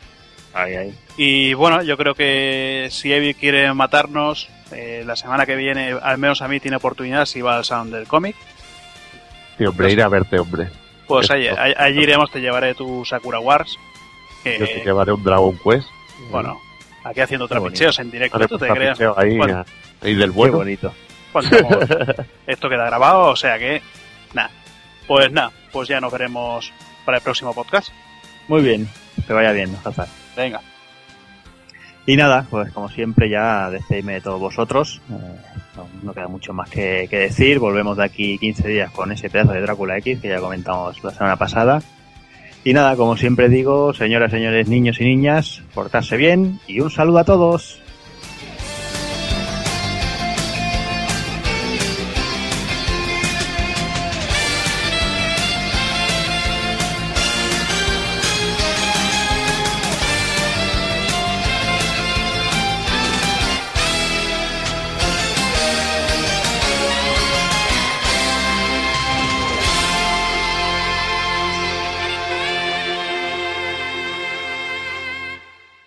Ahí, 0.54 0.74
ahí. 0.74 0.94
Y 1.16 1.54
bueno, 1.54 1.82
yo 1.82 1.96
creo 1.96 2.14
que 2.14 2.88
si 2.90 3.12
Evi 3.12 3.34
quiere 3.34 3.72
matarnos, 3.74 4.48
eh, 4.72 5.02
la 5.06 5.16
semana 5.16 5.46
que 5.46 5.56
viene, 5.56 5.94
al 6.02 6.18
menos 6.18 6.42
a 6.42 6.48
mí, 6.48 6.60
tiene 6.60 6.76
oportunidad 6.76 7.24
si 7.26 7.40
va 7.42 7.56
al 7.56 7.64
Sound 7.64 7.92
del 7.94 8.06
cómic. 8.06 8.36
Sí, 9.58 9.64
hombre, 9.66 9.92
ir 9.92 10.02
a 10.02 10.08
verte, 10.08 10.38
hombre. 10.38 10.68
Pues 11.06 11.30
allí, 11.30 11.48
allí- 11.48 12.00
iremos, 12.02 12.30
te 12.30 12.40
llevaré 12.40 12.74
tu 12.74 13.04
Sakura 13.04 13.40
Wars. 13.40 13.76
que, 14.44 14.58
Yo 14.58 14.66
te 14.66 14.82
llevaré 14.84 15.12
un 15.12 15.22
Dragon 15.22 15.58
Quest. 15.58 15.88
bueno, 16.30 16.58
aquí 17.04 17.20
haciendo 17.20 17.46
Qué 17.48 17.54
bonito. 17.54 17.64
trapicheos 17.70 17.98
en 17.98 18.10
directo, 18.10 18.38
¿tú 18.46 18.54
un 18.54 18.60
te 18.60 18.68
creas? 18.68 18.96
trapicheo 18.98 19.18
ahí, 19.18 19.36
Bueno, 19.36 19.64
ahí 20.02 20.14
del 20.14 20.30
Qué 20.30 20.36
bueno. 20.36 20.56
bonito. 20.58 20.94
cuánto 21.32 21.58
amor. 21.58 21.86
Esto 22.46 22.68
queda 22.68 22.86
grabado, 22.86 23.22
o 23.30 23.36
sea 23.36 23.58
que, 23.58 23.82
nada. 24.32 24.50
Pues 25.06 25.30
nada, 25.32 25.50
pues 25.72 25.88
ya 25.88 26.00
nos 26.00 26.12
veremos 26.12 26.72
para 27.04 27.18
el 27.18 27.22
próximo 27.24 27.52
podcast. 27.52 27.88
Muy 28.48 28.62
bien, 28.62 28.88
que 29.26 29.32
vaya 29.32 29.52
bien, 29.52 29.76
Hazard. 29.84 30.08
Venga. 30.36 30.60
Y 32.10 32.16
nada, 32.16 32.44
pues 32.50 32.72
como 32.72 32.88
siempre 32.88 33.30
ya 33.30 33.70
despedidme 33.70 34.14
de 34.14 34.20
todos 34.20 34.40
vosotros. 34.40 35.00
Eh, 35.12 35.76
no, 36.02 36.12
queda 36.12 36.26
mucho 36.26 36.52
más 36.52 36.68
que, 36.68 37.06
que 37.08 37.18
decir. 37.20 37.60
Volvemos 37.60 37.96
de 37.98 38.02
aquí 38.02 38.36
15 38.36 38.66
días 38.66 38.90
con 38.90 39.12
ese 39.12 39.30
pedazo 39.30 39.52
de 39.52 39.60
Drácula 39.60 39.96
X 39.98 40.18
que 40.18 40.28
ya 40.28 40.40
comentamos 40.40 41.04
la 41.04 41.12
semana 41.12 41.36
pasada. 41.36 41.80
Y 42.64 42.72
nada, 42.72 42.96
como 42.96 43.16
siempre 43.16 43.48
digo, 43.48 43.94
señoras, 43.94 44.32
señores, 44.32 44.68
niños 44.68 45.00
y 45.00 45.04
niñas, 45.04 45.62
portarse 45.72 46.16
bien 46.16 46.58
y 46.66 46.80
un 46.80 46.90
saludo 46.90 47.20
a 47.20 47.24
todos. 47.24 47.80